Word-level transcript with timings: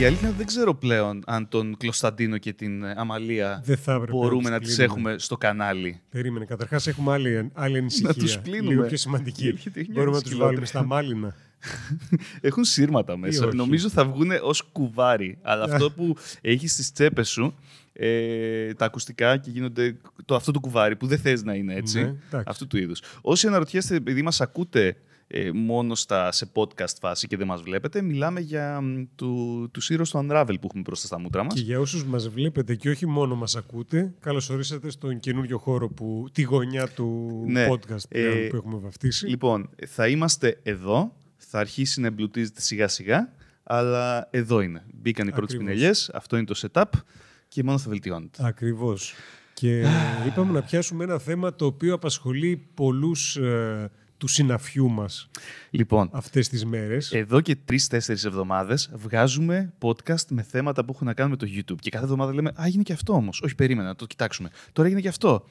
Η 0.00 0.04
αλήθεια 0.04 0.18
είναι 0.20 0.28
ότι 0.28 0.36
δεν 0.36 0.46
ξέρω 0.46 0.74
πλέον 0.74 1.22
αν 1.26 1.48
τον 1.48 1.76
Κλωσταντίνο 1.76 2.38
και 2.38 2.52
την 2.52 2.82
ε, 2.84 2.94
Αμαλία 2.96 3.62
Δεν 3.64 3.76
θα 3.76 3.92
έπρεπε 3.92 4.12
μπορούμε 4.12 4.50
να 4.50 4.58
τους 4.58 4.66
τις 4.68 4.76
κλείνουμε. 4.76 4.98
έχουμε 5.00 5.18
στο 5.18 5.36
κανάλι. 5.36 6.00
Περίμενε. 6.10 6.44
Καταρχάς 6.44 6.86
έχουμε 6.86 7.12
άλλη, 7.12 7.50
άλλη 7.54 7.78
ανησυχία. 7.78 8.14
τους 8.14 8.38
πλύνουμε. 8.38 8.70
Λίγο 8.70 8.86
πιο 8.86 8.96
σημαντική. 8.96 9.48
Γιατί 9.48 9.80
έχει 9.80 9.90
μια 9.90 9.98
Μπορούμε 9.98 10.16
να 10.16 10.22
τους 10.22 10.30
σκυλότρια. 10.30 10.46
βάλουμε 10.46 10.66
στα 10.66 10.84
μάλινα. 10.84 11.34
Έχουν 12.48 12.64
σύρματα 12.64 13.16
μέσα. 13.16 13.46
όχι. 13.46 13.56
Νομίζω 13.56 13.88
θα 13.88 14.04
βγουν 14.04 14.30
ως 14.42 14.62
κουβάρι. 14.72 15.38
Αλλά 15.42 15.64
αυτό 15.64 15.90
που 15.90 16.16
έχεις 16.40 16.72
στις 16.72 16.92
τσέπες 16.92 17.28
σου, 17.28 17.54
ε, 17.92 18.74
τα 18.74 18.84
ακουστικά 18.84 19.36
και 19.36 19.50
γίνονται 19.50 19.96
το, 20.24 20.34
αυτό 20.34 20.52
το 20.52 20.60
κουβάρι 20.60 20.96
που 20.96 21.06
δεν 21.06 21.18
θες 21.18 21.42
να 21.42 21.54
είναι 21.54 21.74
έτσι. 21.74 21.98
Ναι, 21.98 22.14
εντάξει. 22.26 22.44
αυτού 22.46 22.66
του 22.66 22.76
είδους. 22.76 23.02
Όσοι 23.20 23.46
αναρωτιέστε, 23.46 23.94
επειδή 23.94 24.22
μας 24.22 24.40
ακούτε 24.40 24.96
ε, 25.32 25.50
μόνο 25.52 25.94
στα, 25.94 26.32
σε 26.32 26.50
podcast 26.54 26.94
φάση 27.00 27.26
και 27.26 27.36
δεν 27.36 27.46
μας 27.46 27.62
βλέπετε, 27.62 28.02
μιλάμε 28.02 28.40
για 28.40 28.80
μ, 28.80 29.02
του, 29.16 29.68
τους 29.72 29.90
ήρωες 29.90 30.10
του 30.10 30.18
Unravel 30.18 30.54
που 30.60 30.66
έχουμε 30.66 30.82
μπροστά 30.82 31.06
στα 31.06 31.18
μούτρα 31.18 31.44
μας. 31.44 31.54
Και 31.54 31.60
για 31.60 31.80
όσους 31.80 32.04
μας 32.04 32.28
βλέπετε 32.28 32.74
και 32.74 32.90
όχι 32.90 33.06
μόνο 33.06 33.34
μας 33.34 33.56
ακούτε, 33.56 34.14
καλώ 34.20 34.48
ορίσατε 34.50 34.90
στον 34.90 35.20
καινούριο 35.20 35.58
χώρο, 35.58 35.88
που, 35.88 36.28
τη 36.32 36.42
γωνιά 36.42 36.88
του 36.88 37.30
Ναι. 37.46 37.66
podcast 37.70 38.08
πλέον 38.08 38.36
Ε, 38.36 38.46
που 38.48 38.56
έχουμε 38.56 38.78
βαφτίσει. 38.78 39.26
Λοιπόν, 39.26 39.70
θα 39.86 40.08
είμαστε 40.08 40.60
εδώ. 40.62 41.14
Θα 41.36 41.58
αρχίσει 41.58 42.00
να 42.00 42.06
εμπλουτίζεται 42.06 42.60
σιγά 42.60 42.88
σιγά. 42.88 43.32
Αλλά 43.62 44.28
εδώ 44.30 44.60
είναι. 44.60 44.84
Μπήκαν 44.94 45.28
οι 45.28 45.30
πρώτες 45.32 45.54
Ακριβώς. 45.54 45.72
πινελιές. 45.74 46.10
Αυτό 46.14 46.36
είναι 46.36 46.44
το 46.46 46.60
setup. 46.72 46.84
Και 47.48 47.62
μόνο 47.62 47.78
θα 47.78 47.88
βελτιώνεται. 47.90 48.46
Ακριβώς. 48.46 49.14
Και 49.54 49.84
είπαμε 50.26 50.52
να 50.52 50.62
πιάσουμε 50.62 51.04
ένα 51.04 51.18
θέμα 51.18 51.54
το 51.54 51.66
οποίο 51.66 51.94
απασχολεί 51.94 52.68
πολλούς 52.74 53.36
ε, 53.36 53.90
του 54.20 54.26
συναφιού 54.28 54.90
μας 54.90 55.30
Λοιπόν, 55.70 56.08
αυτές 56.12 56.48
τις 56.48 56.64
μέρες. 56.64 57.12
εδώ 57.12 57.40
και 57.40 57.56
τρει-τέσσερι 57.64 58.20
εβδομάδες 58.24 58.90
βγάζουμε 58.94 59.72
podcast 59.80 60.24
με 60.28 60.42
θέματα 60.42 60.84
που 60.84 60.92
έχουν 60.94 61.06
να 61.06 61.14
κάνουν 61.14 61.30
με 61.30 61.36
το 61.36 61.46
YouTube. 61.56 61.78
Και 61.80 61.90
κάθε 61.90 62.04
εβδομάδα 62.04 62.34
λέμε 62.34 62.48
Α, 62.48 62.64
έγινε 62.66 62.82
και 62.82 62.92
αυτό 62.92 63.12
όμως. 63.12 63.40
Όχι, 63.42 63.54
περίμενα 63.54 63.88
να 63.88 63.94
το 63.96 64.06
κοιτάξουμε. 64.06 64.50
Τώρα 64.72 64.88
έγινε 64.88 65.02
και 65.02 65.08
αυτό. 65.08 65.44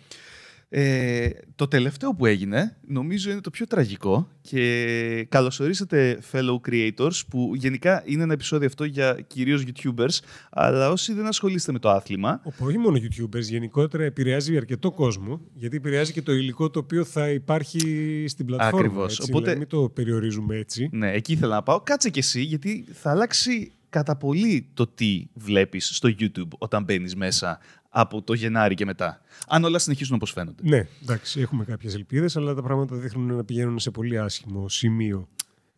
Ε, 0.72 1.30
το 1.56 1.68
τελευταίο 1.68 2.16
που 2.16 2.26
έγινε 2.26 2.78
νομίζω 2.88 3.32
είναι 3.32 3.42
το 3.42 3.50
πιο 3.50 3.68
τραγικό 3.68 4.30
και 4.42 5.26
καλωσορίσατε 5.30 6.20
fellow 6.32 6.70
creators 6.70 7.22
που 7.30 7.52
γενικά 7.56 8.04
είναι 8.06 8.24
ένα 8.24 8.34
επεισόδιο 8.34 8.68
αυτό 8.68 8.84
για 8.84 9.20
κυρίως 9.28 9.64
YouTubers 9.66 10.20
αλλά 10.50 10.90
όσοι 10.90 11.14
δεν 11.14 11.26
ασχολείστε 11.26 11.72
με 11.72 11.80
το 11.80 11.90
άθλημα 11.90 12.42
Όπου 12.44 12.66
όχι 12.66 12.78
μόνο 12.78 12.98
YouTubers, 12.98 13.42
γενικότερα 13.42 14.04
επηρεάζει 14.04 14.58
αρκετό 14.58 14.92
κόσμο, 14.92 15.42
γιατί 15.54 15.76
επηρεάζει 15.76 16.12
και 16.14 16.22
το 16.22 16.34
υλικό 16.34 16.70
το 16.70 16.80
οποίο 16.80 17.04
θα 17.06 17.30
υπάρχει 17.30 17.80
στην 18.28 18.46
πλατφόρμα. 18.46 18.80
Ακριβώς. 18.80 19.18
Έτσι, 19.18 19.32
Οπότε- 19.32 19.40
δηλαδή, 19.54 19.60
μην 19.60 19.68
το 19.68 19.90
περιορίζουμε 19.90 20.56
έτσι. 20.58 20.90
ναι, 20.92 21.12
εκεί 21.12 21.32
ήθελα 21.34 21.56
να 21.56 21.64
πάω. 21.64 21.82
Κάτσε 21.82 22.10
και 22.10 22.20
εσύ 22.20 22.42
γιατί 22.42 22.86
θα 22.94 23.10
αλλάξει 23.10 23.72
κατά 23.90 24.16
πολύ 24.16 24.70
το 24.74 24.88
τι 24.88 25.26
βλέπεις 25.34 25.96
στο 25.96 26.10
YouTube 26.20 26.48
όταν 26.58 26.84
μπαίνεις 26.84 27.16
μέσα 27.16 27.60
από 27.90 28.22
το 28.22 28.34
Γενάρη 28.34 28.76
και 28.76 28.86
μετά. 28.86 29.22
Αν 29.48 29.64
όλα 29.64 29.80
συνεχίσουν 29.80 30.16
όπως 30.16 30.32
φαίνονται. 30.32 30.62
Ναι, 30.66 30.88
εντάξει, 31.04 31.42
έχουμε 31.42 31.64
κάποιες 31.66 31.94
ελπίδες, 31.94 32.38
αλλά 32.38 32.54
τα 32.54 32.62
πράγματα 32.62 32.96
δείχνουν 32.96 33.36
να 33.36 33.44
πηγαίνουν 33.44 33.80
σε 33.80 33.92
πολύ 33.92 34.20
άσχημο 34.20 34.70
σημείο. 34.70 35.28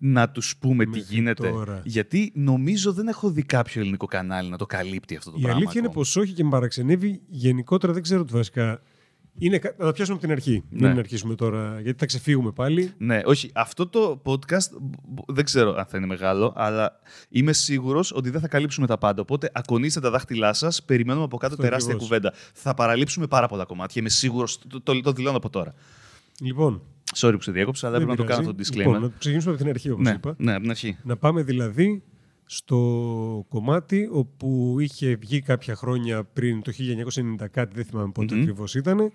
να 0.04 0.30
τους 0.30 0.56
πούμε 0.60 0.84
τι 0.84 0.90
Μέχρι 0.90 1.16
γίνεται. 1.16 1.50
τώρα. 1.50 1.82
Γιατί 1.86 2.32
νομίζω 2.36 2.94
δεν 2.94 3.08
έχω 3.08 3.30
δει 3.30 3.44
κάποιο 3.44 3.82
ελληνικό 3.82 4.06
κανάλι 4.06 4.50
να 4.50 4.58
το 4.58 4.66
καλύπτει 4.66 5.16
αυτό 5.16 5.32
το 5.32 5.36
Η 5.40 5.42
πράγμα. 5.42 5.58
αλήθεια 5.58 5.80
είναι 5.80 5.88
ακόμα. 5.90 6.04
πως 6.04 6.16
όχι 6.16 6.34
και 6.34 6.44
με 6.44 6.50
παραξενεύει. 6.50 7.22
Γενικότερα 7.28 7.94
δεν 7.94 8.02
ξέρω 8.02 8.24
τι 8.24 8.34
βασικά. 8.34 8.82
Είναι, 9.38 9.58
κα- 9.58 9.76
να 9.78 9.86
τα 9.86 9.92
πιάσουμε 9.92 10.18
από 10.18 10.26
την 10.26 10.36
αρχή. 10.36 10.64
Ναι. 10.70 10.88
Μην 10.90 10.98
αρχίσουμε 11.00 11.36
τώρα, 11.36 11.80
γιατί 11.82 12.00
θα 12.00 12.06
ξεφύγουμε 12.06 12.52
πάλι. 12.52 12.92
Ναι, 12.98 13.22
όχι. 13.26 13.50
Αυτό 13.54 13.88
το 13.88 14.22
podcast 14.26 14.70
μπ- 14.82 14.96
μπ- 15.08 15.32
δεν 15.32 15.44
ξέρω 15.46 15.74
αν 15.76 15.86
θα 15.86 15.98
είναι 15.98 16.06
μεγάλο, 16.06 16.54
αλλά 16.56 17.00
είμαι 17.30 17.54
σίγουρος 17.54 18.12
ότι 18.12 18.30
δεν 18.30 18.42
θα 18.42 18.48
καλύψουμε 18.48 18.88
τα 18.88 18.98
πάντα. 18.98 19.22
Οπότε 19.22 19.50
ακονίστε 19.54 20.00
τα 20.00 20.10
δάχτυλά 20.10 20.54
σας, 20.54 20.84
περιμένουμε 20.84 21.24
από 21.26 21.38
κάτω 21.38 21.54
Αυτό 21.54 21.66
τεράστια 21.66 21.94
ακριβώς. 21.94 22.08
κουβέντα. 22.18 22.34
Θα 22.54 22.74
παραλείψουμε 22.74 23.28
πάρα 23.28 23.48
πολλά 23.48 23.66
κομμάτια. 23.66 24.02
Είμαι 24.02 24.10
σίγουρος, 24.10 24.60
το, 24.68 24.82
το, 24.82 25.02
το 25.02 25.12
δηλώνω 25.12 25.38
από 25.38 25.50
τώρα. 25.50 25.74
Λοιπόν, 26.42 26.82
Sorry 27.16 27.34
που 27.36 27.42
σε 27.42 27.52
διέκοψα, 27.52 27.88
αλλά 27.88 27.98
δεν 27.98 28.08
πρέπει 28.08 28.22
να 28.22 28.26
το 28.28 28.34
κάνω 28.34 28.52
πειράζει. 28.52 28.70
αυτό 28.70 28.80
το 28.82 28.84
disclaimer. 28.90 28.94
Λοιπόν, 28.96 29.10
να 29.12 29.18
ξεκινήσουμε 29.20 29.54
από 29.54 29.62
την 29.64 29.72
αρχή, 29.72 29.90
όπως 29.90 30.04
ναι, 30.06 30.12
είπα. 30.12 30.36
ναι, 30.38 30.52
από 30.52 30.62
την 30.62 30.70
αρχή. 30.70 30.98
Να 31.04 31.18
πάμε 31.18 31.44
δηλαδή 31.44 32.04
στο 32.46 33.46
κομμάτι 33.50 34.10
όπου 34.12 34.76
είχε 34.80 35.16
βγει 35.16 35.42
κάποια 35.42 35.76
χρόνια 35.76 36.24
πριν 36.24 36.62
το 36.62 36.72
1990 37.42 37.48
κάτι, 37.52 37.76
δεν 37.76 37.86
θυμάμαι 37.86 38.12
πότε 38.12 38.34
Μμμ. 38.36 38.42
ακριβώς 38.42 38.76
ήταν, 38.76 39.12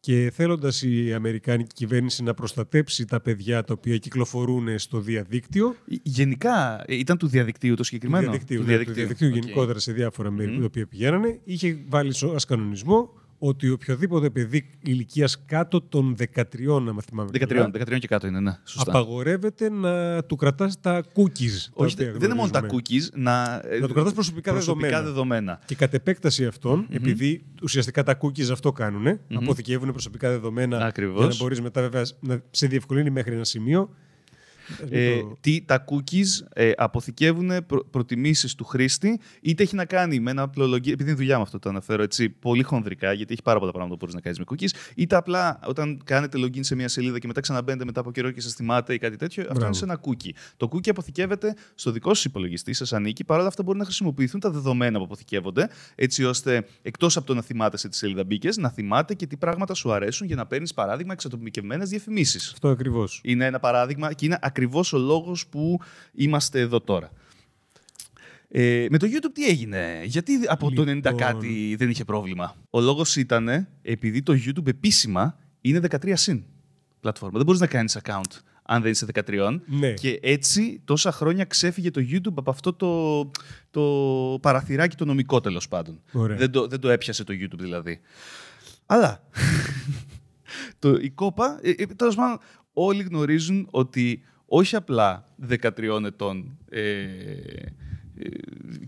και 0.00 0.30
θέλοντας 0.34 0.82
η 0.82 1.12
Αμερικάνικη 1.12 1.74
κυβέρνηση 1.74 2.22
να 2.22 2.34
προστατέψει 2.34 3.04
τα 3.04 3.20
παιδιά 3.20 3.64
τα 3.64 3.74
οποία 3.78 3.96
κυκλοφορούν 3.96 4.78
στο 4.78 5.00
διαδίκτυο, 5.00 5.74
Γενικά, 6.02 6.84
ε, 6.86 6.94
ήταν 6.94 7.18
του 7.18 7.26
διαδικτύου 7.26 7.74
το 7.74 7.84
συγκεκριμένο; 7.84 8.24
του 8.24 8.30
διαδικτύου, 8.30 8.60
Του 8.60 8.66
ναι, 8.66 8.84
του 8.84 8.92
διαδικτύου 8.92 9.28
Οκ. 9.28 9.34
γενικότερα 9.34 9.78
σε 9.78 9.92
διάφορα 9.92 10.30
μέρη 10.30 10.50
Μμμ. 10.50 10.58
τα 10.58 10.64
οποία 10.64 10.86
πηγαίνανε, 10.86 11.40
είχε 11.44 11.84
βάλει 11.88 12.12
ως 12.22 12.44
κανονισμό 12.44 13.12
ότι 13.38 13.70
οποιοδήποτε 13.70 14.30
παιδί 14.30 14.70
ηλικίας 14.82 15.44
κάτω 15.44 15.80
των 15.80 16.16
13, 16.34 16.76
αν 16.76 16.98
θυμάμαι 17.08 17.30
13, 17.32 17.46
καλά, 17.46 17.70
13 17.74 17.98
και 17.98 18.06
κάτω 18.06 18.26
είναι, 18.26 18.40
ναι. 18.40 18.58
Σωστά. 18.64 18.90
απαγορεύεται 18.90 19.70
να 19.70 20.22
του 20.24 20.36
κρατάς 20.36 20.80
τα 20.80 21.00
cookies. 21.14 21.56
τα 21.64 21.72
Όχι, 21.74 21.92
οποία 21.94 22.12
δεν 22.12 22.22
είναι 22.22 22.34
μόνο 22.34 22.50
τα 22.50 22.58
γνωρίζουμε. 22.58 22.82
cookies, 22.88 23.18
να, 23.20 23.62
ε, 23.64 23.78
Να 23.78 23.86
του 23.86 23.94
κρατάς 23.94 24.12
προσωπικά 24.12 24.52
δεδομένα. 24.52 25.02
δεδομένα. 25.02 25.60
Και 25.64 25.74
κατ' 25.74 25.94
επέκταση 25.94 26.46
αυτών, 26.46 26.86
επειδή 26.90 27.44
ουσιαστικά 27.62 28.02
τα 28.02 28.18
cookies 28.22 28.50
αυτό 28.52 28.72
κάνουν, 28.72 29.18
αποθηκεύουν 29.34 29.90
προσωπικά 29.90 30.28
δεδομένα 30.30 30.78
Ακριβώς. 30.86 31.18
για 31.18 31.28
να 31.28 31.34
μπορείς 31.36 31.60
μετά 31.60 31.80
βέβαια 31.80 32.04
να 32.20 32.42
σε 32.50 32.66
διευκολύνει 32.66 33.10
μέχρι 33.10 33.34
ένα 33.34 33.44
σημείο. 33.44 33.90
Ε, 34.90 35.18
Το- 35.20 35.36
τι, 35.40 35.62
τα 35.66 35.84
cookies 35.90 36.46
ε, 36.52 36.70
αποθηκεύουν 36.76 37.50
προ, 37.66 37.84
προτιμήσεις 37.90 38.54
του 38.54 38.64
χρήστη, 38.64 39.20
είτε 39.40 39.62
έχει 39.62 39.74
να 39.74 39.84
κάνει 39.84 40.20
με 40.20 40.30
ένα 40.30 40.42
απλό 40.42 40.64
login, 40.64 40.88
επειδή 40.88 41.02
είναι 41.02 41.14
δουλειά 41.14 41.36
μου 41.36 41.42
αυτό 41.42 41.58
το 41.58 41.68
αναφέρω 41.68 42.02
έτσι, 42.02 42.28
πολύ 42.28 42.62
χονδρικά, 42.62 43.12
γιατί 43.12 43.32
έχει 43.32 43.42
πάρα 43.42 43.58
πολλά 43.58 43.70
πράγματα 43.72 43.96
που 43.98 44.00
μπορείς 44.00 44.14
να 44.14 44.20
κάνεις 44.20 44.38
με 44.38 44.44
cookies, 44.50 44.92
είτε 44.96 45.16
απλά 45.16 45.60
όταν 45.66 46.00
κάνετε 46.04 46.38
login 46.40 46.60
σε 46.64 46.74
μια 46.74 46.88
σελίδα 46.88 47.18
και 47.18 47.26
μετά 47.26 47.40
ξαναμπαίνετε 47.40 47.84
μετά 47.84 48.00
από 48.00 48.12
καιρό 48.12 48.30
και 48.30 48.40
σας 48.40 48.52
θυμάται 48.52 48.94
ή 48.94 48.98
κάτι 48.98 49.16
τέτοιο, 49.16 49.42
αυτό 49.42 49.54
Μπράβο. 49.54 49.66
είναι 49.66 49.76
σε 49.76 49.84
ένα 49.84 50.00
cookie. 50.06 50.30
Το 50.56 50.68
cookie 50.72 50.88
αποθηκεύεται 50.90 51.54
στο 51.74 51.90
δικό 51.90 52.14
σας 52.14 52.24
υπολογιστή, 52.24 52.72
σας 52.72 52.92
ανήκει, 52.92 53.24
παρόλα 53.24 53.48
αυτά 53.48 53.62
μπορεί 53.62 53.78
να 53.78 53.84
χρησιμοποιηθούν 53.84 54.40
τα 54.40 54.50
δεδομένα 54.50 54.98
που 54.98 55.04
αποθηκεύονται, 55.04 55.68
έτσι 55.94 56.24
ώστε 56.24 56.66
εκτός 56.82 57.16
από 57.16 57.26
το 57.26 57.34
να 57.34 57.42
θυμάται 57.42 57.76
σε 57.76 57.88
τη 57.88 57.96
σελίδα 57.96 58.24
μπήκες, 58.24 58.56
να 58.56 58.70
θυμάται 58.70 59.14
και 59.14 59.26
τι 59.26 59.36
πράγματα 59.36 59.74
σου 59.74 59.92
αρέσουν 59.92 60.26
για 60.26 60.36
να 60.36 60.46
παίρνεις 60.46 60.74
παράδειγμα 60.74 61.12
εξατομικευμένες 61.12 61.88
διαφημίσεις. 61.88 62.50
Αυτό 62.52 62.68
ακριβώς. 62.68 63.20
Είναι 63.24 63.44
ένα 63.46 63.58
παράδειγμα 63.58 64.12
και 64.12 64.26
είναι 64.26 64.38
ακριβώς 64.58 64.92
ο 64.92 64.98
λόγος 64.98 65.46
που 65.46 65.80
είμαστε 66.12 66.60
εδώ 66.60 66.80
τώρα. 66.80 67.10
Ε, 68.48 68.86
με 68.90 68.98
το 68.98 69.06
YouTube 69.06 69.30
τι 69.32 69.46
έγινε, 69.46 70.02
γιατί 70.04 70.32
από 70.46 70.72
το 70.72 70.82
90 70.82 70.86
Λοιπόν. 70.86 71.16
κάτι 71.16 71.76
δεν 71.78 71.90
είχε 71.90 72.04
πρόβλημα; 72.04 72.54
Ο 72.70 72.80
λόγος 72.80 73.16
ήταν 73.16 73.68
επειδή 73.82 74.22
το 74.22 74.32
YouTube 74.46 74.66
επίσημα 74.66 75.38
είναι 75.60 75.80
13 75.90 76.12
συν 76.14 76.44
πλατφόρμα. 77.00 77.36
Δεν 77.36 77.46
μπορείς 77.46 77.60
να 77.60 77.66
κάνεις 77.66 77.98
account 78.02 78.40
αν 78.62 78.82
δεν 78.82 78.90
είσαι 78.90 79.06
13. 79.14 79.60
Ναι. 79.66 79.92
Και 79.92 80.18
έτσι 80.22 80.80
τόσα 80.84 81.12
χρόνια 81.12 81.44
ξέφυγε 81.44 81.90
το 81.90 82.00
YouTube 82.10 82.34
από 82.34 82.50
αυτό 82.50 82.72
το, 82.72 83.30
το 83.70 84.38
παραθυράκι 84.42 84.96
το 84.96 85.04
νομικό 85.04 85.40
τέλος 85.40 85.68
πάντων. 85.68 86.00
Ωραία. 86.12 86.36
Δεν 86.36 86.50
το, 86.50 86.66
δεν 86.66 86.80
το 86.80 86.88
έπιασε 86.88 87.24
το 87.24 87.32
YouTube 87.32 87.58
δηλαδή. 87.58 88.00
Αλλά 88.86 89.22
το, 90.78 90.94
η 90.94 91.10
κόπα, 91.10 91.58
ε, 91.62 91.70
ε, 91.70 91.86
τέλος 91.86 92.14
πάντων, 92.14 92.38
όλοι 92.72 93.02
γνωρίζουν 93.02 93.68
ότι 93.70 94.22
όχι 94.50 94.76
απλά 94.76 95.34
13 95.48 96.00
ετών 96.06 96.58
ε, 96.68 96.80
ε, 96.80 97.06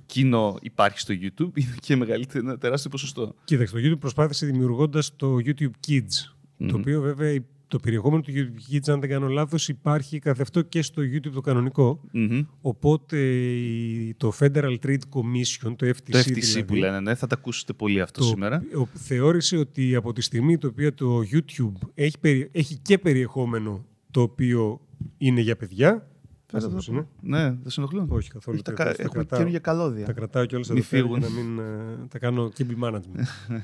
κοινό 0.06 0.56
υπάρχει 0.62 0.98
στο 1.00 1.14
YouTube, 1.22 1.50
είναι 1.58 1.74
και 1.80 1.96
μεγαλύτερο, 1.96 2.46
ένα 2.46 2.58
τεράστιο 2.58 2.90
ποσοστό. 2.90 3.34
Κοίταξε, 3.44 3.74
το 3.74 3.80
YouTube 3.84 3.98
προσπάθησε 4.00 4.46
δημιουργώντας 4.46 5.16
το 5.16 5.36
YouTube 5.44 5.70
Kids, 5.88 6.34
Μμμ. 6.56 6.68
το 6.68 6.76
οποίο 6.76 7.00
βέβαια 7.00 7.38
το 7.68 7.78
περιεχόμενο 7.78 8.22
του 8.22 8.32
YouTube 8.34 8.72
Kids, 8.74 8.88
αν 8.92 9.00
δεν 9.00 9.08
κάνω 9.08 9.28
λάθος, 9.28 9.68
υπάρχει 9.68 10.18
καθ' 10.18 10.40
αυτό 10.40 10.62
και 10.62 10.82
στο 10.82 11.02
YouTube 11.02 11.30
το 11.34 11.40
κανονικό. 11.40 12.00
Μμμ. 12.12 12.42
Οπότε 12.60 13.18
η- 13.34 14.14
το 14.14 14.32
Federal 14.38 14.76
Trade 14.86 14.98
Commission, 15.14 15.74
το 15.76 15.86
FTC, 15.86 16.10
Το 16.10 16.18
FTC 16.18 16.32
δηλαδή, 16.34 16.64
που 16.64 16.74
λένε, 16.74 17.00
ναι, 17.00 17.14
θα 17.14 17.26
τα 17.26 17.34
ακούσετε 17.38 17.72
πολύ 17.72 18.00
αυτό 18.00 18.20
το, 18.20 18.26
σήμερα. 18.26 18.62
ο- 18.80 18.86
θεώρησε 18.86 19.56
ότι 19.56 19.94
από 19.94 20.12
τη 20.12 20.20
στιγμή 20.22 20.58
το 20.58 20.66
οποίο 20.66 20.92
το 20.94 21.20
YouTube 21.32 21.88
έχει, 21.94 22.18
περι- 22.20 22.48
έχει 22.52 22.78
και 22.82 22.98
περιεχόμενο 22.98 23.84
το 24.10 24.20
οποίο 24.20 24.80
είναι 25.18 25.40
για 25.40 25.56
παιδιά. 25.56 26.08
Πες 26.52 26.68
Πώς 26.68 26.84
το 26.86 26.92
είναι; 26.92 27.06
Ναι, 27.20 27.42
δεν 27.50 27.70
σε 27.70 27.80
ενοχλούν. 27.80 28.06
Όχι 28.10 28.30
καθόλου. 28.30 28.56
Όχι, 28.56 28.64
τα, 28.64 28.72
τα- 28.72 28.84
κα- 28.84 28.90
τα 28.90 28.90
έχουμε 28.90 29.08
κρατάω. 29.12 29.38
καινούργια 29.38 29.58
καλώδια. 29.58 30.04
Τα 30.06 30.12
κρατάω 30.12 30.44
κιόλας 30.44 30.68
Μη 30.68 30.78
εδώ 30.78 30.88
πέρα 30.90 31.06
για 31.06 31.16
φύγουν. 31.28 31.34
να 31.34 31.42
μην 31.42 31.58
ε, 31.58 32.06
τα 32.08 32.18
κάνω 32.18 32.50
cable 32.58 32.84
management. 32.84 33.24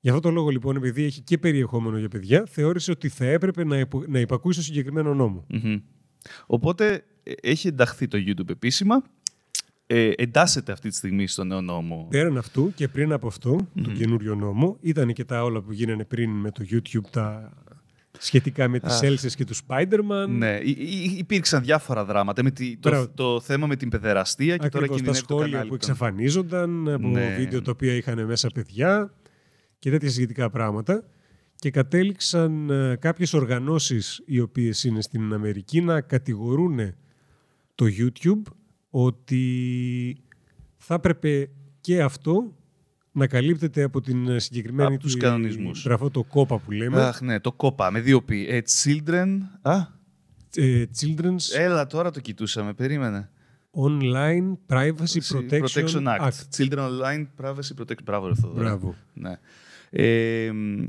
Γι' 0.00 0.08
αυτό 0.08 0.20
το 0.20 0.30
λόγο 0.30 0.48
λοιπόν, 0.48 0.76
επειδή 0.76 1.04
έχει 1.04 1.20
και 1.20 1.38
περιεχόμενο 1.38 1.98
για 1.98 2.08
παιδιά, 2.08 2.44
θεώρησε 2.48 2.90
ότι 2.90 3.08
θα 3.08 3.24
έπρεπε 3.24 3.64
να, 3.64 3.78
υπο- 3.78 4.04
να 4.08 4.18
υπακούει 4.18 4.52
στο 4.52 4.62
συγκεκριμένο 4.62 5.14
νόμο. 5.14 5.44
Μμμ. 5.48 5.76
Οπότε 6.46 7.04
ε, 7.22 7.32
έχει 7.42 7.68
ενταχθεί 7.68 8.06
το 8.08 8.18
YouTube 8.26 8.48
επίσημα. 8.50 9.02
Ε, 9.86 10.10
εντάσσεται 10.16 10.72
αυτή 10.72 10.88
τη 10.88 10.94
στιγμή 10.94 11.26
στο 11.26 11.44
νέο 11.44 11.60
νόμο. 11.60 12.06
Πέραν 12.10 12.36
αυτού 12.36 12.72
και 12.74 12.88
πριν 12.88 13.12
από 13.12 13.26
αυτό, 13.26 13.68
τον 13.82 13.94
καινούριο 13.94 14.34
νόμο, 14.34 14.76
ήταν 14.80 15.12
και 15.12 15.24
τα 15.24 15.42
όλα 15.44 15.60
που 15.60 15.72
γίνανε 15.72 16.04
πριν 16.04 16.30
με 16.30 16.50
το 16.50 16.64
YouTube, 16.70 17.06
τα, 17.10 17.52
Σχετικά 18.18 18.68
με 18.68 18.78
τις 18.78 18.94
Αχ. 18.94 19.02
Έλσες 19.02 19.34
και 19.34 19.44
τους 19.44 19.62
Spider-Man. 19.68 20.26
Ναι, 20.28 20.58
υ- 20.62 20.78
υ- 20.78 21.18
υπήρξαν 21.18 21.62
διάφορα 21.62 22.04
δράματα. 22.04 22.42
Με 22.42 22.50
τη, 22.50 22.76
το, 22.76 22.88
Μπράβο. 22.88 23.08
το 23.08 23.40
θέμα 23.40 23.66
με 23.66 23.76
την 23.76 23.88
παιδεραστία 23.88 24.56
και 24.56 24.68
τώρα 24.68 24.84
Ακριβώς, 24.84 24.88
τα 24.88 24.94
κινδυνεύει 24.96 25.26
το 25.26 25.34
σχόλια 25.34 25.50
κανάλι. 25.52 25.70
που 25.70 25.76
των- 25.76 25.90
εξαφανίζονταν 25.90 26.88
από 26.88 27.06
Ναι. 27.08 27.34
βίντεο 27.38 27.62
τα 27.62 27.70
οποία 27.70 27.94
είχαν 27.94 28.26
μέσα 28.26 28.48
παιδιά 28.48 29.14
και 29.78 29.90
τέτοια 29.90 30.10
σχετικά 30.10 30.50
πράγματα. 30.50 31.04
Και 31.54 31.70
κατέληξαν 31.70 32.70
ε, 32.70 32.96
κάποιες 32.96 33.32
οργανώσεις 33.34 34.22
οι 34.26 34.40
οποίες 34.40 34.84
είναι 34.84 35.02
στην 35.02 35.32
Αμερική 35.32 35.80
να 35.80 36.00
κατηγορούν 36.00 36.94
το 37.74 37.86
YouTube 37.98 38.52
ότι 38.90 39.42
θα 40.76 40.94
έπρεπε 40.94 41.50
και 41.80 42.02
αυτό 42.02 42.56
να 43.12 43.26
καλύπτεται 43.26 43.82
από 43.82 44.00
την 44.00 44.28
ε, 44.28 44.38
συγκεκριμένη 44.38 44.94
Από 44.94 45.02
τους 45.02 45.12
του- 45.12 45.18
κανονισμούς. 45.18 45.84
γραφό 45.84 46.10
το 46.10 46.22
κόπα 46.24 46.58
που 46.58 46.70
λέμε. 46.70 47.02
Αχ, 47.02 47.20
ναι, 47.20 47.40
το 47.40 47.52
κόπα 47.52 47.90
με 47.90 48.00
δύο 48.00 48.22
πι. 48.22 48.46
Ε, 48.48 48.60
children. 48.84 49.38
Α, 49.62 49.76
Ε, 50.54 50.84
children's 51.00 51.54
έλα 51.58 51.86
τώρα 51.86 52.10
το 52.10 52.20
κοιτούσαμε, 52.20 52.72
περίμενε. 52.74 53.30
Online 53.70 54.52
Privacy 54.74 55.20
Protection, 55.32 56.02
Act. 56.18 56.30
Children 56.56 56.78
Online 56.78 57.26
Privacy 57.42 57.80
Protection. 57.80 58.02
Μπράβο, 58.04 58.26
ρε 58.28 58.34
Θοδωρή. 58.34 58.60
Μπράβο. 58.60 58.94
Ναι. 59.12 59.32
Ε, 59.90 60.50
μ, 60.52 60.84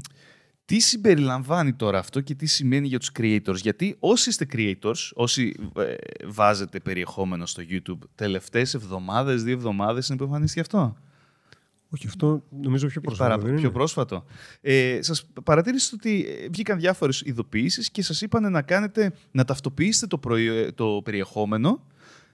τι 0.65 0.79
συμπεριλαμβάνει 0.79 1.73
τώρα 1.73 1.99
αυτό 1.99 2.21
και 2.21 2.35
τι 2.35 2.45
σημαίνει 2.45 2.87
για 2.87 2.99
τους 2.99 3.11
creators; 3.19 3.55
Γιατί 3.55 3.95
όσοι 3.99 4.29
είστε 4.29 4.45
creators, 4.53 5.09
όσοι 5.13 5.53
ε, 5.77 5.93
βάζετε 6.27 6.79
περιεχόμενο 6.79 7.45
στο 7.45 7.63
YouTube, 7.69 7.97
τελευταίες 8.15 8.73
εβδομάδες, 8.73 9.43
δύο 9.43 9.53
εβδομάδες 9.53 10.07
είναι 10.09 10.17
που 10.17 10.23
εμφανίστηκε 10.23 10.59
αυτό; 10.61 10.97
Όχι, 11.89 12.07
αυτό 12.07 12.43
νομίζω 12.61 12.87
πιο 12.87 13.01
πρόσφατα. 13.01 13.29
Παρα- 13.29 13.41
δεν 13.41 13.51
είναι; 13.51 13.61
πιο 13.61 13.71
πρόσφατο. 13.71 14.25
Ε, 14.61 14.99
σας 15.01 15.25
παρατήρησα 15.43 15.91
ότι 15.93 16.25
ε, 16.43 16.47
βγήκαν 16.49 16.79
διάφορες 16.79 17.21
ειδοποιήσεις 17.25 17.91
και 17.91 18.01
σας 18.01 18.21
είπαν 18.21 18.51
να, 18.51 18.61
κάνετε, 18.61 19.13
να 19.31 19.43
ταυτοποιήσετε 19.45 20.07
το, 20.07 20.17
προϊ- 20.17 20.73
το 20.75 21.01
περιεχόμενο, 21.03 21.85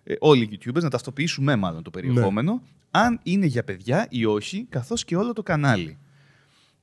ε, 0.04 0.14
όλοι 0.20 0.44
οι 0.44 0.60
YouTubers, 0.60 0.82
να 0.82 0.90
ταυτοποιήσουμε 0.90 1.56
μάλλον 1.56 1.84
το 1.84 1.90
περιεχόμενο, 1.90 2.62
αν 2.92 3.20
είναι 3.24 3.46
για 3.46 3.64
παιδιά 3.64 4.08
ή 4.10 4.26
όχι, 4.26 4.66
καθώς 4.70 5.04
και 5.06 5.16
όλο 5.16 5.34
το 5.34 5.44
κανάλι. 5.44 5.98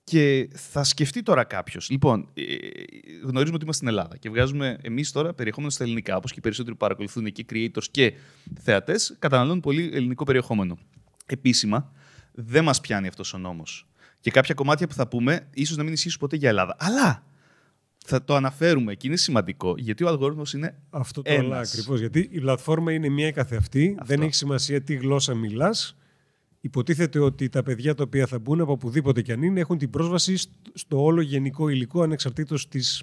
Και 0.04 0.48
θα 0.52 0.84
σκεφτεί 0.84 1.22
τώρα 1.22 1.44
κάποιος. 1.44 1.90
Λοιπόν, 1.90 2.28
ε, 2.34 2.42
γνωρίζουμε 3.22 3.54
ότι 3.54 3.64
είμαστε 3.64 3.72
στην 3.72 3.88
Ελλάδα 3.88 4.16
και 4.16 4.30
βγάζουμε 4.30 4.78
εμείς 4.82 5.12
τώρα 5.12 5.34
περιεχόμενο 5.34 5.70
στα 5.72 5.84
ελληνικά. 5.84 6.16
Όπως 6.16 6.30
και 6.30 6.38
οι 6.38 6.42
περισσότεροι 6.42 6.72
που 6.74 6.80
παρακολουθούν 6.80 7.26
εκεί, 7.26 7.44
creators 7.52 7.84
και 7.90 8.12
θεατές, 8.60 9.16
καταναλώνουν 9.18 9.60
πολύ 9.60 9.90
ελληνικό 9.92 10.24
περιεχόμενο. 10.24 10.78
Επίσημα, 11.26 11.92
δεν 12.32 12.64
μας 12.64 12.80
πιάνει 12.80 13.06
αυτός 13.08 13.34
ο 13.34 13.38
νόμος. 13.38 13.86
Και 14.20 14.30
κάποια 14.30 14.54
κομμάτια 14.54 14.86
που 14.86 14.94
θα 14.94 15.08
πούμε, 15.08 15.48
ίσως 15.54 15.76
να 15.76 15.82
μην 15.82 15.92
ισχύσουν 15.92 16.20
ποτέ 16.20 16.36
για 16.36 16.48
Ελλάδα. 16.48 16.76
Αλλά 16.78 17.22
θα 18.04 18.24
το 18.24 18.34
αναφέρουμε 18.34 18.94
και 18.94 19.06
είναι 19.06 19.16
σημαντικό 19.16 19.74
γιατί 19.78 20.04
ο 20.04 20.08
αλγόριθμος 20.08 20.52
είναι 20.52 20.78
Αυτό 20.90 21.22
το 21.22 21.32
Ένας. 21.32 21.44
όλα 21.46 21.58
ακριβώς. 21.58 21.98
Γιατί 21.98 22.28
η 22.30 22.40
πλατφόρμα 22.40 22.92
είναι 22.92 23.08
μία 23.08 23.30
καθεαυτή. 23.30 23.96
Αυτό. 24.00 24.14
Δεν 24.14 24.22
έχει 24.22 24.34
σημασία 24.34 24.82
τι 24.82 24.94
γλώσσα 24.94 25.34
μιλάς. 25.34 25.96
Υποτίθεται 26.60 27.18
ότι 27.18 27.48
τα 27.48 27.62
παιδιά 27.62 27.94
τα 27.94 28.02
οποία 28.02 28.26
θα 28.26 28.38
μπουν 28.38 28.60
από 28.60 28.72
οπουδήποτε 28.72 29.22
και 29.22 29.32
αν 29.32 29.42
είναι 29.42 29.60
έχουν 29.60 29.78
την 29.78 29.90
πρόσβαση 29.90 30.36
στο- 30.36 30.52
στο 30.74 31.02
όλο 31.04 31.20
γενικό 31.20 31.68
υλικό 31.68 32.02
ανεξαρτήτως 32.02 32.68
της 32.68 33.02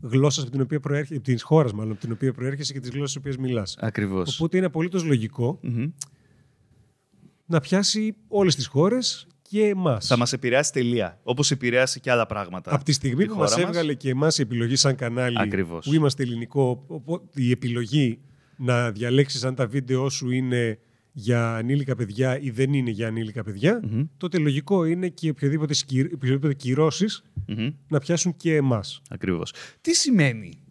γλώσσας 0.00 0.42
από 0.42 0.52
την 0.52 0.60
οποία 0.60 0.80
προέρχεται, 0.80 1.20
της 1.20 1.42
χώρας 1.42 1.72
μάλλον, 1.72 1.92
από 1.92 2.00
την 2.00 2.12
οποία 2.12 2.32
προέρχεσαι 2.32 2.72
και 2.72 2.80
τις 2.80 2.90
γλώσσες 2.90 3.16
οποίες 3.16 3.36
μιλάς. 3.36 3.76
ακριβώς. 3.80 4.34
Οπότε 4.36 4.56
είναι 4.56 4.66
απολύτως 4.66 5.04
λογικό 5.04 5.60
να 7.52 7.60
πιάσει 7.60 8.14
όλες 8.28 8.54
τις 8.54 8.66
χώρες 8.66 9.26
και 9.42 9.64
εμάς. 9.66 10.06
Θα 10.06 10.16
μας 10.16 10.32
επηρεάσει 10.32 10.72
τελεία. 10.72 11.18
Όπως 11.22 11.50
επηρεάσει 11.50 12.00
και 12.00 12.10
άλλα 12.10 12.26
πράγματα. 12.26 12.74
Από 12.74 12.84
τη 12.84 12.92
στιγμή 12.92 13.22
τη 13.24 13.30
που 13.30 13.38
μας 13.38 13.50
χώρα 13.52 13.60
μας. 13.66 13.70
έβγαλε 13.70 13.94
και 13.94 14.10
εμάς 14.10 14.38
η 14.38 14.42
επιλογή 14.42 14.76
σαν 14.76 14.94
κανάλι 14.96 15.36
Ακριβώς. 15.40 15.86
που 15.86 15.94
είμαστε 15.94 16.22
ελληνικό, 16.22 16.84
οπό- 16.86 17.22
η 17.34 17.50
επιλογή 17.50 18.18
να 18.56 18.90
διαλέξεις 18.90 19.44
αν 19.44 19.54
τα 19.54 19.66
βίντεο 19.66 20.08
σου 20.08 20.30
είναι 20.30 20.78
για 21.12 21.54
ανήλικα 21.54 21.96
παιδιά 21.96 22.38
ή 22.40 22.50
δεν 22.50 22.72
είναι 22.72 22.90
για 22.90 23.06
ανήλικα 23.06 23.42
παιδιά, 23.42 23.80
Μμμ. 23.84 24.02
τότε 24.16 24.38
λογικό 24.38 24.84
είναι 24.84 25.08
και 25.08 25.28
οποιοδήποτε, 25.30 25.74
σκυρ- 25.74 26.12
οποιοδήποτε 26.14 26.54
κυρώσεις 26.54 27.22
Μμμ. 27.46 27.68
να 27.88 27.98
πιάσουν 27.98 28.36
και 28.36 28.54
εμάς. 28.54 29.02
Ακριβώς. 29.10 29.52
Τι 29.80 29.94
σημαίνει. 29.94 30.61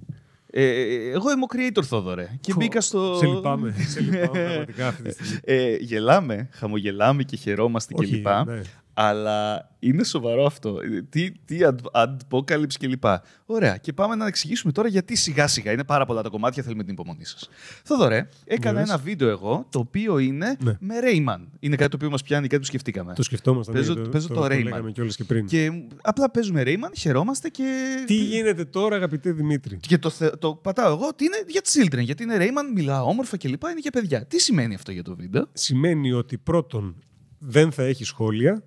Ε, 0.53 1.11
εγώ 1.11 1.31
είμαι 1.31 1.43
ο 1.43 1.47
creator 1.55 1.83
Θόδωρε 1.83 2.37
και 2.41 2.53
μπήκα 2.57 2.81
στο... 2.81 3.15
Σε 3.17 3.25
λυπάμαι. 3.25 3.75
σε 3.87 3.99
λυπάμαι 4.01 4.43
πραγματικά 4.43 4.87
αυτή 4.87 5.03
τη 5.03 5.13
στιγμή. 5.13 5.39
Ε, 5.43 5.75
γελάμε, 5.75 6.49
χαμογελάμε 6.51 7.23
και 7.23 7.35
χαιρόμαστε 7.35 7.93
Όχι, 7.97 8.11
κλπ. 8.21 8.27
ναι. 8.45 8.61
Αλλά 9.03 9.69
είναι 9.79 10.03
σοβαρό 10.03 10.45
αυτό. 10.45 10.77
Ε, 10.97 11.01
Τι, 11.09 11.31
τι 11.31 11.57
ad- 11.61 12.03
adpocalypse 12.05 12.73
κλπ. 12.79 13.03
Ωραία. 13.45 13.77
Και 13.77 13.93
πάμε 13.93 14.15
να 14.15 14.27
εξηγήσουμε 14.27 14.71
τώρα 14.71 14.87
γιατί 14.87 15.15
σιγά 15.15 15.47
σιγά 15.47 15.71
είναι 15.71 15.83
πάρα 15.83 16.05
πολλά 16.05 16.21
τα 16.21 16.29
κομμάτια. 16.29 16.63
Θέλουμε 16.63 16.83
την 16.83 16.93
υπομονή 16.93 17.25
σας. 17.25 17.49
Θοδωρέ, 17.83 18.27
έκανα 18.45 18.79
Yes. 18.81 18.83
ένα 18.83 18.97
βίντεο 18.97 19.29
εγώ 19.29 19.65
το 19.69 19.79
οποίο 19.79 20.17
είναι 20.17 20.57
Ναι. 20.63 20.77
με 20.79 20.95
Rayman. 21.03 21.39
Είναι 21.59 21.75
κάτι 21.75 21.89
το 21.89 21.95
οποίο 21.95 22.09
μας 22.09 22.23
πιάνει, 22.23 22.47
κάτι 22.47 22.61
που 22.61 22.67
σκεφτήκαμε. 22.67 23.13
Το 23.13 23.23
σκεφτόμασταν. 23.23 23.75
Παίζω- 23.75 23.97
ναι, 23.97 24.07
παίζω 24.07 24.27
το 24.27 24.33
το 24.33 24.45
Rayman. 24.45 24.63
λέγαμε 24.63 24.91
κιόλας 24.91 25.15
και 25.15 25.23
πριν. 25.23 25.45
Και 25.45 25.71
απλά 26.01 26.31
παίζουμε 26.31 26.63
Rayman, 26.65 26.91
χαιρόμαστε 26.97 27.49
και. 27.49 27.95
Τι 28.05 28.13
γίνεται 28.15 28.65
τώρα 28.65 28.95
αγαπητέ 28.95 29.31
Δημήτρη; 29.31 29.77
Και 29.77 29.97
το, 29.97 30.09
θε- 30.09 30.37
το 30.39 30.55
πατάω 30.55 30.91
εγώ 30.93 31.07
ότι 31.07 31.23
είναι 31.25 31.43
για 31.47 31.61
children, 31.73 32.03
γιατί 32.03 32.23
είναι 32.23 32.37
Rayman, 32.39 32.73
μιλάω 32.75 33.05
όμορφα 33.07 33.37
κλπ. 33.37 33.63
Είναι 33.63 33.79
για 33.79 33.91
παιδιά. 33.91 34.25
Τι 34.25 34.39
σημαίνει 34.39 34.73
αυτό 34.75 34.91
για 34.91 35.03
το 35.03 35.15
βίντεο; 35.15 35.47
Σημαίνει 35.53 36.11
ότι 36.11 36.37
πρώτον 36.37 36.95
δεν 37.39 37.71
θα 37.71 37.83
έχει 37.83 38.03
σχόλια, 38.03 38.63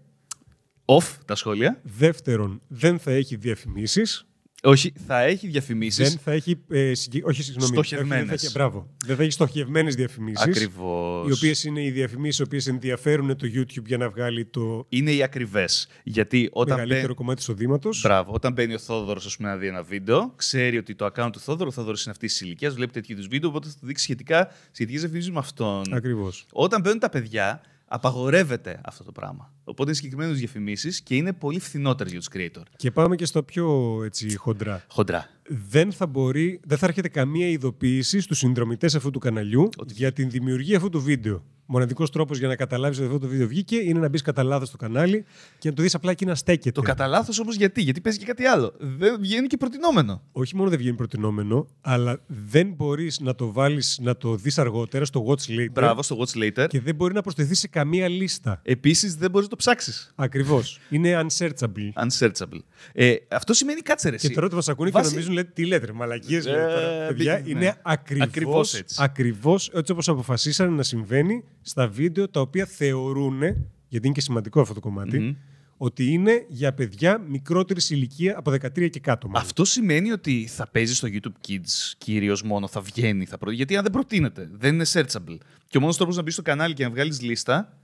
Off 0.85 1.17
τα 1.25 1.35
σχόλια. 1.35 1.81
δεύτερον 1.83 2.61
δεν 2.69 2.99
θα 2.99 3.11
έχει 3.11 3.37
διαφημίσεις, 3.37 4.27
Όχι, 4.67 4.93
θα 5.07 5.21
έχει 5.21 5.47
διαφημίσεις. 5.49 6.09
Δεν 6.11 6.19
θα 6.25 6.33
έχει. 6.33 6.61
Ε, 6.69 6.95
συγκε- 6.95 7.27
Όχι, 7.27 7.43
συγγνώμη. 7.43 7.71
Στοχευμένες. 7.73 8.19
όχι, 8.23 8.29
Δεν 8.29 8.39
θα 8.39 8.45
έχει, 8.47 8.53
μπράβο. 8.53 8.89
Δεν 9.07 9.17
θα 9.17 9.23
έχει 9.23 9.31
στοχευμένες 9.31 9.95
διαφημίσεις. 9.95 10.45
Ακριβώς. 10.47 11.29
Οι 11.29 11.33
οποίες 11.33 11.65
είναι 11.65 11.85
οι 11.85 11.91
διαφημίσεις 11.91 12.39
οι 12.39 12.43
οποίες 12.43 12.67
ενδιαφέρουν 12.67 13.37
το 13.37 13.47
YouTube 13.55 13.85
για 13.87 13.97
να 13.97 14.09
βγάλει 14.11 14.45
το 14.45 14.87
Είναι 14.89 15.11
οι 15.13 15.23
ακριβές. 15.23 15.89
Γιατί 16.05 16.49
όταν, 16.53 16.75
μεγαλύτερο 16.75 17.03
μπαίνει... 17.03 17.15
κομμάτι 17.15 17.41
εισοδήματο. 17.41 17.91
Μπράβο, 18.03 18.33
όταν 18.33 18.53
μπαίνει 18.53 18.75
ο 18.75 18.79
Θόδωρος 18.79 19.37
να 19.39 19.57
δει 19.57 19.67
ένα 19.67 19.83
βίντεο, 19.83 20.33
ξέρει 20.37 20.77
ότι 20.79 20.95
το 20.95 21.07
account 21.15 21.29
του 21.33 21.41
Θόδωρου, 21.41 21.69
ο 21.69 21.73
Θόδωρος 21.73 22.03
είναι 22.03 22.11
αυτής 22.13 22.33
της 22.33 22.41
ηλικίας, 22.41 22.75
βλέπει 22.75 22.93
τέτοιου 22.93 23.13
είδους 23.13 23.27
βίντεο, 23.27 23.49
οπότε 23.49 23.69
θα 23.69 23.75
του 23.81 23.87
δείξει 23.87 24.03
σχετικά 24.03 24.49
σχετικές 24.71 25.01
διαφημίσεις 25.01 25.31
με 25.31 25.39
αυτόν. 25.39 25.83
Ακριβώς. 25.95 26.47
Όταν 26.53 26.81
μπαίνουν 26.81 26.99
τα 26.99 27.09
παιδιά, 27.09 27.61
απαγορεύεται 27.87 28.81
αυτό 28.85 29.05
το 29.05 29.13
πράγμα. 29.13 29.53
Οπότε 29.65 29.83
είναι 29.85 29.95
συγκεκριμένες 29.95 30.39
διαφημίσεις 30.39 31.03
και 31.03 31.17
είναι 31.17 31.33
πολύ 31.33 31.61
φθηνότερες 31.61 32.13
για 32.13 32.21
τους 32.21 32.29
creator. 32.35 32.63
Και 32.77 32.91
πάμε 32.91 33.17
και 33.17 33.25
στο 33.25 33.43
πιο 33.43 34.01
έτσι, 34.05 34.37
χοντρά. 34.37 34.85
Χοντρά. 34.89 35.29
Δεν 35.71 35.93
θα, 35.93 36.06
μπορεί, 36.06 36.61
δεν 36.65 36.79
θα 36.79 36.87
έρχεται 36.87 37.09
καμία 37.09 37.49
ειδοποίηση 37.49 38.21
στους 38.21 38.39
συνδρομητές 38.39 38.94
αυτού 38.94 39.11
του 39.11 39.19
καναλιού 39.19 39.69
για 39.87 40.13
την 40.13 40.31
δημιουργία 40.31 40.77
αυτού 40.77 40.89
του 40.89 41.01
βίντεο. 41.01 41.44
Μοναδικός 41.67 42.11
τρόπος 42.11 42.39
για 42.39 42.49
να 42.49 42.56
καταλάβεις 42.56 42.99
ότι 42.99 43.06
αυτό 43.06 43.19
το 43.19 43.27
βίντεο 43.27 43.47
βγήκε 43.47 43.77
είναι 43.77 43.99
να 43.99 44.09
μπεις 44.09 44.23
κατά 44.23 44.43
λάθος 44.43 44.69
στο 44.69 44.77
κανάλι 44.77 45.25
και 45.59 45.69
να 45.69 45.75
το 45.75 45.83
δεις 45.83 45.94
απλά 45.94 46.11
εκεί 46.11 46.25
να 46.25 46.35
στέκεται. 46.35 46.71
Το 46.71 46.83
κατά 46.83 47.06
λάθος 47.06 47.39
όμως 47.39 47.56
γιατί, 47.56 47.83
γιατί 47.83 48.01
παίζει 48.01 48.19
και 48.19 48.25
κάτι 48.25 48.44
άλλο. 48.44 48.73
Δεν 48.79 49.21
βγαίνει 49.21 49.47
και 49.47 49.56
προτινόμενο. 49.56 50.23
Όχι 50.33 50.56
μόνο 50.56 50.71
δεν 50.71 50.79
βγαίνει 50.79 50.97
προτινόμενο, 50.97 51.67
αλλά 51.81 52.21
δεν 52.27 52.73
μπορείς 52.77 53.21
να 53.21 53.35
το 53.35 53.53
βάλεις 53.53 53.99
να 54.03 54.17
το 54.17 54.37
δεις 54.37 54.59
αργότερα 54.59 55.05
στο 55.05 55.27
Watch 55.29 55.51
Later. 55.51 55.71
Μπράβο 55.73 56.03
στο 56.03 56.19
Watch 56.19 56.43
Later. 56.43 56.67
Και 56.69 56.81
δεν 56.81 56.94
μπορεί 56.94 57.15
να 57.15 57.23
προσθεθείς 57.23 57.59
σε 57.59 57.69
καμία 57.69 58.09
λίστα. 58.09 58.61
Επίσης 58.63 59.15
δεν 59.15 59.31
μπορείς 59.31 59.49
να 59.49 59.54
το 59.56 59.70
ψάξεις. 59.70 60.13
Ακριβώς. 60.15 60.81
Είναι 60.91 61.27
unsearchable. 61.27 62.05
Unsearchable. 62.06 62.58
Ε, 62.93 63.15
αυτό 63.29 63.53
σημαίνει 63.55 63.81
κάτσε 63.81 64.08
ρε, 64.08 64.17
Και 64.17 64.27
εσύ. 64.27 64.34
τώρα 64.34 64.46
ότι 64.46 64.55
μα 64.55 64.63
ακούνε 64.69 64.91
Βάσει- 64.91 65.05
και 65.08 65.13
νομίζουν, 65.15 65.34
λέτε, 65.34 65.51
τι 65.55 65.67
λέτε, 65.67 65.87
ρε, 65.87 65.93
μαλακίες 65.93 66.46
Ε, 66.46 66.51
λέτε 66.51 66.63
τώρα. 66.63 67.06
Παιδιά, 67.06 67.37
μπήκε, 67.37 67.51
είναι 67.51 67.61
ναι. 67.61 67.73
ακριβώς, 67.82 68.27
Ακριβώς 68.29 68.75
έτσι. 68.75 68.96
ακριβώς 68.99 69.69
έτσι 69.75 69.93
όπως 69.93 70.08
αποφασίσανε 70.08 70.70
να 70.77 70.82
συμβαίνει 70.82 71.44
στα 71.63 71.89
βίντεο 71.89 72.29
τα 72.29 72.41
οποία 72.41 72.67
θεωρούν, 72.67 73.41
γιατί 73.89 74.06
είναι 74.06 74.15
και 74.15 74.20
σημαντικό 74.20 74.61
αυτό 74.61 74.75
το 74.75 74.81
κομματι 74.81 75.19
Μμμ. 75.19 75.34
ότι 75.77 76.05
είναι 76.13 76.44
για 76.49 76.73
παιδιά 76.75 77.19
μικρότερης 77.29 77.91
ηλικία 77.91 78.39
από 78.39 78.51
13 78.51 78.89
και 78.91 79.01
κάτω. 79.01 79.27
μάλλον. 79.29 79.43
Αυτό 79.43 79.65
σημαίνει 79.65 80.11
ότι 80.13 80.46
θα 80.51 80.69
παίζει 80.69 80.94
στο 80.94 81.08
YouTube 81.13 81.49
Kids 81.49 81.93
κυρίως 81.99 82.43
μόνο, 82.43 82.69
θα 82.69 82.81
βγαίνει. 82.81 83.25
Θα 83.25 83.39
προ... 83.39 83.51
Γιατί 83.51 83.77
αν 83.77 83.82
δεν 83.82 83.93
προτείνεται, 83.93 84.49
δεν 84.53 84.75
είναι 84.75 84.84
searchable. 84.93 85.37
Και 85.69 85.77
ο 85.77 85.81
μόνος 85.81 85.96
τρόπος 85.96 86.17
να 86.17 86.23
μπεις 86.23 86.32
στο 86.32 86.43
κανάλι 86.43 86.75
και 86.75 86.84
να 86.84 86.91
βγάλεις 86.91 87.20
λίστα. 87.23 87.79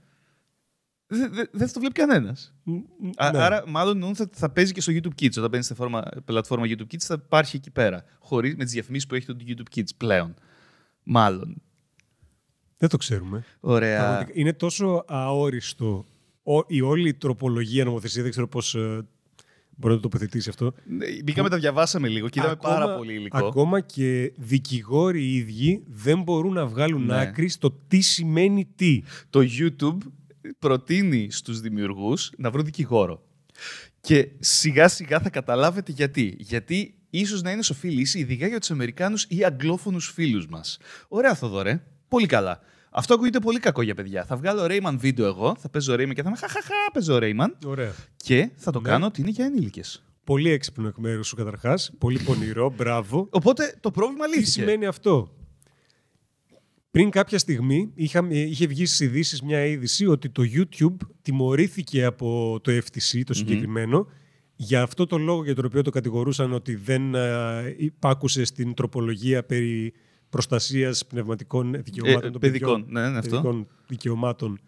Δεν 1.13 1.33
δε, 1.33 1.43
δεν 1.51 1.67
θα 1.67 1.73
το 1.73 1.79
βλέπει 1.79 1.93
κανένας. 1.93 2.53
Ν- 2.63 2.73
ναι. 3.01 3.09
Άρα, 3.17 3.63
μάλλον 3.67 3.93
εννοούν 3.93 4.15
θα, 4.15 4.29
θα 4.33 4.49
παίζει 4.49 4.71
και 4.71 4.81
στο 4.81 4.91
YouTube 4.95 5.21
Kids. 5.21 5.37
Όταν 5.37 5.49
μπαίνει 5.49 5.63
στη 5.63 5.73
φόρμα, 5.73 6.03
πλατφόρμα 6.25 6.65
YouTube 6.67 6.93
Kids, 6.93 6.99
θα 6.99 7.21
υπάρχει 7.25 7.55
εκεί 7.55 7.71
πέρα. 7.71 8.03
Χωρίς 8.19 8.55
με 8.55 8.63
τις 8.63 8.73
διαφημίσεις 8.73 9.07
που 9.07 9.15
έχει 9.15 9.25
το 9.25 9.35
YouTube 9.47 9.75
Kids 9.79 9.89
πλέον. 9.97 10.33
Μάλλον. 11.03 11.61
Δεν 12.77 12.89
το 12.89 12.97
ξέρουμε. 12.97 13.43
Ωραία. 13.59 13.99
Πραγματικά, 14.07 14.39
Είναι 14.39 14.53
τόσο 14.53 15.03
αόριστο 15.07 16.05
ο- 16.43 16.63
η 16.67 16.81
όλη 16.81 17.13
τροπολογία 17.13 17.83
νομοθεσία, 17.83 18.21
δεν 18.21 18.31
ξέρω 18.31 18.47
πώς 18.47 18.75
ε, 18.75 19.05
μπορεί 19.75 19.93
να 19.93 19.99
το 19.99 20.09
τοποθετήσει 20.09 20.49
αυτό. 20.49 20.73
Ναι, 20.85 21.05
Μπήκαμε, 21.23 21.49
τα 21.49 21.57
διαβάσαμε 21.57 22.07
λίγο 22.07 22.29
και 22.29 22.39
είδαμε 22.39 22.53
Ακόμα- 22.59 22.75
πάρα 22.75 22.95
πολύ 22.97 23.13
υλικό. 23.13 23.45
Ακόμα 23.47 23.79
και 23.79 24.33
δικηγόροι 24.37 25.23
οι 25.23 25.35
ίδιοι 25.35 25.83
δεν 25.87 26.21
μπορούν 26.21 26.53
να 26.53 26.65
βγάλουν 26.65 27.05
Ναι. 27.05 27.19
άκρη 27.19 27.49
στο 27.49 27.71
τι 27.87 28.01
σημαίνει 28.01 28.67
τι. 28.75 29.03
το 29.29 29.39
YouTube 29.59 29.97
προτείνει 30.59 31.27
στους 31.31 31.59
δημιουργούς 31.59 32.31
να 32.37 32.51
βρουν 32.51 32.65
δικηγόρο. 32.65 33.23
Και 34.01 34.27
σιγά 34.39 34.87
σιγά 34.87 35.19
θα 35.19 35.29
καταλάβετε 35.29 35.91
γιατί. 35.91 36.35
Γιατί 36.39 36.95
ίσως 37.09 37.41
να 37.41 37.51
είναι 37.51 37.61
σοφή 37.63 37.89
λύση, 37.89 38.19
ειδικά 38.19 38.47
για 38.47 38.59
τους 38.59 38.71
Αμερικάνους 38.71 39.25
ή 39.29 39.43
αγγλόφωνους 39.43 40.11
φίλους 40.11 40.47
μας. 40.47 40.77
Ωραία, 41.07 41.35
Θοδωρέ. 41.35 41.83
Πολύ 42.07 42.25
καλά. 42.25 42.59
Αυτό 42.91 43.13
ακούγεται 43.13 43.39
πολύ 43.39 43.59
κακό 43.59 43.81
για 43.81 43.95
παιδιά. 43.95 44.25
Θα 44.25 44.35
βγάλω 44.35 44.65
Rayman 44.69 44.95
βίντεο 44.97 45.25
εγώ, 45.25 45.55
θα 45.59 45.69
παίζω 45.69 45.93
Rayman 45.93 46.13
και 46.13 46.21
θα 46.21 46.27
είμαι 46.29 46.37
χαχαχά, 46.37 46.91
παίζω 46.93 47.17
Rayman. 47.21 47.49
Ωραία. 47.65 47.93
Και 48.15 48.49
θα 48.55 48.71
το 48.71 48.79
Ναι. 48.81 48.89
κάνω 48.89 49.05
ότι 49.05 49.21
είναι 49.21 49.29
για 49.29 49.45
ενήλικες. 49.45 50.03
Πολύ 50.23 50.49
έξυπνο 50.49 50.87
εκ 50.87 50.97
μέρους 50.97 51.27
σου 51.27 51.35
καταρχάς. 51.35 51.91
Πολύ 51.97 52.19
πονηρό. 52.19 52.73
Μπράβο. 52.77 53.27
Οπότε 53.31 53.75
το 53.79 53.91
πρόβλημα 53.91 54.25
Τι 54.25 54.29
λύθηκε. 54.29 54.51
σημαίνει 54.51 54.85
αυτό; 54.85 55.31
Πριν 56.91 57.09
κάποια 57.09 57.37
στιγμή 57.37 57.91
είχαμε, 57.93 58.35
είχε 58.37 58.67
βγει 58.67 58.85
στις 58.85 58.99
ειδήσεις 58.99 59.41
μια 59.41 59.65
είδηση 59.65 60.05
ότι 60.05 60.29
το 60.29 60.43
YouTube 60.55 61.07
τιμωρήθηκε 61.21 62.03
από 62.05 62.59
το 62.61 62.71
FTC, 62.71 63.21
το 63.25 63.33
συγκεκριμένο, 63.33 64.07
για 64.55 64.81
αυτό 64.81 65.05
το 65.05 65.17
λόγο 65.17 65.43
για 65.43 65.55
τον 65.55 65.65
οποίο 65.65 65.81
το 65.81 65.89
κατηγορούσαν 65.89 66.53
ότι 66.53 66.75
δεν 66.75 67.15
α, 67.15 67.61
υπάκουσε 67.77 68.43
στην 68.43 68.73
τροπολογία 68.73 69.43
περί 69.43 69.93
προστασίας 70.29 71.05
πνευματικών 71.05 71.75
δικαιωμάτων 71.83 72.27
Ε, 72.27 72.31
των 72.31 72.41
παιδικών. 72.41 72.81
παιδιών, 72.85 73.03
Ναι, 73.03 73.09
ναι, 73.09 73.17
αυτό. 73.17 73.29
παιδικών 73.29 73.67
δικαιωμάτων. 73.87 74.59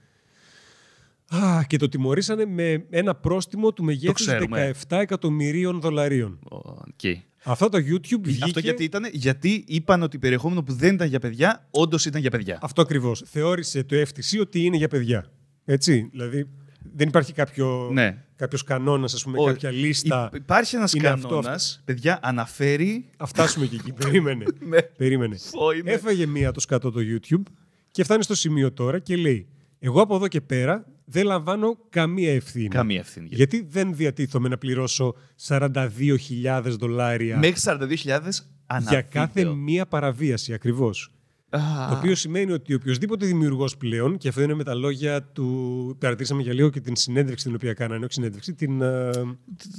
Α, 1.27 1.63
και 1.67 1.77
το 1.77 1.89
τιμωρήσανε 1.89 2.45
με 2.45 2.85
ένα 2.89 3.15
πρόστιμο 3.15 3.73
του 3.73 3.83
μεγέθους 3.83 4.25
ξέρουμε. 4.25 4.71
17 4.89 4.97
εκατομμυρίων 4.97 5.79
δολαρίων. 5.79 6.39
Οκ. 6.49 7.17
Αυτό 7.43 7.69
το 7.69 7.77
YouTube 7.77 8.19
βγήκε... 8.21 8.43
Αυτό 8.43 8.59
γιατί 8.59 8.83
ήταν, 8.83 9.05
γιατί 9.11 9.63
είπαν 9.67 10.03
ότι 10.03 10.17
περιεχόμενο 10.19 10.63
που 10.63 10.73
δεν 10.73 10.93
ήταν 10.93 11.07
για 11.07 11.19
παιδιά, 11.19 11.67
όντως 11.71 12.05
ήταν 12.05 12.21
για 12.21 12.29
παιδιά. 12.29 12.57
Αυτό 12.61 12.81
ακριβώς. 12.81 13.23
Θεώρησε 13.25 13.83
το 13.83 13.95
FTC 13.95 14.39
ότι 14.41 14.63
είναι 14.63 14.77
για 14.77 14.87
παιδιά. 14.87 15.25
Έτσι. 15.65 16.07
Δηλαδή 16.11 16.47
δεν 16.95 17.07
υπάρχει 17.07 17.33
κάποιο 17.33 17.89
Ναι. 17.93 18.17
κάποιος 18.35 18.63
κανόνας, 18.63 19.13
ας 19.13 19.23
πούμε, 19.23 19.39
Ο- 19.41 19.43
κάποια 19.45 19.71
λίστα. 19.71 20.29
Υ- 20.33 20.37
Υπάρχει 20.37 20.75
ένας 20.75 20.93
Είναι 20.93 21.07
αυτό, 21.07 21.27
κανόνας. 21.27 21.81
Παιδιά, 21.85 22.19
αναφέρει. 22.21 23.05
Θα 23.17 23.25
φτάσουμε 23.25 23.65
και 23.65 23.75
εκεί. 23.75 23.91
Περίμενε. 24.03 24.45
Ναι. 24.59 24.81
Περίμενε. 24.81 25.35
Ω, 25.53 25.71
είναι. 25.71 25.91
Έφαγε 25.91 26.25
μία 26.25 26.51
το 26.51 26.59
σκατό 26.59 26.91
το 26.91 26.99
YouTube 27.03 27.43
και 27.91 28.03
φτάνει 28.03 28.23
στο 28.23 28.35
σημείο 28.35 28.71
τώρα 28.71 28.99
και 28.99 29.15
λέει 29.15 29.47
εγώ 29.79 30.01
από 30.01 30.15
εδώ 30.15 30.27
και 30.27 30.41
πέρα 30.41 30.85
δεν 31.13 31.25
λαμβάνω 31.25 31.77
καμία 31.89 32.33
ευθύνη. 32.33 32.67
Καμία 32.67 32.99
ευθύνη. 32.99 33.27
Γιατί 33.31 33.67
δεν 33.69 33.95
διατίθομαι 33.95 34.49
να 34.49 34.57
πληρώσω 34.57 35.15
42.000 35.47 36.61
δολάρια 36.79 37.37
Μέχρι 37.37 37.61
42.000 38.05 38.19
ανά 38.65 38.89
για 38.89 39.01
κάθε 39.01 39.31
βίντεο. 39.33 39.55
μία 39.55 39.85
παραβίαση 39.85 40.53
ακριβώς. 40.53 41.07
Α, 41.49 41.59
Το 41.89 41.95
οποίο 41.97 42.15
σημαίνει 42.15 42.51
ότι 42.51 42.73
οποιοδήποτε 42.73 43.25
δημιουργός 43.25 43.77
πλέον, 43.77 44.17
και 44.17 44.27
αυτό 44.27 44.41
είναι 44.41 44.53
με 44.53 44.63
τα 44.63 44.73
λόγια 44.73 45.23
του. 45.23 45.95
Παρατηρήσαμε 45.99 46.41
για 46.41 46.53
λίγο 46.53 46.69
και 46.69 46.79
την 46.79 46.95
συνέντευξη 46.95 47.45
την 47.45 47.55
οποία 47.55 47.73
κάνανε, 47.73 48.03
όχι 48.05 48.13
συνέντευξη, 48.13 48.53
την. 48.53 48.81
ε, 48.81 49.09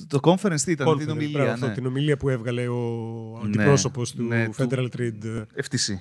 Το 0.09 0.19
conference 0.23 0.61
τι 0.65 0.71
ήταν, 0.71 0.87
conference, 0.89 0.97
την 0.97 1.05
μπράβο, 1.07 1.11
ομιλία. 1.13 1.53
αυτό, 1.53 1.67
Ναι. 1.67 1.73
την 1.73 1.87
ομιλία 1.87 2.17
που 2.17 2.29
έβγαλε 2.29 2.69
ο 2.69 2.79
Ναι, 3.43 3.47
αντιπρόσωπος 3.49 4.13
του 4.13 4.23
ναι, 4.23 4.45
του- 4.49 4.55
Federal 4.59 4.87
Trade. 4.97 5.25
ε, 5.25 5.63
FTC. 5.63 5.99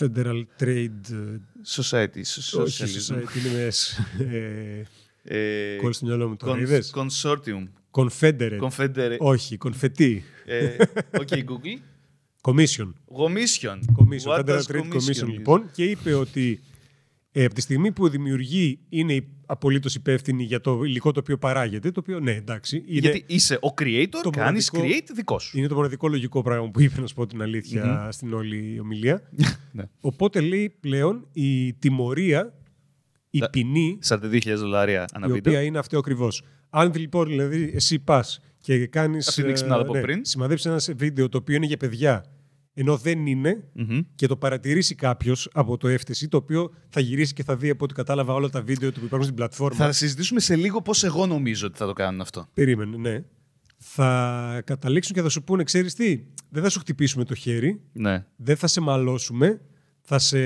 Federal 0.00 0.44
Trade. 0.58 1.10
ε, 1.12 1.38
Society. 1.66 2.20
όχι, 2.20 2.82
Socialism. 2.82 3.14
society, 3.14 3.36
είναι 3.38 3.52
με 3.52 3.68
S. 3.72 3.98
Ε, 4.32 4.82
Ε, 5.26 5.76
Κόλλησε 5.76 5.98
στο 5.98 6.06
μυαλό 6.06 6.28
μου 6.28 6.36
τώρα. 6.36 6.54
cons- 6.54 6.60
είδες? 6.60 6.94
Consortium. 6.94 7.68
Confederate. 7.90 8.58
Confederate. 8.68 9.16
όχι, 9.18 9.58
Confetti. 9.64 10.18
Ε, 10.44 10.76
Οκ, 11.20 11.28
Google. 11.28 11.78
Commission. 12.40 12.92
Commission. 13.16 13.78
Commission, 13.96 14.28
What 14.28 14.38
Federal 14.38 14.58
does 14.58 14.66
Trade 14.66 14.80
commission 14.80 14.92
Commission, 14.92 15.28
is? 15.28 15.32
λοιπόν, 15.32 15.70
και 15.72 15.84
είπε 15.84 16.12
ότι 16.14 16.60
ε, 17.36 17.44
από 17.44 17.54
τη 17.54 17.60
στιγμή 17.60 17.92
που 17.92 18.08
δημιουργεί 18.08 18.78
είναι 18.88 19.24
απολύτως 19.46 19.94
υπεύθυνη 19.94 20.42
για 20.44 20.60
το 20.60 20.82
υλικό 20.84 21.12
το 21.12 21.20
οποίο 21.20 21.38
παράγεται, 21.38 21.90
το 21.90 22.00
οποίο 22.00 22.20
ναι, 22.20 22.30
εντάξει, 22.32 22.76
είναι, 22.76 22.98
Γιατί 22.98 23.24
είσαι 23.26 23.54
ο 23.54 23.74
creator, 23.80 24.06
το 24.22 24.30
κάνεις 24.30 24.70
μοναδικό- 24.72 24.98
create 25.02 25.10
δικό 25.14 25.38
σου. 25.38 25.58
είναι 25.58 25.66
το 25.66 25.74
μοναδικό 25.74 26.08
λογικό 26.08 26.42
πράγμα 26.42 26.70
που 26.70 26.80
είπε, 26.80 27.00
να 27.00 27.06
σου 27.06 27.14
πω 27.14 27.26
την 27.26 27.42
αληθεια 27.42 28.08
στην 28.12 28.32
όλη 28.34 28.78
ομιλία. 28.80 29.22
Ναι. 29.72 29.84
Οπότε 30.00 30.40
λέει 30.40 30.76
πλέον 30.80 31.26
η 31.32 31.72
τιμωρία, 31.74 32.54
η 33.30 33.38
Τα- 33.38 33.50
ποινή, 33.50 33.98
42.000 34.08 34.54
δολάρια 34.56 35.04
ανά 35.12 35.26
η 35.26 35.30
βίντεο. 35.32 35.52
οποία 35.52 35.62
είναι 35.66 35.78
αυτό 35.78 35.98
ακριβώς. 35.98 36.42
Αν 36.70 36.92
λοιπόν 36.96 37.26
δηλαδή 37.28 37.72
εσύ 37.74 37.98
πας 37.98 38.40
και 38.58 38.86
κάνεις. 38.86 39.28
Αυτή 39.28 39.42
την 39.42 39.52
ξυπνάδα 39.54 39.82
από 39.82 40.00
πριν. 40.00 40.24
Σημαδέψεις 40.24 40.66
ένα 40.66 40.96
βίντεο 40.96 41.28
το 41.28 41.38
οποίο 41.38 41.56
είναι 41.56 41.66
για 41.66 41.76
παιδιά, 41.76 42.24
ενώ 42.74 42.96
δεν 42.96 43.26
είναι, 43.26 43.64
Μμμ. 43.72 44.00
και 44.14 44.26
το 44.26 44.36
παρατηρήσει 44.36 44.94
κάποιος 44.94 45.48
από 45.52 45.76
το 45.76 45.88
FTC, 45.88 46.28
το 46.28 46.36
οποίο 46.36 46.70
θα 46.88 47.00
γυρίσει 47.00 47.32
και 47.32 47.42
θα 47.42 47.56
δει 47.56 47.70
από 47.70 47.84
ό,τι 47.84 47.94
κατάλαβα 47.94 48.34
όλα 48.34 48.48
τα 48.50 48.62
βίντεο 48.62 48.92
του 48.92 48.98
που 48.98 49.04
υπάρχουν 49.04 49.22
στην 49.24 49.36
πλατφόρμα. 49.36 49.76
Θα 49.84 49.92
συζητήσουμε 49.92 50.40
σε 50.40 50.56
λίγο 50.56 50.82
πώς 50.82 51.04
εγώ 51.04 51.26
νομίζω 51.26 51.66
ότι 51.66 51.78
θα 51.78 51.86
το 51.86 51.92
κάνουν 51.92 52.20
αυτό. 52.20 52.46
Περίμενε, 52.54 52.96
ναι. 52.96 53.24
Θα 53.78 54.62
καταλήξουν 54.66 55.14
και 55.14 55.22
θα 55.22 55.28
σου 55.28 55.42
πούνε, 55.44 55.62
ξέρεις 55.64 55.94
τι, 55.94 56.24
δεν 56.50 56.62
θα 56.62 56.68
σου 56.68 56.78
χτυπήσουμε 56.78 57.24
το 57.24 57.34
χέρι, 57.34 57.80
Ναι. 57.92 58.24
δεν 58.36 58.56
θα 58.56 58.66
σε 58.66 58.80
μαλώσουμε, 58.80 59.60
θα 60.00 60.18
σε 60.18 60.38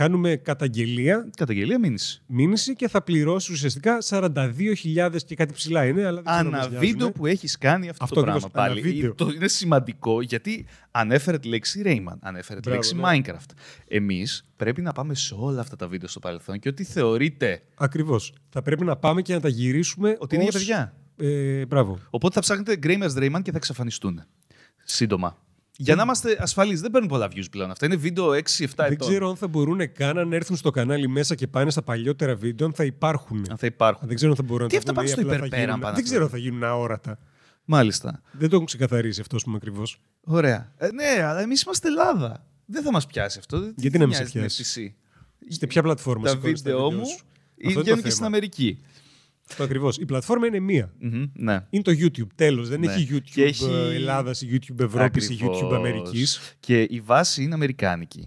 κάνουμε 0.00 0.36
καταγγελία, 0.36 1.28
Καταγγελία 1.36 1.78
μήνυση. 1.78 2.22
μήνυση 2.26 2.74
και 2.74 2.88
θα 2.88 3.02
πληρώσει 3.02 3.52
ουσιαστικά 3.52 3.98
42.000 4.08 5.16
και 5.26 5.34
κάτι 5.34 5.52
ψηλά 5.52 5.86
είναι, 5.86 6.04
αλλά 6.06 6.22
δεν 6.22 6.24
ξέρω 6.24 6.48
Ανά 6.48 6.56
μας 6.56 6.68
βίντεο 6.68 6.80
νοιάζουνε. 6.90 7.10
που 7.12 7.26
έχεις 7.26 7.58
κάνει 7.58 7.88
αυτό, 7.88 8.04
Αυτό 8.04 8.14
το 8.14 8.20
ακριβώς, 8.20 8.50
πράγμα 8.50 8.68
ανά 8.68 8.74
πάλι. 8.82 8.92
βίντεο. 8.92 9.14
Το 9.14 9.30
είναι 9.34 9.48
σημαντικό 9.48 10.20
γιατί 10.22 10.66
ανέφερε 10.90 11.38
τη 11.38 11.48
λέξη 11.48 11.82
Rayman, 11.84 12.16
ανέφερε 12.20 12.60
τη 12.60 12.68
Μπράβο, 12.68 12.70
λέξη 12.70 12.94
ναι. 12.94 13.02
Minecraft. 13.36 13.50
Εμείς 13.88 14.44
πρέπει 14.56 14.82
να 14.82 14.92
πάμε 14.92 15.14
σε 15.14 15.34
όλα 15.38 15.60
αυτά 15.60 15.76
τα 15.76 15.88
βίντεο 15.88 16.08
στο 16.08 16.18
παρελθόν 16.20 16.58
και 16.58 16.68
ότι 16.68 16.84
θεωρείται 16.84 17.62
Ακριβώς. 17.74 18.32
Θα 18.48 18.62
πρέπει 18.62 18.84
να 18.84 18.96
πάμε 18.96 19.22
και 19.22 19.34
να 19.34 19.40
τα 19.40 19.48
γυρίσουμε 19.48 20.16
ότι 20.18 20.34
είναι 20.34 20.44
για 20.44 20.52
ως- 20.54 20.58
παιδιά. 20.66 20.94
Ε, 21.18 21.66
μπράβο. 21.66 21.98
Οπότε 22.10 22.34
θα 22.34 22.40
ψάχνετε 22.40 22.78
Gamers 22.82 23.16
Rayman 23.22 23.40
και 23.42 23.50
θα 23.50 23.56
εξαφανιστούν. 23.56 24.22
Σύντομα. 24.84 25.38
Για 25.78 25.94
να 25.94 26.02
είμαστε 26.02 26.36
ασφαλείς, 26.40 26.80
δεν 26.80 26.90
παίρνουν 26.90 27.08
πολλά 27.08 27.28
views 27.28 27.44
πλέον. 27.50 27.70
Αυτά 27.70 27.86
είναι 27.86 27.96
βίντεο 27.96 28.30
6-7 28.32 28.38
Δεν 28.76 28.92
ετών. 28.92 29.08
ξέρω 29.08 29.28
αν 29.28 29.36
θα 29.36 29.48
μπορούν 29.48 29.92
καν 29.92 30.28
να 30.28 30.36
έρθουν 30.36 30.56
στο 30.56 30.70
κανάλι 30.70 31.08
μέσα 31.08 31.34
και 31.34 31.46
πάνε 31.46 31.70
στα 31.70 31.82
παλιότερα 31.82 32.34
βίντεο, 32.36 32.66
αν 32.66 32.72
θα 32.72 32.84
υπάρχουν. 32.84 33.44
Αν 33.50 33.56
θα 33.56 33.66
υπάρχουν. 33.66 34.06
Δεν 34.06 34.16
ξέρω 34.16 34.30
αν 34.30 34.36
θα 34.36 34.42
μπορούν 34.42 34.68
Τι 34.68 34.72
να 34.74 34.78
αυτά 34.78 34.92
τα 34.92 34.96
πάνε 35.00 35.10
πούνε 35.10 35.20
ή 35.20 35.24
στο 35.24 35.34
απλά 35.34 35.40
θα 35.40 35.46
υπερπέραν 35.46 35.64
γίνουν- 35.66 35.80
πάνω 35.82 35.94
Δεν 35.94 36.04
αυτό. 36.04 36.10
ξέρω 36.10 36.24
αν 36.24 36.30
θα 36.30 36.38
γίνουν 36.38 36.64
αόρατα. 36.64 37.18
Μάλιστα. 37.64 38.22
Δεν 38.32 38.48
το 38.48 38.54
έχουν 38.54 38.66
ξεκαθαρίσει 38.66 39.20
αυτό, 39.20 39.36
ας 39.36 39.42
πούμε 39.42 39.56
ακριβώς. 39.56 40.00
Ωραία. 40.24 40.72
Ε, 40.76 40.88
ναι, 40.90 41.22
αλλά 41.22 41.40
εμείς 41.40 41.62
είμαστε 41.62 41.88
Ελλάδα. 41.88 42.46
Δεν 42.66 42.82
θα 42.82 42.92
μας 42.92 43.06
πιάσει 43.06 43.38
αυτό. 43.38 43.60
Τι 43.60 43.72
Γιατί 43.76 43.98
να 43.98 44.06
μην 44.06 44.16
νοιάζει 44.16 44.30
σε 44.30 44.32
την 44.32 44.40
πιάσει; 44.40 44.92
FTC. 45.48 45.54
Σε 45.58 45.66
ποια 45.66 45.82
πλατφόρμα 45.82 46.24
Τα 46.24 46.30
σηκώνεις 46.30 46.62
βίντεο 46.62 46.92
μου 46.92 47.04
σου. 47.06 47.14
Αυτό 47.14 47.24
είναι 47.56 47.72
το 47.74 47.80
βγαίνουν 47.80 48.02
και 48.02 48.10
στην 48.10 48.14
θέμα. 48.22 48.26
Αμερική. 48.26 48.80
Αυτό 49.50 49.62
ακριβώς. 49.62 49.96
Η 49.96 50.04
πλατφόρμα 50.04 50.46
είναι 50.46 50.60
μία. 50.60 50.92
Μμμ, 50.98 51.24
ναι. 51.34 51.66
Είναι 51.70 51.82
το 51.82 51.92
YouTube. 51.92 52.26
Τέλος. 52.34 52.68
Δεν 52.68 52.80
Ναι. 52.80 52.86
έχει 52.92 53.08
YouTube 53.12 53.22
Και 53.34 53.42
έχει- 53.44 53.64
ε, 53.90 53.94
Ελλάδας 53.94 54.42
ή 54.42 54.48
YouTube 54.60 54.80
Ευρώπης 54.80 55.28
ή 55.30 55.32
Ακριβώς. 55.34 55.62
YouTube 55.62 55.74
Αμερικής. 55.74 56.54
Και 56.60 56.80
η 56.82 57.00
βάση 57.04 57.42
είναι 57.42 57.54
αμερικάνικη. 57.54 58.26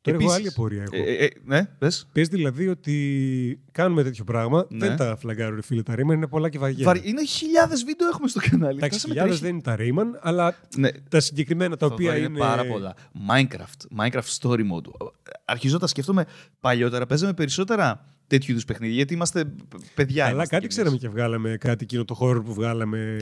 Τώρα 0.00 0.16
εγώ 0.20 0.26
Επίσης- 0.30 0.38
άλλη 0.40 0.48
απορία 0.56 0.82
έχω. 0.82 0.96
Ε, 0.96 1.12
ε, 1.14 1.24
ε, 1.24 1.28
ναι, 1.44 1.64
πες. 1.78 2.08
Πες 2.12 2.28
δηλαδή 2.28 2.68
ότι 2.68 3.60
κάνουμε 3.72 4.02
τέτοιο 4.02 4.24
πράγμα. 4.24 4.66
Ναι. 4.68 4.86
Δεν 4.86 4.96
τα 4.96 5.16
φλαγκάρω, 5.16 5.54
ρε 5.54 5.62
φίλε, 5.62 5.82
τα 5.82 5.94
Rayman 5.94 6.12
είναι 6.12 6.26
πολλά 6.26 6.48
και 6.48 6.58
βαριένα. 6.58 6.84
Βαρύ- 6.84 7.06
Είναι 7.06 7.24
χιλιάδες 7.24 7.84
βίντεο 7.84 8.08
έχουμε 8.08 8.28
στο 8.28 8.40
κανάλι. 8.50 8.76
Εντάξει, 8.76 8.98
Φτάσαμε 8.98 9.14
χιλιάδες 9.14 9.38
τρέχει. 9.40 9.60
δεν 9.60 9.76
είναι 9.76 9.94
τα 9.94 10.04
Rayman, 10.14 10.18
αλλά 10.22 10.54
Ναι, 10.76 10.88
τα 11.08 11.20
συγκεκριμένα 11.20 11.76
τα 11.76 11.86
οποία 11.86 12.10
Θοδωρή, 12.12 12.30
είναι. 12.30 12.38
πάρα 12.38 12.64
πολλά. 12.66 12.94
Minecraft, 13.30 14.00
Minecraft 14.00 14.38
Story 14.40 14.60
Mode. 14.60 15.08
Αρχίζω 15.44 15.74
να 15.74 15.80
τα 15.80 15.86
σκέφτομαι 15.86 16.24
παλιότερα. 16.60 17.06
Παίζαμε 17.06 17.32
περισσότερα 17.32 18.14
τέτοιου 18.28 18.50
είδους 18.52 18.64
παιχνίδια 18.64 18.94
γιατί 18.96 19.14
είμαστε 19.14 19.44
π- 19.44 19.50
παιδιά. 19.94 20.24
Αλλά 20.24 20.32
είμαστε 20.34 20.54
κάτι 20.54 20.66
κι 20.66 20.72
ξέραμε 20.72 20.90
εμείς. 20.96 21.02
και 21.04 21.08
βγάλαμε 21.08 21.56
κάτι 21.60 21.84
εκείνο 21.84 22.04
το 22.04 22.14
χώρο 22.14 22.42
που 22.42 22.54
βγάλαμε 22.54 23.16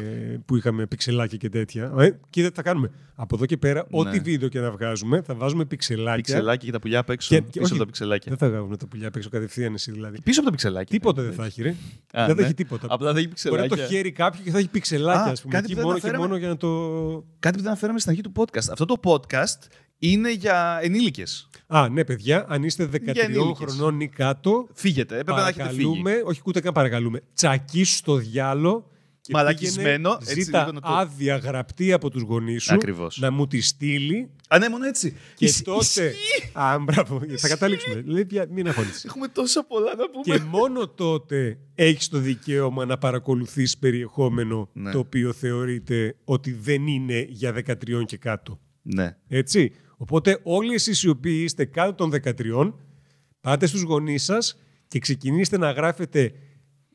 που 0.46 0.56
είχαμε 0.56 0.86
πιξελάκια 0.86 1.36
και 1.38 1.48
τέτοια. 1.48 1.92
Ε, 1.98 2.18
και 2.30 2.42
δεν 2.42 2.50
θα 2.54 2.62
κάνουμε. 2.62 2.90
Από 3.18 3.34
εδώ 3.36 3.46
και 3.46 3.56
πέρα, 3.56 3.86
Ναι. 3.90 3.98
ό,τι 4.00 4.18
βίντεο 4.18 4.48
και 4.48 4.60
να 4.60 4.70
βγάζουμε, 4.70 5.22
θα 5.22 5.34
βάζουμε 5.34 5.64
πιξελάκια. 5.64 6.14
Πιξελάκια 6.16 6.66
και 6.66 6.72
τα 6.72 6.78
πουλιά 6.78 6.98
απ' 6.98 7.10
έξω. 7.10 7.34
Και- 7.34 7.40
και 7.40 7.46
πίσω 7.50 7.62
όχι, 7.62 7.70
από 7.72 7.80
τα 7.80 7.86
πιξελάκια. 7.86 8.34
Δεν 8.36 8.38
θα 8.38 8.48
βγάζουμε 8.54 8.76
τα 8.76 8.86
πουλιά 8.86 9.08
απ' 9.08 9.16
έξω 9.16 9.28
κατευθείαν 9.28 9.74
εσύ 9.74 9.90
δηλαδή. 9.92 10.20
Πίσω 10.22 10.40
από 10.40 10.48
τα 10.48 10.54
πιξελάκια. 10.54 10.98
Τίποτα 10.98 11.22
δεν 11.22 11.32
θα 11.32 11.44
έχει, 11.44 11.62
ρε. 11.62 11.68
Α, 11.68 11.74
δεν 12.12 12.26
θα 12.26 12.34
ναι. 12.34 12.42
έχει 12.42 12.54
τίποτα. 12.54 12.86
Απλά 12.90 13.12
θα 13.12 13.18
έχει 13.18 13.28
Μπορεί 13.28 13.60
να 13.60 13.66
πιξελάκια. 13.66 13.76
το 13.76 13.92
χέρι 13.94 14.12
κάποιο 14.12 14.40
και 14.44 14.50
θα 14.50 14.58
έχει 14.58 14.68
πιξελάκια, 14.68 15.22
Α, 15.22 15.30
ας 15.30 15.40
πούμε. 15.42 15.54
κάτι 15.54 15.64
Εκεί 15.64 15.74
που 15.74 15.78
δεν 15.80 15.86
μόνο 15.88 15.98
και 15.98 16.06
αναφέραμε. 16.06 16.28
μόνο 16.28 16.38
για 16.38 16.48
να 16.48 16.56
το. 16.56 17.24
Κάτι 17.38 17.56
που 17.56 17.62
δεν 17.62 17.70
αναφέραμε 17.70 17.98
στην 17.98 18.10
αρχή 18.10 18.22
του 18.22 18.32
podcast. 18.36 18.68
Αυτό 18.70 18.84
το 18.84 19.00
podcast 19.04 19.58
είναι 19.98 20.32
για 20.32 20.78
ενήλικες. 20.82 21.48
Α, 21.66 21.88
ναι, 21.88 22.04
παιδιά, 22.04 22.44
αν 22.48 22.62
είστε 22.62 22.88
13 22.92 23.16
ενήλικες. 23.16 23.56
χρονών 23.74 24.00
ή 24.00 24.08
κάτω, 24.08 24.68
Φύγετε. 24.72 25.18
Έπρεπε 25.18 25.40
να 25.40 25.48
έχετε 25.48 25.68
φύγει. 25.68 25.76
παρακαλούμε, 25.82 26.22
όχι 26.24 26.40
ούτε 26.44 26.60
καν 26.60 26.72
παρακαλούμε, 26.72 27.22
τσακίσου 27.34 27.94
στο 27.96 28.16
διάλο 28.16 28.90
και 29.20 29.32
Μαλακισμένο, 29.32 30.08
πήγαινε, 30.10 30.30
έτσι 30.30 30.42
ζήτα 30.42 30.58
λίγο 30.60 30.72
να 30.72 30.80
το- 30.80 30.88
άδεια 30.92 31.36
γραπτή 31.36 31.92
από 31.92 32.10
τους 32.10 32.22
γονείς 32.22 32.62
σου, 32.62 32.74
Ακριβώς. 32.74 33.18
να 33.18 33.30
μου 33.30 33.46
τη 33.46 33.60
στείλει 33.60 34.30
Α, 34.48 34.58
ναι, 34.58 34.68
μόνο 34.68 34.86
έτσι. 34.86 35.16
και 35.34 35.44
Ισ- 35.44 35.64
τότε... 35.64 35.78
ισχύει. 35.80 36.50
Α, 36.52 36.78
μπράβο, 36.78 37.20
θα 37.36 37.48
καταλήξουμε. 37.48 38.02
Λέει, 38.06 38.24
πια, 38.24 38.46
μην 38.50 38.68
αγχώνεσαι. 38.68 39.06
Έχουμε 39.06 39.28
τόσα 39.28 39.64
πολλά 39.64 39.94
να 39.96 40.10
πούμε. 40.10 40.36
και 40.36 40.42
μόνο 40.44 40.88
τότε 40.88 41.58
έχεις 41.74 42.08
το 42.08 42.18
δικαίωμα 42.18 42.84
να 42.84 42.98
παρακολουθείς 42.98 43.78
περιεχόμενο 43.78 44.68
Ναι. 44.72 44.90
το 44.90 44.98
οποίο 44.98 45.32
θεωρείται 45.32 46.16
ότι 46.24 46.52
δεν 46.52 46.86
είναι 46.86 47.26
για 47.28 47.52
13 47.52 48.04
και 48.06 48.16
κάτω. 48.16 48.60
Ναι. 48.82 49.16
Έτσι. 49.28 49.72
Οπότε 49.96 50.40
όλοι 50.42 50.74
εσείς 50.74 51.02
οι 51.02 51.08
οποίοι 51.08 51.40
είστε 51.44 51.64
κάτω 51.64 51.92
των 51.94 52.12
13, 52.24 52.72
πάτε 53.40 53.66
στους 53.66 53.82
γονείς 53.82 54.22
σας 54.24 54.58
και 54.88 54.98
ξεκινήστε 54.98 55.58
να 55.58 55.70
γράφετε 55.70 56.32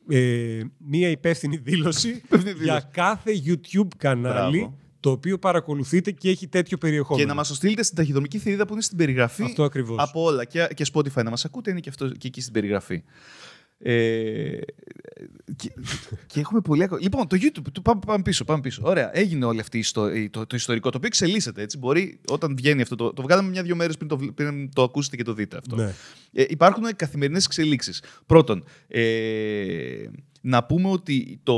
ε, 0.08 0.60
μία 0.78 1.08
υπεύθυνη 1.08 1.56
δήλωση 1.56 2.08
Υπεύθυνη 2.24 2.52
για 2.52 2.58
δήλωση. 2.62 2.86
κάθε 2.92 3.32
YouTube 3.46 3.88
κανάλι 3.96 4.58
Μπράβο. 4.58 4.78
το 5.00 5.10
οποίο 5.10 5.38
παρακολουθείτε 5.38 6.10
και 6.10 6.28
έχει 6.30 6.48
τέτοιο 6.48 6.78
περιεχόμενο. 6.78 7.22
Και 7.24 7.28
να 7.28 7.34
μας 7.36 7.48
το 7.48 7.54
στείλετε 7.54 7.82
στην 7.82 7.96
ταχυδρομική 7.96 8.38
θηρίδα 8.38 8.66
που 8.66 8.72
είναι 8.72 8.82
στην 8.82 8.96
περιγραφή. 8.96 9.42
Αυτό 9.42 9.62
ακριβώς. 9.64 9.96
Από 9.98 10.22
όλα. 10.22 10.44
Και, 10.44 10.68
και 10.74 10.86
Spotify 10.92 11.24
να 11.24 11.30
μας 11.30 11.44
ακούτε, 11.44 11.70
είναι 11.70 11.80
και 11.80 11.88
αυτό 11.88 12.08
και 12.08 12.26
εκεί 12.26 12.40
στην 12.40 12.52
περιγραφή. 12.52 13.02
Ε, 13.84 14.58
και, 15.56 15.72
και 16.26 16.40
έχουμε 16.40 16.60
πολύ 16.60 16.82
ακόμα. 16.82 17.00
Λοιπόν, 17.02 17.26
το 17.26 17.36
YouTube. 17.40 17.66
Το 17.72 17.80
πάμε, 17.80 18.00
πάμε 18.06 18.22
πίσω, 18.22 18.44
πάμε 18.44 18.60
πίσω. 18.60 18.82
Ωραία. 18.84 19.16
Έγινε 19.16 19.44
όλο 19.44 19.60
αυτό 19.60 20.00
το, 20.30 20.46
το 20.46 20.56
ιστορικό, 20.56 20.90
το 20.90 20.96
οποίο 20.96 21.08
εξελίσσεται. 21.08 21.62
Έτσι. 21.62 21.78
Μπορεί 21.78 22.20
όταν 22.28 22.56
βγαίνει 22.56 22.82
αυτό. 22.82 22.96
Το, 22.96 23.12
το 23.12 23.22
βγάλαμε 23.22 23.48
μια-δυο 23.48 23.76
μέρες 23.76 23.96
πριν 23.96 24.08
το, 24.08 24.16
πριν 24.34 24.72
το 24.72 24.82
ακούσετε 24.82 25.16
και 25.16 25.22
το 25.22 25.34
δείτε 25.34 25.56
αυτό. 25.56 25.76
Ναι. 25.76 25.94
Ε, 26.32 26.44
υπάρχουν 26.48 26.84
καθημερινές 26.96 27.44
εξελίξεις. 27.44 28.02
Πρώτον, 28.26 28.64
ε, 28.88 30.04
να 30.40 30.64
πούμε 30.64 30.88
ότι 30.88 31.40
το 31.42 31.54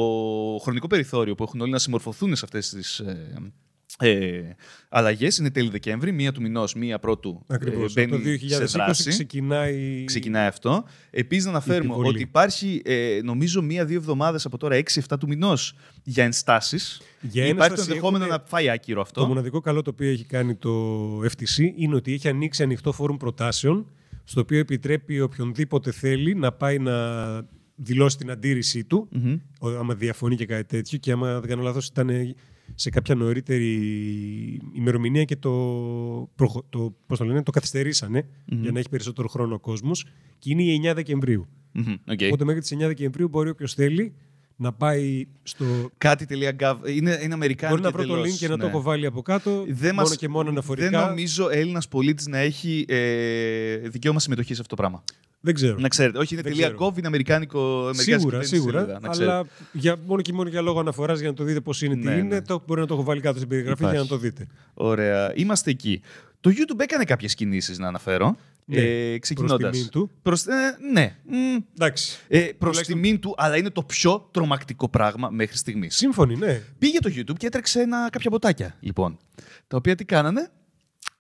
χρονικό 0.62 0.86
περιθώριο 0.86 1.34
που 1.34 1.42
έχουν 1.42 1.60
όλοι 1.60 1.70
να 1.70 1.78
συμμορφωθούν 1.78 2.36
σε 2.36 2.44
αυτές 2.44 2.68
τις 2.68 2.98
ε, 2.98 3.52
ε, 3.98 4.40
αλλαγές 4.88 5.36
είναι 5.38 5.50
τέλη 5.50 5.68
Δεκέμβρη, 5.68 6.12
μία 6.12 6.32
του 6.32 6.40
μηνός, 6.40 6.74
μία 6.74 6.98
πρώτου 6.98 7.44
ε, 7.48 7.54
Ακριβώς. 7.54 7.92
μπαίνει 7.92 8.10
το 8.10 8.18
σε 8.56 8.64
2020 8.64 8.66
δράση. 8.66 9.08
ξεκινάει... 9.08 10.04
Ξεκινάει 10.04 10.46
αυτό. 10.46 10.84
Επίσης, 11.10 11.44
να 11.44 11.50
αναφέρουμε 11.50 11.84
επιβολή. 11.84 12.08
ότι 12.08 12.22
υπάρχει, 12.22 12.82
ε, 12.84 13.20
νομίζω, 13.24 13.62
μία-δύο 13.62 13.96
εβδομάδες 13.96 14.44
από 14.46 14.58
τώρα, 14.58 14.76
6-7 15.08 15.16
του 15.20 15.26
μηνός, 15.28 15.74
για 16.02 16.24
ενστάσεις. 16.24 17.00
Για 17.20 17.42
Υπάρχει 17.46 17.56
το 17.58 17.64
ένσταση 17.64 17.88
ενδεχόμενο 17.90 18.24
έχουνε- 18.24 18.42
να 18.42 18.48
φάει 18.48 18.68
άκυρο 18.70 19.00
αυτό. 19.00 19.20
Το 19.20 19.26
μοναδικό 19.26 19.60
καλό 19.60 19.82
το 19.82 19.90
οποίο 19.90 20.08
έχει 20.10 20.24
κάνει 20.24 20.54
το 20.54 20.70
FTC 21.22 21.72
είναι 21.76 21.94
ότι 21.94 22.12
έχει 22.12 22.28
ανοίξει 22.28 22.62
ανοιχτό 22.62 22.92
φόρουμ 22.92 23.16
προτάσεων 23.16 23.86
στο 24.24 24.40
οποίο 24.40 24.58
επιτρέπει 24.58 25.20
οποιονδήποτε 25.20 25.90
θέλει 25.92 26.34
να 26.34 26.52
πάει 26.52 26.78
να 26.78 26.92
δηλώσει 27.74 28.16
την 28.16 28.30
αντίρρησή 28.30 28.84
του 28.84 29.08
Μμμ. 29.12 29.36
ο- 29.60 29.68
άμα 29.68 29.94
διαφωνεί 29.94 30.36
και 30.36 30.46
κάτι 30.46 30.64
τέτοιο 30.64 30.98
και 30.98 31.12
άμα 31.12 31.40
δεν 31.40 31.48
κάνω 31.48 31.62
λάθος 31.62 31.86
ήταν 31.86 32.34
σε 32.74 32.90
κάποια 32.90 33.14
νωρίτερη 33.14 33.72
ημερομηνία 34.72 35.24
και 35.24 35.36
το, 35.36 35.50
προχω- 36.36 36.64
το, 36.70 36.94
πώς 37.06 37.18
το, 37.18 37.24
λένε, 37.24 37.42
το 37.42 37.50
καθυστερήσανε 37.50 38.26
για 38.44 38.72
να 38.72 38.78
έχει 38.78 38.88
περισσότερο 38.88 39.28
χρόνο 39.28 39.54
ο 39.54 39.58
κόσμος 39.58 40.06
και 40.38 40.50
είναι 40.50 40.62
η 40.62 40.80
9 40.90 40.92
Δεκεμβρίου. 40.94 41.46
Μμμ, 41.72 41.94
οκ. 42.08 42.20
Οπότε 42.26 42.44
μέχρι 42.44 42.60
τις 42.60 42.74
9 42.74 42.78
Δεκεμβρίου 42.78 43.28
μπορεί 43.28 43.48
όποιος 43.48 43.74
θέλει 43.74 44.14
να 44.56 44.72
πάει 44.72 45.26
στο... 45.42 45.64
Κάτι.gov. 45.98 46.76
Είναι, 46.88 47.18
είναι 47.22 47.34
Αμερικάνικη 47.34 47.80
Μπορεί 47.80 47.82
να 47.82 47.90
βρω 47.90 48.06
το 48.06 48.12
εντελώς, 48.14 48.34
link 48.34 48.38
και 48.38 48.48
να 48.48 48.56
το 48.56 48.62
ναι. 48.64 48.68
έχω 48.70 48.82
βάλει 48.82 49.06
από 49.06 49.22
κάτω 49.22 49.64
Δεν 49.68 49.94
μόνο 49.94 50.08
μας- 50.08 50.16
και 50.16 50.28
μόνο 50.28 50.48
αναφορικά. 50.50 50.90
Δεν 50.90 51.00
νομίζω 51.00 51.48
Έλληνας 51.50 51.88
πολίτης 51.88 52.26
να 52.26 52.38
έχει 52.38 52.84
ε, 52.88 53.76
δικαίωμα 53.76 54.20
συμμετοχής 54.20 54.54
σε 54.56 54.62
αυτό 54.62 54.74
το 54.76 54.82
πράγμα. 54.82 55.04
Δεν 55.44 55.54
ξέρω. 55.54 55.78
Να 55.78 55.88
ξέρετε. 55.88 56.18
Όχι, 56.18 56.34
είναι 56.34 56.42
Δεν 56.42 56.52
τελεία 56.52 56.66
ξέρω. 56.70 56.86
.gov, 56.92 56.98
είναι 56.98 57.06
αμερικάνικο. 57.06 57.58
αμερικάνικη 57.78 58.02
Σίγουρα, 58.02 58.24
κυβέρνηση 58.24 58.54
σίγουρα. 58.54 58.78
σελίδα, 58.80 58.98
να 59.00 59.08
ξέρετε. 59.08 59.32
αλλά 59.32 59.46
για, 59.72 59.96
μόνο 60.06 60.22
και 60.22 60.32
μόνο 60.32 60.48
για 60.48 60.60
λόγο 60.60 60.80
αναφοράς 60.80 61.18
για 61.20 61.28
να 61.28 61.34
το 61.34 61.44
δείτε 61.44 61.60
πώς 61.60 61.82
είναι, 61.82 61.94
τι 61.94 62.00
Ναι, 62.04 62.10
είναι, 62.12 62.22
ναι. 62.22 62.42
το, 62.42 62.62
μπορεί 62.66 62.80
να 62.80 62.86
το 62.86 62.94
έχω 62.94 63.02
βάλει 63.02 63.20
κάτω 63.20 63.36
στην 63.36 63.48
περιγραφή 63.48 63.78
Υπάρχει. 63.82 63.94
για 63.96 64.04
να 64.10 64.10
το 64.10 64.22
δείτε. 64.22 64.46
Ωραία. 64.74 65.32
Είμαστε 65.36 65.70
εκεί. 65.70 66.00
Το 66.40 66.50
YouTube 66.50 66.80
έκανε 66.80 67.04
κάποιες 67.04 67.34
κινήσεις 67.34 67.78
να 67.78 67.88
αναφέρω. 67.88 68.36
Ναι, 68.66 68.76
ε, 68.80 69.18
ξεκινώντας. 69.18 69.58
προς 69.58 69.70
τιμήν 69.72 69.88
του. 69.90 70.10
Προς, 70.22 70.44
ε, 70.46 70.52
ναι. 70.92 71.16
Μ, 71.26 71.34
Εντάξει. 71.74 72.18
Ε, 72.28 72.38
προς 72.40 72.54
Τουλάχιστον- 72.58 73.02
τιμήν 73.02 73.20
του, 73.20 73.34
αλλά 73.36 73.56
είναι 73.56 73.70
το 73.70 73.82
πιο 73.82 74.28
τρομακτικό 74.30 74.88
πράγμα 74.88 75.28
μέχρι 75.30 75.56
στιγμής. 75.56 75.96
Σύμφωνοι, 75.96 76.36
ναι. 76.36 76.62
Πήγε 76.78 76.98
το 76.98 77.10
YouTube 77.16 77.36
και 77.38 77.46
έτρεξε 77.46 77.80
ένα, 77.80 78.08
κάποια 78.12 78.30
μποτάκια, 78.30 78.76
λοιπόν. 78.80 79.18
Τα 79.68 79.76
οποία 79.76 79.94
τι 79.94 80.04
κάνανε; 80.04 80.50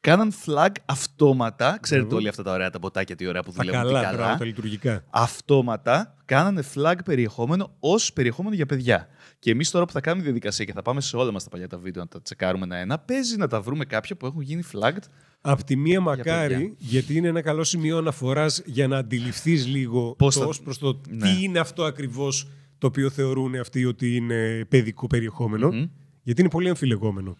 Κάναν 0.04 0.32
flag 0.46 0.68
αυτόματα. 0.84 1.78
Ξέρετε 1.80 2.06
Μπράβο. 2.06 2.20
όλοι 2.20 2.28
αυτά 2.28 2.42
τα 2.42 2.52
ωραία 2.52 2.70
τα 2.70 2.78
μποτάκια, 2.78 3.16
τι 3.16 3.26
ωραία 3.26 3.42
που 3.42 3.52
Τα 3.52 3.56
δουλεύουν. 3.62 3.80
τι 3.86 3.86
καλά, 3.92 4.02
καλά. 4.04 4.16
μπράβο, 4.16 4.38
τα 4.38 4.44
λειτουργικά. 4.44 5.04
αυτόματα 5.10 6.14
κάνανε 6.24 6.62
flag 6.74 6.94
περιεχόμενο 7.04 7.70
ως 7.80 8.12
περιεχόμενο 8.12 8.54
για 8.54 8.66
παιδιά. 8.66 9.08
Και 9.38 9.50
εμείς 9.50 9.70
τώρα 9.70 9.84
που 9.84 9.92
θα 9.92 10.00
κάνουμε 10.00 10.24
διαδικασία 10.24 10.64
και 10.64 10.72
θα 10.72 10.82
πάμε 10.82 11.00
σε 11.00 11.16
όλα 11.16 11.32
μας 11.32 11.44
τα 11.44 11.50
παλιά 11.50 11.68
τα 11.68 11.78
βίντεο 11.78 12.02
να 12.02 12.08
τα 12.08 12.22
τσεκάρουμε 12.22 12.64
ένα-ένα, 12.64 12.98
παίζει 12.98 13.36
να 13.36 13.46
τα 13.46 13.60
βρούμε 13.60 13.84
κάποια 13.84 14.16
που 14.16 14.26
έχουν 14.26 14.40
γίνει 14.40 14.62
flagged. 14.72 15.02
Απ' 15.40 15.62
τη 15.64 15.76
μία 15.76 16.00
μακάρι, 16.00 16.54
παιδιά. 16.54 16.74
γιατί 16.78 17.16
είναι 17.16 17.28
ένα 17.28 17.40
καλό 17.42 17.64
σημείο 17.64 17.98
αναφοράς 17.98 18.62
για 18.64 18.88
να 18.88 18.96
αντιληφθείς 18.96 19.66
λίγο 19.66 20.14
Πώς 20.18 20.34
το 20.34 20.40
θα- 20.40 20.46
ως 20.46 20.60
προς 20.60 20.78
το 20.78 21.00
Ναι. 21.08 21.18
τι 21.32 21.42
είναι 21.42 21.58
αυτό 21.58 21.84
ακριβώς 21.84 22.48
το 22.78 22.86
οποίο 22.86 23.10
θεωρούν 23.10 23.54
αυτοί 23.54 23.84
ότι 23.84 24.16
είναι 24.16 24.64
παιδικό 24.68 25.06
περιεχόμενο. 25.06 25.88
Γιατί 26.22 26.40
είναι 26.40 26.50
πολύ 26.50 26.68
αμφιλεγόμενο. 26.68 27.36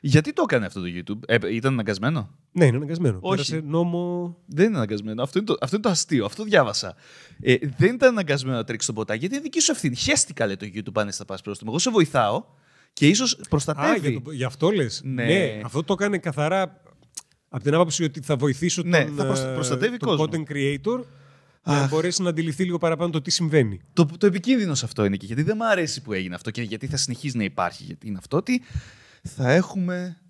Γιατί 0.00 0.32
το 0.32 0.42
έκανε 0.48 0.66
αυτό 0.66 0.80
το 0.80 0.86
YouTube, 0.96 1.18
ε, 1.26 1.54
ήταν 1.54 1.72
αναγκασμένο; 1.72 2.30
Ναι, 2.52 2.64
είναι 2.64 2.76
αναγκασμένο. 2.76 3.18
Όχι. 3.20 3.34
Πέρασε 3.50 3.66
νόμο. 3.66 4.36
Δεν 4.46 4.66
είναι 4.66 4.76
αναγκασμένο. 4.76 5.22
Αυτό 5.22 5.38
είναι 5.38 5.46
το, 5.46 5.56
αυτό 5.60 5.76
είναι 5.76 5.84
το 5.84 5.90
αστείο. 5.90 6.24
Αυτό 6.24 6.44
διάβασα. 6.44 6.94
Ε, 7.40 7.54
δεν 7.76 7.94
ήταν 7.94 8.08
αναγκασμένο 8.08 8.56
να 8.56 8.64
τρέξει 8.64 8.86
τον 8.86 8.94
ποτάκι 8.94 9.18
γιατί 9.18 9.34
είναι 9.34 9.42
δική 9.42 9.60
σου 9.60 9.70
ευθύνη. 9.72 9.94
Χαίστηκα, 9.96 10.46
λέει 10.46 10.56
το 10.56 10.66
YouTube, 10.74 11.00
αν 11.00 11.12
θα 11.12 11.24
πας 11.24 11.42
προς 11.42 11.60
Εγώ 11.66 11.78
σε 11.78 11.90
βοηθάω 11.90 12.44
και 12.92 13.08
ίσως 13.08 13.32
Α, 13.34 13.48
προστατεύει. 13.48 14.10
για, 14.10 14.20
το, 14.22 14.30
για 14.32 14.46
αυτό 14.46 14.70
λες. 14.70 15.00
Ναι. 15.04 15.60
αυτό 15.64 15.82
το 15.84 15.92
έκανε 15.92 16.18
καθαρά 16.18 16.80
από 17.48 17.62
την 17.64 17.74
άποψη 17.74 18.04
ότι 18.04 18.20
θα 18.20 18.36
βοηθήσω 18.36 18.82
Ναι, 18.84 19.04
τον, 19.04 19.14
θα 19.16 19.24
προσ- 19.26 19.44
ε, 19.44 19.52
προστατεύει 19.54 19.96
τον 19.96 20.08
κόσμο. 20.16 20.24
content 20.30 20.52
creator 20.52 21.04
για 21.64 21.74
να 21.80 21.86
μπορέσει 21.88 22.22
να 22.22 22.28
αντιληφθεί 22.28 22.64
λίγο 22.64 22.78
παραπάνω 22.78 23.10
το 23.10 23.22
τι 23.22 23.30
συμβαίνει. 23.30 23.80
Το, 23.92 24.06
το 24.18 24.26
επικίνδυνος 24.26 24.78
σε 24.78 24.84
αυτό 24.84 25.04
είναι 25.04 25.16
και 25.16 25.26
γιατί 25.26 25.42
δεν 25.42 25.54
μου 25.58 25.66
αρέσει 25.68 26.02
που 26.02 26.12
έγινε 26.12 26.34
αυτό 26.34 26.50
και 26.50 26.62
γιατί 26.62 26.86
θα 26.86 26.96
συνεχίζει 26.96 27.36
να 27.36 27.44
υπάρχει. 27.44 27.84
Γιατί 27.84 28.06
είναι 28.08 28.16
αυτό 28.18 28.36
ότι 28.36 28.62
θα 29.26 29.50
έχουμε. 29.52 30.20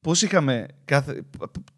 Πώς 0.00 0.22
είχαμε 0.22 0.66
κάθε, 0.84 1.22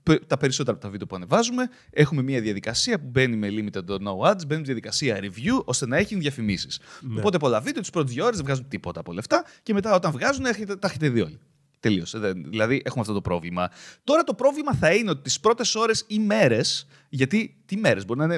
π- 0.03 0.27
τα 0.27 0.37
περισσότερα 0.37 0.77
από 0.77 0.85
τα 0.87 0.91
βίντεο 0.91 1.07
που 1.07 1.17
ανεβάζουμε, 1.17 1.69
έχουμε 1.91 2.23
μια 2.23 2.41
διαδικασία 2.41 3.01
που 3.01 3.07
μπαίνει 3.09 3.37
με 3.37 3.49
limited 3.51 3.85
or 3.91 3.99
no 3.99 4.31
ads, 4.31 4.47
μπαίνει 4.47 4.61
με 4.61 4.67
διαδικασία 4.67 5.19
review 5.21 5.65
ώστε 5.65 5.87
να 5.87 5.97
έχει 5.97 6.17
διαφημίσεις. 6.17 6.81
Ναι. 7.01 7.19
Οπότε 7.21 7.39
πολλά 7.39 7.61
βίντεο, 7.61 7.81
τις 7.81 7.91
πρώτες 7.91 8.13
δύο 8.15 8.25
ώρες 8.25 8.37
δεν 8.37 8.45
βγάζουν 8.47 8.69
τίποτα 8.69 9.01
από 9.01 9.13
λεφτά 9.13 9.45
και 9.63 9.73
μετά 9.73 9.95
όταν 9.95 10.13
βγάζουν 10.13 10.45
έχετε, 10.45 10.77
τα 10.77 10.89
έχετε 10.89 11.09
δει 11.09 11.21
όλοι. 11.21 11.39
Τελείωσε. 11.81 12.19
Δεν- 12.19 12.45
Δηλαδή 12.49 12.83
έχουμε 12.85 13.01
αυτό 13.01 13.13
το 13.13 13.21
πρόβλημα. 13.21 13.71
Τώρα 14.05 14.23
το 14.23 14.35
πρόβλημα 14.35 14.75
θα 14.75 14.95
είναι 14.95 15.11
ότι 15.11 15.23
τις 15.23 15.41
πρώτες 15.41 15.75
ώρες 15.75 16.05
ή 16.07 16.19
μέρες, 16.19 16.87
γιατί 17.09 17.57
τι 17.67 17.77
μέρες 17.77 18.05
μπορεί 18.05 18.19
να 18.19 18.25
είναι 18.25 18.35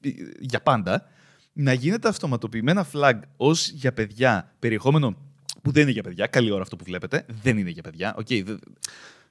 ε, 0.00 0.10
για 0.38 0.60
πάντα, 0.62 1.06
να 1.52 1.72
γίνεται 1.72 2.08
αυτοματοποιημένα 2.08 2.86
flag 2.92 3.18
ως 3.36 3.68
για 3.68 3.92
παιδιά 3.92 4.52
περιεχόμενο 4.58 5.16
που 5.64 5.70
δεν 5.70 5.82
είναι 5.82 5.90
για 5.90 6.02
παιδιά. 6.02 6.26
Καλή 6.26 6.50
ώρα 6.50 6.62
αυτό 6.62 6.76
που 6.76 6.84
βλέπετε. 6.84 7.24
Δεν 7.42 7.58
είναι 7.58 7.70
για 7.70 7.82
παιδιά. 7.82 8.14
Οκ, 8.18 8.26
δε- 8.26 8.42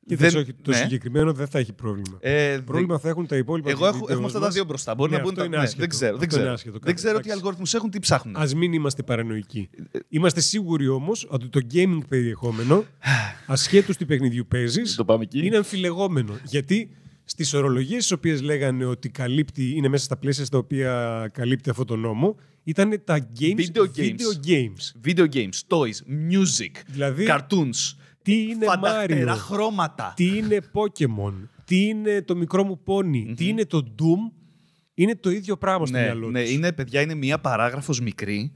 Και 0.07 0.15
δεν- 0.15 0.35
όχι, 0.37 0.53
το 0.53 0.71
ναι. 0.71 0.75
συγκεκριμένο 0.77 1.33
δεν 1.33 1.47
θα 1.47 1.59
έχει 1.59 1.73
πρόβλημα. 1.73 2.17
Ε, 2.19 2.59
πρόβλημα 2.65 2.99
θα 2.99 3.09
έχουν 3.09 3.27
τα 3.27 3.35
υπόλοιπα. 3.37 3.69
εγώ 3.69 3.85
έχω, 3.87 4.05
έχουμε 4.09 4.25
αυτά 4.25 4.39
τα 4.39 4.49
δύο 4.49 4.63
μπροστά. 4.63 4.95
Μπορεί 4.95 5.11
Ναι, 5.11 5.17
να 5.17 5.21
μπουν 5.23 5.31
αυτό 5.31 5.41
τα. 5.41 5.47
είναι 5.47 5.57
ναι, 5.57 5.63
άσχετο. 5.63 5.81
δεν 5.81 5.89
ξέρω. 5.89 6.17
Δεν 6.17 6.21
Αυτό 6.21 6.35
είναι 6.35 6.41
ξέρω, 6.43 6.53
άσχετο. 6.53 6.77
δεν 6.83 6.95
ξέρω 6.95 7.11
τι 7.13 7.17
Εντάξει. 7.19 7.37
αλγόριθμους 7.37 7.73
έχουν, 7.73 7.89
τι 7.89 7.99
ψάχνουν. 7.99 8.35
Α 8.35 8.47
μην 8.55 8.73
είμαστε 8.73 9.03
παρανοϊκοί. 9.03 9.69
Είμαστε 10.09 10.41
σίγουροι 10.41 10.87
όμως 10.87 11.27
ότι 11.29 11.47
το 11.47 11.59
gaming 11.73 11.99
περιεχόμενο, 12.09 12.83
ασχέτως 13.47 13.97
τι 13.97 14.05
παιχνιδιού 14.05 14.45
παίζεις, 14.47 14.95
Το 14.95 15.05
πάμε 15.05 15.23
εκεί. 15.23 15.45
είναι 15.45 15.57
αμφιλεγόμενο. 15.57 16.33
Γιατί 16.43 16.89
στις 17.25 17.53
ορολογίες 17.53 18.07
τι 18.07 18.13
οποίες 18.13 18.41
λέγανε 18.41 18.85
ότι 18.85 19.09
καλύπτει, 19.09 19.73
είναι 19.75 19.87
μέσα 19.87 20.03
στα 20.03 20.17
πλαίσια 20.17 20.45
στα 20.45 20.57
οποία 20.57 21.29
καλύπτει 21.33 21.69
αυτό 21.69 21.85
το 21.85 21.95
νόμο, 21.95 22.35
ήταν 22.63 23.01
τα 23.03 23.29
games, 23.39 23.59
Video 23.59 23.85
games. 23.97 24.15
video 24.15 24.47
games. 24.47 25.07
Video 25.07 25.27
games, 25.33 25.59
toys, 25.67 25.97
music, 26.31 26.71
Δηλαδή, 26.87 27.25
cartoons, 27.29 27.95
τι 28.21 28.41
είναι 28.41 28.65
φανταχτερά 28.65 29.35
Mario, 29.35 29.37
χρώματα. 29.39 30.13
τι 30.15 30.37
είναι 30.37 30.59
Pokemon, 30.73 31.33
τι 31.65 31.83
είναι 31.83 32.21
το 32.21 32.35
μικρό 32.35 32.63
μου 32.63 32.83
πόνι, 32.83 33.33
τι 33.37 33.47
είναι 33.47 33.65
το 33.65 33.93
Doom, 33.99 34.31
είναι 34.93 35.15
το 35.15 35.29
ίδιο 35.29 35.57
πράγμα 35.57 35.85
στο 35.85 35.97
ναι, 35.97 36.03
μυαλό 36.03 36.29
ναι, 36.29 36.41
τους. 36.41 36.51
είναι, 36.51 36.71
παιδιά, 36.71 37.01
είναι 37.01 37.15
μία 37.15 37.39
παράγραφος 37.39 37.99
μικρή 38.01 38.51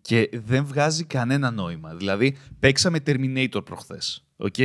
και 0.00 0.30
δεν 0.32 0.64
βγάζει 0.64 1.04
κανένα 1.04 1.50
νόημα. 1.50 1.94
Δηλαδή, 1.94 2.36
παίξαμε 2.58 2.98
Terminator 3.06 3.64
προχθές. 3.64 4.24
Οκ. 4.36 4.58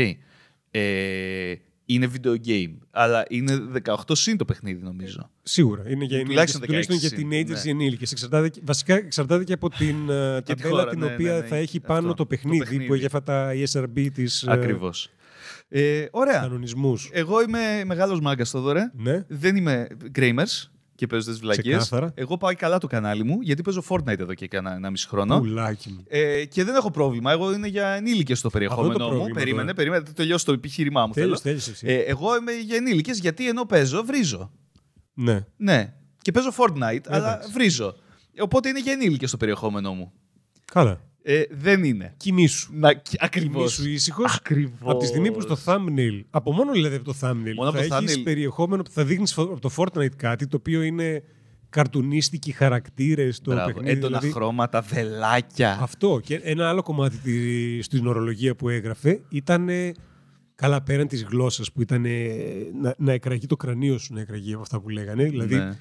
Ε, 0.72 1.56
είναι 1.86 2.10
video 2.16 2.36
game, 2.48 2.74
αλλά 2.92 3.26
είναι 3.30 3.60
18 3.86 3.94
συν 4.12 4.38
το 4.38 4.46
παιχνίδι, 4.46 4.84
νομίζω. 4.84 5.30
Σίγουρα. 5.44 5.90
Είναι 5.90 6.06
για 6.06 6.24
Τουλάχιστον 6.26 6.62
ενήλικες, 6.64 6.86
τουλάχιστον 6.88 6.96
16 6.96 7.00
για 7.00 7.38
είναι, 7.38 7.54
teenagers 7.56 7.64
ναι. 7.64 7.70
ή 7.70 7.70
ενήλικες. 7.70 8.12
Εξαρτάται, 8.12 8.50
και- 8.50 8.62
βασικά 8.64 8.96
εξαρτάται 8.96 9.44
και 9.44 9.54
από 9.54 9.70
την 9.70 10.10
ε, 10.10 10.42
Και 10.44 10.54
τη 10.54 10.62
ταμπέλα 10.62 10.80
χώρα, 10.80 10.90
την 10.92 11.00
ναι, 11.00 11.06
οποία 11.06 11.34
ναι, 11.34 11.40
ναι. 11.40 11.46
θα 11.46 11.56
έχει 11.56 11.78
Αυτό, 11.78 11.94
πάνω 11.94 12.08
το 12.08 12.14
το 12.14 12.26
παιχνίδι, 12.26 12.58
παιχνίδι. 12.58 12.86
που 12.86 12.94
έχει 12.94 13.06
αυτά 13.06 13.24
τα 13.24 13.52
ESRB 13.54 14.08
της 14.14 14.44
ε, 14.44 14.52
Ακριβώς. 14.52 15.10
Ε, 15.70 16.06
ωραία. 16.12 16.40
κανονισμούς. 16.40 17.10
Εγώ 17.14 17.42
είμαι 17.42 17.84
μεγάλος 17.86 18.20
μάγκας 18.20 18.52
το 18.52 18.60
δωρε. 18.62 18.92
Ναι. 18.94 19.26
Δεν 19.28 19.56
είμαι 19.56 19.88
gamers 20.16 20.70
και 20.96 21.08
παίζω 21.08 21.30
τις 21.30 21.40
βλακίες. 21.40 21.78
Ξεκάθαρα. 21.78 22.12
Εγώ 22.16 22.38
πάω 22.38 22.54
καλά 22.56 22.78
το 22.78 22.88
κανάλι 22.88 23.24
μου, 23.24 23.38
γιατί 23.42 23.62
παίζω 23.62 23.84
Fortnite 23.90 24.20
εδώ 24.20 24.34
και 24.34 24.48
κάνα 24.48 24.76
ένα 24.76 24.90
μισή 24.90 25.08
χρόνο. 25.08 25.40
Πουλάκι 25.40 25.90
μου. 25.90 26.04
Ε, 26.08 26.46
και 26.46 26.64
δεν 26.64 26.76
έχω 26.76 26.92
πρόβλημα. 26.92 27.32
Εγώ 27.32 27.54
είναι 27.54 27.68
για 27.68 27.88
ενήλικες 27.88 28.42
το 28.42 28.50
περιεχόμενο 28.50 28.92
μου. 28.92 28.98
πρόβλημα 29.10 29.34
Περίμενε, 29.34 29.62
τώρα. 29.62 29.74
περίμενε. 29.74 30.06
Θα 30.06 30.14
τελειώσω 30.14 30.46
το 30.46 30.52
επιχείρημά 30.52 31.06
μου. 31.06 31.14
Τέλος, 31.14 31.42
θέλω. 31.42 31.54
τέλος 31.56 31.68
εσύ. 31.68 31.88
Ε, 31.88 31.98
εγώ 32.00 32.36
είμαι 32.38 32.52
για 32.52 32.76
ενήλικες 32.76 33.20
γιατί 33.20 33.48
ενώ 33.48 33.66
παίζω, 33.66 34.04
βρίζω. 34.04 34.52
ναι. 35.14 35.46
Ναι. 35.58 35.94
Και 36.22 36.32
παίζω 36.32 36.50
Fortnite, 36.58 37.06
αλλά 37.08 37.34
Εντάξει. 37.34 37.52
βρίζω. 37.52 37.96
Οπότε 38.40 38.70
είναι 38.70 38.80
για 38.80 38.92
ενήλικες 38.92 39.32
το 39.32 39.38
περιεχόμενό 39.38 39.94
μου. 39.94 40.12
Καλά. 40.66 41.00
Ε, 41.28 41.42
δεν 41.52 41.84
είναι. 41.84 42.14
Κοιμήσου. 42.18 42.70
Να, 42.74 43.02
ακριβώς. 43.18 43.76
Κοιμήσου 43.76 43.90
ήσυχος. 43.96 44.36
Ακριβώς. 44.36 44.80
Από 44.82 44.98
τη 45.00 45.06
στιγμή 45.06 45.32
που 45.32 45.42
στο 45.42 45.58
thumbnail, 45.66 46.22
από 46.30 46.52
μόνο 46.52 46.72
δηλαδή 46.72 46.96
από 46.96 47.06
το 47.06 47.14
thumbnail, 47.22 47.54
Μόνο 47.56 47.70
από 47.70 47.78
θα 47.78 47.88
το 47.88 47.96
έχεις 47.96 48.16
thumbnail. 48.18 48.24
περιεχόμενο 48.24 48.84
που 48.84 48.92
θα 48.92 49.06
δείχνεις 49.06 49.34
φω- 49.34 49.44
από 49.52 49.60
το 49.60 49.72
Fortnite 49.78 50.16
κάτι 50.16 50.48
το 50.48 50.58
οποίο 50.58 50.82
είναι 50.82 51.24
καρτουνίστικοι 51.70 52.52
χαρακτήρες 52.52 53.36
στο 53.36 53.52
Μπράβο. 53.52 53.68
παιχνίδι. 53.68 53.90
Έντονα 53.90 54.08
δηλαδή. 54.18 54.32
χρώματα, 54.38 54.82
βελάκια. 54.82 55.78
Αυτό. 55.82 56.20
Και 56.24 56.36
ένα 56.44 56.70
άλλο 56.70 56.82
κομμάτι 56.82 57.18
τη- 57.18 57.82
στην 57.82 58.08
ορολογία 58.08 58.56
που 58.56 58.70
έγραφε 58.70 59.22
ήταν. 59.30 59.70
Καλά, 60.56 60.82
πέραν 60.82 61.08
της 61.08 61.24
γλώσσας 61.24 61.72
που 61.72 61.82
ήταν 61.82 62.06
να, 62.82 62.96
να 62.98 63.12
εκραγεί 63.12 63.46
το 63.46 63.56
κρανίο 63.56 63.98
σου, 63.98 64.14
να 64.14 64.22
εκραγεί 64.22 64.54
από 64.54 64.62
αυτά 64.62 64.80
που 64.80 64.90
λέγανε. 64.90 65.24
Δηλαδή, 65.24 65.56
Ναι. 65.56 65.78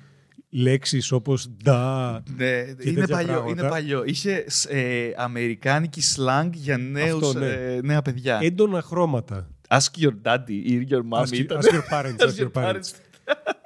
Λέξεις 0.56 1.12
όπως 1.12 1.48
«ντα», 1.64 2.22
Ναι, 2.36 2.46
είναι 2.46 2.74
τέτοια 2.74 3.06
παλιό, 3.06 3.32
πράγματα. 3.32 3.50
είναι 3.60 3.68
παλιό. 3.68 4.02
Είχε 4.04 4.44
ε, 4.68 5.10
αμερικάνικη 5.16 6.02
slang 6.16 6.48
για 6.52 6.78
νέους, 6.78 7.22
Αυτό, 7.26 7.38
ναι. 7.38 7.46
ε, 7.46 7.80
νέα 7.82 8.02
παιδιά. 8.02 8.38
έντονα 8.42 8.82
χρώματα. 8.82 9.48
Ask 9.68 10.00
your 10.04 10.12
daddy 10.22 10.68
or 10.68 10.92
your 10.92 11.02
mom. 11.10 11.22
Ask, 11.22 11.32
ήταν. 11.32 11.58
ask 11.60 11.64
your 11.74 11.98
parents, 11.98 12.16
ask 12.28 12.40
your 12.42 12.50
parents. 12.62 12.70
parents. 12.70 12.90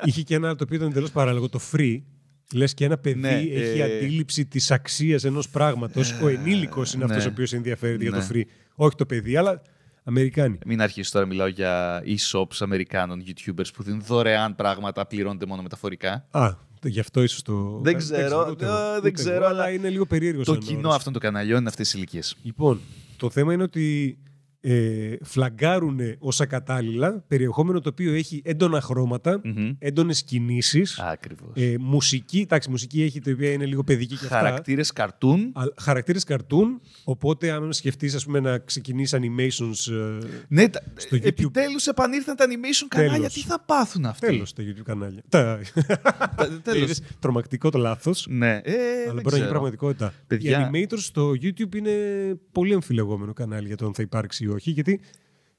Είχε 0.04 0.22
και 0.22 0.34
ένα 0.34 0.46
άλλο 0.46 0.56
το 0.56 0.64
οποίο 0.64 0.76
ήταν 0.76 0.88
εντελώς 0.88 1.10
παράλογο, 1.10 1.48
το 1.48 1.60
free. 1.72 2.02
Λες 2.54 2.74
και 2.74 2.84
ένα 2.84 2.98
παιδί 2.98 3.20
Ναι, 3.20 3.28
έχει 3.28 3.78
ε, 3.80 3.82
αντίληψη 3.82 4.46
της 4.46 4.70
αξίας 4.70 5.24
ενός 5.24 5.48
πράγματος. 5.48 6.20
ο 6.22 6.28
ενήλικος 6.28 6.92
είναι 6.94 7.04
ναι. 7.04 7.10
αυτός 7.10 7.26
ο 7.26 7.28
οποίος 7.32 7.52
ενδιαφέρεται 7.52 8.02
για 8.02 8.12
το 8.12 8.18
Ναι. 8.18 8.26
free. 8.32 8.42
Όχι 8.74 8.96
το 8.96 9.06
παιδί, 9.06 9.36
αλλά 9.36 9.62
Αμερικάνοι. 10.04 10.58
Μην 10.66 10.80
αρχίσεις 10.80 11.10
τώρα, 11.12 11.26
μιλάω 11.26 11.46
για 11.46 12.02
e-shops 12.06 12.56
Αμερικάνων 12.60 13.22
YouTubers 13.26 13.66
που 13.74 13.82
δίνουν 13.82 14.02
δωρεάν 14.06 14.54
πράγματα, 14.54 15.06
πληρώνονται 15.06 15.46
μόνο 15.46 15.62
μεταφορικά. 15.62 16.12
Α, 16.30 16.48
το- 16.50 16.58
γι' 16.82 17.00
αυτό 17.00 17.22
ίσως 17.22 17.42
το... 17.42 17.80
Δεν 17.82 17.96
ξέρω, 17.96 18.46
ούτε 18.50 18.64
ε, 18.64 18.68
εγώ, 18.68 18.90
δεν 18.90 18.98
ούτε 18.98 19.10
ξέρω, 19.10 19.34
εγώ, 19.34 19.46
αλλά 19.46 19.62
αλλά 19.62 19.70
είναι 19.70 19.88
λίγο 19.88 20.06
περίεργος. 20.06 20.46
Το 20.46 20.52
σαν 20.52 20.62
κοινό 20.62 20.78
όρος. 20.78 20.94
αυτών 20.94 21.12
των 21.12 21.22
καναλιών 21.22 21.58
είναι 21.58 21.68
αυτές 21.68 21.90
τι 21.90 21.96
ηλικίες. 21.96 22.36
Λοιπόν, 22.42 22.80
το 23.16 23.30
θέμα 23.30 23.52
είναι 23.52 23.62
ότι 23.62 24.18
ε, 24.60 25.16
φλαγκάρουν 25.22 25.98
ως 26.18 26.40
ακατάλληλα 26.40 27.24
περιεχόμενο 27.28 27.80
το 27.80 27.88
οποίο 27.88 28.12
έχει 28.14 28.42
έντονα 28.44 28.80
χρώματα, 28.80 29.40
έντονες 29.78 30.22
κινήσεις, 30.22 30.98
Ακριβώς. 30.98 31.50
ε, 31.54 31.76
μουσική, 31.80 32.38
εντάξει, 32.40 32.70
μουσική 32.70 33.02
έχει 33.02 33.20
το 33.20 33.30
οποία 33.30 33.52
είναι 33.52 33.64
λίγο 33.66 33.84
παιδική 33.84 34.16
και 34.16 34.24
αυτά. 34.24 34.36
Χαρακτήρες 34.36 34.92
καρτούν. 34.92 35.52
Α, 35.54 35.62
Χαρακτήρες 35.80 36.24
καρτούν, 36.24 36.80
οπότε 37.04 37.50
αν 37.50 37.72
σκεφτείς 37.72 38.14
ας 38.14 38.24
πούμε 38.24 38.40
να 38.40 38.58
ξεκινήσεις 38.58 39.18
animations 39.20 39.92
ε, 39.92 40.26
Ναι, 40.48 40.68
τα... 40.68 40.82
στο 40.96 41.16
YouTube. 41.16 41.24
επιτέλους 41.24 41.86
επανήλθαν 41.86 42.36
τα 42.36 42.44
animation 42.48 42.86
κανάλια. 42.88 43.16
Τέλος. 43.16 43.32
Τι 43.32 43.40
θα 43.40 43.60
πάθουν 43.66 44.04
αυτοί; 44.06 44.26
τέλος 44.26 44.52
τα 44.52 44.62
YouTube 44.62 44.82
κανάλια. 44.84 45.22
Τα... 45.28 45.58
Τέλος. 46.62 46.82
Είδες, 46.82 47.02
τρομακτικό 47.18 47.70
το 47.70 47.78
λάθος, 47.78 48.26
Ναι, 48.30 48.50
ε, 48.50 48.52
αλλά 48.52 48.62
δεν 49.04 49.14
μπορεί 49.14 49.14
να 49.14 49.20
γίνει 49.20 49.30
ξέρω. 49.30 49.50
πραγματικότητα. 49.50 50.12
Παιδιά- 50.26 50.60
Οι 50.60 50.70
animators 50.86 50.98
στο 50.98 51.30
YouTube 51.30 51.74
είναι 51.74 51.90
πολύ 52.52 52.74
αμφιλεγόμενο 52.74 53.32
κανάλι 53.32 53.66
για 53.66 53.76
το 53.76 53.86
αν 53.86 53.94
θα 53.94 54.02
υπάρξει 54.02 54.46
ή 54.52 54.54
όχι, 54.54 54.70
γιατί 54.70 55.00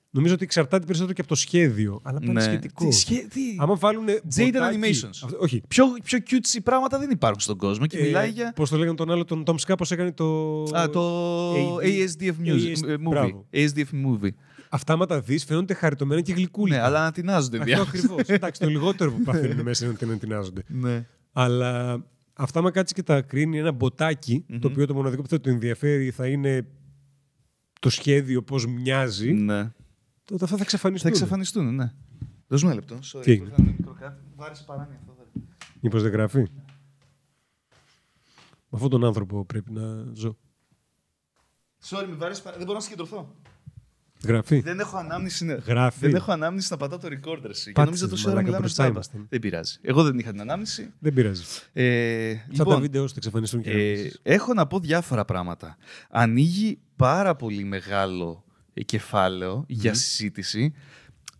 νομίζω 0.10 0.34
ότι 0.34 0.43
εξαρτάται 0.43 0.86
περισσότερο 0.86 1.13
και 1.13 1.21
από 1.21 1.30
το 1.30 1.36
σχέδιο, 1.36 1.99
αλλά 2.04 2.19
πάλι 2.19 2.32
Ναι. 2.32 2.41
σχετικό. 2.41 2.86
Τι 2.88 2.91
σχέ- 2.95 3.28
τι- 3.28 3.56
Άμα 3.58 3.75
βάλουν. 3.75 4.06
Jaded 4.36 4.56
Animations. 4.56 5.38
όχι. 5.39 5.62
Πιο, 5.67 5.86
πιο 6.04 6.19
cutesy 6.30 6.60
πράγματα 6.63 6.99
δεν 6.99 7.10
υπάρχουν 7.10 7.39
στον 7.41 7.58
κόσμο 7.58 7.86
και 7.86 7.97
Ε, 7.97 8.02
μιλάει 8.04 8.30
για. 8.30 8.54
Πώς 8.56 8.69
το 8.69 8.78
λέγανε 8.78 8.95
τον 8.95 9.12
άλλο, 9.12 9.25
τον 9.25 9.43
Tom 9.45 9.56
Scapos 9.67 9.91
έκανε 9.91 10.12
το. 10.12 10.63
Α, 10.63 10.89
το 10.89 11.54
AD. 11.54 11.84
ASDF 11.84 12.34
music, 12.45 12.71
ASD 12.75 12.88
ε, 12.89 12.93
movie. 12.93 12.99
μπράβο. 13.10 13.45
ASDF 13.54 13.91
movie. 14.06 14.30
Αυτά, 14.69 14.93
άμα 14.93 15.06
τα 15.06 15.19
δεις, 15.19 15.43
φαίνονται 15.45 15.73
χαριτωμένα 15.73 16.21
και 16.21 16.34
γλυκούλικα. 16.34 16.78
Ναι, 16.78 16.84
αλλά 16.84 16.99
ανατινάζονται 16.99 17.58
Αυτό 17.58 17.69
διά. 17.69 17.82
ακριβώς. 17.82 18.21
Εντάξει, 18.38 18.62
το 18.62 18.67
λιγότερο 18.69 19.12
που 19.12 19.21
παθαίνουν 19.21 19.62
μέσα 19.62 19.86
είναι 19.86 19.93
ότι 19.93 20.06
να 20.06 20.17
τεινάζονται. 20.17 20.62
Ναι. 20.67 21.06
Αλλά 21.34 22.04
αυτά, 22.34 22.60
άμα 22.60 22.71
κάτσεις 22.71 22.95
και 22.95 23.04
τα 23.04 23.21
κρίνει 23.21 23.58
ένα 23.58 23.71
μποτάκι, 23.71 24.45
το 24.60 24.67
οποίο 24.67 24.86
το 24.86 24.93
μοναδικό 24.93 25.21
που 25.21 25.28
θα 25.28 25.39
του 25.41 25.49
ενδιαφέρει 25.49 26.12
θα 26.12 26.28
είναι 26.28 26.65
το 27.79 27.89
σχέδιο, 27.89 28.43
πώς 28.43 28.65
μοιάζει, 28.67 29.33
ναι. 29.33 29.71
τότε 30.23 30.43
αυτά 30.43 30.47
θα 30.47 30.55
Θα 30.57 30.61
εξαφανιστούν. 30.61 31.11
εξαφανιστούν, 31.11 31.75
ναι. 31.75 31.93
Δώσ' 32.47 32.63
μου 32.63 32.69
ένα 32.69 32.77
λεπτό. 32.79 32.99
Sorry, 33.13 33.21
Τι; 33.23 33.31
έγινε; 33.31 33.47
έχω 33.47 33.61
ένα 33.61 33.71
μικρό 33.77 33.93
κάτι. 33.99 34.23
Μου 34.35 34.43
άρεσε 34.43 34.63
παράνοια 34.63 34.95
αυτό. 34.99 35.15
δε. 35.17 35.39
Μήπως 35.81 36.01
δεν 36.01 36.11
γράφει; 36.11 36.39
Με 36.39 36.47
αυτόν 38.75 38.89
τον 38.89 39.05
άνθρωπο 39.05 39.45
πρέπει 39.45 39.71
να 39.71 40.13
ζω. 40.13 40.37
Sorry, 41.89 42.05
με 42.09 42.15
βάρεσε 42.15 42.41
παρά- 42.41 42.57
Δεν 42.57 42.65
μπορώ 42.65 42.77
να 42.77 42.83
συγκεντρωθώ. 42.83 43.35
Γράφει. 44.25 44.60
Δεν 44.60 44.79
έχω 44.79 44.97
ανάμνηση. 44.97 45.45
ναι. 45.45 45.53
Γράφει. 45.53 45.99
Δεν 45.99 46.15
έχω 46.15 46.32
ανάμνηση 46.32 46.67
να 46.71 46.77
πατάω 46.77 46.97
το 46.99 47.08
recorder 47.08 47.49
εσύ. 47.49 47.65
Και 47.65 47.71
Πάτησες, 47.71 47.86
νόμιζα 47.86 48.08
τόση 48.08 48.21
ώρα 48.25 48.29
μαλάκα, 48.29 48.41
μιλάμε 48.45 48.60
μπροστά 48.60 48.84
στα 48.84 48.91
ήμασταν. 48.91 49.25
Δεν 49.29 49.39
πειράζει. 49.39 49.77
Εγώ 49.82 50.03
δεν 50.03 50.19
είχα 50.19 50.32
την 50.32 50.41
ανάμνηση. 50.41 50.93
Δεν 50.99 51.13
πειράζει. 51.13 51.43
Ε, 51.73 52.34
Σαν 52.34 52.47
λοιπόν, 52.51 52.73
τα 52.73 52.79
βίντεο 52.79 53.01
σου 53.01 53.08
θα 53.10 53.15
εξαφανιστούν 53.17 53.62
και 53.62 53.69
Ε, 53.71 53.88
ερωτήσεις. 53.91 54.19
έχω 54.23 54.53
να 54.53 54.67
πω 54.67 54.79
διάφορα 54.79 55.25
πράγματα. 55.25 55.77
Ανοίγει 56.10 56.79
πάρα 56.95 57.36
πολύ 57.36 57.63
μεγάλο 57.63 58.43
ε, 58.73 58.84
κεφάλαιο 58.84 59.63
για 59.67 59.93
συζήτηση, 59.93 60.73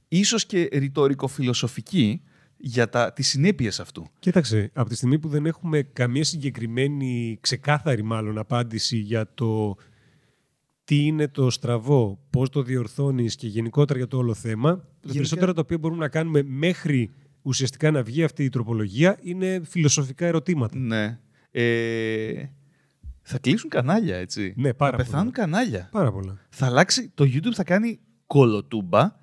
ίσως 0.08 0.46
και 0.46 0.70
ρητορικο-φιλοσοφική, 0.74 2.22
για 2.62 2.90
τα, 2.90 3.14
τις 3.14 3.28
συνέπειες 3.28 3.80
αυτού. 3.80 4.10
Κοίταξε, 4.20 4.70
από 4.74 4.90
τη 4.90 4.96
στιγμή 4.96 5.20
που 5.20 5.28
δεν 5.28 5.46
έχουμε 5.46 5.82
καμία 5.82 6.24
συγκεκριμένη, 6.24 7.38
ξεκάθαρη 7.42 8.04
μάλλον 8.04 8.38
απάντηση 8.38 8.98
για 8.98 9.32
το 9.34 9.76
τι 10.90 11.06
είναι 11.06 11.28
το 11.28 11.50
στραβό, 11.50 12.20
πώς 12.30 12.50
το 12.50 12.62
διορθώνεις 12.62 13.36
και 13.36 13.48
γενικότερα 13.48 14.00
για 14.00 14.08
το 14.08 14.18
όλο 14.18 14.34
θέμα, 14.34 14.76
τα 14.78 15.14
περισσότερα 15.14 15.54
τα 15.54 15.62
οποία 15.62 15.78
μπορούμε 15.78 16.00
να 16.00 16.10
κάνουμε 16.10 16.44
μέχρι 16.44 17.12
ουσιαστικά 17.42 17.92
να 17.92 18.04
βγει 18.04 18.24
αυτή 18.24 18.44
η 18.44 18.50
τροπολογία 18.50 19.18
είναι 19.22 19.62
φιλοσοφικά 19.66 20.26
ερωτήματα. 20.26 20.78
Ναι. 20.78 21.20
Ε, 21.52 22.46
θα 23.22 23.40
κλείσουν 23.40 23.70
κανάλια, 23.70 24.18
έτσι. 24.18 24.54
Ναι, 24.58 24.74
πάρα 24.74 24.92
θα 24.98 25.04
πεθάνουν 25.04 25.32
πολλά. 25.32 25.46
κανάλια. 25.48 25.90
Πάρα 25.92 26.12
πολλά. 26.12 26.40
Θα 26.50 26.66
αλλάξει, 26.66 27.12
το 27.14 27.24
YouTube 27.24 27.54
θα 27.54 27.64
κάνει 27.64 28.00
κολοτούμπα 28.28 29.16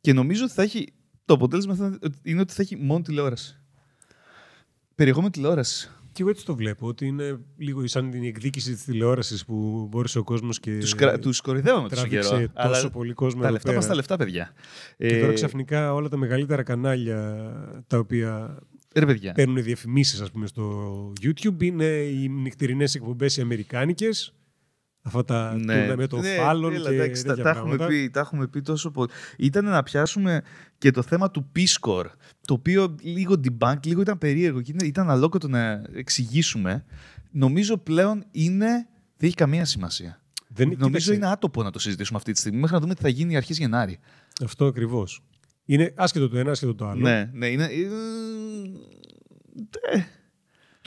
και 0.00 0.12
νομίζω 0.12 0.44
ότι 0.44 0.52
θα 0.52 0.62
έχει, 0.62 0.92
το 1.24 1.34
αποτέλεσμα 1.34 1.74
θα 1.74 1.86
είναι 1.86 1.98
ότι- 2.02 2.18
είναι 2.22 2.40
ότι 2.40 2.52
θα 2.52 2.62
έχει 2.62 2.76
μόνο 2.76 3.02
τηλεόραση. 3.02 3.60
Περιεχόμενο 4.94 5.30
τηλεόραση. 5.32 5.90
Και 6.16 6.22
εγώ 6.22 6.30
έτσι 6.30 6.44
το 6.44 6.54
βλέπω, 6.54 6.86
ότι 6.86 7.06
είναι 7.06 7.38
λίγο 7.56 7.86
σαν 7.86 8.10
την 8.10 8.24
εκδίκηση 8.24 8.72
της 8.72 8.84
τηλεόρασης 8.84 9.44
που 9.44 9.86
μπόρεσε 9.90 10.18
ο 10.18 10.24
κόσμος 10.24 10.60
και 10.60 10.78
Τους, 10.78 10.94
κρα... 10.94 11.18
τους 11.18 11.40
κορυδεύαμε 11.40 11.88
τόσο 11.88 12.02
τράβηξε 12.02 12.50
καιρό. 12.52 12.68
τόσο 12.68 12.90
πολύ 12.90 13.12
κόσμο 13.12 13.40
τα 13.40 13.44
εδώ 13.44 13.52
λεφτά 13.52 13.68
πέρα. 13.68 13.80
μας 13.80 13.88
τα 13.88 13.94
λεφτά, 13.94 14.16
παιδιά. 14.16 14.52
Και 14.96 15.06
Ε, 15.06 15.20
τώρα 15.20 15.32
ξαφνικά 15.32 15.94
όλα 15.94 16.08
τα 16.08 16.16
μεγαλύτερα 16.16 16.62
κανάλια 16.62 17.50
τα 17.86 17.98
οποία 17.98 18.58
Ρε 18.94 19.06
παιδιά, 19.06 19.32
παίρνουν 19.32 19.62
διαφημίσεις 19.62 20.20
ας 20.20 20.30
πούμε 20.30 20.46
στο 20.46 21.12
YouTube 21.22 21.62
είναι 21.62 21.84
οι 21.84 22.28
νυχτερινές 22.28 22.94
εκπομπές 22.94 23.36
οι 23.36 23.40
αμερικάνικες 23.40 24.34
αυτά 25.06 25.24
τα 25.24 25.56
ναι. 25.64 25.96
με 25.96 26.06
το 26.06 26.20
Ναι, 26.20 26.34
φάλλον 26.34 26.72
έλα, 26.74 26.88
και 26.88 26.94
εντάξει, 26.94 27.24
τα, 27.24 27.28
τέτοια 27.28 27.44
τα, 27.44 27.50
έχουμε 27.50 27.76
πράγματα. 27.76 27.86
πει, 27.86 28.10
τα 28.10 28.20
έχουμε 28.20 28.46
πει 28.46 28.60
τόσο 28.60 28.90
πολύ. 28.90 29.10
Ήταν 29.38 29.64
να 29.64 29.82
πιάσουμε 29.82 30.42
και 30.78 30.90
το 30.90 31.02
θέμα 31.02 31.30
του 31.30 31.50
P-score, 31.56 32.04
το 32.46 32.54
οποίο 32.54 32.94
λίγο 33.02 33.34
debunk, 33.44 33.86
λίγο 33.86 34.00
ήταν 34.00 34.18
περίεργο 34.18 34.60
και 34.60 34.70
ήταν- 34.70 34.88
ήταν 34.88 35.10
αλόκοτο 35.10 35.48
να 35.48 35.82
εξηγήσουμε. 35.94 36.84
Νομίζω 37.30 37.76
πλέον 37.76 38.24
είναι, 38.30 38.66
δεν 39.16 39.28
έχει 39.28 39.34
καμία 39.34 39.64
σημασία. 39.64 40.20
Δεν, 40.48 40.66
Νομίζω 40.68 40.86
κοίταξε, 40.86 41.14
είναι 41.14 41.26
άτοπο 41.30 41.62
να 41.62 41.70
το 41.70 41.78
συζητήσουμε 41.78 42.18
αυτή 42.18 42.32
τη 42.32 42.38
στιγμή, 42.38 42.58
μέχρι 42.58 42.74
να 42.74 42.80
δούμε 42.80 42.94
τι 42.94 43.02
θα 43.02 43.08
γίνει 43.08 43.36
αρχές 43.36 43.58
Γενάρη. 43.58 43.98
Αυτό 44.44 44.66
ακριβώς. 44.66 45.22
Είναι 45.64 45.92
άσχετο 45.96 46.28
το 46.28 46.38
ένα, 46.38 46.50
άσχετο 46.50 46.74
το 46.74 46.86
άλλο. 46.88 47.00
Ναι, 47.00 47.30
ναι, 47.32 47.46
είναι... 47.46 47.64
ε, 49.92 50.04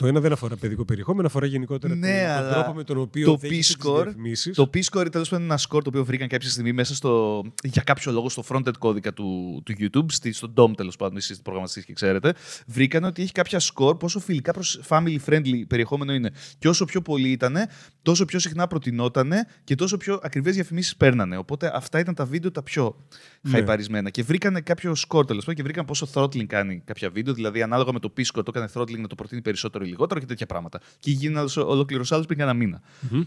Το 0.00 0.06
ένα 0.06 0.20
δεν 0.20 0.32
αφορά 0.32 0.56
παιδικό 0.56 0.84
περιεχόμενο, 0.84 1.26
αφορά 1.26 1.46
γενικότερα 1.46 1.94
Ναι, 1.94 2.06
τον, 2.08 2.26
τον 2.26 2.36
αλλά 2.36 2.52
τρόπο 2.52 2.72
με 2.72 2.84
τον 2.84 2.98
οποίο 2.98 3.24
το 3.26 3.36
δέχεσαι 3.36 3.76
τις 3.76 3.86
P-score, 3.86 4.02
διαφημίσεις. 4.02 4.56
Το 4.56 4.70
P-score 4.74 5.10
τέλος 5.10 5.28
πάντων 5.28 5.44
είναι 5.44 5.54
ένα 5.54 5.58
score 5.58 5.82
το 5.82 5.88
οποίο 5.88 6.04
βρήκαν 6.04 6.28
κάποια 6.28 6.48
στιγμή 6.50 6.72
μέσα 6.72 6.94
στο. 6.94 7.42
για 7.62 7.82
κάποιο 7.82 8.12
λόγο 8.12 8.28
στο 8.28 8.44
frontend 8.48 8.76
κώδικα 8.78 9.12
του, 9.12 9.60
του 9.64 9.74
YouTube, 9.78 10.04
στη, 10.08 10.32
στο 10.32 10.52
DOM 10.56 10.70
τέλος 10.76 10.96
πάντων, 10.96 11.16
εσεί 11.16 11.30
είστε 11.30 11.42
προγραμματιστής 11.42 11.84
και 11.84 11.92
ξέρετε. 11.92 12.34
Βρήκαν 12.66 13.04
ότι 13.04 13.22
έχει 13.22 13.32
κάποια 13.32 13.60
score 13.60 13.98
πόσο 13.98 14.20
φιλικά 14.20 14.52
προς 14.52 14.80
family 14.88 15.16
friendly 15.26 15.62
περιεχόμενο 15.68 16.12
είναι. 16.12 16.30
Και 16.58 16.68
όσο 16.68 16.84
πιο 16.84 17.00
πολύ 17.02 17.28
ήταν, 17.30 17.56
τόσο 18.02 18.24
πιο 18.24 18.38
συχνά 18.38 18.66
προτινόταν 18.66 19.32
και 19.64 19.74
τόσο 19.74 19.96
πιο 19.96 20.20
ακριβές 20.22 20.54
διαφημίσεις 20.54 20.96
παίρνανε. 20.96 21.36
Οπότε 21.36 21.70
αυτά 21.74 21.98
ήταν 21.98 22.14
τα 22.14 22.24
βίντεο 22.24 22.50
τα 22.50 22.62
πιο 22.62 23.06
Ναι. 23.40 23.50
χαϊπαρισμένα. 23.50 24.10
Και 24.10 24.22
βρήκαν 24.22 24.62
κάποιο 24.62 24.92
score 25.08 25.26
τέλος 25.26 25.40
πάντων 25.44 25.54
και 25.54 25.62
βρήκαν 25.62 25.84
πόσο 25.84 26.08
throttling 26.14 26.46
κάνει 26.46 26.82
κάποια 26.84 27.10
βίντεο. 27.10 27.34
Δηλαδή, 27.34 27.62
ανάλογα 27.62 27.92
με 27.92 27.98
το 27.98 28.12
P-score, 28.16 28.42
το 28.44 28.52
έκανε 28.54 28.68
throttling 28.74 28.98
να 28.98 29.06
το 29.06 29.14
προτείνει 29.14 29.42
περισσότερο 29.42 29.84
ή 29.84 29.89
λιγότερο 29.90 30.20
και 30.20 30.26
τέτοια 30.26 30.46
πράγματα. 30.46 30.80
Και 30.98 31.10
γίνει 31.10 31.34
ένας 31.34 31.56
ολόκληρος 31.56 32.12
άλλος 32.12 32.26
πριν 32.26 32.38
κάνα 32.38 32.54
μήνα 32.54 32.80
Μμμ. 33.10 33.22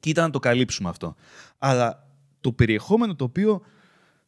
και 0.00 0.10
ήταν 0.10 0.24
να 0.24 0.30
το 0.30 0.38
καλύψουμε 0.38 0.88
αυτό. 0.88 1.14
Αλλά 1.58 2.08
το 2.40 2.52
περιεχόμενο 2.52 3.14
το 3.14 3.24
οποίο 3.24 3.62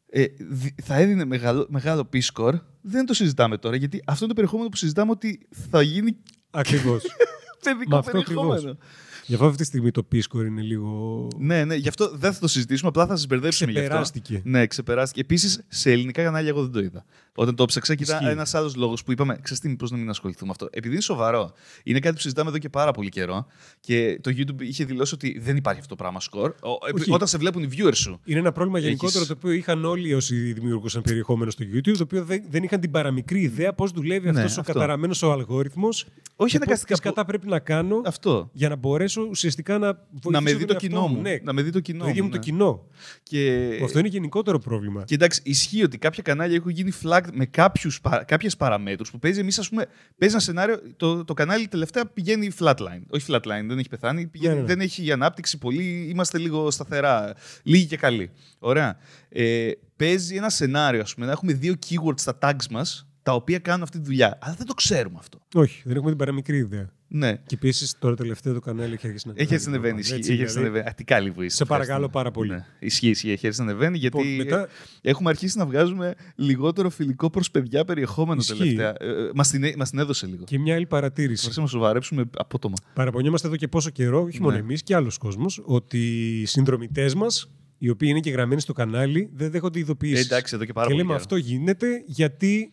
ε, 0.06 0.24
δι- 0.38 0.82
θα 0.82 0.94
έδινε 0.94 1.24
μεγάλο, 1.24 1.66
μεγάλο 1.68 2.08
P-score 2.12 2.54
δεν 2.80 3.06
το 3.06 3.14
συζητάμε 3.14 3.58
τώρα, 3.58 3.76
γιατί 3.76 4.02
αυτό 4.06 4.18
είναι 4.24 4.28
το 4.28 4.34
περιεχόμενο 4.34 4.68
που 4.68 4.76
συζητάμε 4.76 5.10
ότι 5.10 5.46
θα 5.70 5.82
γίνει 5.82 6.16
Ακριβώς. 6.50 7.02
παιδικό 7.64 7.90
Μα 7.90 7.98
αυτό 7.98 8.10
περιεχόμενο. 8.12 8.52
ακριβώς. 8.54 8.76
Γι' 9.26 9.34
αυτό 9.34 9.46
αυτή 9.46 9.56
τη 9.58 9.64
στιγμή 9.64 9.90
το 9.90 10.06
Peace 10.12 10.34
είναι 10.34 10.60
λίγο. 10.62 11.28
Ναι, 11.38 11.64
ναι, 11.64 11.74
γι' 11.74 11.88
αυτό 11.88 12.10
δεν 12.14 12.32
θα 12.32 12.40
το 12.40 12.48
συζητήσουμε, 12.48 12.88
απλά 12.88 13.06
θα 13.06 13.16
σας 13.16 13.26
μπερδέψουμε 13.26 13.70
γι' 13.70 13.76
αυτό. 13.78 13.88
Ξεπεράστηκε. 13.88 14.40
Ναι, 14.44 14.66
ξεπεράστηκε. 14.66 15.20
Επίσης, 15.20 15.60
σε 15.68 15.90
ελληνικά 15.92 16.22
κανάλια 16.22 16.48
εγώ 16.48 16.62
δεν 16.62 16.70
το 16.72 16.80
είδα. 16.80 17.04
Όταν 17.34 17.54
το 17.54 17.64
ψάξα, 17.64 17.94
και 17.94 18.02
ήταν 18.02 18.18
Ισχύει. 18.18 18.32
ένας 18.32 18.54
άλλος 18.54 18.74
λόγος 18.76 19.04
που 19.04 19.12
είπαμε, 19.12 19.38
ξέρετε 19.42 19.68
τι, 19.68 19.76
πώ 19.76 19.86
να 19.90 19.96
μην 19.96 20.08
ασχοληθούμε 20.08 20.46
με 20.46 20.50
αυτό. 20.52 20.68
Επειδή 20.78 20.92
είναι 20.94 21.02
σοβαρό. 21.02 21.52
Είναι 21.82 21.98
κάτι 21.98 22.14
που 22.14 22.20
συζητάμε 22.20 22.48
εδώ 22.48 22.58
και 22.58 22.68
πάρα 22.68 22.90
πολύ 22.92 23.08
καιρό 23.08 23.46
και 23.80 24.18
το 24.20 24.30
YouTube 24.36 24.60
είχε 24.62 24.84
δηλώσει 24.84 25.14
ότι 25.14 25.38
δεν 25.42 25.56
υπάρχει 25.56 25.80
αυτό 25.80 25.94
το 25.94 26.02
πράγμα 26.02 26.20
σκορ. 26.20 26.50
Ο- 26.60 26.86
επει- 26.88 27.00
Όχι. 27.02 27.12
Όταν 27.12 27.28
σε 27.28 27.38
βλέπουν 27.38 27.62
οι 27.62 27.68
viewers 27.76 27.94
σου. 27.96 28.20
Είναι 28.24 28.38
ένα 28.38 28.52
πρόβλημα 28.52 28.78
Έχεις- 28.78 28.90
γενικότερο 28.90 29.26
το 29.26 29.32
οποίο 29.36 29.50
είχαν 29.50 29.84
όλοι 29.84 30.14
όσοι 30.14 30.52
δημιουργούσαν 30.52 31.02
περιεχόμενο 31.02 31.50
στο 31.50 31.64
YouTube, 31.74 31.96
το 31.96 32.02
οποίο 32.02 32.24
δεν, 32.24 32.42
δεν 32.50 32.62
είχαν 32.62 32.80
την 32.80 32.90
παραμικρή 32.90 33.40
ιδέα 33.40 33.72
πώς 33.72 33.90
δουλεύει 33.90 34.30
Ναι, 34.30 34.38
αυτός 34.40 34.56
ο 34.56 34.60
αυτό. 34.60 34.72
καταραμένος 34.72 35.22
ο 35.22 35.32
αλγόριθμος. 35.32 36.06
Όχι 36.36 36.56
αναγκαστικά. 36.56 36.94
Τι 36.94 37.00
κατά 37.00 37.24
πρέπει 37.24 37.48
να 37.48 37.58
κάνω 37.58 38.00
Αυτό. 38.04 38.48
για 38.52 38.68
να 38.68 38.76
μπορέσω 38.76 39.11
ουσιαστικά 39.20 39.78
να 39.78 39.92
βοηθήσω 40.10 40.30
Να 40.30 40.40
με 40.40 40.52
δει 40.52 40.58
τον 40.58 40.66
το 40.66 40.72
εαυτό 40.72 40.88
κοινό 40.88 41.06
μου. 41.06 41.20
Ναι, 41.20 41.38
Να 41.42 41.52
με 41.52 41.62
δει 41.62 41.70
το 41.70 41.80
κοινό 41.80 42.04
το 42.04 42.10
ίδιο 42.10 42.22
μου 42.22 42.28
ναι. 42.28 42.34
το 42.34 42.40
κοινό. 42.40 42.86
Και... 43.22 43.70
Αυτό 43.82 43.98
είναι 43.98 44.08
γενικότερο 44.08 44.58
πρόβλημα. 44.58 45.04
Και 45.04 45.14
εντάξει, 45.14 45.40
ισχύει 45.44 45.82
ότι 45.82 45.98
κάποια 45.98 46.22
κανάλια 46.22 46.56
έχουν 46.56 46.70
γίνει 46.70 46.92
flagged 47.02 47.28
με 47.32 47.46
κάποιους, 47.46 48.00
κάποιες 48.24 48.56
παραμέτρους 48.56 49.10
που 49.10 49.18
παίζει. 49.18 49.40
Εμείς, 49.40 49.58
ας 49.58 49.68
πούμε, 49.68 49.86
παίζει 50.18 50.34
ένα 50.34 50.42
σενάριο. 50.42 50.80
Το, 50.96 51.24
το 51.24 51.34
κανάλι 51.34 51.68
τελευταία 51.68 52.06
πηγαίνει 52.06 52.50
flatline. 52.58 53.02
Όχι 53.08 53.26
flatline, 53.28 53.64
δεν 53.66 53.78
έχει 53.78 53.88
πεθάνει. 53.88 54.26
Πηγαίνει, 54.26 54.54
Ναι, 54.54 54.60
ναι. 54.60 54.66
Δεν 54.66 54.80
έχει 54.80 55.12
ανάπτυξη 55.12 55.58
πολύ. 55.58 56.06
Είμαστε 56.10 56.38
λίγο 56.38 56.70
σταθερά. 56.70 57.34
Λίγοι 57.62 57.86
και 57.86 57.96
καλοί. 57.96 58.30
Ωραία. 58.58 58.96
Ε, 59.28 59.70
παίζει 59.96 60.36
ένα 60.36 60.48
σενάριο, 60.50 61.00
ας 61.00 61.14
πούμε, 61.14 61.26
να 61.26 61.32
έχουμε 61.32 61.52
δύο 61.52 61.74
keywords 61.88 62.20
στα 62.20 62.38
tags 62.40 62.66
μας 62.70 63.06
τα 63.22 63.34
οποία 63.34 63.58
κάνουν 63.58 63.82
αυτή 63.82 63.98
τη 63.98 64.04
δουλειά. 64.04 64.38
Αλλά 64.40 64.54
δεν 64.54 64.66
το 64.66 64.74
ξέρουμε 64.74 65.16
αυτό. 65.18 65.38
Όχι, 65.54 65.82
δεν 65.84 65.94
έχουμε 65.94 66.10
την 66.10 66.18
παραμικρή 66.18 66.56
ιδέα. 66.56 66.92
Ναι. 67.14 67.32
Και 67.46 67.54
επίσης 67.54 67.98
τώρα 67.98 68.14
τελευταίο 68.16 68.52
το 68.54 68.60
κανάλι 68.60 68.92
έχει 68.94 69.06
αρχίσει 69.06 69.28
να 69.28 69.32
Έχει 69.36 69.54
έτσι 69.54 69.68
ανεβαίνει. 69.68 69.98
Έτσι, 69.98 70.14
ισχύει, 70.18 70.32
Έχει 70.32 70.42
έτσι 70.42 70.52
δηλαδή, 70.54 70.68
ανεβαίνει. 70.70 70.88
Α, 70.90 70.94
τι 70.94 71.04
καλή 71.04 71.30
που 71.32 71.42
είσαι. 71.42 71.56
Σε 71.56 71.64
παρακαλώ 71.64 72.04
Ευχαριστούμε. 72.04 72.22
πάρα 72.22 72.30
πολύ. 72.30 72.50
Ναι. 72.80 72.86
Ισχύει, 72.86 73.08
ισχύει. 73.08 73.30
Έχει 73.30 73.46
έτσι 73.46 73.62
ανεβαίνει 73.62 73.98
γιατί 73.98 74.22
Λοιπόν, 74.24 74.36
μετά- 74.46 74.68
έχουμε 75.00 75.30
αρχίσει 75.30 75.58
να 75.58 75.66
βγάζουμε 75.66 76.14
λιγότερο 76.36 76.90
φιλικό 76.90 77.30
προς 77.30 77.50
παιδιά 77.50 77.84
περιεχόμενο 77.84 78.40
Ισχύει. 78.40 78.58
τελευταία. 78.58 78.88
Ε, 78.88 79.30
Μας 79.34 79.50
την, 79.50 79.72
μας 79.76 79.90
την 79.90 79.98
έδωσε 79.98 80.26
λίγο. 80.26 80.44
Και 80.44 80.58
μια 80.58 80.74
άλλη 80.74 80.86
παρατήρηση. 80.86 81.32
Προσπαθήσαμε 81.32 81.66
να 81.66 81.72
σοβαρέψουμε 81.72 82.24
απότομα. 82.36 82.74
Παραπονιόμαστε 82.94 83.46
εδώ 83.46 83.56
και 83.56 83.68
πόσο 83.68 83.90
καιρό, 83.90 84.22
όχι 84.22 84.40
μόνο 84.40 84.52
Ναι. 84.54 84.58
εμείς 84.60 84.82
και 84.82 84.94
άλλος 84.94 85.18
κόσμος, 85.18 85.62
ότι 85.64 85.98
οι 86.40 86.44
συνδρομητές 86.44 87.14
μας, 87.14 87.50
οι 87.78 87.88
οποίοι 87.88 88.08
είναι 88.10 88.20
και 88.20 88.30
γραμμένοι 88.30 88.60
στο 88.60 88.72
κανάλι, 88.72 89.30
δεν 89.34 89.50
δέχονται 89.50 89.78
Ε, 89.78 89.82
ειδοποιήσει. 89.82 90.20
εντάξει, 90.22 90.54
εδώ 90.54 90.64
και 90.64 90.72
πάρα 90.72 90.86
και 90.86 90.92
πολύ. 90.92 91.04
λέμε 91.06 91.18
καιρό. 91.18 91.24
αυτό 91.24 91.36
γίνεται 91.50 91.86
γιατί 92.06 92.72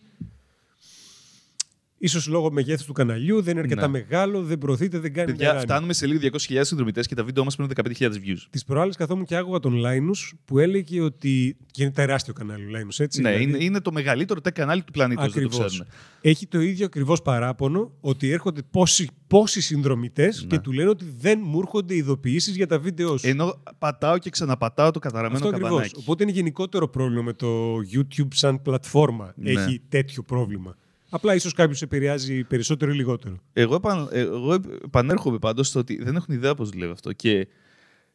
ίσως 1.99 2.27
λόγω 2.27 2.51
μεγέθους 2.51 2.85
του 2.85 2.93
καναλιού 2.93 3.41
δεν 3.41 3.51
είναι 3.51 3.59
αρκετά 3.61 3.81
Ναι. 3.81 3.87
μεγάλο, 3.87 4.43
δεν 4.43 4.57
προωθείται, 4.57 4.99
δεν 4.99 5.13
κάνει 5.13 5.31
Παιδιά, 5.31 5.45
νεράνι. 5.47 5.63
φτάνουμε 5.65 5.93
σε 5.93 6.05
λίγο 6.05 6.19
200.000 6.19 6.59
συνδρομητές 6.65 7.07
και 7.07 7.15
τα 7.15 7.23
βίντεο 7.23 7.43
μας 7.43 7.55
παίρνουν 7.55 7.73
15.000 7.75 8.11
views. 8.17 8.47
Τις 8.49 8.63
προάλλες 8.65 8.95
καθόμουν 8.95 9.25
και 9.25 9.35
άκουγα 9.35 9.59
τον 9.59 9.73
Λάινους 9.73 10.33
που 10.45 10.59
έλεγε 10.59 11.01
ότι. 11.01 11.57
και 11.71 11.83
είναι 11.83 11.91
τεράστιο 11.91 12.33
κανάλι 12.33 12.65
ο 12.65 12.69
Λάινους, 12.69 12.99
έτσι. 12.99 13.21
ναι, 13.21 13.29
δηλαδή, 13.31 13.49
είναι, 13.49 13.63
είναι 13.63 13.79
το 13.81 13.91
μεγαλύτερο 13.91 14.39
tech 14.43 14.51
κανάλι 14.53 14.83
του 14.83 14.91
πλανήτη. 14.91 15.21
Δεν 15.21 15.31
το 15.31 15.35
Ακριβώς. 15.39 15.65
ξέρουμε. 15.65 15.89
Έχει 16.21 16.47
το 16.47 16.59
ίδιο 16.61 16.85
ακριβώς 16.85 17.21
παράπονο 17.21 17.91
ότι 17.99 18.29
έρχονται 18.31 18.61
πόσοι, 18.71 19.09
πόσοι 19.27 19.61
συνδρομητές 19.61 20.41
Ναι. 20.41 20.47
και 20.47 20.59
του 20.59 20.71
λένε 20.71 20.89
ότι 20.89 21.05
δεν 21.19 21.39
μου 21.43 21.59
έρχονται 21.59 21.95
ειδοποιήσεις 21.95 22.55
για 22.55 22.67
τα 22.67 22.79
βίντεο 22.79 23.17
σου. 23.17 23.27
Ενώ 23.27 23.61
πατάω 23.79 24.17
και 24.17 24.29
ξαναπατάω 24.29 24.91
το 24.91 24.99
καταραμένο 24.99 25.35
Αυτό 25.35 25.47
ακριβώς. 25.47 25.69
καμπανάκι. 25.69 25.95
Οπότε 25.99 26.23
είναι 26.23 26.31
γενικότερο 26.31 26.87
πρόβλημα 26.89 27.21
με 27.21 27.33
το 27.33 27.75
YouTube 27.93 28.27
σαν 28.33 28.61
πλατφόρμα. 28.61 29.33
Ναι. 29.35 29.51
Έχει 29.51 29.81
τέτοιο 29.89 30.23
πρόβλημα. 30.23 30.75
Απλά 31.09 31.35
ίσως 31.35 31.53
κάποιος 31.53 31.81
επηρεάζει 31.81 32.43
περισσότερο 32.43 32.91
ή 32.91 32.95
λιγότερο. 32.95 33.37
Εγώ, 33.53 33.75
επαν, 33.75 34.07
εγώ 34.11 34.53
επανέρχομαι 34.85 35.39
πάντως 35.39 35.67
στο 35.67 35.79
ότι 35.79 36.03
δεν 36.03 36.15
έχουν 36.15 36.33
ιδέα 36.35 36.55
πώς 36.55 36.69
δουλεύει 36.69 36.91
αυτό 36.91 37.13
και 37.13 37.47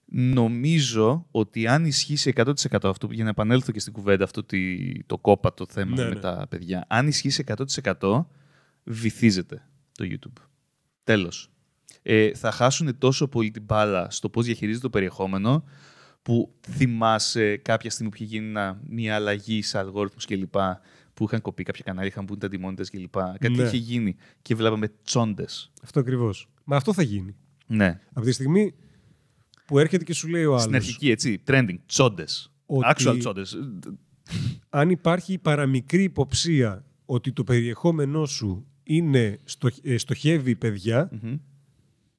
νομίζω 0.07 1.27
ότι 1.31 1.67
αν 1.67 1.85
ισχύσει 1.85 2.33
100% 2.37 2.53
αυτό, 2.83 3.09
για 3.11 3.25
να 3.25 3.31
επανέλθω 3.31 3.73
και 3.73 3.81
στην 3.81 3.93
κουβέντα 3.93 4.25
αυτό 4.25 4.45
τη- 4.45 5.05
το 5.07 5.19
κόπα 5.19 5.55
το 5.55 5.67
θέμα 5.71 5.97
Ναι, 5.97 6.03
με 6.03 6.09
ναι. 6.15 6.21
τα 6.21 6.47
παιδιά, 6.51 6.85
αν 6.89 7.09
ισχύσει 7.09 7.45
100% 8.01 8.27
βυθίζεται 8.85 9.67
το 9.93 10.05
YouTube. 10.09 10.43
Τέλος. 11.05 11.49
Ε, 12.03 12.35
θα 12.35 12.51
χάσουν 12.51 12.99
τόσο 12.99 13.29
πολύ 13.29 13.51
την 13.51 13.63
μπάλα 13.63 14.11
στο 14.11 14.29
πώς 14.29 14.45
διαχειρίζεται 14.45 14.83
το 14.83 14.91
περιεχόμενο 14.91 15.65
που 16.23 16.55
θυμάσαι 16.71 17.57
κάποια 17.57 17.91
στιγμή 17.91 18.11
που 18.11 18.17
είχε 18.23 18.35
γίνει 18.37 18.47
ένα- 18.49 18.81
μια 18.89 19.15
αλλαγή 19.15 19.63
σε 19.63 19.79
αλγόριθμους 19.79 20.25
κλπ. 20.25 20.55
Που 21.15 21.25
είχαν 21.25 21.41
κοπεί 21.41 21.63
κάποια 21.63 21.83
κανάλια, 21.87 22.09
είχαν 22.11 22.25
μπουν 22.25 22.39
τα 22.39 22.47
αντιμόνιτες 22.47 22.91
κλπ. 22.91 23.13
Κάτι 23.13 23.49
Ναι. 23.51 23.63
είχε 23.63 23.77
γίνει 23.77 24.17
και 24.43 24.55
βλέπαμε 24.55 24.93
τσόντες. 25.05 25.73
Αυτό 25.83 26.01
ακριβώς. 26.01 26.49
Μα 26.65 26.77
αυτό 26.77 26.93
θα 26.93 27.03
γίνει. 27.03 27.37
Ναι. 27.67 28.01
Από 28.13 28.27
τη 28.27 28.33
στιγμή 28.33 28.75
που 29.67 29.79
έρχεται 29.79 30.05
και 30.05 30.15
σου 30.15 30.29
λέει 30.29 30.45
ο 30.45 30.59
Στην 30.59 30.75
άλλος, 30.75 30.87
αρχική, 30.87 31.11
έτσι, 31.11 31.43
trending, 31.47 31.77
τσόντες. 31.87 32.53
Ότι- 32.67 32.87
Actual 33.07 33.17
τσόντες. 33.19 33.57
αν 34.69 34.91
υπάρχει 34.91 35.39
παραμικρή 35.39 36.03
υποψία 36.03 36.85
ότι 37.05 37.33
το 37.33 37.45
περιεχόμενό 37.45 38.25
σου 38.27 38.67
είναι 38.83 39.39
στο, 39.45 39.69
ε, 39.83 39.97
στοχεύει 39.97 40.57
παιδιά, 40.57 41.11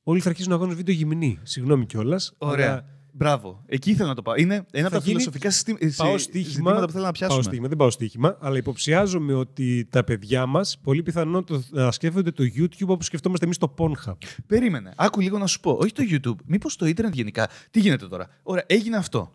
όλοι 0.03 0.19
θα 0.19 0.29
αρχίσουν 0.29 0.51
να 0.51 0.57
βγάλουν 0.57 0.75
βίντεο 0.75 0.95
γυμνή. 0.95 1.39
Συγγνώμη 1.43 1.85
κιόλας. 1.85 2.33
Ωραία. 2.37 2.94
Μπράβο. 3.17 3.63
Εκεί 3.65 3.91
ήθελα 3.91 4.07
να 4.07 4.15
το 4.15 4.21
πάω. 4.21 4.35
Είναι 4.35 4.65
ένα 4.71 4.87
από 4.87 4.95
τα 4.95 5.01
γίνει- 5.01 5.09
φιλοσοφικά 5.11 5.49
συστή- 5.51 5.95
Πάω 5.95 6.17
συ- 6.17 6.19
στοίχημα. 6.29 6.49
ζητήματα 6.51 6.85
που 6.85 6.91
θέλω 6.91 7.03
να 7.03 7.11
Πάω 7.11 7.11
πιάσουμε. 7.11 7.43
στοίχημα, 7.43 7.67
δεν 7.67 7.77
πάω 7.77 7.89
στοίχημα, 7.89 8.37
αλλά 8.41 8.57
υποψιάζομαι 8.57 9.33
ότι 9.33 9.87
τα 9.89 10.03
παιδιά 10.03 10.45
μας 10.45 10.77
πολύ 10.83 11.03
πιθανόν 11.03 11.45
το, 11.45 11.63
να 11.69 11.91
σκέφτονται 11.91 12.31
το 12.31 12.43
YouTube 12.55 12.87
όπως 12.87 13.05
σκεφτόμαστε 13.05 13.45
εμείς 13.45 13.57
το 13.57 13.73
Pornhub. 13.77 14.13
Περίμενε. 14.47 14.93
Άκου 14.95 15.19
λίγο 15.19 15.37
να 15.37 15.47
σου 15.47 15.59
πω. 15.59 15.71
Όχι 15.81 15.91
το 15.91 16.03
YouTube. 16.09 16.35
Μήπως 16.45 16.75
το 16.75 16.85
Ιντερνετ 16.85 17.13
γενικά. 17.13 17.49
Τι 17.71 17.79
γίνεται 17.79 18.07
τώρα; 18.07 18.27
Ωραία, 18.43 18.63
έγινε 18.67 18.97
αυτό. 18.97 19.33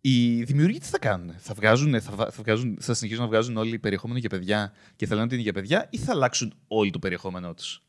Οι 0.00 0.42
δημιουργοί 0.42 0.78
τι 0.78 0.86
θα 0.86 0.98
κάνουν. 0.98 1.34
Θα, 1.38 1.54
βγάζουν, 1.54 2.00
θα, 2.00 2.12
βα- 2.14 2.30
θα, 2.30 2.42
βγάζουν, 2.42 2.76
θα 2.80 2.94
συνεχίσουν 2.94 3.22
να 3.24 3.28
βγάζουν 3.30 3.56
όλοι 3.56 3.78
περιεχόμενο 3.78 4.18
για 4.18 4.28
παιδιά 4.28 4.72
και 4.96 5.06
θα 5.06 5.12
λένε 5.14 5.24
ότι 5.26 5.34
είναι 5.34 5.42
για 5.42 5.52
παιδιά 5.52 5.86
ή 5.90 5.98
θα 5.98 6.12
αλλάξουν 6.12 6.52
όλο 6.68 6.90
το 6.90 6.98
περιεχόμενό 6.98 7.54
τους; 7.54 7.82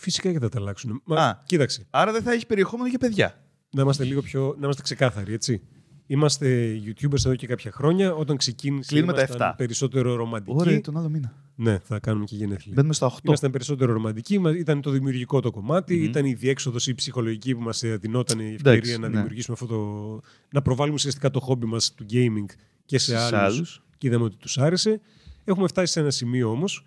Φυσικά 0.00 0.32
και 0.32 0.38
θα 0.38 0.48
τα 0.48 0.58
αλλάξουν. 0.58 1.02
Μα, 1.04 1.22
Α. 1.22 1.42
κοίταξε, 1.46 1.86
Άρα 1.90 2.12
δεν 2.12 2.22
θα 2.22 2.32
έχει 2.32 2.46
περιεχόμενο 2.46 2.88
για 2.88 2.98
παιδιά. 2.98 3.43
Να 3.74 3.82
είμαστε 3.82 4.04
λίγο 4.04 4.22
πιο. 4.22 4.54
να 4.58 4.64
είμαστε 4.64 4.82
ξεκάθαροι, 4.82 5.32
έτσι. 5.32 5.62
Είμαστε 6.06 6.76
YouTubers 6.86 7.24
εδώ 7.24 7.34
και 7.34 7.46
κάποια 7.46 7.70
χρόνια. 7.72 8.14
Όταν 8.14 8.36
ξεκίνησε, 8.36 8.88
Κλείνουμε 8.92 9.12
τα 9.12 9.18
ήμασταν 9.22 9.50
7. 9.52 9.54
περισσότερο 9.56 10.14
ρομαντικοί. 10.14 10.56
Ωραία, 10.58 10.80
τον 10.80 10.96
άλλο 10.96 11.08
μήνα. 11.08 11.34
Ναι, 11.56 11.78
θα 11.78 11.98
κάνουμε 11.98 12.24
και 12.24 12.36
γενέθλια. 12.36 12.72
Μπαίνουμε 12.76 12.94
στα 12.94 13.06
8. 13.06 13.18
Ήμασταν 13.24 13.50
περισσότερο 13.50 13.92
ρομαντικοί, 13.92 14.38
μα- 14.38 14.56
ήταν 14.56 14.80
το 14.80 14.90
δημιουργικό 14.90 15.40
το 15.40 15.50
κομμάτι, 15.50 15.94
ήταν 16.02 16.24
η 16.24 16.34
διέξοδος 16.34 16.86
ή 16.86 16.90
η 16.90 16.94
ψυχολογική 16.94 17.54
που 17.54 17.60
μας 17.62 17.82
δινόταν 18.00 18.38
η 18.40 18.44
ευκαιρία 18.44 18.72
Εντάξει, 18.72 18.98
να 18.98 19.08
ναι. 19.08 19.14
δημιουργήσουμε 19.14 19.56
αυτό 19.60 19.74
το. 19.74 20.20
να 20.52 20.62
προβάλλουμε 20.62 20.94
ουσιαστικά 20.94 21.30
το 21.30 21.40
χόμπι 21.40 21.66
μας 21.66 21.94
του 21.94 22.06
gaming 22.10 22.44
και 22.84 22.98
σε, 22.98 23.10
Σε 23.10 23.16
άλλους. 23.16 23.32
άλλους. 23.38 23.82
Και 23.98 24.06
είδαμε 24.06 24.24
ότι 24.24 24.36
τους 24.36 24.58
άρεσε. 24.58 25.00
Έχουμε 25.44 25.66
φτάσει 25.68 25.92
σε 25.92 26.00
ένα 26.00 26.10
σημείο 26.10 26.50
όμως, 26.50 26.86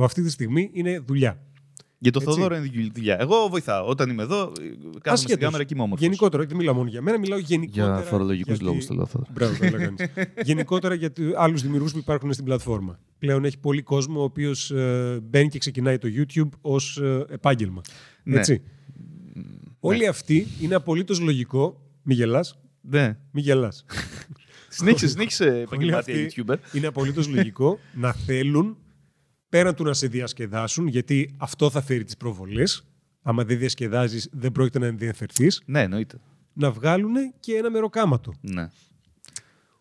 αυτή 0.00 0.22
τη 0.22 0.30
στιγμή 0.30 0.70
είναι 0.72 0.98
δουλειά. 0.98 1.40
Για 1.98 2.12
το 2.12 2.20
Έτσι. 2.22 2.34
Θόδωρο 2.34 2.56
είναι 2.56 2.70
δου- 2.74 2.92
δουλειά. 2.94 3.16
Εγώ 3.20 3.48
βοηθάω. 3.50 3.86
Όταν 3.86 4.10
είμαι 4.10 4.22
εδώ, 4.22 4.36
κάθομαι 4.38 4.90
στην 5.02 5.10
Ασχέτως. 5.10 5.38
κάμερα 5.38 5.64
και 5.64 5.74
είμαι 5.74 5.82
όμορφος. 5.82 6.06
Γενικότερα, 6.06 6.44
δεν 6.44 6.56
μιλάω 6.56 6.74
μόνο 6.74 6.88
για 6.88 7.02
μένα, 7.02 7.18
μιλάω 7.18 7.38
γενικότερα. 7.38 7.94
Για 7.96 8.04
φορολογικούς 8.04 8.48
γιατί- 8.48 8.64
λόγους 8.64 8.86
το 8.86 8.94
λέω 8.94 9.06
Θόδωρο. 9.06 9.30
Μπράβο, 9.32 9.56
καλά 9.58 9.78
κάνεις. 9.78 10.06
Γενικότερα 10.50 10.94
για 10.94 11.12
άλλους 11.36 11.62
δημιουργούς 11.62 11.92
που 11.92 11.98
υπάρχουν 11.98 12.32
στην 12.32 12.44
πλατφόρμα. 12.44 12.98
Πλέον 13.18 13.44
έχει 13.44 13.58
πολύ 13.58 13.82
κόσμο 13.82 14.20
ο 14.20 14.22
οποίος 14.22 14.72
μπαίνει 15.22 15.48
και 15.48 15.58
ξεκινάει 15.58 15.98
το 15.98 16.08
YouTube 16.16 16.48
ως 16.60 17.00
επάγγελμα. 17.28 17.80
Ναι. 18.22 18.38
Έτσι. 18.38 18.62
Όλοι 19.80 20.06
αυτοί 20.06 20.46
είναι 20.60 20.74
απολύτως 20.74 21.20
λογικό. 21.20 21.80
Μη 22.02 22.14
γελάς. 22.14 22.58
Ναι. 22.80 23.16
Μη 23.30 23.40
γελάς. 23.40 23.84
Συνέχισε, 24.68 25.08
συνέχισε 25.08 25.44
επαγγελματία 25.60 26.14
αυτοί- 26.26 26.44
YouTuber. 26.46 26.56
είναι 26.72 26.86
απολύτως 26.86 27.28
λογικό 27.28 27.78
να 27.94 28.12
θέλουν 28.12 28.76
πέραν 29.56 29.74
του 29.74 29.84
να 29.84 29.92
σε 29.92 30.06
διασκεδάσουν, 30.06 30.86
γιατί 30.86 31.34
αυτό 31.36 31.70
θα 31.70 31.82
φέρει 31.82 32.04
τις 32.04 32.16
προβολές. 32.16 32.86
Άμα 33.22 33.44
δεν 33.44 33.58
διασκεδάζεις, 33.58 34.28
δεν 34.32 34.52
πρόκειται 34.52 34.78
να 34.78 34.86
ενδιαφερθείς. 34.86 35.62
Ναι, 35.66 35.82
εννοείται. 35.82 36.18
Να 36.52 36.70
βγάλουν 36.70 37.14
και 37.40 37.54
ένα 37.56 37.70
μεροκάματο. 37.70 38.32
Ναι. 38.40 38.68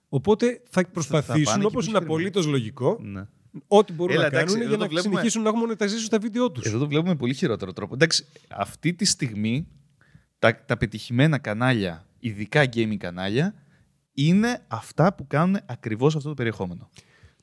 Οπότε 0.10 0.62
θα 0.70 0.82
πάνε 0.82 0.88
προσπαθήσουν, 0.94 1.60
και 1.60 1.66
όπως 1.66 1.88
είναι 1.88 1.98
επιχειρηματικά. 1.98 2.06
απολύτως 2.06 2.46
λογικό, 2.46 3.00
ναι. 3.02 3.28
ό,τι 3.68 3.94
μπορούν 3.94 4.14
Έλα, 4.14 4.22
να 4.22 4.28
εντάξει, 4.28 4.46
κάνουν 4.46 4.62
εδώ 4.62 4.70
για 4.70 4.78
το 4.78 4.84
να 4.84 4.90
βλέπουμε- 4.90 5.14
συνεχίσουν 5.14 5.42
να 5.42 5.48
έχουν 5.48 5.60
μονεταζίσουν 5.60 6.10
τα 6.10 6.20
βίντεο 6.20 6.52
τους. 6.52 6.66
Εδώ 6.66 6.78
το 6.78 6.88
βλέπουμε 6.88 7.10
με 7.12 7.18
πολύ 7.18 7.34
χειρότερο 7.34 7.74
τρόπο. 7.74 7.94
Εντάξει, 7.94 8.26
αυτή 8.50 8.94
τη 8.94 9.06
στιγμή 9.06 9.68
τα, 10.40 10.66
τα 10.66 10.78
πετυχημένα 10.78 11.38
κανάλια, 11.38 12.06
ειδικά 12.20 12.64
gaming 12.74 12.98
κανάλια, 12.98 13.54
είναι 14.14 14.64
αυτά 14.68 15.14
που 15.14 15.28
κάνουν 15.28 15.58
ακριβώς 15.66 16.16
αυτό 16.16 16.30
το 16.30 16.36
περιεχόμενο. 16.36 16.90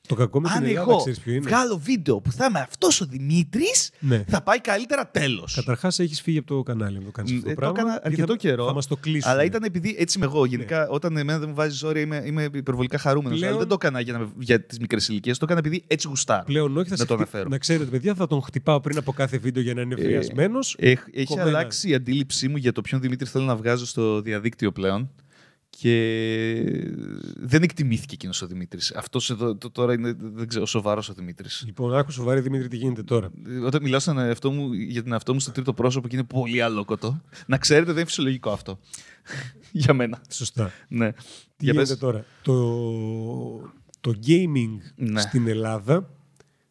Το 0.07 0.15
κακό 0.15 0.41
με 0.41 0.47
την 0.47 0.57
Αν 0.57 0.63
Ελλάδα, 0.63 0.81
εγώ 0.91 0.97
ξέρεις 0.97 1.19
ποιο 1.19 1.33
είναι; 1.33 1.41
βγάλω 1.49 1.77
βίντεο 1.77 2.19
που 2.21 2.31
θα 2.31 2.45
είμαι 2.45 2.59
αυτός 2.59 3.01
ο 3.01 3.05
Δημήτρης, 3.05 3.89
Ναι. 3.99 4.23
θα 4.27 4.41
πάει 4.41 4.61
καλύτερα 4.61 5.07
τέλος. 5.09 5.53
Καταρχάς, 5.55 5.99
έχεις 5.99 6.21
φύγει 6.21 6.37
από 6.37 6.47
το 6.47 6.63
κανάλι 6.63 6.97
να 6.97 7.03
το 7.03 7.11
κάνεις 7.11 7.31
αυτό 7.31 7.49
Ε, 7.49 7.53
το 7.53 7.59
το 7.61 7.61
πράγμα. 7.61 7.79
έκανα 7.79 7.91
γιατί 7.93 8.07
αρκετό 8.07 8.31
θα, 8.31 8.37
καιρό, 8.37 8.65
Θα 8.65 8.73
μας 8.73 8.87
το 8.87 8.95
κλείσουν. 8.95 9.31
Αλλά 9.31 9.43
ήταν 9.43 9.63
επειδή 9.63 9.95
έτσι 9.99 10.17
είμαι 10.17 10.27
εγώ. 10.27 10.45
Γενικά, 10.45 10.87
όταν 10.89 11.17
εμένα 11.17 11.39
δεν 11.39 11.49
μου 11.49 11.55
βάζει 11.55 11.85
όρια, 11.85 12.01
είμαι, 12.01 12.21
είμαι 12.25 12.49
υπερβολικά 12.53 12.97
χαρούμενος. 12.97 13.37
Πλέον- 13.37 13.51
Αλλά 13.51 13.59
δεν 13.61 13.69
το 13.69 13.73
έκανα 13.81 13.99
για, 13.99 14.13
να- 14.17 14.31
για 14.39 14.61
τις 14.65 14.79
μικρές 14.79 15.07
ηλικίες. 15.07 15.37
Το 15.37 15.45
έκανα 15.45 15.59
επειδή 15.65 15.83
έτσι 15.87 16.07
γουστάρω. 16.07 16.43
Πλέον 16.45 16.77
όχι, 16.77 16.85
θα 16.89 16.91
να 16.91 16.97
σε 16.97 17.05
το 17.05 17.13
χτυ- 17.13 17.27
αναφέρω. 17.27 17.49
Να 17.49 17.57
ξέρετε, 17.57 17.89
παιδιά, 17.89 18.15
θα 18.15 18.27
τον 18.27 18.41
χτυπάω 18.41 18.79
πριν 18.81 18.97
από 18.97 19.11
κάθε 19.11 19.37
βίντεο 19.37 19.63
για 19.63 19.73
να 19.73 19.81
είναι 19.81 19.93
ευριασμένο. 19.93 20.59
Έχ- 20.77 21.07
έχει 21.13 21.25
Κομμένα. 21.25 21.47
αλλάξει 21.47 21.89
η 21.89 21.93
αντίληψή 21.93 22.47
μου 22.47 22.57
για 22.57 22.71
το 22.71 22.81
ποιον 22.81 23.01
Δημήτρη 23.01 23.27
θέλω 23.27 23.43
να 23.45 23.55
βγάζω 23.55 23.85
στο 23.85 24.21
διαδίκτυο 24.21 24.71
πλέον. 24.71 25.09
Και 25.83 26.93
δεν 27.35 27.63
εκτιμήθηκε 27.63 28.13
εκείνος 28.13 28.41
ο 28.41 28.47
Δημήτρης. 28.47 28.91
Αυτός 28.95 29.29
εδώ 29.29 29.55
το- 29.55 29.71
τώρα 29.71 29.93
είναι 29.93 30.15
δεν 30.19 30.47
ξέρω, 30.47 30.65
σοβαρός 30.65 31.09
ο 31.09 31.13
Δημήτρης. 31.13 31.63
Λοιπόν, 31.65 31.95
άκου 31.95 32.11
σοβαρή 32.11 32.39
Δημήτρη, 32.41 32.67
τι 32.67 32.77
γίνεται 32.77 33.03
τώρα. 33.03 33.31
Όταν 33.65 33.81
μιλάω 33.83 33.99
στον 33.99 34.17
εαυτό 34.19 34.51
μου, 34.51 34.73
για 34.73 35.03
τον 35.03 35.11
εαυτό 35.11 35.33
μου 35.33 35.39
στο 35.39 35.51
τρίτο 35.51 35.73
πρόσωπο 35.73 36.07
και 36.07 36.15
είναι 36.15 36.25
πολύ 36.25 36.61
αλόκοτο, 36.61 37.21
να 37.45 37.57
ξέρετε 37.57 37.85
δεν 37.85 37.95
είναι 37.95 38.05
φυσιολογικό 38.05 38.51
αυτό. 38.51 38.79
για 39.71 39.93
μένα. 39.93 40.21
Σωστά. 40.29 40.71
Ναι. 40.87 41.11
Τι 41.11 41.19
Για 41.65 41.71
γίνεται 41.73 41.89
πες. 41.89 41.97
τώρα. 41.99 42.25
Το, 42.41 42.53
το 44.01 44.13
gaming 44.27 44.77
Ναι. 44.95 45.21
στην 45.21 45.47
Ελλάδα 45.47 46.09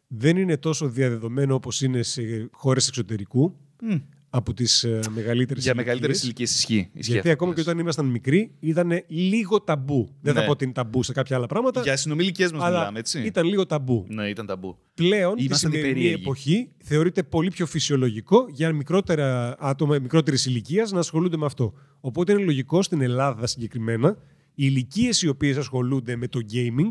δεν 0.07 0.37
είναι 0.37 0.57
τόσο 0.57 0.87
διαδεδομένο 0.89 1.55
όπως 1.55 1.81
είναι 1.81 2.01
σε 2.03 2.21
χώρες 2.51 2.87
εξωτερικού 2.87 3.55
Μμ. 3.81 3.95
Από 4.35 4.53
τις 4.53 4.83
ε, 4.83 4.99
μεγαλύτερες 5.13 5.63
Για 5.63 5.75
μεγαλύτερες 5.75 6.23
ηλικίες. 6.23 6.49
ηλικίες 6.49 6.79
ισχύει. 6.79 6.89
ισχύει 6.99 7.11
Γιατί 7.11 7.17
αυτό 7.17 7.29
ακόμα 7.31 7.49
που 7.49 7.55
και 7.55 7.61
λες. 7.63 7.71
όταν 7.71 7.81
ήμασταν 7.83 8.05
μικροί 8.05 8.51
ήταν 8.59 9.03
λίγο 9.07 9.61
ταμπού. 9.61 10.15
Δεν 10.21 10.33
θα 10.33 10.39
Ναι. 10.39 10.45
πω 10.45 10.51
ότι 10.51 10.63
είναι 10.63 10.73
ταμπού 10.73 11.03
σε 11.03 11.13
κάποια 11.13 11.35
άλλα 11.35 11.47
πράγματα. 11.47 11.81
Για 11.81 11.97
συνομιλικές 11.97 12.51
μας 12.51 12.61
αλλά 12.63 12.77
μιλάμε, 12.77 12.99
έτσι. 12.99 13.21
ήταν 13.21 13.45
λίγο 13.47 13.65
ταμπού. 13.65 14.05
Ναι, 14.09 14.29
ήταν 14.29 14.45
ταμπού. 14.45 14.77
Πλέον, 14.93 15.35
τη 15.35 15.43
Ήμασταν 15.43 15.71
σημερινή 15.71 15.99
υπερίεργοι. 15.99 16.21
εποχή, 16.23 16.69
θεωρείται 16.83 17.23
πολύ 17.23 17.49
πιο 17.49 17.65
φυσιολογικό 17.65 18.45
για 18.49 18.73
μικρότερα 18.73 19.55
άτομα 19.59 19.99
μικρότερης 19.99 20.45
ηλικίας 20.45 20.91
να 20.91 20.99
ασχολούνται 20.99 21.37
με 21.37 21.45
αυτό. 21.45 21.73
Οπότε 22.01 22.31
είναι 22.31 22.43
λογικό 22.43 22.81
στην 22.81 23.01
Ελλάδα 23.01 23.47
συγκεκριμένα 23.47 24.09
οι 24.55 24.65
ηλικίες 24.69 25.21
οι 25.21 25.27
οποίες 25.27 25.57
ασχολούνται 25.57 26.15
με 26.15 26.27
το 26.27 26.39
gaming 26.53 26.87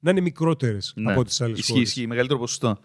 να 0.00 0.10
είναι 0.10 0.20
μικρότερες 0.20 0.92
Ναι. 0.96 1.12
από 1.12 1.24
τις 1.24 1.40
άλλες 1.40 1.58
Ισχύει, 1.58 1.72
χώρες. 1.72 1.88
ισχύει. 1.88 2.06
Μεγαλύτερο 2.06 2.38
ποσοστό. 2.38 2.78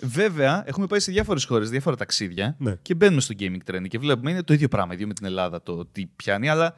Βέβαια, 0.00 0.62
έχουμε 0.66 0.86
πάει 0.86 1.00
σε 1.00 1.12
διάφορες 1.12 1.44
χώρες, 1.44 1.70
διάφορα 1.70 1.96
ταξίδια 1.96 2.56
Ναι. 2.58 2.76
και 2.82 2.94
μπαίνουμε 2.94 3.20
στο 3.20 3.34
gaming 3.38 3.70
trend 3.70 3.86
και 3.88 3.98
βλέπουμε 3.98 4.30
είναι 4.30 4.42
το 4.42 4.54
ίδιο 4.54 4.68
πράγμα, 4.68 4.94
ίδιο 4.94 5.06
με 5.06 5.14
την 5.14 5.26
Ελλάδα 5.26 5.62
το 5.62 5.86
τι 5.86 6.06
πιάνει, 6.06 6.48
αλλά 6.48 6.74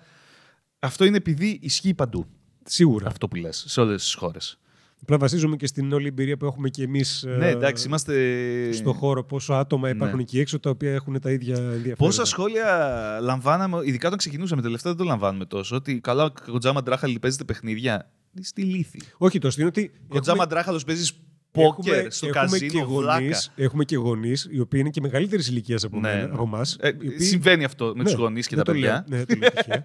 αυτό 0.79 1.05
είναι 1.05 1.17
επειδή 1.17 1.59
ισχύει 1.63 1.95
παντού. 1.95 2.27
Σίγουρα. 2.65 3.07
Αυτό 3.07 3.29
που 3.29 3.37
λες, 3.37 3.65
σε 3.69 3.81
όλες 3.81 4.03
τις 4.03 4.15
χώρες. 4.15 4.59
Απλά 5.03 5.19
βασίζομαι 5.19 5.57
και 5.57 5.67
στην 5.67 5.93
όλη 5.93 6.07
εμπειρία 6.07 6.37
που 6.37 6.45
έχουμε 6.47 6.69
και 6.69 6.83
εμείς 6.83 7.25
Ναι, 7.39 7.49
εντάξει, 7.49 7.87
είμαστε. 7.87 8.73
στον 8.73 8.93
χώρο. 8.95 9.25
Πόσο 9.25 9.53
άτομα 9.53 9.89
υπάρχουν 9.89 10.17
Ναι. 10.17 10.23
εκεί 10.23 10.39
έξω 10.41 10.61
τα 10.61 10.71
οποία 10.71 10.93
έχουν 10.93 11.21
τα 11.21 11.31
ίδια 11.31 11.55
ενδιαφέροντα. 11.57 11.95
Πόσα 11.97 12.25
σχόλια 12.25 13.19
λαμβάναμε, 13.23 13.79
ειδικά 13.85 14.07
όταν 14.07 14.19
ξεκινούσαμε, 14.19 14.63
τελευταία 14.63 14.93
δεν 14.93 15.05
το 15.05 15.09
λαμβάνουμε 15.11 15.45
τόσο. 15.45 15.77
Ότι 15.77 16.01
καλά, 16.01 16.25
ο 16.25 16.33
Κοντζάμα 16.51 16.83
Ντράχαλη 16.83 17.19
παίζετε 17.19 17.45
παιχνίδια. 17.45 18.11
Στη 18.41 18.63
λύθη. 18.63 19.01
Όχι, 19.19 19.39
το 19.39 19.49
αστείο 19.49 19.63
είναι 19.67 19.73
ότι. 19.77 19.93
Κοντζάμα 20.09 20.47
Ντράχαλος 20.47 20.85
παίζεις 20.85 21.13
πόκερ 21.63 22.13
στο 22.13 22.29
καζίνο, 22.29 22.83
γονείς, 22.85 23.01
βλάκα. 23.03 23.39
έχουμε 23.57 23.85
και 23.85 23.97
γονείς 23.97 24.49
οι 24.51 24.61
οποίοι 24.61 24.81
είναι 24.83 24.91
και 24.91 25.01
μεγαλύτερης 25.01 25.49
ηλικίας 25.49 25.85
από, 25.85 26.01
Ναι, 26.01 26.09
μένα- 26.09 26.27
ναι. 26.27 26.33
από 26.33 26.43
εμά. 26.43 26.63
Ε, 26.81 26.91
Συμβαίνει 27.19 27.65
αυτό 27.65 27.93
με 27.97 28.03
Ναι, 28.03 28.11
του 28.11 28.17
γονείς 28.21 28.47
και 28.47 28.57
δεν 28.57 28.65
τα 28.65 28.73
το 28.73 28.79
παιδιά. 28.79 29.05
λέω, 29.09 29.19
ναι, 29.19 29.25
το 29.25 29.35
λέω 29.39 29.51
τυχαία. 29.51 29.83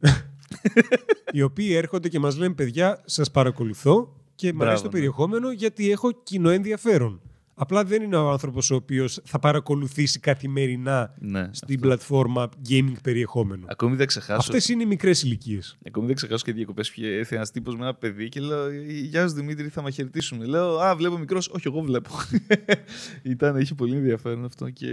οι 1.32 1.42
οποίοι 1.42 1.70
έρχονται 1.76 2.08
και 2.08 2.18
μας 2.18 2.36
λένε: 2.36 2.54
Παιδιά, 2.54 3.00
σας 3.04 3.30
παρακολουθώ 3.30 4.16
και 4.34 4.46
μου 4.46 4.52
Μπράβο, 4.52 4.68
αρέσει 4.70 4.82
το 4.82 4.88
ναι. 4.88 4.94
περιεχόμενο 4.94 5.50
γιατί 5.52 5.90
έχω 5.90 6.22
κοινό 6.22 6.50
ενδιαφέρον. 6.50 7.20
Απλά 7.62 7.84
δεν 7.84 8.02
είναι 8.02 8.16
ο 8.16 8.30
άνθρωπος 8.30 8.70
ο 8.70 8.74
οποίος 8.74 9.20
θα 9.24 9.38
παρακολουθήσει 9.38 10.20
καθημερινά 10.20 11.14
Ναι, 11.18 11.48
στην 11.52 11.80
πλατφόρμα 11.80 12.48
gaming 12.68 12.94
περιεχόμενο. 13.02 13.66
Ακόμη 13.68 13.96
δεν 13.96 14.06
ξεχάσω. 14.06 14.38
Αυτές 14.38 14.68
είναι 14.68 14.82
οι 14.82 14.86
μικρές 14.86 15.22
ηλικίες. 15.22 15.78
Ακόμη 15.86 16.06
δεν 16.06 16.14
ξεχάσω 16.16 16.44
και 16.44 16.52
διακοπές 16.52 16.90
που 16.90 17.00
είχε 17.00 17.14
έρθει 17.14 17.34
ένας 17.34 17.50
τύπος 17.50 17.76
με 17.76 17.82
ένα 17.82 17.94
παιδί 17.94 18.28
και 18.28 18.40
λέω: 18.40 18.70
Γεια 19.10 19.28
σου 19.28 19.34
Δημήτρη, 19.34 19.68
θα 19.68 19.82
με 19.82 19.90
χαιρετήσουμε. 19.90 20.44
Λέω: 20.44 20.78
Α, 20.78 20.96
βλέπω 20.96 21.18
μικρός. 21.18 21.48
Όχι, 21.48 21.68
εγώ 21.68 21.80
βλέπω. 21.80 22.10
ήταν, 23.22 23.56
είχε 23.56 23.74
πολύ 23.74 23.96
ενδιαφέρον 23.96 24.44
αυτό 24.44 24.70
και 24.70 24.86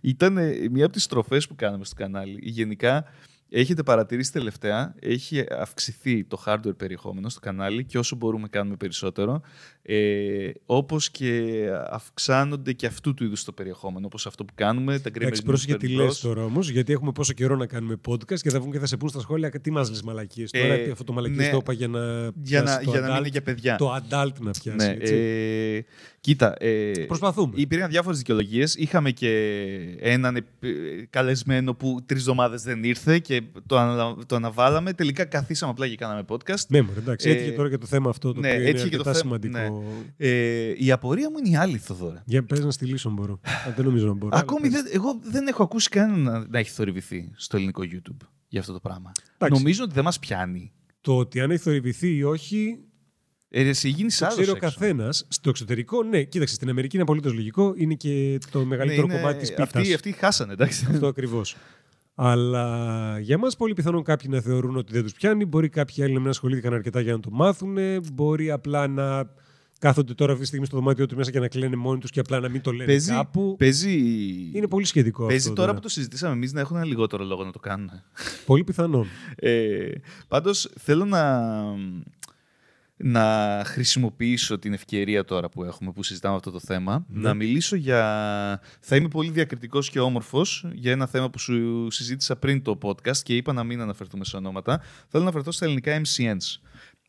ήταν 0.00 0.32
μία 0.70 0.84
από 0.84 0.92
τις 0.92 1.02
στροφές 1.02 1.46
που 1.48 1.54
κάναμε 1.54 1.84
στο 1.84 1.94
κανάλι. 1.94 2.38
Γενικά, 2.42 3.04
έχετε 3.50 3.82
παρατηρήσει 3.82 4.32
τελευταία, 4.32 4.94
έχει 5.00 5.44
αυξηθεί 5.58 6.24
το 6.24 6.42
hardware 6.46 6.76
περιεχόμενο 6.76 7.28
στο 7.28 7.40
κανάλι 7.40 7.84
και 7.84 7.98
όσο 7.98 8.16
μπορούμε 8.16 8.48
κάνουμε 8.48 8.76
περισσότερο. 8.76 9.40
Ε, 9.82 10.50
Όπως 10.66 11.10
και 11.10 11.66
αυξάνονται 11.90 12.72
και 12.72 12.86
αυτού 12.86 13.14
του 13.14 13.24
είδους 13.24 13.44
το 13.44 13.52
περιεχόμενο, 13.52 14.06
όπως 14.06 14.26
αυτό 14.26 14.44
που 14.44 14.52
κάνουμε. 14.54 14.98
Τα 14.98 15.10
Εντάξει, 15.14 15.42
Gamers 15.42 15.46
πρόσεχε 15.46 15.74
News 15.74 15.78
τι 15.78 15.94
Bros. 15.94 16.04
λες 16.04 16.20
τώρα 16.20 16.44
όμως, 16.44 16.68
γιατί 16.70 16.92
έχουμε 16.92 17.12
πόσο 17.12 17.32
καιρό 17.32 17.56
να 17.56 17.66
κάνουμε 17.66 17.96
podcast 18.08 18.38
και 18.38 18.50
θα 18.50 18.60
βγουν 18.60 18.72
και 18.72 18.78
θα 18.78 18.86
σε 18.86 18.96
πούν 18.96 19.08
στα 19.08 19.20
σχόλια 19.20 19.50
τι 19.50 19.70
μα 19.70 19.80
λε 19.90 19.96
μαλακίε. 20.04 20.46
Ε, 20.50 20.62
τώρα 20.62 20.78
τι 20.78 20.90
αυτό 20.90 21.04
το 21.04 21.12
μαλακίες 21.12 21.44
ναι. 21.44 21.50
το 21.50 21.56
είπα 21.56 21.72
για 21.72 21.88
να. 21.88 22.30
Για 22.42 22.62
να, 22.62 22.64
πιάσει 22.64 22.84
το 22.84 22.90
για 22.90 23.00
να 23.00 23.06
μην 23.06 23.14
adult- 23.14 23.18
είναι 23.18 23.28
για 23.28 23.42
παιδιά. 23.42 23.76
Το 23.76 23.94
adult 23.94 24.32
να 24.40 24.50
πιάσει. 24.50 24.76
Ναι, 24.76 24.96
έτσι. 25.00 25.14
ε, 25.14 25.84
κοίτα. 26.20 26.54
Ε, 26.58 26.92
Προσπαθούμε. 27.06 27.52
Υπήρχαν 27.56 27.90
διάφορες 27.90 28.18
δικαιολογίες. 28.18 28.74
Είχαμε 28.74 29.10
και 29.10 29.30
έναν 30.00 30.36
ε, 30.36 30.42
καλεσμένο 31.10 31.74
που 31.74 31.98
τρεις 32.06 32.20
εβδομάδες 32.20 32.62
δεν 32.62 32.84
ήρθε 32.84 33.18
και 33.18 33.39
το, 33.66 33.78
ανα, 33.78 34.16
το 34.26 34.36
αναβάλαμε. 34.36 34.92
Τελικά 34.92 35.24
καθίσαμε 35.24 35.72
απλά 35.72 35.88
και 35.88 35.96
κάναμε 35.96 36.24
podcast. 36.28 36.66
Ναι, 36.68 36.82
μωρέ, 36.82 36.98
εντάξει. 36.98 37.28
Ε, 37.28 37.32
έτυχε 37.32 37.50
τώρα 37.50 37.68
και 37.68 37.78
το 37.78 37.86
θέμα 37.86 38.10
αυτό 38.10 38.32
το 38.32 38.40
ναι, 38.40 38.48
οποίο 38.48 38.60
είναι 38.60 38.68
έτυχε 38.68 38.88
και 38.88 38.94
αρκετά 38.94 39.12
το 39.12 39.18
θέμα, 39.18 39.38
σημαντικό. 39.40 39.84
Ε, 40.16 40.72
η 40.76 40.90
απορία 40.90 41.30
μου 41.30 41.36
είναι 41.38 41.48
η 41.48 41.56
άλλη, 41.56 41.78
Θοδωρέ. 41.78 42.22
Για 42.24 42.44
πες 42.44 42.60
να 42.64 42.70
στείλω 42.70 42.98
μπορώ. 43.10 43.40
Α, 43.42 43.72
δεν 43.76 43.84
νομίζω 43.84 44.06
να 44.06 44.12
μπορώ. 44.12 44.36
Ακόμη 44.38 44.66
αλλά 44.66 44.82
δεν, 44.82 44.92
εγώ 44.94 45.20
δεν 45.22 45.46
έχω 45.46 45.62
ακούσει 45.62 45.88
κανέναν 45.88 46.20
να, 46.20 46.46
να 46.48 46.58
έχει 46.58 46.70
θορυβηθεί 46.70 47.30
στο 47.36 47.56
ελληνικό 47.56 47.82
YouTube 47.82 48.26
για 48.48 48.60
αυτό 48.60 48.72
το 48.72 48.80
πράγμα. 48.80 49.12
Εντάξει. 49.38 49.58
Νομίζω 49.60 49.84
ότι 49.84 49.94
δεν 49.94 50.04
μας 50.04 50.18
πιάνει. 50.18 50.72
Το 51.00 51.16
ότι 51.16 51.40
αν 51.40 51.50
έχει 51.50 51.62
θορυβηθεί 51.62 52.16
ή 52.16 52.22
όχι, 52.22 52.78
Ε, 53.52 53.68
εσύ 53.68 53.88
γίνεις 53.88 54.18
το 54.18 54.26
ξέρει 54.26 54.50
ο 54.50 54.56
καθένας. 54.56 55.26
Στο 55.28 55.50
εξωτερικό, 55.50 56.02
ναι, 56.02 56.22
κοίταξε, 56.22 56.54
στην 56.54 56.68
Αμερική 56.68 56.94
είναι 56.94 57.02
απολύτως 57.02 57.32
λογικό. 57.32 57.72
Είναι 57.76 57.94
και 57.94 58.38
το 58.50 58.64
μεγαλύτερο 58.64 59.06
κομμάτι 59.08 59.38
της 59.38 59.50
πίτας. 59.50 59.72
Ναι, 59.74 59.80
Αυτοί, 59.80 59.94
αυτοί 59.94 60.12
χάσανε, 60.12 60.52
εντάξει. 60.52 60.86
Αυτό 60.90 61.06
ακριβώς. 61.06 61.56
Αλλά 62.22 63.18
για 63.20 63.38
μας, 63.38 63.56
πολύ 63.56 63.74
πιθανόν 63.74 64.02
κάποιοι 64.02 64.30
να 64.32 64.40
θεωρούν 64.40 64.76
ότι 64.76 64.92
δεν 64.92 65.02
τους 65.02 65.12
πιάνει. 65.12 65.44
Μπορεί 65.44 65.68
κάποιοι 65.68 66.02
άλλοι 66.02 66.12
να 66.12 66.20
μην 66.20 66.28
ασχολήθηκαν 66.28 66.72
αρκετά 66.74 67.00
για 67.00 67.12
να 67.12 67.20
το 67.20 67.30
μάθουν. 67.32 67.76
Μπορεί 68.12 68.50
απλά 68.50 68.86
να 68.88 69.30
κάθονται 69.78 70.14
τώρα 70.14 70.30
αυτή 70.30 70.42
τη 70.42 70.48
στιγμή 70.48 70.66
στο 70.66 70.76
δωμάτιό 70.76 71.06
του 71.06 71.16
μέσα 71.16 71.30
και 71.30 71.38
να 71.40 71.48
κλαίνε 71.48 71.76
μόνοι 71.76 71.98
τους 72.00 72.10
και 72.10 72.20
απλά 72.20 72.40
να 72.40 72.48
μην 72.48 72.60
το 72.60 72.70
λένε 72.70 72.84
Παίζει, 72.84 73.10
κάπου. 73.10 73.54
παίζει, 73.58 73.98
Είναι 74.52 74.66
πολύ 74.68 74.84
σχετικό 74.84 75.26
παίζει 75.26 75.48
αυτό. 75.48 75.60
τώρα 75.60 75.74
που 75.74 75.80
το 75.80 75.88
συζητήσαμε 75.88 76.32
εμείς 76.34 76.52
να 76.52 76.60
έχουν 76.60 76.76
ένα 76.76 76.84
λιγότερο 76.86 77.24
λόγο 77.24 77.44
να 77.44 77.52
το 77.52 77.58
κάνουν. 77.58 77.90
Πολύ 78.46 78.64
πιθανόν. 78.64 79.06
Ε, 79.36 79.88
πάντως 80.28 80.70
θέλω 80.78 81.04
να, 81.04 81.40
να 83.02 83.62
χρησιμοποιήσω 83.66 84.58
την 84.58 84.72
ευκαιρία 84.72 85.24
τώρα 85.24 85.48
που 85.48 85.64
έχουμε 85.64 85.92
που 85.92 86.02
συζητάμε 86.02 86.36
αυτό 86.36 86.50
το 86.50 86.60
θέμα 86.60 87.04
Ναι. 87.08 87.20
να 87.22 87.34
μιλήσω 87.34 87.76
για... 87.76 88.60
Θα 88.80 88.96
είμαι 88.96 89.08
πολύ 89.08 89.30
διακριτικός 89.30 89.90
και 89.90 90.00
όμορφος 90.00 90.66
για 90.72 90.92
ένα 90.92 91.06
θέμα 91.06 91.30
που 91.30 91.38
σου 91.38 91.86
συζήτησα 91.90 92.36
πριν 92.36 92.62
το 92.62 92.78
podcast 92.82 93.16
και 93.16 93.36
είπα 93.36 93.52
να 93.52 93.64
μην 93.64 93.80
αναφερθούμε 93.80 94.24
σε 94.24 94.36
ονόματα. 94.36 94.78
Θέλω 94.80 95.08
να 95.12 95.20
αναφερθώ 95.20 95.50
στα 95.50 95.64
ελληνικά 95.64 96.00
MCNs. 96.00 96.60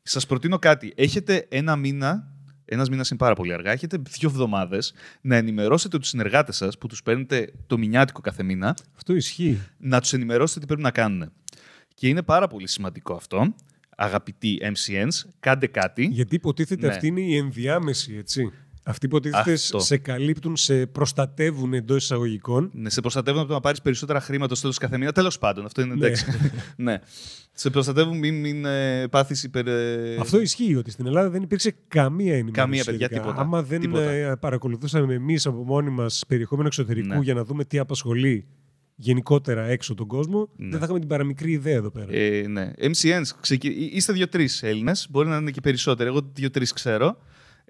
Σας 0.04 0.26
προτείνω 0.26 0.60
κάτι. 0.60 0.94
Έχετε 0.96 1.46
ένα 1.50 1.76
μήνα 1.76 2.26
ένας 2.66 2.90
μήνας 2.90 3.10
είναι 3.10 3.20
πάρα 3.20 3.34
πολύ 3.36 3.54
αργά. 3.54 3.72
Έχετε 3.72 3.98
δύο 4.10 4.30
εβδομάδες 4.30 4.94
να 5.22 5.36
ενημερώσετε 5.36 5.98
τους 5.98 6.08
συνεργάτες 6.08 6.56
σας 6.56 6.78
που 6.78 6.88
τους 6.88 7.04
παίρνετε 7.04 7.54
το 7.68 7.78
μηνιάτικο 7.78 8.22
κάθε 8.22 8.44
μήνα 8.44 8.78
Αυτό 8.96 9.16
ισχύει. 9.16 9.62
να 9.78 10.02
τους 10.02 10.14
ενημερώσετε 10.14 10.60
τι 10.60 10.66
πρέπει 10.66 10.82
να 10.82 10.92
κάνουν. 10.92 11.32
Και 11.94 12.08
είναι 12.08 12.22
πάρα 12.22 12.48
πολύ 12.48 12.68
σημαντικό 12.68 13.14
αυτό. 13.14 13.54
Αγαπητοί 13.98 14.58
MCNs, 14.62 15.30
κάντε 15.40 15.68
κάτι. 15.68 16.06
Γιατί 16.12 16.36
υποτίθεται 16.36 16.88
Ναι. 16.88 16.94
αυτή 16.94 17.08
είναι 17.08 17.22
η 17.22 17.36
ενδιάμεση, 17.38 18.16
έτσι. 18.18 18.52
Αυτοί 18.84 19.06
υποτίθεται 19.06 19.52
Αυτό. 19.54 19.80
σε 19.80 19.98
καλύπτουν, 19.98 20.56
σε 20.56 20.86
προστατεύουν 20.86 21.74
εντός 21.74 22.04
εισαγωγικών. 22.04 22.70
Ναι, 22.74 22.90
σε 22.90 23.02
προστατεύουν 23.02 23.40
από 23.40 23.48
το 23.50 23.54
να 23.54 23.60
πάρεις 23.60 23.82
περισσότερα 23.82 24.20
χρήματα 24.22 24.54
στο 24.54 24.62
τέλος 24.62 24.78
κάθε 24.78 24.98
μήνα. 24.98 25.12
Τέλος 25.12 25.38
πάντων, 25.38 25.66
αυτό 25.66 25.82
είναι 25.82 25.96
Ναι. 25.96 26.06
εντάξει. 26.06 26.26
ναι. 26.76 27.00
Σε 27.54 27.70
προστατεύουν 27.70 28.18
μην, 28.18 28.40
μην 28.40 28.66
ε, 28.66 29.08
πάθεις 29.08 29.44
υπερ. 29.44 29.68
ε, 29.68 30.16
Αυτό 30.20 30.42
ισχύει 30.42 30.76
ότι 30.76 30.92
στην 30.92 31.06
Ελλάδα 31.06 31.30
δεν 31.30 31.42
υπήρξε 31.44 31.76
καμία 31.88 32.32
ενημέρωση. 32.34 32.52
Καμία, 32.60 32.84
παιδιά, 32.84 33.06
σχετικά. 33.06 33.22
τίποτα. 33.22 33.42
Άμα 33.42 33.64
δεν 33.64 33.80
Τίποτα. 33.80 34.10
ε, 34.12 34.36
παρακολουθούσαμε 34.36 35.14
εμείς 35.14 35.46
από 35.46 35.64
μόνοι 35.64 35.90
μας 35.90 36.24
περιεχόμενο 36.28 36.68
εξωτερικού 36.68 37.08
Ναι. 37.08 37.20
για 37.24 37.34
να 37.34 37.44
δούμε 37.44 37.64
τι 37.66 37.78
απασχολεί 37.80 38.46
γενικότερα 39.02 39.64
έξω 39.66 39.94
τον 39.96 40.08
κόσμο, 40.08 40.50
Ναι. 40.56 40.70
δεν 40.70 40.80
θα 40.80 40.84
είχαμε 40.86 41.00
την 41.00 41.08
παραμικρή 41.08 41.52
ιδέα 41.52 41.76
εδώ 41.76 41.90
πέρα. 41.92 42.14
Ε, 42.14 42.48
ναι. 42.48 42.72
MCNs, 42.80 43.22
ξεκι... 43.42 43.68
είστε 43.68 44.14
δύο-τρεις 44.14 44.64
Έλληνες. 44.64 45.08
Μπορεί 45.10 45.28
να 45.28 45.38
είναι 45.38 45.52
και 45.52 45.62
περισσότεροι. 45.62 46.10
Εγώ 46.10 46.32
δύο-τρεις 46.34 46.74
ξέρω. 46.74 47.18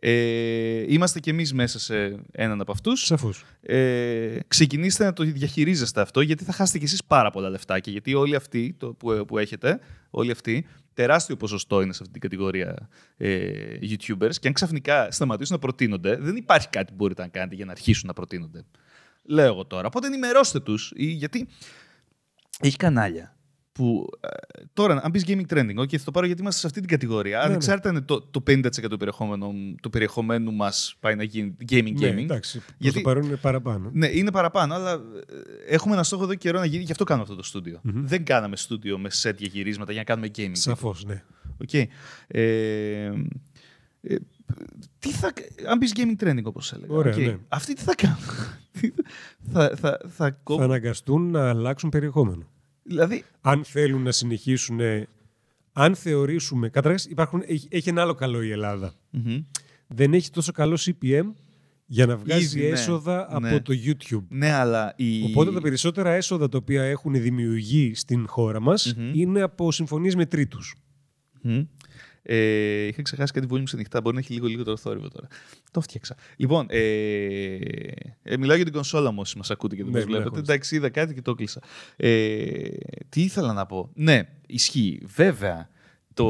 Ε, 0.03 0.85
είμαστε 0.87 1.19
κι 1.19 1.29
εμείς 1.29 1.53
μέσα 1.53 1.79
σε 1.79 2.15
έναν 2.31 2.61
από 2.61 2.71
αυτούς. 2.71 3.05
Σαφώς. 3.05 3.45
Ε, 3.61 4.37
ξεκινήστε 4.47 5.03
να 5.03 5.13
το 5.13 5.23
διαχειρίζεστε 5.23 6.01
αυτό, 6.01 6.21
γιατί 6.21 6.43
θα 6.43 6.51
χάσετε 6.51 6.77
κι 6.77 6.85
εσείς 6.85 7.03
πάρα 7.03 7.29
πολλά 7.31 7.49
λεφτάκια. 7.49 7.91
Γιατί 7.91 8.13
όλοι 8.13 8.35
αυτοί 8.35 8.75
το, 8.77 8.93
που, 8.93 9.25
που 9.27 9.37
έχετε, 9.37 9.79
όλοι 10.09 10.31
αυτοί, 10.31 10.65
τεράστιο 10.93 11.35
ποσοστό 11.37 11.81
είναι 11.81 11.93
σε 11.93 11.99
αυτή 12.01 12.11
την 12.19 12.21
κατηγορία 12.21 12.89
ε, 13.17 13.51
YouTubers 13.81 14.35
και 14.39 14.47
αν 14.47 14.53
ξαφνικά 14.53 15.11
σταματήσουν 15.11 15.55
να 15.55 15.61
προτείνονται, 15.61 16.15
δεν 16.15 16.35
υπάρχει 16.35 16.67
κάτι 16.69 16.91
που 16.91 16.95
μπορείτε 16.95 17.21
να 17.21 17.27
κάνετε 17.27 17.55
για 17.55 17.65
να 17.65 17.71
αρχίσουν 17.71 18.07
να 18.07 18.13
προτείνονται. 18.13 18.63
Λέω 19.23 19.45
εγώ 19.45 19.65
τώρα. 19.65 19.87
Οπότε 19.87 20.07
ενημερώστε 20.07 20.59
τους, 20.59 20.91
ή- 20.95 21.05
γιατί 21.05 21.47
έχει 22.59 22.75
κανάλια 22.77 23.35
που 23.71 24.07
ε, 24.19 24.27
τώρα, 24.73 24.99
αν 25.03 25.11
πεις 25.11 25.23
gaming 25.27 25.45
trending, 25.53 25.77
okay, 25.79 25.95
θα 25.97 26.03
το 26.03 26.11
πάρω 26.11 26.25
γιατί 26.25 26.41
είμαστε 26.41 26.59
σε 26.59 26.67
αυτή 26.67 26.79
την 26.79 26.89
κατηγορία. 26.89 27.37
Ναι, 27.37 27.43
Αν 27.43 27.49
ναι. 27.49 27.55
εξάρτητα 27.55 27.89
είναι 27.89 28.01
το, 28.01 28.21
το 28.21 28.43
50% 28.47 28.69
του 28.89 28.97
περιεχομένου, 28.97 29.75
του 29.81 29.89
περιεχομένου 29.89 30.51
μας 30.53 30.95
πάει 30.99 31.15
να 31.15 31.23
γίνει 31.23 31.55
gaming 31.71 31.93
Ναι, 31.93 32.09
gaming. 32.09 32.17
εντάξει. 32.23 32.57
Προς 32.59 32.73
Γιατί- 32.77 32.95
το 32.97 33.01
παρόν 33.01 33.23
είναι 33.23 33.35
παραπάνω. 33.35 33.89
Ναι, 33.93 34.07
είναι 34.07 34.31
παραπάνω, 34.31 34.73
αλλά 34.73 34.91
ε, 34.91 35.73
έχουμε 35.73 35.93
ένα 35.93 36.03
στόχο 36.03 36.23
εδώ 36.23 36.35
καιρό 36.35 36.59
να 36.59 36.65
γίνει, 36.65 36.83
γι' 36.83 36.91
αυτό 36.91 37.03
κάνουμε 37.03 37.23
αυτό 37.25 37.35
το 37.37 37.43
στούντιο. 37.43 37.79
Μμμ. 37.83 38.05
Δεν 38.07 38.23
κάναμε 38.25 38.55
στούντιο 38.55 38.97
με 38.97 39.09
set 39.21 39.35
για 39.37 39.49
γυρίσματα 39.51 39.91
για 39.91 40.03
να 40.07 40.15
κάνουμε 40.15 40.31
gaming. 40.37 40.51
Σαφώς, 40.51 41.05
ναι. 41.05 41.23
Οκ. 41.61 41.73
Ε, 41.73 41.87
ε, 44.01 44.15
τι 44.99 45.09
θα, 45.11 45.33
αν 45.69 45.79
πεις 45.79 45.93
gaming 45.95 46.23
trending, 46.23 46.43
όπως 46.43 46.73
έλεγα. 46.73 46.93
Ωραία, 46.93 47.13
οκ. 47.15 47.19
ναι. 47.21 47.37
Αυτοί 47.47 47.73
τι 47.73 47.81
θα 47.81 47.95
κάνουν. 47.95 48.17
θα, 49.51 49.71
θα, 49.75 49.99
θα, 50.09 50.31
κόβουν- 50.31 50.63
Θα 50.65 50.69
αναγκαστούν 50.71 51.31
να 51.31 51.49
αλλάξουν 51.49 51.89
περιεχόμενο. 51.89 52.47
Δηλαδή, 52.83 53.23
αν 53.41 53.63
θέλουν 53.63 54.01
να 54.01 54.11
συνεχίσουν. 54.11 54.79
Αν 55.73 55.95
θεωρήσουμε. 55.95 56.69
Καταρχάς, 56.69 57.03
έχει, 57.45 57.67
έχει 57.71 57.89
ένα 57.89 58.01
άλλο 58.01 58.13
καλό 58.13 58.41
η 58.41 58.51
Ελλάδα. 58.51 58.93
μμμ. 59.09 59.43
Δεν 59.87 60.13
έχει 60.13 60.29
τόσο 60.29 60.51
καλό 60.51 60.77
CPM 60.81 61.31
για 61.85 62.05
να 62.05 62.17
βγάζει 62.17 62.43
Ήδη, 62.43 62.59
ναι. 62.61 62.65
έσοδα 62.67 63.27
από 63.29 63.39
Ναι. 63.47 63.59
το 63.59 63.73
YouTube. 63.85 64.23
ναι, 64.29 64.51
αλλά 64.51 64.93
η... 64.97 65.23
Οπότε 65.23 65.51
τα 65.51 65.61
περισσότερα 65.61 66.11
έσοδα 66.11 66.49
τα 66.49 66.57
οποία 66.57 66.83
έχουν 66.83 67.13
δημιουργοί 67.21 67.91
στην 67.95 68.27
χώρα 68.27 68.59
μας 68.59 68.93
Μμμ. 68.97 69.11
είναι 69.13 69.41
από 69.41 69.71
συμφωνίες 69.71 70.15
με 70.15 70.25
τρίτους. 70.25 70.75
Μμμ. 71.41 71.63
Ε, 72.23 72.83
είχα 72.83 73.01
ξεχάσει 73.01 73.33
κάτι 73.33 73.47
που 73.47 73.55
ήμουν 73.55 73.67
ανοιχτά. 73.73 74.01
Μπορεί 74.01 74.15
να 74.15 74.21
έχει 74.21 74.33
λίγο, 74.33 74.47
λίγο 74.47 74.63
το 74.63 74.77
θόρυβο 74.77 75.07
τώρα. 75.07 75.27
Το 75.71 75.81
φτιάξα. 75.81 76.15
Λοιπόν, 76.35 76.65
ε, 76.69 76.79
ε, 78.23 78.37
μιλάω 78.37 78.55
για 78.55 78.65
την 78.65 78.73
κονσόλα 78.73 79.11
μου 79.11 79.17
όσοι 79.21 79.37
μας 79.37 79.51
ακούτε 79.51 79.75
και 79.75 79.83
δεν 79.83 79.91
Ναι, 79.91 79.97
μας 79.97 80.07
ναι, 80.07 80.11
βλέπετε. 80.11 80.35
έχω 80.35 80.43
Εντάξει, 80.51 80.75
είδα 80.75 80.89
κάτι 80.89 81.13
και 81.13 81.21
το 81.21 81.33
κλείσα. 81.35 81.61
Ε, 81.95 82.67
τι 83.09 83.21
ήθελα 83.21 83.53
να 83.53 83.65
πω; 83.65 83.89
Ναι, 83.93 84.21
ισχύει. 84.47 85.01
Βέβαια, 85.05 85.69
το... 86.13 86.27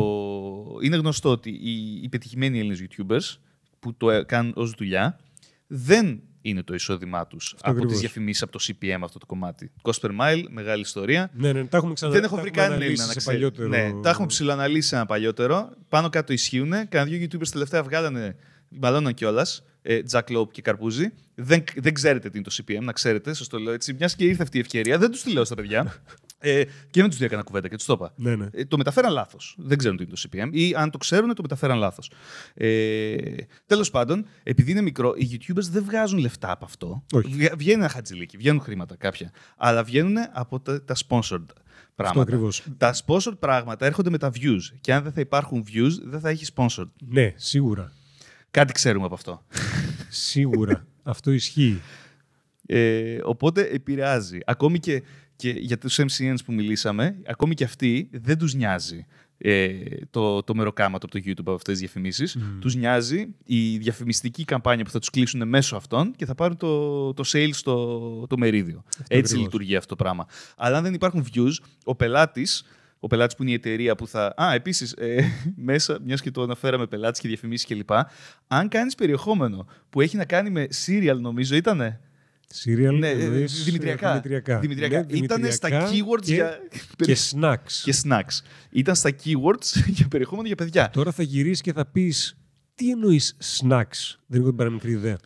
είναι 0.81 0.95
γνωστό 0.95 1.29
ότι 1.29 1.49
οι, 1.49 1.99
οι 2.03 2.09
πετυχημένοι 2.09 2.59
Έλληνες 2.59 2.83
YouTubers 2.87 3.37
που 3.79 3.93
το 3.97 4.09
ε, 4.09 4.23
κάνουν 4.23 4.53
ως 4.55 4.71
δουλειά 4.71 5.19
δεν 5.67 6.21
είναι 6.41 6.63
το 6.63 6.73
εισόδημά 6.73 7.27
τους 7.27 7.55
από 7.59 7.69
ακριβώς. 7.69 7.91
τις 7.91 7.99
διαφημίσεις, 7.99 8.41
από 8.41 8.51
το 8.51 8.59
CPM 8.67 8.99
αυτό 9.03 9.19
το 9.19 9.25
κομμάτι. 9.25 9.71
Cost 9.81 10.07
per 10.07 10.09
mile, 10.09 10.43
μεγάλη 10.49 10.81
ιστορία. 10.81 11.31
Ναι, 11.33 11.53
ναι, 11.53 11.65
τα 11.65 11.77
έχουμε 11.77 11.93
ξανα... 11.93 12.11
Δεν 12.11 12.23
έχω 12.23 12.35
τα 12.35 12.41
βρει 12.41 12.49
έχουμε 12.49 12.67
κανένα 12.67 12.83
Έλληνα 12.83 13.03
αναλύσει 13.03 13.07
να 13.07 13.11
σε 13.11 13.19
ξέρει. 13.19 13.35
παλιότερο... 13.35 13.67
Ναι, 13.67 14.01
τα 14.01 14.09
έχουμε 14.09 14.27
ψηλοαναλύσει 14.27 14.87
σε 14.87 14.95
ένα 14.95 15.05
παλιότερο. 15.05 15.69
Πάνω 15.89 16.09
κάτω 16.09 16.33
ισχύουν. 16.33 16.69
Κανένα 16.89 17.17
δύο 17.17 17.27
YouTubers 17.27 17.47
τελευταία 17.47 17.83
βγάλανε, 17.83 18.35
μαλώναν 18.69 19.13
κιόλας. 19.13 19.63
Ε, 19.81 19.99
Jack 20.11 20.37
Lope 20.37 20.51
και 20.51 20.61
Καρπούζη. 20.61 21.13
Δεν, 21.35 21.63
δεν 21.75 21.93
ξέρετε 21.93 22.29
τι 22.29 22.37
είναι 22.37 22.47
το 22.49 22.55
CPM, 22.57 22.83
να 22.83 22.91
ξέρετε, 22.91 23.33
σας 23.33 23.47
το 23.47 23.57
λέω 23.57 23.73
έτσι. 23.73 23.93
Μιας 23.93 24.15
και 24.15 24.25
ήρθε 24.25 24.43
αυτή 24.43 24.57
η 24.57 24.59
ευκαιρία, 24.59 24.97
δεν 24.97 25.11
τους 25.11 25.21
τη 25.21 25.31
λέω 25.31 25.45
στα 25.45 25.55
παιδιά. 25.55 25.83
ε, 26.41 26.63
και 26.89 27.01
δεν 27.01 27.09
τους 27.09 27.21
έκανα 27.21 27.41
κουβέντα 27.43 27.67
και 27.67 27.75
τους 27.75 27.85
το 27.85 27.93
είπα. 27.93 28.13
Ναι, 28.15 28.35
ναι. 28.35 28.47
Ε, 28.51 28.65
το 28.65 28.77
μεταφέραν 28.77 29.11
λάθος. 29.11 29.55
Δεν 29.59 29.77
ξέρουν 29.77 29.97
τι 29.97 30.03
είναι 30.03 30.13
το 30.13 30.21
CPM 30.29 30.49
ή 30.51 30.73
αν 30.75 30.89
το 30.91 30.97
ξέρουν, 30.97 31.33
το 31.35 31.41
μεταφέραν 31.41 31.77
λάθος. 31.77 32.11
Ε, 32.53 33.15
Τέλος 33.65 33.89
πάντων, 33.91 34.25
επειδή 34.43 34.71
είναι 34.71 34.81
μικρό, 34.81 35.13
οι 35.17 35.29
YouTubers 35.31 35.63
δεν 35.71 35.83
βγάζουν 35.83 36.19
λεφτά 36.19 36.51
από 36.51 36.65
αυτό. 36.65 37.03
Όχι. 37.13 37.27
Βγα- 37.33 37.55
Βγαίνει 37.57 37.79
ένα 37.79 37.89
χατζηλίκι, 37.89 38.37
βγαίνουν 38.37 38.61
χρήματα 38.61 38.95
κάποια. 38.95 39.31
Αλλά 39.57 39.83
βγαίνουν 39.83 40.15
από 40.33 40.59
τα, 40.59 40.83
τα 40.83 40.95
sponsored 41.07 41.45
πράγματα. 41.95 42.21
ακριβώς. 42.21 42.63
Τα 42.77 42.95
sponsored 43.05 43.39
πράγματα 43.39 43.85
έρχονται 43.85 44.09
με 44.09 44.17
τα 44.17 44.31
views. 44.33 44.61
Και 44.81 44.93
αν 44.93 45.03
δεν 45.03 45.11
θα 45.11 45.21
υπάρχουν 45.21 45.65
views, 45.73 45.91
δεν 46.03 46.19
θα 46.19 46.29
έχει 46.29 46.45
sponsored. 46.55 46.89
Ναι, 47.07 47.33
σίγουρα. 47.35 47.91
Κάτι 48.51 48.73
ξέρουμε 48.73 49.05
από 49.05 49.13
αυτό. 49.13 49.45
Σίγουρα. 50.09 50.85
Αυτό 51.03 51.31
ισχύει. 51.31 51.81
Ε, 52.65 53.17
οπότε 53.23 53.61
επηρεάζει. 53.61 54.37
Ακόμη 54.45 54.79
και, 54.79 55.03
και 55.41 55.49
για 55.49 55.77
τους 55.77 55.99
MCNs 55.99 56.37
που 56.45 56.53
μιλήσαμε, 56.53 57.17
ακόμη 57.25 57.53
και 57.53 57.63
αυτοί 57.63 58.09
δεν 58.11 58.37
τους 58.37 58.53
νοιάζει 58.53 59.05
ε, 59.37 59.69
το, 60.09 60.43
το 60.43 60.55
μεροκάματο 60.55 61.05
από 61.05 61.19
το 61.19 61.21
YouTube 61.25 61.39
από 61.39 61.51
αυτές 61.51 61.71
τις 61.71 61.79
διαφημίσεις. 61.79 62.37
Τους 62.59 62.75
νοιάζει 62.75 63.27
η 63.45 63.77
διαφημιστική 63.77 64.45
καμπάνια 64.45 64.83
που 64.83 64.89
θα 64.89 64.99
τους 64.99 65.09
κλείσουν 65.09 65.47
μέσω 65.47 65.75
αυτών 65.75 66.13
και 66.15 66.25
θα 66.25 66.35
πάρουν 66.35 66.57
το, 66.57 67.13
το 67.13 67.23
sales 67.25 67.55
το, 67.63 68.27
το 68.27 68.37
μερίδιο. 68.37 68.83
Έτσι 68.97 69.07
ακριβώς. 69.07 69.43
λειτουργεί 69.43 69.75
αυτό 69.75 69.95
το 69.95 70.03
πράγμα. 70.03 70.25
Αλλά 70.57 70.77
αν 70.77 70.83
δεν 70.83 70.93
υπάρχουν 70.93 71.25
views, 71.33 71.53
ο 71.83 71.95
πελάτης 71.95 72.63
ο 72.99 73.07
πελάτης 73.07 73.35
που 73.35 73.41
είναι 73.41 73.51
η 73.51 73.55
εταιρεία 73.55 73.95
που 73.95 74.07
θα. 74.07 74.33
Α, 74.41 74.53
επίσης, 74.53 74.91
ε, 74.91 75.23
μέσα, 75.71 75.99
μιας 76.03 76.21
και 76.21 76.31
το 76.31 76.41
αναφέραμε 76.41 76.87
πελάτης 76.87 77.19
και 77.19 77.27
διαφημίσεις 77.27 77.67
κλπ. 77.67 77.91
Αν 78.47 78.67
κάνεις 78.67 78.95
περιεχόμενο 78.95 79.67
που 79.89 80.01
έχει 80.01 80.17
να 80.17 80.25
κάνει 80.25 80.49
με 80.49 80.67
serial, 80.85 81.17
νομίζω 81.19 81.55
ήτανε; 81.55 81.99
Serial 82.65 82.97
Ναι, 82.99 83.07
ε, 83.09 83.23
εννοείς, 83.23 83.63
δημητριακά. 83.63 84.09
ε, 84.09 84.11
δημητριακά. 84.13 84.59
Δημητριακά. 84.59 85.05
Ναι, 85.09 85.17
Ήτανε 85.17 85.49
στα 85.49 85.67
δημητριακά 85.69 86.05
keywords 86.05 86.21
και, 86.25 86.33
για. 86.33 86.59
Και 86.95 87.17
snacks. 87.31 87.71
και 87.83 87.93
snacks. 88.03 88.41
Ήταν 88.69 88.95
στα 88.95 89.09
keywords 89.23 89.83
για 89.97 90.07
περιεχόμενο 90.07 90.47
για 90.47 90.55
παιδιά. 90.55 90.89
Τώρα 90.89 91.11
θα 91.11 91.23
γυρίσεις 91.23 91.61
και 91.61 91.73
θα 91.73 91.85
πεις 91.85 92.35
τι 92.75 92.89
εννοείς 92.91 93.37
snacks; 93.39 94.17
Δεν 94.25 94.39
έχω 94.39 94.47
την 94.49 94.55
παραμικρή 94.57 94.91
ιδέα. 94.91 95.17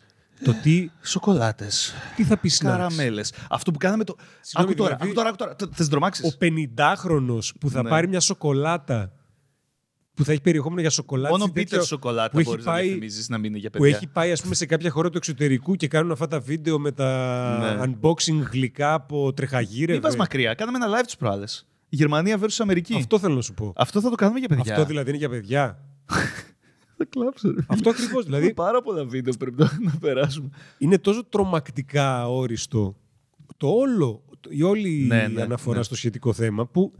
Το 0.43 0.53
τι, 0.63 0.89
Σοκολάτες. 1.01 1.93
τι 2.15 2.23
θα 2.23 2.37
πεις 2.37 2.59
snacks; 2.61 2.65
Καραμέλες. 2.65 3.33
Αυτό 3.49 3.71
που 3.71 3.77
κάναμε 3.77 4.03
το. 4.03 4.15
Συγγνώμη, 4.41 4.73
Άκου 4.73 4.81
τώρα, 4.83 4.95
δηλαδή, 4.95 5.03
άκου 5.05 5.13
τώρα, 5.13 5.29
άκου 5.29 5.55
τώρα. 5.57 5.71
Θε 5.73 5.85
τρομάξει. 5.85 6.25
Ο 6.25 6.31
50χρονο 6.41 7.37
που 7.59 7.69
θα 7.69 7.83
Ναι. 7.83 7.89
πάρει 7.89 8.07
μια 8.07 8.19
σοκολάτα 8.19 9.11
που 10.15 10.23
θα 10.23 10.31
έχει 10.31 10.41
περιεχόμενο 10.41 10.81
για 10.81 10.89
σοκολάτα. 10.89 11.29
Μόνο 11.29 11.45
ή 11.47 11.51
τέτοιο, 11.51 11.79
bitter 11.79 11.85
σοκολάτα 11.85 12.29
που 12.29 12.39
έχει 12.39 12.49
μπορείς 12.49 12.65
να 12.65 12.71
πάει- 12.71 12.85
διαφημίζει 12.85 13.25
να 13.29 13.37
μην 13.37 13.49
είναι 13.49 13.57
για 13.59 13.69
που 13.69 13.79
παιδιά. 13.79 13.95
έχει 13.95 14.07
πάει 14.07 14.31
ας 14.31 14.41
πούμε, 14.41 14.55
σε 14.55 14.65
κάποια 14.65 14.89
χώρα 14.89 15.09
του 15.09 15.17
εξωτερικού 15.17 15.75
και 15.75 15.87
κάνουν 15.87 16.11
αυτά 16.11 16.27
τα 16.27 16.39
βίντεο 16.39 16.79
με 16.79 16.91
τα 16.91 17.57
Ναι. 17.85 17.93
unboxing 18.01 18.41
γλυκά 18.51 18.93
από 18.93 19.33
τρεχαγύρευε. 19.33 19.91
Μην 19.93 20.01
πας 20.01 20.15
μακριά. 20.15 20.53
Κάναμε 20.53 20.77
ένα 20.83 20.87
live 20.99 21.05
του 21.11 21.17
προάλλες. 21.17 21.67
Γερμανία 21.89 22.39
versus 22.39 22.57
Αμερική. 22.59 22.95
Αυτό 22.95 23.19
θέλω 23.19 23.35
να 23.35 23.41
σου 23.41 23.53
πω. 23.53 23.73
Αυτό 23.75 24.01
θα 24.01 24.09
το 24.09 24.15
κάνουμε 24.15 24.39
για 24.39 24.47
παιδιά. 24.47 24.71
Αυτό 24.73 24.85
δηλαδή 24.85 25.09
είναι 25.09 25.17
για 25.17 25.29
παιδιά. 25.29 25.79
Θα 26.97 27.05
κλάψω. 27.09 27.51
ρε. 27.51 27.61
Αυτό 27.67 27.89
ακριβώς. 27.89 28.23
Δηλαδή 28.25 28.47
Έχουμε 28.47 28.53
πάρα 28.65 28.81
πολλά 28.81 29.05
βίντεο 29.05 29.31
που 29.33 29.37
πρέπει 29.39 29.61
να- 29.61 29.77
να 29.91 29.97
περάσουμε. 29.99 30.49
είναι 30.77 30.97
τόσο 30.97 31.25
τρομακτικά 31.25 32.17
αόριστο 32.21 32.95
το 33.57 33.67
όλο, 33.67 34.23
η 34.49 34.63
όλη 34.63 35.05
Ναι, 35.07 35.25
η 35.29 35.33
ναι, 35.33 35.41
αναφορά 35.41 35.77
ναι. 35.77 35.83
στο 35.83 35.95
σχετικό 35.95 36.33
θέμα 36.33 36.65
που 36.65 36.93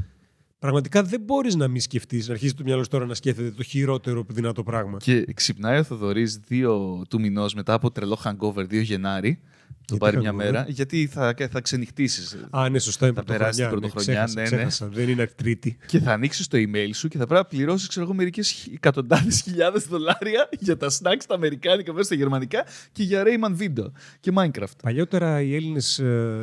πραγματικά 0.60 1.04
δεν 1.04 1.22
μπορείς 1.22 1.56
να 1.56 1.68
μην 1.68 1.82
σκεφτείς, 1.82 2.28
να 2.28 2.34
αρχίσει 2.34 2.56
το 2.56 2.64
μυαλό 2.64 2.84
σου 2.84 2.90
τώρα 2.90 3.06
να 3.06 3.14
σκέφτεται 3.14 3.52
το 3.52 3.64
χειρότερο 3.64 4.26
δυνατό 4.30 4.64
πράγμα. 4.64 4.98
Και 4.98 5.26
ξυπνάει 5.34 5.80
ο 5.80 5.84
Θοδωρής 5.84 6.40
2 6.50 7.02
του 7.10 7.20
μηνός 7.20 7.54
μετά 7.54 7.74
από 7.74 7.92
τρελό 7.92 8.18
hangover 8.24 8.60
2 8.60 8.82
Γενάρη. 8.82 9.40
Το 9.88 9.96
Γιατί 9.96 10.06
πάρει 10.18 10.18
μια 10.18 10.32
hangover? 10.32 10.52
μέρα. 10.52 10.66
Γιατί 10.70 11.08
θα, 11.12 11.34
θα 11.52 11.62
ξενυχτήσεις. 11.62 12.38
Α, 12.50 12.70
ναι, 12.70 12.80
σωστά, 12.80 13.06
είναι 13.06 13.16
Θα 13.16 13.24
περάσει 13.24 13.60
την 13.62 13.70
πρωτοχρονιά. 13.70 14.14
πρωτοχρονιά, 14.14 14.24
ξέχασα, 14.26 14.56
ναι, 14.56 14.64
ναι. 14.64 14.70
ξέχασα. 14.70 14.88
Δεν 15.00 15.10
είναι 15.10 15.28
τρίτη. 15.36 15.78
Και 15.86 16.00
θα 16.00 16.12
ανοίξεις 16.12 16.48
το 16.48 16.58
email 16.58 16.90
σου 16.94 17.08
και 17.08 17.18
θα 17.18 17.26
πρέπει 17.28 17.42
να 17.42 17.46
πληρώσεις, 17.58 17.88
ξέρω 17.88 18.06
εγώ, 18.06 18.14
μερικές 18.16 18.68
εκατοντάδες 18.74 19.42
χιλιάδες 19.42 19.84
δολάρια 19.84 20.50
για 20.60 20.78
τα 20.78 20.88
snacks 20.90 21.24
τα 21.28 21.36
αμερικάνικα 21.36 21.92
μέσα 21.94 22.04
στα 22.06 22.16
γερμανικά 22.16 22.64
και 22.92 23.04
για 23.04 23.24
Rayman 23.26 23.62
Video 23.62 23.86
και 24.20 24.32
Minecraft. 24.36 24.76
Παλιότερα 24.84 25.42
οι 25.42 25.56
Έλληνες 25.56 26.00
ε, 26.00 26.40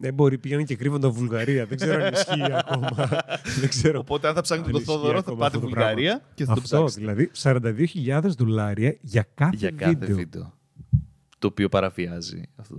έμποροι 0.00 0.38
πήγαιναν 0.38 0.64
και 0.64 0.76
κρύβονταν 0.76 1.10
Βουλγαρία. 1.10 1.66
Δεν 1.66 1.76
ξέρω 1.78 2.04
αν 2.04 2.12
ισχύει 2.12 2.42
ακόμα. 2.66 3.08
Δεν 3.60 3.68
ξέρω. 3.68 3.98
Οπότε, 3.98 4.28
αν 4.28 4.34
θα 4.34 4.40
ψάχνετε 4.40 4.68
αν 4.68 4.74
τον 4.74 4.82
ισχύει 4.82 4.94
Θόδωρο, 4.96 5.12
θα 5.14 5.18
ακόμα 5.18 5.36
πάτε 5.38 5.56
αυτό 5.56 5.60
το 5.60 5.66
Βουλγαρία 5.74 6.10
πράγμα. 6.10 6.30
και 6.34 6.44
θα 6.44 6.54
το 6.54 6.60
Αυτό 6.62 6.84
ψάξετε. 6.84 7.00
δηλαδή 7.00 7.30
42.000 8.26 8.30
δολάρια 8.38 8.96
για 9.00 9.26
κάθε, 9.34 9.56
Για 9.56 9.70
κάθε 9.70 10.12
βίντεο. 10.14 10.54
Βίντεο. 11.46 11.48
Το 11.48 11.52
οποίο 11.52 11.68
παραβιάζει 11.68 12.42
αυτό. 12.56 12.76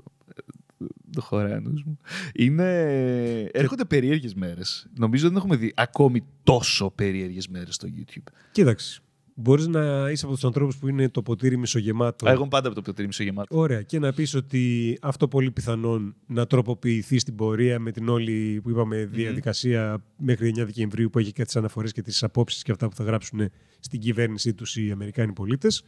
Το 1.11 1.21
χωράει 1.21 1.53
ο 1.53 1.59
νους 1.59 1.83
μου. 1.83 1.99
Είναι... 2.33 3.49
Έρχονται 3.51 3.85
περίεργες 3.85 4.33
μέρες. 4.33 4.87
Νομίζω 4.97 5.27
δεν 5.27 5.37
έχουμε 5.37 5.55
δει 5.55 5.73
ακόμη 5.75 6.23
τόσο 6.43 6.91
περίεργες 6.95 7.47
μέρες 7.47 7.75
στο 7.75 7.87
YouTube. 7.97 8.31
Κοίταξε. 8.51 9.01
Μπορείς 9.39 9.67
να 9.67 10.09
είσαι 10.11 10.25
από 10.25 10.33
τους 10.33 10.43
ανθρώπους 10.45 10.77
που 10.77 10.87
είναι 10.87 11.09
το 11.09 11.21
ποτήρι 11.21 11.57
μισογεμάτο. 11.57 12.27
Α, 12.27 12.31
Εγώ 12.31 12.39
είμαι 12.39 12.49
πάντα 12.49 12.67
από 12.67 12.75
το 12.75 12.81
ποτήρι 12.81 13.07
μισογεμάτο. 13.07 13.57
Ωραία. 13.57 13.81
Και 13.81 13.99
να 13.99 14.13
πεις 14.13 14.33
ότι 14.33 14.97
αυτό 15.01 15.27
πολύ 15.27 15.51
πιθανόν 15.51 16.15
να 16.27 16.47
τροποποιηθεί 16.47 17.19
στην 17.19 17.35
πορεία 17.35 17.79
με 17.79 17.91
την 17.91 18.09
όλη 18.09 18.59
που 18.63 18.69
είπαμε 18.69 19.05
διαδικασία 19.05 20.03
μέχρι 20.17 20.53
9 20.55 20.65
Δεκεμβρίου 20.65 21.09
που 21.09 21.19
έχει 21.19 21.31
και 21.31 21.43
τις 21.43 21.55
αναφορές 21.55 21.91
και 21.91 22.01
τις 22.01 22.23
απόψεις 22.23 22.63
και 22.63 22.71
αυτά 22.71 22.87
που 22.87 22.95
θα 22.95 23.03
γράψουν 23.03 23.49
στην 23.79 23.99
κυβέρνησή 23.99 24.53
τους 24.53 24.75
οι 24.75 24.91
Αμερικάνοι 24.91 25.33
πολίτες 25.33 25.83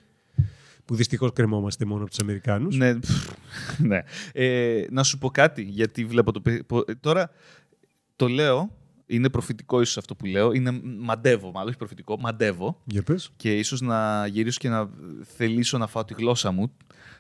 που 0.90 0.96
δυστυχώς 0.96 1.32
κρεμόμαστε 1.34 1.86
μόνο 1.86 2.02
από 2.02 2.10
τους 2.10 2.20
Αμερικάνους. 2.20 2.78
Ναι, 2.78 3.00
πφ, 3.00 3.30
ναι. 3.80 4.02
Ε, 4.34 4.84
να 4.90 5.04
σου 5.04 5.18
πω 5.18 5.30
κάτι, 5.30 5.62
γιατί 5.62 6.06
βλέπω 6.06 6.32
το... 6.32 6.42
πε- 6.42 6.64
πο- 6.64 6.84
Τώρα 7.00 7.32
το 8.16 8.28
λέω 8.28 8.76
Είναι 9.06 9.30
προφητικό 9.30 9.82
ίσως 9.82 9.98
αυτό 9.98 10.16
που 10.16 10.26
λέω. 10.26 10.52
Είναι 10.52 10.82
μαντεύω, 10.84 11.52
μάλλον 11.52 11.68
όχι 11.70 11.78
προφητικό. 11.78 12.20
Μαντεύω. 12.20 12.82
Για 12.86 13.04
πες. 13.04 13.32
Και 13.36 13.58
ίσως 13.58 13.82
να 13.82 14.28
γυρίσω 14.28 14.60
και 14.60 14.70
να 14.70 14.90
θελήσω 15.36 15.78
να 15.78 15.88
φάω 15.88 16.06
τη 16.06 16.14
γλώσσα 16.14 16.52
μου. 16.52 16.72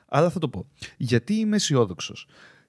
Αλλά 0.07 0.29
θα 0.29 0.39
το 0.39 0.49
πω. 0.49 0.67
Γιατί 0.97 1.33
είμαι 1.33 1.55
αισιόδοξο. 1.55 2.13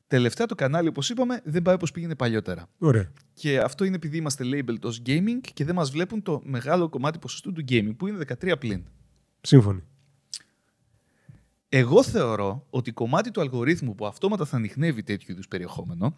Τελευταία 0.06 0.46
το 0.46 0.54
κανάλι, 0.54 0.88
όπως 0.88 1.10
είπαμε, 1.10 1.40
δεν 1.44 1.62
πάει 1.62 1.74
όπως 1.74 1.90
πήγαινε 1.90 2.14
παλιότερα. 2.14 2.66
Ωραία. 2.78 3.12
Και 3.32 3.58
αυτό 3.58 3.84
είναι 3.84 3.96
επειδή 3.96 4.16
είμαστε 4.16 4.44
labeled 4.46 4.80
ως 4.82 5.02
gaming 5.06 5.40
και 5.54 5.64
δεν 5.64 5.74
μας 5.74 5.90
βλέπουν 5.90 6.22
το 6.22 6.40
μεγάλο 6.44 6.88
κομμάτι 6.88 7.18
ποσοστού 7.18 7.52
του 7.52 7.64
gaming, 7.68 7.92
που 7.96 8.06
είναι 8.06 8.18
13 8.44 8.54
πλήν. 8.58 8.84
Σύμφωνοι. 9.40 9.82
Εγώ 11.72 12.02
θεωρώ 12.02 12.66
ότι 12.70 12.92
κομμάτι 12.92 13.30
του 13.30 13.40
αλγορίθμου 13.40 13.94
που 13.94 14.06
αυτόματα 14.06 14.44
θα 14.44 14.56
ανοιχνεύει 14.56 15.02
τέτοιου 15.02 15.32
είδους 15.32 15.48
περιεχόμενο 15.48 16.16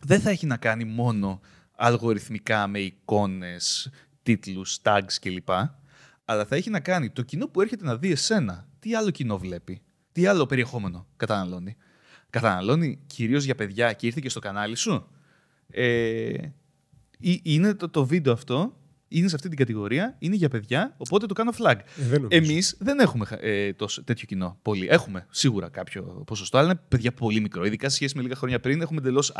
δεν 0.00 0.20
θα 0.20 0.30
έχει 0.30 0.46
να 0.46 0.56
κάνει 0.56 0.84
μόνο 0.84 1.40
αλγοριθμικά 1.76 2.66
με 2.66 2.78
εικόνες, 2.78 3.90
τίτλους, 4.22 4.78
tags 4.82 5.12
κλπ. 5.20 5.48
Αλλά 6.24 6.44
θα 6.44 6.56
έχει 6.56 6.70
να 6.70 6.80
κάνει 6.80 7.10
το 7.10 7.22
κοινό 7.22 7.48
που 7.48 7.60
έρχεται 7.60 7.84
να 7.84 7.96
δει 7.96 8.10
εσένα. 8.10 8.68
Τι 8.78 8.94
άλλο 8.94 9.10
κοινό 9.10 9.38
βλέπει. 9.38 9.82
Τι 10.12 10.26
άλλο 10.26 10.46
περιεχόμενο 10.46 11.06
καταναλώνει. 11.16 11.76
Καταναλώνει 12.30 12.98
κυρίως 13.06 13.44
για 13.44 13.54
παιδιά 13.54 13.92
και 13.92 14.06
ήρθε 14.06 14.20
και 14.22 14.28
στο 14.28 14.40
κανάλι 14.40 14.74
σου. 14.76 15.08
Ε, 15.70 16.32
ή- 17.18 17.40
είναι 17.42 17.74
το, 17.74 17.88
το 17.88 18.06
βίντεο 18.06 18.32
αυτό, 18.32 18.76
είναι 19.12 19.28
σε 19.28 19.34
αυτή 19.34 19.48
την 19.48 19.58
κατηγορία, 19.58 20.16
είναι 20.18 20.36
για 20.36 20.48
παιδιά, 20.48 20.94
οπότε 20.96 21.26
το 21.26 21.34
κάνω 21.34 21.52
flag. 21.58 21.76
Ε, 21.76 21.82
δεν 21.96 22.20
νομίζω. 22.20 22.28
Εμείς 22.30 22.76
δεν 22.78 22.98
έχουμε 22.98 23.26
ε, 23.40 23.72
τόσο, 23.72 24.04
τέτοιο 24.04 24.26
κοινό. 24.26 24.58
Πολύ. 24.62 24.86
Έχουμε 24.90 25.26
σίγουρα 25.30 25.68
κάποιο 25.68 26.02
ποσοστό, 26.26 26.58
αλλά 26.58 26.70
είναι 26.70 26.80
παιδιά 26.88 27.12
πολύ 27.12 27.40
μικρό. 27.40 27.64
Ειδικά 27.64 27.88
σε 27.88 27.94
σχέση 27.94 28.16
με 28.16 28.22
λίγα 28.22 28.34
χρόνια 28.34 28.60
πριν, 28.60 28.80
έχουμε 28.80 29.00
εντελώς 29.00 29.32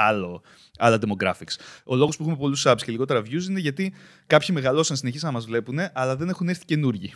άλλα 0.77 0.99
demographics. 1.01 1.55
Ο 1.85 1.97
λόγος 1.97 2.17
που 2.17 2.23
έχουμε 2.23 2.39
πολλούς 2.39 2.67
subs 2.67 2.81
και 2.85 2.91
λιγότερα 2.93 3.21
views 3.21 3.49
είναι 3.49 3.61
γιατί 3.61 3.93
κάποιοι 4.27 4.49
μεγαλώσαν, 4.53 4.97
συνεχίσαν 4.97 5.29
να 5.29 5.35
μας 5.35 5.47
βλέπουν, 5.47 5.79
αλλά 5.93 6.17
δεν 6.17 6.29
έχουν 6.29 6.49
έρθει 6.49 6.65
καινούργοι. 6.65 7.13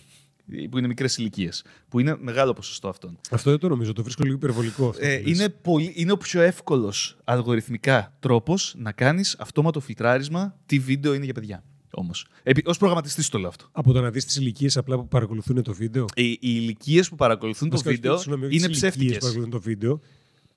Που 0.71 0.79
είναι 0.79 0.87
μικρές 0.87 1.17
ηλικίες. 1.17 1.65
Που 1.89 1.99
είναι 2.01 2.17
μεγάλο 2.21 2.53
ποσοστό 2.53 2.89
αυτών. 2.89 3.19
Αυτό 3.31 3.51
δεν 3.51 3.59
το 3.59 3.69
νομίζω. 3.69 3.93
Το 3.93 4.03
βρίσκω 4.03 4.23
λίγο 4.25 4.37
υπερβολικό. 4.37 4.89
αυτό 4.89 5.05
Ε, 5.05 5.17
που 5.17 5.29
λες. 5.29 5.39
είναι, 5.39 5.49
πολύ, 5.49 5.93
είναι 5.95 6.13
ο 6.13 6.17
πιο 6.17 6.41
εύκολος 6.41 7.17
αλγοριθμικά 7.25 8.17
τρόπος 8.21 8.75
να 8.79 8.93
κάνεις 8.93 9.37
αυτόματο 9.39 9.81
φιλτράρισμα 9.81 10.57
τι 10.67 10.79
βίντεο 10.79 11.15
είναι 11.15 11.25
για 11.25 11.35
παιδιά. 11.35 11.65
Όμως. 11.91 12.27
Ω 12.65 12.71
προγραμματιστής 12.79 13.29
το 13.29 13.39
λέω 13.39 13.49
αυτό. 13.49 13.69
Από 13.73 13.93
το 13.93 14.01
να 14.01 14.11
δεις 14.11 14.25
τις 14.25 14.37
ηλικίες 14.37 14.77
απλά 14.77 14.97
που 14.97 15.09
παρακολουθούν 15.09 15.63
το 15.63 15.73
βίντεο. 15.75 16.05
Οι, 16.15 16.31
οι 16.31 16.39
ηλικίες 16.41 17.09
που 17.09 17.17
παρακολουθούν 17.17 17.69
το 17.71 17.77
Βασικά, 17.77 17.91
όχι, 17.91 18.01
βίντεο 18.01 18.17
συγγνώμη, 18.19 18.47
όχι 18.47 18.57
είναι 18.57 18.67
τις 18.69 18.83
ηλικίες 18.83 18.91
ψεύτικες. 18.95 19.15
που 19.19 19.21
παρακολουθούν 19.21 19.51
το 19.51 19.61
βίντεο. 19.61 20.01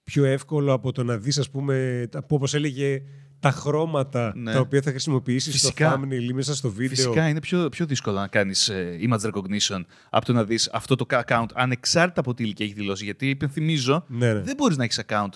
Πιο 0.03 0.25
εύκολο 0.25 0.73
από 0.73 0.91
το 0.91 1.03
να 1.03 1.17
δεις, 1.17 1.37
ας 1.37 1.49
πούμε, 1.49 2.05
όπως 2.29 2.53
έλεγε, 2.53 3.01
τα 3.39 3.51
χρώματα 3.51 4.33
Ναι. 4.35 4.51
τα 4.53 4.59
οποία 4.59 4.81
θα 4.81 4.89
χρησιμοποιήσεις 4.89 5.59
στο 5.59 5.67
Φυσικά. 5.67 5.99
thumbnail 5.99 6.29
ή 6.29 6.33
μέσα 6.33 6.55
στο 6.55 6.69
βίντεο. 6.71 6.95
Φυσικά 6.95 7.27
είναι 7.27 7.39
πιο, 7.39 7.69
πιο 7.69 7.85
δύσκολο 7.85 8.19
να 8.19 8.27
κάνεις 8.27 8.71
image 9.09 9.21
recognition 9.31 9.81
από 10.09 10.25
το 10.25 10.33
να 10.33 10.43
δεις 10.43 10.69
αυτό 10.73 10.95
το 10.95 11.05
account 11.09 11.45
ανεξάρτητα 11.53 12.19
από 12.19 12.33
τι 12.33 12.43
ηλικία 12.43 12.65
έχει 12.65 12.73
δηλώσει. 12.75 13.03
Γιατί 13.03 13.29
υπενθυμίζω, 13.29 14.03
Ναι, 14.07 14.33
ναι. 14.33 14.41
δεν 14.41 14.55
μπορείς 14.57 14.77
να 14.77 14.83
έχεις 14.83 15.01
account 15.07 15.29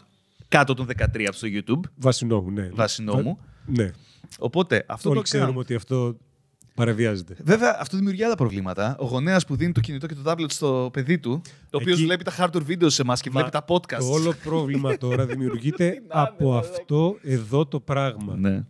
κάτω 0.48 0.74
των 0.74 0.86
13 0.98 1.28
στο 1.32 1.48
YouTube 1.52 1.90
Βάσει 1.96 2.26
νόμου, 2.26 2.52
ναι. 2.52 2.70
βάσει 2.74 3.04
νόμου. 3.04 3.40
Ναι. 3.66 3.92
Οπότε 4.40 4.86
αυτό 4.88 5.10
Όλοι 5.10 5.18
το 5.18 5.24
ξέρουμε 5.24 5.52
account. 5.52 5.56
ότι 5.56 5.76
αυτό 5.76 6.18
παραβιάζεται. 6.76 7.36
Βέβαια, 7.44 7.78
αυτό 7.80 7.98
δημιουργεί 7.98 8.24
άλλα 8.24 8.36
προβλήματα. 8.36 8.96
Ο 9.00 9.06
γονέας 9.06 9.46
που 9.46 9.56
δίνει 9.56 9.72
το 9.72 9.80
κινητό 9.80 10.08
και 10.08 10.16
το 10.16 10.22
tablet 10.32 10.46
στο 10.52 10.90
παιδί 10.94 11.20
του, 11.20 11.42
το 11.70 11.78
οποίος 11.78 11.96
Εκεί- 11.98 12.06
βλέπει 12.06 12.24
τα 12.24 12.34
hardware 12.38 12.66
videos 12.68 12.92
σε 12.92 13.02
εμά 13.02 13.16
και 13.16 13.30
βλέπει 13.30 13.50
τα 13.50 13.66
podcast. 13.68 13.98
Το 14.00 14.06
όλο 14.12 14.34
πρόβλημα 14.44 14.98
τώρα 15.04 15.26
δημιουργείται 15.26 16.02
από 16.08 16.56
αυτό 16.58 17.18
εδώ 17.22 17.66
το 17.66 17.80
πράγμα. 17.80 18.36
Ναι. 18.38 18.66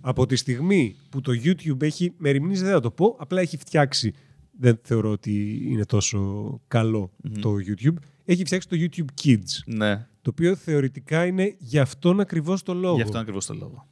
Από 0.00 0.26
τη 0.26 0.36
στιγμή 0.36 0.96
που 1.10 1.20
το 1.20 1.32
YouTube 1.44 1.82
έχει 1.82 2.12
μεριμνήσει, 2.16 2.62
δεν 2.62 2.72
θα 2.72 2.80
το 2.80 2.90
πω, 2.90 3.16
απλά 3.18 3.40
έχει 3.40 3.56
φτιάξει. 3.56 4.12
Δεν 4.58 4.78
θεωρώ 4.82 5.10
ότι 5.10 5.62
είναι 5.70 5.84
τόσο 5.84 6.60
καλό 6.68 7.10
το 7.40 7.54
YouTube. 7.68 7.94
Έχει 8.24 8.44
φτιάξει 8.44 8.68
το 8.68 8.76
YouTube 8.80 9.24
Kids. 9.24 9.62
ναι. 9.66 10.06
Το 10.22 10.30
οποίο 10.30 10.54
θεωρητικά 10.56 11.26
είναι 11.26 11.54
για 11.58 11.82
αυτόν 11.82 12.20
ακριβώς 12.20 12.62
το 12.62 12.74
λόγο. 12.74 12.94
Γι' 12.96 13.02
αυτό 13.02 13.18
ακριβώς 13.18 13.46
το 13.46 13.54
λόγο. 13.54 13.86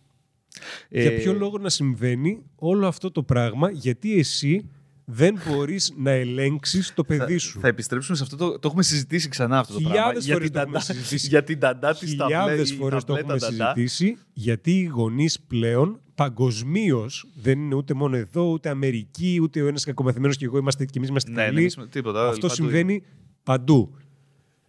Για 0.89 1.03
Ε, 1.03 1.09
ποιο 1.11 1.33
λόγο 1.35 1.59
να 1.59 1.69
συμβαίνει 1.69 2.43
όλο 2.55 2.87
αυτό 2.87 3.11
το 3.11 3.23
πράγμα, 3.23 3.71
γιατί 3.71 4.19
εσύ 4.19 4.69
δεν 5.11 5.39
μπορείς 5.49 5.93
να 5.97 6.11
ελέγξεις 6.11 6.93
το 6.95 7.05
παιδί 7.05 7.37
σου; 7.39 7.61
Θα 7.61 7.69
επιστρέψουμε 7.69 8.17
σε 8.17 8.23
αυτό. 8.23 8.37
Το, 8.37 8.51
το 8.59 8.69
έχουμε 8.69 8.83
συζητήσει 8.83 9.29
ξανά 9.29 9.59
αυτό 9.59 9.73
το 9.75 9.81
πράγμα. 9.81 9.97
Χιλιάδες 9.97 10.25
Για 10.25 10.35
φορές 10.35 10.47
την 10.51 10.55
το 10.55 10.61
έχουμε 10.61 10.79
ταντά- 10.79 10.97
συζητήσει. 10.97 11.27
Για 11.29 11.43
την 11.45 11.59
ταντά 11.59 11.95
της 11.95 12.09
Χιλιάδες 12.09 12.73
φορές 12.73 13.05
το 13.05 13.15
έχουμε 13.17 13.39
συζητήσει, 13.39 14.17
γιατί 14.33 14.71
οι 14.79 14.85
γονείς 14.85 15.41
πλέον 15.41 16.01
παγκοσμίως 16.15 17.27
δεν 17.43 17.59
είναι 17.61 17.75
ούτε 17.75 17.95
μόνο 17.95 18.17
εδώ, 18.17 18.51
ούτε 18.51 18.69
Αμερική, 18.69 19.39
ούτε 19.43 19.63
ο 19.63 19.67
ένας 19.67 19.85
κακομαθημένος 19.85 20.37
και 20.37 20.45
εγώ 20.45 20.59
είμαστε, 20.59 20.85
και 20.85 20.93
εμείς 20.97 21.09
είμαστε 21.09 21.31
Ναι, 21.31 21.37
ναι, 21.37 21.45
καλοί. 21.45 21.61
εμείς 21.61 21.79
τίποτα. 21.91 22.29
Αυτό 22.29 22.41
παντού 22.41 22.55
συμβαίνει 22.55 23.03
παντού. 23.43 23.95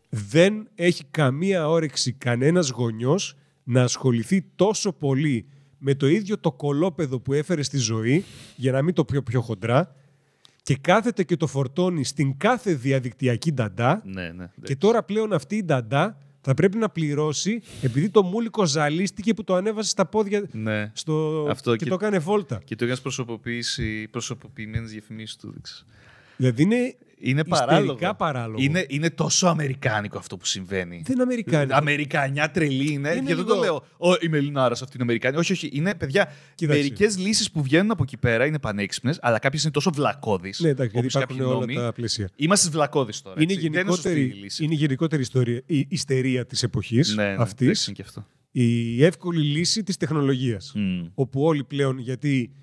Δεν 0.09 0.67
έχει 0.75 1.03
καμία 1.11 1.69
όρεξη 1.69 2.11
κανένας 2.13 2.69
γονιός 2.69 3.35
να 3.63 3.83
ασχοληθεί 3.83 4.41
τόσο 4.55 4.93
πολύ 4.93 5.45
με 5.79 5.95
το 5.95 6.07
ίδιο 6.07 6.37
το 6.37 6.51
κολόπεδο 6.51 7.19
που 7.19 7.33
έφερε 7.33 7.61
στη 7.63 7.77
ζωή, 7.77 8.23
για 8.55 8.71
να 8.71 8.81
μην 8.81 8.93
το 8.93 9.05
πιο 9.05 9.23
πιο 9.23 9.41
χοντρά, 9.41 9.95
και 10.63 10.77
κάθεται 10.81 11.23
και 11.23 11.37
το 11.37 11.47
φορτώνει 11.47 12.03
στην 12.03 12.37
κάθε 12.37 12.73
διαδικτυακή 12.73 13.51
νταντά, 13.53 14.01
Ναι, 14.05 14.31
ναι. 14.31 14.49
και 14.63 14.75
τώρα 14.75 15.03
πλέον 15.03 15.33
αυτή 15.33 15.55
η 15.55 15.63
νταντά 15.63 16.17
θα 16.41 16.53
πρέπει 16.53 16.77
να 16.77 16.89
πληρώσει 16.89 17.61
επειδή 17.81 18.09
το 18.09 18.23
μούλικο 18.23 18.65
ζαλίστηκε 18.65 19.33
που 19.33 19.43
το 19.43 19.55
ανέβασε 19.55 19.89
στα 19.89 20.05
πόδια 20.05 20.47
ναι. 20.51 20.91
στο... 20.93 21.47
Αυτό 21.49 21.75
και, 21.75 21.83
και- 21.83 21.89
το 21.89 21.95
έκανε 21.95 22.19
βόλτα. 22.19 22.61
Και 22.65 22.75
το 22.75 22.83
έκανε 22.85 22.99
προσωποποίηση, 23.01 24.07
προσωποποιημένες 24.07 24.91
διαφημίσεις 24.91 25.35
του 25.35 25.47
έδειξε. 25.47 25.85
Δηλαδή 26.37 26.61
είναι, 26.63 26.95
Είναι 27.21 27.39
Ιστερικά 27.47 27.65
παράλογο. 27.65 28.15
παράλογο. 28.17 28.63
Είναι, 28.63 28.85
είναι 28.89 29.09
τόσο 29.09 29.47
αμερικάνικο 29.47 30.17
αυτό 30.17 30.37
που 30.37 30.45
συμβαίνει. 30.45 31.01
δεν 31.05 31.13
είναι 31.13 31.23
Αμερικάνικο. 31.23 31.75
Αμερικανιά 31.75 32.51
τρελή 32.51 32.91
είναι. 32.91 33.09
Είναι 33.09 33.19
και 33.19 33.35
δεν 33.35 33.37
λίγο- 33.37 33.53
το 33.55 33.59
λέω. 33.59 33.83
Ο, 33.97 34.13
η 34.21 34.27
Μελινάρα 34.29 34.73
αυτή 34.73 34.91
είναι 34.93 35.03
Αμερικάνη. 35.03 35.37
Όχι, 35.37 35.51
όχι. 35.51 35.69
Είναι 35.73 35.95
παιδιά. 35.95 36.31
Κοίταξε. 36.55 36.81
Μερικές 36.81 37.17
λύσεις 37.17 37.51
που 37.51 37.61
βγαίνουν 37.63 37.91
από 37.91 38.03
εκεί 38.03 38.17
πέρα 38.17 38.45
είναι 38.45 38.59
πανέξυπνες, 38.59 39.19
αλλά 39.21 39.39
κάποιες 39.39 39.63
είναι 39.63 39.71
τόσο 39.71 39.91
βλακώδεις. 39.91 40.59
Ναι, 40.59 40.69
εντάξει, 40.69 40.91
γιατί 40.99 41.17
υπάρχουν 41.17 41.41
όλα 41.41 41.65
τα 41.65 41.93
πλαίσια. 41.93 42.29
Είμαστε 42.35 42.65
στις 42.65 42.75
βλακώδεις 42.77 43.21
τώρα. 43.21 43.41
Είναι 43.41 43.53
έτσι. 43.53 43.69
Δεν 43.69 43.81
είναι 43.81 43.91
σωστή 43.91 44.09
η 44.09 44.11
γενικότερη, 44.13 44.41
λύση. 44.43 44.63
είναι 44.63 44.73
γενικότερη 44.73 45.21
ιστορία, 45.21 45.61
η 45.65 45.85
ιστερία 45.89 46.45
της 46.45 46.63
εποχής 46.63 47.15
ναι, 47.15 47.23
ναι, 47.23 47.35
αυτής, 47.39 47.67
εντάξει, 47.67 47.83
είναι 47.89 47.95
και 47.95 48.03
αυτό. 48.07 48.25
η 48.51 49.03
εύκολη 49.05 49.41
λύση 49.41 49.83
της 49.83 49.97
τεχνολογίας. 49.97 50.71
Μμ. 50.75 51.05
Όπου 51.13 51.43
όλοι 51.43 51.63
πλέον, 51.63 51.99
γιατί 51.99 52.51
α, 52.51 52.57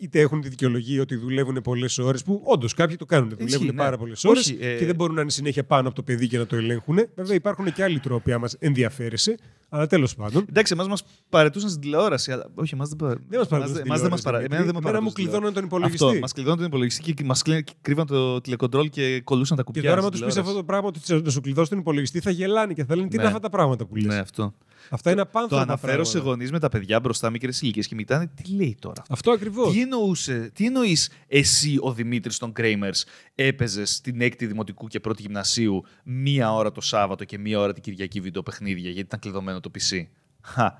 είτε 0.00 0.20
έχουν 0.20 0.40
τη 0.40 0.48
δικαιολογία 0.48 1.02
ότι 1.02 1.16
δουλεύουν 1.16 1.60
πολλές 1.62 1.98
ώρες, 1.98 2.22
που 2.22 2.40
όντως 2.44 2.74
κάποιοι 2.74 2.96
το 2.96 3.04
κάνουν. 3.04 3.34
Δουλεύουν 3.38 3.66
ναι. 3.66 3.72
πάρα 3.72 3.96
πολλές 3.98 4.24
ώρες 4.24 4.40
Όχι, 4.40 4.58
ε, 4.60 4.76
και 4.76 4.86
δεν 4.86 4.94
μπορούν 4.94 5.14
να 5.14 5.20
είναι 5.20 5.30
συνέχεια 5.30 5.64
πάνω 5.64 5.86
από 5.86 5.96
το 5.96 6.02
παιδί 6.02 6.28
και 6.28 6.38
να 6.38 6.46
το 6.46 6.56
ελέγχουν. 6.56 6.98
Βέβαια, 7.14 7.34
υπάρχουν 7.34 7.72
και 7.72 7.82
άλλοι 7.82 7.98
τρόποι, 7.98 8.32
άμα 8.32 8.48
ενδιαφέρεσαι. 8.58 9.36
Αλλά 9.68 9.86
τέλος 9.86 10.14
πάντων. 10.14 10.44
Εντάξει, 10.48 10.72
εμάς 10.72 10.88
μας 10.88 11.04
παρετούσαν 11.28 11.68
στην 11.68 11.80
τηλεόραση, 11.82 12.32
αλλά 12.32 12.50
όχι, 12.54 12.74
εμάς 12.74 12.88
δεν 12.88 12.98
παρα... 12.98 13.14
Δεν 13.28 13.38
μας 13.38 13.48
παρετούσαν 13.48 13.76
στην 13.76 13.86
εμάς 13.90 14.00
δεν 14.00 14.10
μας 14.10 14.20
τηλεόραση, 14.20 14.22
παρα... 14.22 14.38
Δημήτρη. 14.38 14.56
Εμένα 14.56 14.72
δεν 14.72 14.82
με 14.82 14.88
Εμένα 14.88 15.02
μου 15.02 15.10
παρετούσαν 15.10 15.10
στην 15.10 15.24
κλειδώναν 15.24 15.52
τον 15.52 15.62
τηλεόραση. 15.62 15.94
υπολογιστή. 15.94 16.04
Αυτό, 16.06 16.18
μας 16.20 16.32
κλειδώναν 16.32 16.58
τον 16.58 16.66
υπολογιστή 16.66 17.14
και 17.14 17.24
μας 17.24 17.42
κρύβαν 17.80 18.06
το 18.06 18.40
τηλεκοντρόλ 18.40 18.88
και 18.88 19.20
κολούσαν 19.20 19.56
τα 19.56 19.62
κουμπιά. 19.62 19.82
Και 19.82 19.88
τώρα, 19.88 20.00
άμα 20.00 20.08
στην 20.08 20.24
τους 20.26 20.34
πεις 20.34 20.42
τηλεόραση. 20.42 20.58
αυτό 20.58 20.60
το 20.60 20.64
πράγμα, 20.66 20.88
ότι 20.88 21.24
να 21.24 21.30
σου 21.30 21.40
κλειδώσει 21.40 21.70
τον 21.70 21.78
υπολογιστή, 21.78 22.20
θα 22.20 22.30
γελάνε 22.30 22.72
και 22.72 22.84
θα 22.84 22.94
λένε 22.96 23.08
τι 23.08 23.14
είναι 23.14 23.22
Ναι. 23.24 23.28
αυτά 23.28 23.40
τα 23.40 23.50
πράγματα 23.50 23.84
που 23.86 23.96
λες; 23.96 24.04
Ναι, 24.04 24.18
αυτό. 24.18 24.54
Αυτά 24.90 25.10
είναι 25.10 25.22
Το 25.22 25.28
απάνθρωπα 25.28 25.62
αναφέρω 25.62 26.04
σε 26.04 26.10
πράγματα. 26.12 26.30
γονείς 26.30 26.50
με 26.50 26.58
τα 26.58 26.68
παιδιά 26.68 27.00
μπροστά 27.00 27.30
μικρές 27.30 27.60
ηλικίες 27.62 27.86
και 27.86 27.94
κοιτάνε 27.94 28.30
τι 28.42 28.54
λέει 28.54 28.76
τώρα. 28.80 29.02
Αυτό; 29.08 29.30
Ακριβώς. 29.30 29.72
Τι 29.72 29.80
εννοούσε, 29.80 30.50
τι 30.54 30.66
εννοείς 30.66 31.10
εσύ 31.26 31.76
ο 31.80 31.92
Δημήτρης 31.92 32.38
των 32.38 32.52
Κρέιμερς 32.52 33.04
έπαιζες 33.34 33.94
στην 33.94 34.20
έκτη 34.20 34.46
δημοτικού 34.46 34.86
και 34.86 35.00
πρώτη 35.00 35.22
γυμνασίου 35.22 35.84
μία 36.04 36.54
ώρα 36.54 36.72
το 36.72 36.80
Σάββατο 36.80 37.24
και 37.24 37.38
μία 37.38 37.60
ώρα 37.60 37.72
την 37.72 37.82
Κυριακή 37.82 38.20
βιντεοπαιχνίδια 38.20 38.90
γιατί 38.90 39.00
ήταν 39.00 39.18
κλειδωμένο 39.20 39.53
το 39.60 39.70
PC. 39.78 40.02
Χα. 40.42 40.72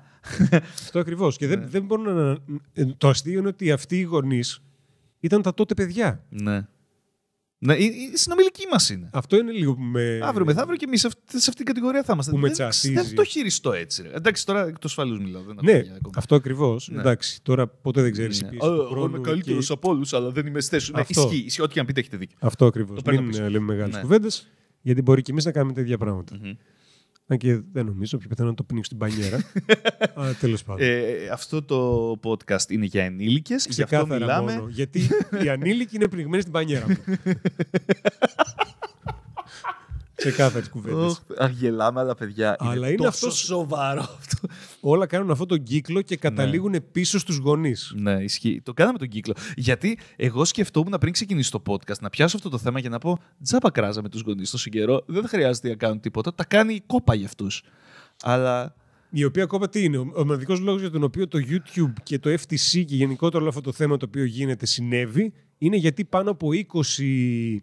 Αυτό 0.61 0.99
ακριβώς. 0.99 1.37
Και 1.37 1.47
Ναι. 1.47 1.55
δεν, 1.55 1.69
δεν 1.69 1.83
μπορούν 1.83 2.13
να. 2.15 2.37
ε, 2.73 2.85
Το 2.85 3.07
αστείο 3.09 3.39
είναι 3.39 3.47
ότι 3.47 3.71
αυτοί 3.71 3.99
οι 3.99 4.01
γονείς 4.01 4.59
ήταν 5.19 5.41
τα 5.41 5.53
τότε 5.53 5.73
παιδιά. 5.73 6.23
ναι. 6.29 6.67
Ναι, 7.57 7.75
η, 7.75 7.83
η 8.13 8.17
συνομιλική 8.17 8.65
μας 8.71 8.89
είναι. 8.89 9.09
Αυτό 9.13 9.37
είναι 9.37 9.51
λίγο 9.51 9.73
που 9.75 9.81
με. 9.81 10.19
Αύριο 10.23 10.45
μεθαύριο 10.45 10.75
και 10.77 10.85
εμείς 10.87 10.99
σε, 11.01 11.07
αυτή- 11.07 11.29
σε 11.31 11.37
αυτήν 11.37 11.55
την 11.55 11.65
κατηγορία 11.65 12.03
θα 12.03 12.13
είμαστε. 12.13 12.31
Που 12.31 12.37
με 12.37 12.43
δεν, 12.43 12.53
τσατίζει. 12.53 12.93
δεν 12.93 13.15
το 13.15 13.23
χειριστώ 13.23 13.71
έτσι. 13.73 14.01
Ρε. 14.01 14.09
Εντάξει, 14.13 14.45
τώρα 14.45 14.67
εκ 14.67 14.73
του 14.79 14.87
ασφαλού 14.87 15.21
μιλάω. 15.21 15.41
Δεν 15.41 15.51
έχω 15.57 15.65
Ναι, 15.65 15.71
παιδιά 15.71 15.91
ακόμα. 15.95 16.13
αυτό 16.17 16.35
ακριβώς. 16.35 16.89
Ναι. 16.91 16.99
Εντάξει, 16.99 17.41
τώρα 17.43 17.67
ποτέ 17.67 18.01
δεν 18.01 18.11
ξέρεις. 18.11 18.41
Ναι. 18.41 18.47
«Α, 18.47 18.65
Εγώ 18.91 19.05
είμαι 19.05 19.19
καλύτερο 19.19 19.59
από 19.69 19.89
όλους, 19.89 20.13
αλλά 20.13 20.29
δεν 20.31 20.45
είμαι 20.45 20.59
στη 20.61 20.69
θέση 20.69 20.85
σου. 20.85 20.91
Ναι, 20.95 21.01
Αυτό. 21.01 21.21
ισχύει, 21.21 21.45
ισχύει. 21.45 21.61
Ό,τι 21.61 21.73
και 21.73 21.79
αν 21.79 21.85
πείτε 21.85 21.99
έχετε 21.99 22.17
δίκιο. 22.17 22.37
Αυτό 22.41 22.65
ακριβώς. 22.65 22.95
Το 22.95 23.01
παίρνω 23.01 23.21
Μην 23.21 23.29
πίσω. 23.29 23.43
ε, 23.43 23.49
λέμε 23.49 23.65
μεγάλες 23.73 23.95
Ναι. 23.95 24.01
κουβέντες, 24.01 24.47
γιατί 24.81 25.01
μπορεί 25.01 25.21
και 25.21 25.31
εμείς 25.31 25.45
να 25.45 25.51
κάνουμε 25.51 25.73
τέτοια 25.73 25.97
πράγματα. 25.97 26.35
Μμμ. 26.41 26.51
Αν 27.27 27.37
και 27.37 27.61
δεν 27.71 27.85
νομίζω, 27.85 28.17
πιο 28.17 28.27
πιθανό 28.29 28.49
να 28.49 28.55
το 28.55 28.63
πνίξω 28.63 28.85
στην 28.85 28.97
πανιέρα. 28.97 29.39
Αλλά 30.15 30.33
τέλος 30.33 30.63
πάντων. 30.63 30.81
Ε, 30.87 31.27
αυτό 31.31 31.63
το 31.63 32.11
podcast 32.23 32.69
είναι 32.69 32.85
για 32.85 33.03
ενήλικες 33.03 33.65
και 33.65 33.71
γι' 33.73 33.81
αυτό 33.81 33.95
Ξεκάθαρα 33.95 34.25
μιλάμε. 34.25 34.53
μόνο. 34.55 34.67
Γιατί 34.69 34.99
οι 35.43 35.49
ανήλικοι 35.55 35.95
είναι 35.95 36.07
πνιγμένοι 36.07 36.41
στην 36.41 36.53
πανιέρα 36.53 36.85
μου. 36.87 36.95
Ξεκάθαρε 40.29 40.65
κουβέντες. 40.71 41.21
Αχ, 41.37 41.51
γελάμε, 41.51 41.99
αλλά 41.99 42.15
παιδιά. 42.15 42.55
Αλλά 42.59 42.87
είναι 42.87 42.95
τόσο 42.95 43.09
αυτός- 43.09 43.37
σοβαρό 43.37 44.01
αυτό. 44.01 44.47
Όλα 44.79 45.05
κάνουν 45.05 45.31
αυτόν 45.31 45.47
τον 45.47 45.63
κύκλο 45.63 46.01
και 46.01 46.15
καταλήγουν 46.17 46.75
πίσω 46.91 47.19
στους 47.19 47.37
γονείς. 47.37 47.93
Ναι, 47.95 48.23
ισχύει. 48.23 48.61
Το 48.63 48.73
κάναμε 48.73 48.97
τον 48.97 49.07
κύκλο. 49.07 49.33
Γιατί 49.55 49.99
εγώ 50.15 50.45
σκεφτόμουν 50.45 50.97
πριν 50.99 51.13
ξεκινήσει 51.13 51.51
το 51.51 51.61
podcast 51.67 51.99
να 51.99 52.09
πιάσω 52.09 52.37
αυτό 52.37 52.49
το 52.49 52.57
θέμα 52.57 52.79
για 52.79 52.89
να 52.89 52.97
πω 52.97 53.19
τζάπα 53.43 53.71
κράζαμε 53.71 54.09
τους 54.09 54.21
γονείς 54.21 54.49
τόσο 54.49 54.69
καιρό. 54.69 55.03
Δεν 55.05 55.27
χρειάζεται 55.27 55.69
να 55.69 55.75
κάνουν 55.75 55.99
τίποτα. 55.99 56.33
Τα 56.35 56.45
κάνει 56.45 56.73
η 56.73 56.81
κόπα 56.85 57.15
για 57.15 57.25
αυτούς. 57.25 57.63
Αλλά. 58.23 58.75
Η 59.09 59.23
οποία 59.23 59.45
κόμμα 59.45 59.69
τι 59.69 59.83
είναι; 59.83 59.97
Ο 59.97 60.11
ο 60.15 60.25
μοναδικός 60.25 60.59
λόγος 60.59 60.81
για 60.81 60.89
τον 60.89 61.03
οποίο 61.03 61.27
το 61.27 61.39
YouTube 61.49 61.93
και 62.03 62.19
το 62.19 62.29
FTC 62.29 62.83
και 62.85 62.95
γενικότερα 62.95 63.39
όλο 63.39 63.49
αυτό 63.49 63.61
το 63.61 63.71
θέμα 63.71 63.97
το 63.97 64.05
οποίο 64.05 64.23
γίνεται 64.23 64.65
συνέβη 64.65 65.33
είναι 65.57 65.75
γιατί 65.75 66.05
πάνω 66.05 66.31
από 66.31 66.49
20 66.53 67.61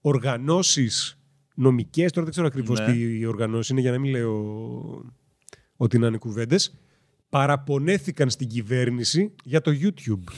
οργανώσεις 0.00 1.18
νομικές, 1.60 2.10
τώρα 2.12 2.22
δεν 2.24 2.30
ξέρω 2.30 2.46
ακριβώς 2.46 2.78
Ναι. 2.80 2.92
τι 2.92 3.26
οργανώσεις 3.26 3.70
είναι 3.70 3.80
για 3.80 3.90
να 3.90 3.98
μην 3.98 4.10
λέω 4.10 5.04
ότι 5.76 5.98
να 5.98 6.06
είναι 6.06 6.18
κουβέντες, 6.18 6.74
παραπονέθηκαν 7.28 8.30
στην 8.30 8.48
κυβέρνηση 8.48 9.34
για 9.44 9.60
το 9.60 9.70
YouTube. 9.82 10.32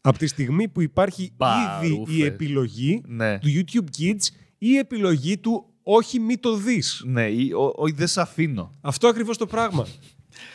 Από 0.00 0.18
τη 0.18 0.26
στιγμή 0.26 0.68
που 0.68 0.80
υπάρχει 0.80 1.22
ήδη 1.22 1.32
η 1.32 1.34
Μπαρούφε. 1.36 2.24
επιλογή 2.26 3.02
Ναι. 3.06 3.38
του 3.38 3.48
YouTube 3.48 3.98
Kids 3.98 4.24
ή 4.58 4.68
η 4.68 4.76
επιλογή 4.76 5.38
του 5.38 5.66
όχι 5.82 6.18
μη 6.20 6.36
το 6.36 6.56
δεις. 6.56 7.02
Ναι, 7.06 7.26
ή 7.26 7.52
ο- 7.52 7.72
όχι, 7.76 7.94
δεν 7.94 8.06
σε 8.06 8.20
αφήνω. 8.20 8.70
Αυτό 8.80 9.08
ακριβώς 9.08 9.36
το 9.38 9.46
πράγμα. 9.46 9.86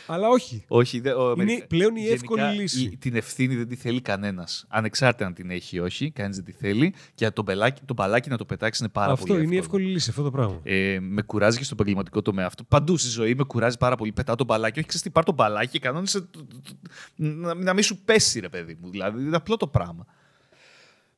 Αλλά 0.08 0.28
όχι. 0.28 0.64
Όχι, 0.68 1.00
δε, 1.00 1.12
ο, 1.12 1.22
Είναι 1.24 1.32
Αμερικα- 1.32 1.68
πλέον 1.68 1.96
η 1.96 2.00
Γενικά, 2.00 2.14
εύκολη 2.14 2.42
λύση. 2.62 2.84
η- 2.84 2.98
την 2.98 3.16
ευθύνη 3.16 3.56
δεν 3.56 3.68
τη 3.68 3.76
θέλει 3.76 4.02
κανένας. 4.02 4.66
Ανεξάρτητα 4.70 5.26
αν 5.26 5.34
την 5.34 5.50
έχει 5.52 5.76
ή 5.76 5.80
όχι, 5.80 6.12
κανείς 6.12 6.36
δεν 6.36 6.46
τη 6.46 6.52
θέλει. 6.52 6.94
Και 7.16 7.32
το, 7.32 7.42
μπελάκι, 7.44 7.82
το 7.86 7.94
μπαλάκι 7.94 8.30
να 8.30 8.38
το 8.38 8.46
πετάξει 8.46 8.84
είναι 8.84 8.92
πάρα 8.92 9.12
αυτό 9.12 9.26
πολύ 9.26 9.44
είναι 9.44 9.56
η 9.56 9.58
εύκολο. 9.58 9.78
εύκολη 9.82 9.94
λύση, 9.96 10.10
αυτό 10.10 10.24
το 10.24 10.32
πράγμα. 10.32 10.60
Ε, 10.64 10.98
με 11.02 11.22
κουράζει 11.22 11.58
και 11.58 11.64
στο 11.64 11.74
επαγγελματικό 11.74 12.22
τομέα 12.22 12.46
αυτό. 12.46 12.64
Παντού 12.64 12.98
στη 12.98 13.10
ζωή 13.10 13.36
με 13.36 13.44
κουράζει 13.44 13.78
πάρα 13.78 13.96
πολύ. 13.96 14.12
Πετάω 14.12 14.36
το 14.36 14.44
μπαλάκι. 14.44 14.80
Όχι, 14.80 14.88
ξέρεις 14.88 15.06
τι, 15.06 15.10
πάρ 15.12 15.24
το 15.24 15.32
μπαλάκι 15.34 15.72
και 15.72 15.80
κανόνισε. 15.80 16.20
το- 16.22 16.28
το- 16.46 16.46
το- 16.64 16.74
να, 17.16 17.54
να 17.54 17.74
μην 17.74 17.84
σου 17.84 17.98
πέσει, 17.98 18.40
ρε 18.40 18.50
παιδί 18.50 18.78
μου. 18.82 18.90
Δηλαδή, 18.90 19.22
είναι 19.22 19.36
απλό 19.36 19.58
το 19.58 19.68
πράγμα. 19.68 20.06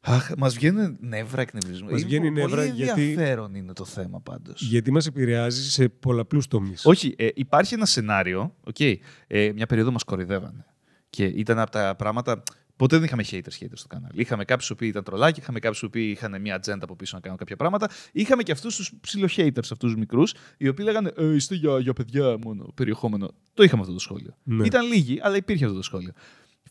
Αχ, 0.05 0.31
μας 0.37 0.53
βγαίνουν 0.53 0.97
νεύρα 0.99 1.41
εκνευρισμού. 1.41 1.89
Μας 1.89 1.99
Είναι 1.99 2.07
βγαίνει 2.09 2.27
πο- 2.27 2.33
νεύρα 2.33 2.55
πολύ 2.63 2.69
γιατί- 2.75 3.01
ενδιαφέρον 3.01 3.55
είναι 3.55 3.73
το 3.73 3.85
θέμα 3.85 4.19
πάντως. 4.21 4.61
Γιατί 4.61 4.91
μας 4.91 5.05
επηρεάζει 5.05 5.69
σε 5.71 5.89
πολλαπλούς 5.89 6.47
τομείς. 6.47 6.85
Όχι, 6.85 7.13
ε, 7.17 7.27
υπάρχει 7.33 7.73
ένα 7.73 7.85
σενάριο. 7.85 8.55
Okay, 8.73 8.95
ε, 9.27 9.51
μια 9.55 9.65
περίοδο 9.65 9.91
μας 9.91 10.03
κοροϊδεύανε. 10.03 10.65
Και 11.09 11.25
ήταν 11.25 11.59
από 11.59 11.71
τα 11.71 11.95
πράγματα. 11.95 12.43
Ποτέ 12.75 12.95
δεν 12.95 13.05
είχαμε 13.05 13.23
haters, 13.31 13.63
haters 13.63 13.71
στο 13.73 13.87
κανάλι. 13.87 14.21
Είχαμε 14.21 14.45
κάποιους 14.45 14.73
που 14.77 14.83
ήταν 14.83 15.03
τρολάκι, 15.03 15.39
είχαμε 15.39 15.59
κάποιους 15.59 15.89
που 15.91 15.97
είχαν 15.97 16.41
μια 16.41 16.55
ατζέντα 16.55 16.83
από 16.83 16.95
πίσω 16.95 17.15
να 17.15 17.21
κάνουν 17.21 17.37
κάποια 17.37 17.55
πράγματα. 17.55 17.89
Είχαμε 18.11 18.43
και 18.43 18.51
αυτούς 18.51 18.75
τους 18.75 18.91
ψηλο 19.01 19.27
haters, 19.35 19.57
αυτούς 19.71 19.91
του 19.93 19.97
μικρούς, 19.99 20.33
οι 20.57 20.67
οποίοι 20.67 20.85
λέγανε 20.87 21.11
ε, 21.17 21.33
Είστε 21.35 21.55
για, 21.55 21.79
για 21.79 21.93
παιδιά 21.93 22.37
μόνο 22.43 22.71
περιεχόμενο. 22.75 23.33
Το 23.53 23.63
είχαμε 23.63 23.81
αυτό 23.81 23.93
το 23.93 23.99
σχόλιο. 23.99 24.37
Ναι. 24.43 24.65
Ήταν 24.65 24.87
λίγοι, 24.87 25.19
αλλά 25.21 25.35
υπήρχε 25.35 25.63
αυτό 25.65 25.77
το 25.77 25.83
σχόλιο. 25.83 26.11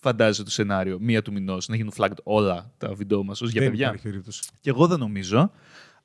Φαντάζεσαι 0.02 0.44
το 0.44 0.50
σενάριο 0.50 0.98
μία 1.00 1.22
του 1.22 1.32
μηνός 1.32 1.68
να 1.68 1.76
γίνουν 1.76 1.92
flagged 1.96 2.22
όλα 2.22 2.72
τα 2.78 2.94
βίντεο 2.94 3.22
μας 3.24 3.40
ως 3.40 3.50
για 3.50 3.60
δεν 3.60 3.70
παιδιά; 3.70 3.86
υπάρχει 3.86 4.02
περίπτωση. 4.08 4.42
Και 4.60 4.70
εγώ 4.70 4.86
δεν 4.86 4.98
νομίζω. 4.98 5.50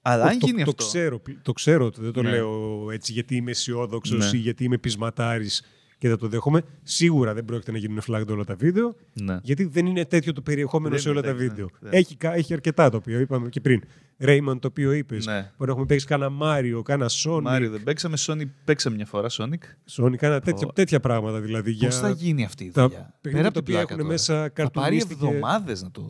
Αλλά 0.01 0.23
αν 0.23 0.39
το, 0.39 0.45
γίνει 0.45 0.63
το, 0.63 0.69
αυτό. 0.69 0.85
ξέρω, 0.85 1.21
το 1.41 1.51
ξέρω, 1.51 1.89
δεν 1.89 2.11
το 2.11 2.21
Ναι. 2.21 2.29
λέω 2.29 2.87
έτσι 2.91 3.11
γιατί 3.11 3.35
είμαι 3.35 3.51
αισιόδοξος 3.51 4.31
Ναι. 4.31 4.37
ή 4.37 4.41
γιατί 4.41 4.63
είμαι 4.63 4.77
πεισματάρης 4.77 5.63
και 5.97 6.07
δεν 6.07 6.17
το 6.17 6.27
δέχομαι. 6.27 6.61
Σίγουρα 6.83 7.33
δεν 7.33 7.45
πρόκειται 7.45 7.71
να 7.71 7.77
γίνουν 7.77 8.01
flagged 8.07 8.27
όλα 8.27 8.43
τα 8.43 8.55
βίντεο, 8.55 8.95
Ναι. 9.13 9.39
γιατί 9.41 9.63
δεν 9.65 9.85
είναι 9.85 10.05
τέτοιο 10.05 10.33
το 10.33 10.41
περιεχόμενο 10.41 10.89
Δεν 10.89 10.99
σε 10.99 11.09
είναι 11.09 11.17
όλα 11.17 11.27
τα 11.27 11.33
τέτοιο, 11.33 11.49
βίντεο. 11.49 11.69
ναι, 11.79 11.89
ναι. 11.89 11.97
Έχει, 11.97 12.15
κα- 12.15 12.33
έχει 12.35 12.53
αρκετά 12.53 12.89
το 12.89 12.97
οποίο 12.97 13.19
είπαμε 13.19 13.49
και 13.49 13.61
πριν. 13.61 13.81
Raymond 14.21 14.57
το 14.59 14.67
οποίο 14.67 14.91
είπες. 14.91 15.25
Ναι. 15.25 15.33
Μπορεί 15.33 15.51
να 15.57 15.69
έχουμε 15.71 15.85
παίξει 15.85 16.05
κάνα 16.05 16.29
Μάριο, 16.29 16.81
κάνα 16.81 17.09
Sonic. 17.23 17.41
Μάριο 17.41 17.69
δεν 17.69 17.83
παίξαμε, 17.83 18.17
Sonic 18.19 18.45
παίξαμε 18.65 18.95
μια 18.95 19.05
φορά 19.05 19.27
Sonic. 19.31 19.57
Sonic, 19.91 20.15
κάνα 20.15 20.39
τέτοια, 20.39 20.67
Ω. 20.67 20.71
τέτοια 20.73 20.99
πράγματα 20.99 21.39
δηλαδή. 21.39 21.71
Πώς 21.71 21.79
για 21.79 21.91
θα 21.91 22.09
γίνει 22.09 22.43
αυτή 22.43 22.63
η 22.63 22.71
τα 22.71 22.83
δουλειά; 22.87 23.17
παιχνίδια 23.21 23.47
απ' 23.47 23.53
τα 23.53 23.61
την 23.61 23.73
οποία 23.73 23.85
πλάκα 23.85 23.93
έχουν 23.93 23.97
τώρα. 23.97 24.11
μέσα 24.11 24.33
Θα 24.33 24.39
πάρει 24.39 24.53
καρτουνίστηκε- 24.53 25.25
εβδομάδες 25.25 25.83
να 25.83 25.91
το. 25.91 26.01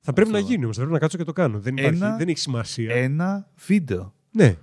Θα 0.00 0.12
πρέπει 0.12 0.30
αυτό. 0.30 0.42
να 0.42 0.48
γίνει 0.50 0.64
όμως. 0.64 0.76
Θα 0.76 0.80
πρέπει 0.82 0.94
να 0.94 1.00
κάτσω 1.00 1.18
και 1.18 1.24
το 1.24 1.32
κάνω. 1.32 1.58
Δεν, 1.60 1.76
υπάρχει, 1.76 1.96
Ένα- 2.02 2.16
δεν 2.16 2.28
έχει 2.28 2.38
σημασία. 2.38 2.94
Ένα 2.94 3.48
βίντεο. 3.66 4.14
Ναι. 4.30 4.56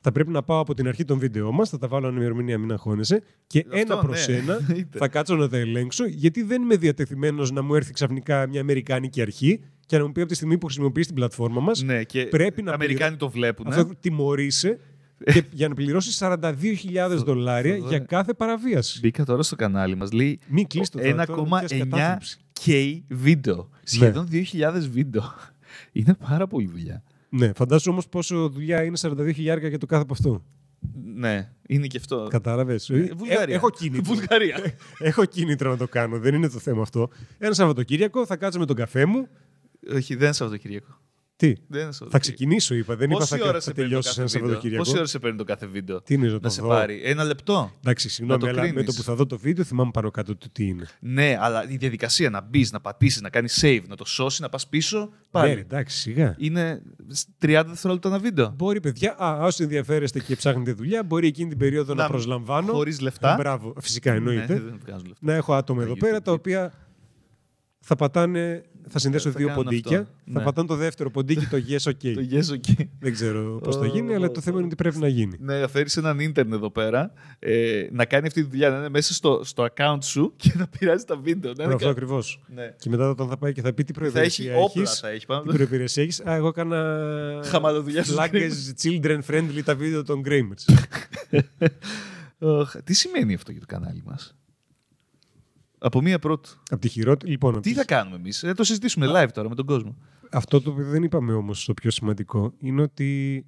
Θα 0.00 0.12
πρέπει 0.12 0.30
να 0.30 0.42
πάω 0.42 0.60
από 0.60 0.74
την 0.74 0.88
αρχή 0.88 1.04
των 1.04 1.18
βίντεο 1.18 1.52
μας, 1.52 1.68
θα 1.68 1.78
τα 1.78 1.88
βάλω 1.88 2.08
ημερομηνία, 2.08 2.58
μην 2.58 2.72
αγχώνεσαι. 2.72 3.22
Και 3.46 3.58
Αυτό, 3.58 3.78
ένα 3.78 3.98
προς 3.98 4.28
ναι. 4.28 4.34
ένα 4.34 4.60
Είτε. 4.76 4.98
θα 4.98 5.08
κάτσω 5.08 5.34
να 5.36 5.48
τα 5.48 5.56
ελέγξω, 5.56 6.04
γιατί 6.06 6.42
δεν 6.42 6.62
είμαι 6.62 6.76
διατεθειμένος 6.76 7.50
να 7.50 7.62
μου 7.62 7.74
έρθει 7.74 7.92
ξαφνικά 7.92 8.46
μια 8.48 8.60
Αμερικάνικη 8.60 9.20
αρχή 9.20 9.60
και 9.86 9.98
να 9.98 10.06
μου 10.06 10.12
πει 10.12 10.20
από 10.20 10.28
τη 10.30 10.34
στιγμή 10.34 10.58
που 10.58 10.66
χρησιμοποιείς 10.66 11.06
την 11.06 11.14
πλατφόρμα 11.14 11.60
μας, 11.60 11.82
Ναι, 11.82 12.02
και 12.04 12.24
πρέπει 12.26 12.62
να 12.62 12.70
οι 12.70 12.74
Αμερικάνοι 12.74 13.16
το 13.16 13.30
βλέπουν. 13.30 13.66
αυτό 13.66 13.90
τιμωρείσαι 14.00 14.78
και 15.32 15.44
για 15.50 15.68
να 15.68 15.74
πληρώσεις 15.74 16.18
42.000 16.22 16.54
δολάρια 17.24 17.74
αυτό 17.74 17.88
για 17.88 17.98
δεν- 17.98 18.06
κάθε 18.06 18.34
παραβίαση. 18.34 18.98
Μπήκα 19.02 19.24
τώρα 19.24 19.42
στο 19.42 19.56
κανάλι 19.56 19.96
μας. 19.96 20.12
Λέει 20.12 20.38
Μην 20.48 20.66
κλείσει 20.66 20.90
το 20.90 20.98
1,9 21.02 22.18
K 22.66 23.00
βίντεο. 23.08 23.68
Σχεδόν 23.82 24.28
2.000 24.32 24.88
βίντεο. 24.90 25.22
Είναι 25.92 26.14
πάρα 26.28 26.46
πολύ 26.46 26.66
δουλειά. 26.66 27.02
Ναι, 27.28 27.52
φαντάσου 27.52 27.90
όμως 27.90 28.08
πόσο 28.08 28.48
δουλειά 28.48 28.84
είναι 28.84 28.98
42.000 29.00 29.34
για 29.36 29.78
το 29.78 29.86
κάθε 29.86 30.02
από 30.02 30.12
αυτό. 30.12 30.44
Ναι, 31.14 31.52
είναι 31.68 31.86
και 31.86 31.96
αυτό. 31.96 32.26
Κατάλαβες. 32.30 32.90
Ε, 32.90 33.12
Βουλγαρία. 33.16 33.54
έχω 33.54 33.70
κίνητρο. 33.70 34.14
Βουλγαρία. 34.14 34.74
έχω 34.98 35.24
κίνητρο 35.24 35.70
να 35.70 35.76
το 35.76 35.88
κάνω. 35.88 36.18
Δεν 36.18 36.34
είναι 36.34 36.48
το 36.48 36.58
θέμα 36.58 36.82
αυτό. 36.82 37.08
Ένα 37.38 37.54
Σαββατοκύριακο 37.54 38.26
θα 38.26 38.36
κάτσω 38.36 38.58
με 38.58 38.66
τον 38.66 38.76
καφέ 38.76 39.04
μου. 39.04 39.28
Όχι, 39.94 40.14
δεν 40.14 40.24
είναι 40.24 40.32
Σαββατοκύριακο. 40.32 41.00
Τι; 41.38 41.46
Δεν 41.46 41.56
είναι 41.68 41.80
Θα 41.80 41.92
Σαββατοκύριακο. 41.92 42.18
ξεκινήσω, 42.18 42.74
είπα. 42.74 42.96
Δεν 42.96 43.10
είπα 43.10 43.18
Πόση 43.18 43.36
θα, 43.38 43.44
ώρα 43.44 43.52
θα 43.52 43.60
σε 43.60 43.72
παίρνει 43.72 43.90
το 43.90 43.96
τελειώσει 44.00 44.08
κάθε 44.08 44.20
ένα 44.20 44.28
βίντεο; 44.28 44.40
Σαββατοκύριακο. 44.48 44.82
Πόση 44.84 44.96
ώρα 44.96 45.06
σε 45.06 45.18
παίρνει 45.18 45.36
το 45.38 45.44
κάθε 45.44 45.66
βίντεο; 45.66 46.02
Τι 46.02 46.14
είναι 46.14 46.26
να 46.26 46.32
Να 46.32 46.40
το 46.40 46.48
σε 46.48 46.60
δω. 46.62 46.68
πάρει. 46.68 47.00
Ένα 47.04 47.24
λεπτό. 47.24 47.72
Εντάξει, 47.78 48.08
συγγνώμη, 48.08 48.40
το 48.40 48.46
αλλά 48.46 48.60
με 48.62 48.68
κρίνεις. 48.68 48.86
το 48.86 48.92
που 48.92 49.02
θα 49.02 49.14
δω 49.14 49.26
το 49.26 49.38
βίντεο 49.38 49.64
θυμάμαι 49.64 49.90
πάνω 49.90 50.10
κάτω 50.10 50.36
το 50.36 50.46
τι 50.52 50.66
είναι. 50.66 50.86
Ναι, 51.00 51.36
αλλά 51.40 51.68
η 51.70 51.76
διαδικασία 51.76 52.30
να 52.30 52.40
μπεις, 52.40 52.72
να 52.72 52.80
πατήσεις, 52.80 53.20
να 53.20 53.30
κάνεις 53.30 53.58
save, 53.62 53.82
να 53.88 53.96
το 53.96 54.04
σώσεις, 54.04 54.40
να 54.40 54.48
πας 54.48 54.68
πίσω. 54.68 55.10
Πάλι. 55.30 55.48
Ναι, 55.48 55.54
ρε, 55.54 55.60
εντάξει, 55.60 55.96
σιγά. 55.98 56.34
Είναι 56.38 56.82
30 57.38 57.62
δευτερόλεπτα 57.66 58.08
ένα 58.08 58.18
βίντεο. 58.18 58.52
Μπορεί, 58.56 58.80
παιδιά, 58.80 59.16
α, 59.18 59.38
όσοι 59.44 59.62
ενδιαφέρεστε 59.62 60.20
και 60.20 60.36
ψάχνετε 60.36 60.72
δουλειά, 60.72 61.02
μπορεί 61.02 61.26
εκείνη 61.26 61.48
την 61.48 61.58
περίοδο 61.58 61.94
να, 61.94 62.02
Να- 62.02 62.08
προσλαμβάνω. 62.08 62.72
χωρίς 62.72 63.00
λεφτά. 63.00 63.34
Μπράβο, 63.38 63.74
φυσικά 63.80 64.12
εννοείται. 64.12 64.52
Ναι, 64.54 64.60
δεν 64.60 64.78
βγάζουν 64.84 65.06
λεφτά. 65.08 65.26
να 65.26 65.34
έχω 65.34 65.54
άτομα 65.54 65.82
εδώ 65.82 65.92
YouTube 65.92 65.98
πέρα 65.98 66.22
τα 66.22 66.32
Kids. 66.32 66.34
οποία 66.34 66.72
θα 67.80 67.96
πατάνε, 67.96 68.62
θα 68.88 68.98
συνδέσω 68.98 69.28
Ε, 69.28 69.32
θα 69.32 69.38
δύο 69.38 69.46
κάνουν 69.48 69.64
ποντίκια. 69.64 69.98
αυτό. 70.00 70.12
Θα 70.32 70.38
Ναι. 70.38 70.44
πατάνε 70.44 70.68
το 70.68 70.74
δεύτερο 70.74 71.10
ποντίκι, 71.10 71.46
το 71.46 71.56
yes, 71.68 71.90
ok. 71.90 72.12
Το 72.14 72.26
yes, 72.30 72.54
okay. 72.54 72.86
Δεν 73.00 73.12
ξέρω 73.12 73.60
πώς 73.62 73.76
θα 73.76 73.82
Ω, 73.82 73.86
γίνει, 73.86 74.14
αλλά 74.14 74.30
το 74.30 74.40
θέμα 74.40 74.56
είναι 74.56 74.66
ότι 74.66 74.74
πρέπει 74.74 74.98
να 74.98 75.08
γίνει. 75.08 75.36
Ναι, 75.40 75.60
να 75.60 75.68
φέρεις 75.68 75.96
έναν 75.96 76.18
ίντερνετ 76.20 76.54
εδώ 76.54 76.70
πέρα, 76.70 77.12
ε, 77.38 77.86
να 77.92 78.04
κάνει 78.04 78.26
αυτή 78.26 78.42
τη 78.42 78.48
δουλειά, 78.48 78.70
να 78.70 78.76
είναι 78.78 78.88
μέσα 78.88 79.14
στο, 79.14 79.40
στο 79.44 79.66
account 79.74 79.98
σου 80.02 80.32
και 80.36 80.52
να 80.56 80.66
πειράζει 80.78 81.04
τα 81.04 81.16
βίντεο. 81.16 81.52
Να 81.56 81.64
είναι 81.64 81.72
Αυτό 81.72 81.84
κα- 81.84 81.90
ακριβώς. 81.92 82.42
Ναι. 82.54 82.74
Και 82.78 82.88
μετά 82.90 83.08
όταν 83.10 83.28
θα 83.28 83.36
πάει 83.36 83.52
και 83.52 83.62
θα 83.62 83.72
πει 83.72 83.84
τι 83.84 83.92
Θα 83.92 84.00
έχει 84.00 84.10
προϋπηρεσία 84.12 84.56
όπλα, 84.56 84.82
έχεις, 84.82 84.98
θα 84.98 85.08
έχει 85.08 85.18
Τι 85.20 85.26
πάνω. 85.26 85.42
προϋπηρεσία 85.42 86.02
έχεις. 86.02 86.20
Α, 86.20 86.34
εγώ 86.34 86.48
έκανα 86.48 87.40
Χαμαλοδουλειά 87.44 88.04
στους 88.04 88.16
flaggers 88.18 88.82
children 88.82 89.18
friendly 89.30 89.60
τα 89.64 89.74
βίντεο 89.74 90.02
των 90.04 90.22
Gramers. 90.26 90.74
Οχ, 92.38 92.74
Τι 92.84 92.94
σημαίνει 92.94 93.34
αυτό 93.34 93.50
για 93.52 93.60
το 93.60 93.66
κανάλι 93.66 94.02
μας; 94.04 94.36
Από 95.78 96.00
μία 96.02 96.18
πρώτη. 96.18 96.48
από 96.70 96.80
τη 96.80 96.88
χειρότερη. 96.88 97.30
Λοιπόν, 97.30 97.54
απ' 97.56 97.62
Τι 97.62 97.68
τη- 97.70 97.76
θα 97.76 97.84
κάνουμε 97.84 98.16
εμείς, 98.16 98.38
θα 98.38 98.54
το 98.54 98.64
συζητήσουμε 98.64 99.06
live 99.08 99.28
τώρα 99.34 99.48
με 99.48 99.54
τον 99.54 99.66
κόσμο. 99.66 99.96
αυτό 100.30 100.60
το 100.60 100.70
οποίο 100.70 100.84
δεν 100.84 101.02
είπαμε 101.02 101.32
όμως 101.32 101.64
το 101.64 101.74
πιο 101.74 101.90
σημαντικό 101.90 102.52
είναι 102.58 102.82
ότι 102.82 103.44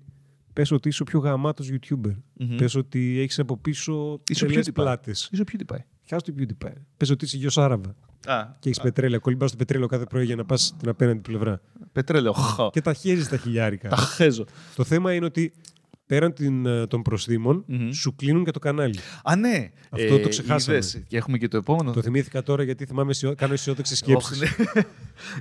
πες 0.53 0.71
ότι 0.71 0.89
είσαι 0.89 1.03
ο 1.03 1.05
πιο 1.05 1.19
γαμάτος 1.19 1.71
YouTuber. 1.73 2.15
Μμμ. 2.33 2.57
Πες 2.57 2.75
ότι 2.75 3.19
έχεις 3.21 3.39
από 3.39 3.57
πίσω 3.57 4.21
Είσαι 4.29 4.45
ο 4.45 4.47
τρελές 4.49 4.67
PewDiePie. 4.69 4.73
πλάτες. 4.75 5.29
Είσαι 5.33 5.43
ο 5.43 5.45
PewDiePie. 5.53 5.77
Χάσε 6.09 6.33
το 6.33 6.35
PewDiePie. 6.39 6.73
Πες 6.97 7.11
ότι 7.11 7.25
είσαι 7.25 7.37
γιος 7.37 7.59
Άραβα 7.59 7.95
Α, 8.27 8.47
και 8.59 8.69
έχεις 8.69 8.81
πετρέλαιο. 8.81 9.21
Κολυμπάς 9.21 9.49
στο 9.49 9.59
πετρέλαιο 9.59 9.87
κάθε 9.89 10.05
πρωί 10.05 10.25
για 10.25 10.37
να 10.37 10.45
πας 10.45 10.75
την 10.79 10.89
απέναντι 10.89 11.19
πλευρά. 11.21 11.61
πετρέλαιο. 11.93 12.33
Χω. 12.33 12.71
Και 12.73 12.81
τα 12.81 12.93
χέζεις 12.93 13.29
τα 13.29 13.37
χιλιάρικα. 13.37 13.89
Τα 13.89 13.97
χέζω. 13.97 14.45
το 14.77 14.85
θέμα 14.85 15.15
είναι 15.15 15.25
ότι 15.25 15.53
πέραν 16.11 16.33
την, 16.33 16.67
ε, 16.67 16.87
των 16.87 17.03
προσθήμων 17.03 17.65
Μμμ. 17.67 17.91
σου 17.91 18.15
κλείνουν 18.15 18.45
και 18.45 18.51
το 18.51 18.59
κανάλι. 18.59 18.99
Α, 19.25 19.37
ναι. 19.37 19.71
Αυτό 19.91 20.19
το 20.19 20.29
ξεχάσαμε. 20.29 20.77
είδες. 20.77 21.03
Και 21.07 21.17
έχουμε 21.17 21.39
και 21.39 21.49
το 21.49 21.57
επόμενο. 21.57 21.93
Το 21.93 22.03
θυμήθηκα 22.03 22.43
τώρα 22.43 22.63
γιατί 22.63 22.85
θυμάμαι 22.85 23.11
αισιο- 23.11 23.35
κάνω 23.35 23.53
αισιόδοξες 23.53 24.03
Όχι, 24.03 24.11
σκέψεις. 24.25 24.41
ναι. 24.75 24.83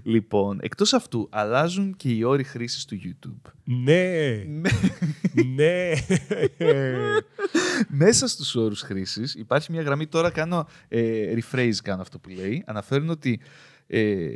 λοιπόν, 0.13 0.59
εκτός 0.61 0.93
αυτού, 0.93 1.28
αλλάζουν 1.32 1.95
και 1.95 2.09
οι 2.09 2.24
όροι 2.24 2.43
χρήσης 2.43 2.86
του 2.86 2.99
YouTube. 3.03 3.51
ναι, 3.63 4.43
Ναι. 4.45 4.59
ναι. 5.55 5.91
Μέσα 8.05 8.28
στους 8.28 8.55
όρους 8.55 8.82
χρήσης 8.82 9.34
υπάρχει 9.36 9.72
μια 9.72 9.82
γραμμή, 9.82 10.07
τώρα 10.07 10.30
κάνω 10.32 10.67
ε, 10.88 11.34
rephrase 11.36 11.76
κάνω 11.84 12.01
αυτό 12.01 12.20
που 12.20 12.30
λέει, 12.30 12.63
αναφέρουν 12.65 13.09
ότι 13.09 13.39
ε, 13.88 14.30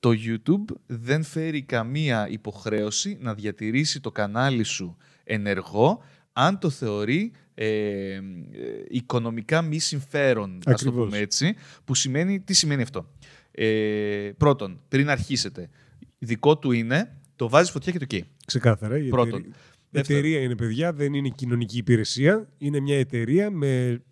το 0.00 0.10
YouTube 0.10 0.74
δεν 0.86 1.22
φέρει 1.22 1.62
καμία 1.62 2.28
υποχρέωση 2.28 3.16
να 3.20 3.34
διατηρήσει 3.34 4.00
το 4.00 4.10
κανάλι 4.10 4.62
σου 4.62 4.96
ενεργό 5.34 6.02
αν 6.32 6.58
το 6.58 6.70
θεωρεί 6.70 7.32
ε, 7.54 7.66
ε, 8.14 8.20
οικονομικά 8.88 9.62
μη 9.62 9.78
συμφέρον, 9.78 10.50
ας 10.56 10.62
το 10.64 10.70
Ακριβώς. 10.70 11.04
πούμε 11.06 11.18
έτσι, 11.18 11.54
που 11.84 11.94
σημαίνει, 11.94 12.40
τι 12.40 12.54
σημαίνει 12.54 12.82
αυτό; 12.82 13.06
Ε, 13.50 14.30
πρώτον, 14.36 14.80
πριν 14.88 15.08
αρχίσετε, 15.10 15.68
δικό 16.18 16.58
του 16.58 16.72
είναι, 16.72 17.16
το 17.36 17.48
βάζεις 17.48 17.70
φωτιά 17.70 17.92
και 17.92 17.98
το 17.98 18.04
καίει. 18.04 18.24
Ξεκάθαρα. 18.46 18.98
η 18.98 19.08
Πρώτον. 19.08 19.28
εταιρεία- 19.38 19.56
Δεύτερο. 19.90 20.18
Εταιρεία 20.18 20.40
είναι, 20.40 20.56
παιδιά, 20.56 20.92
δεν 20.92 21.14
είναι 21.14 21.28
κοινωνική 21.28 21.78
υπηρεσία. 21.78 22.48
Είναι 22.58 22.80
μια 22.80 22.98
εταιρεία 22.98 23.50
με 23.50 24.02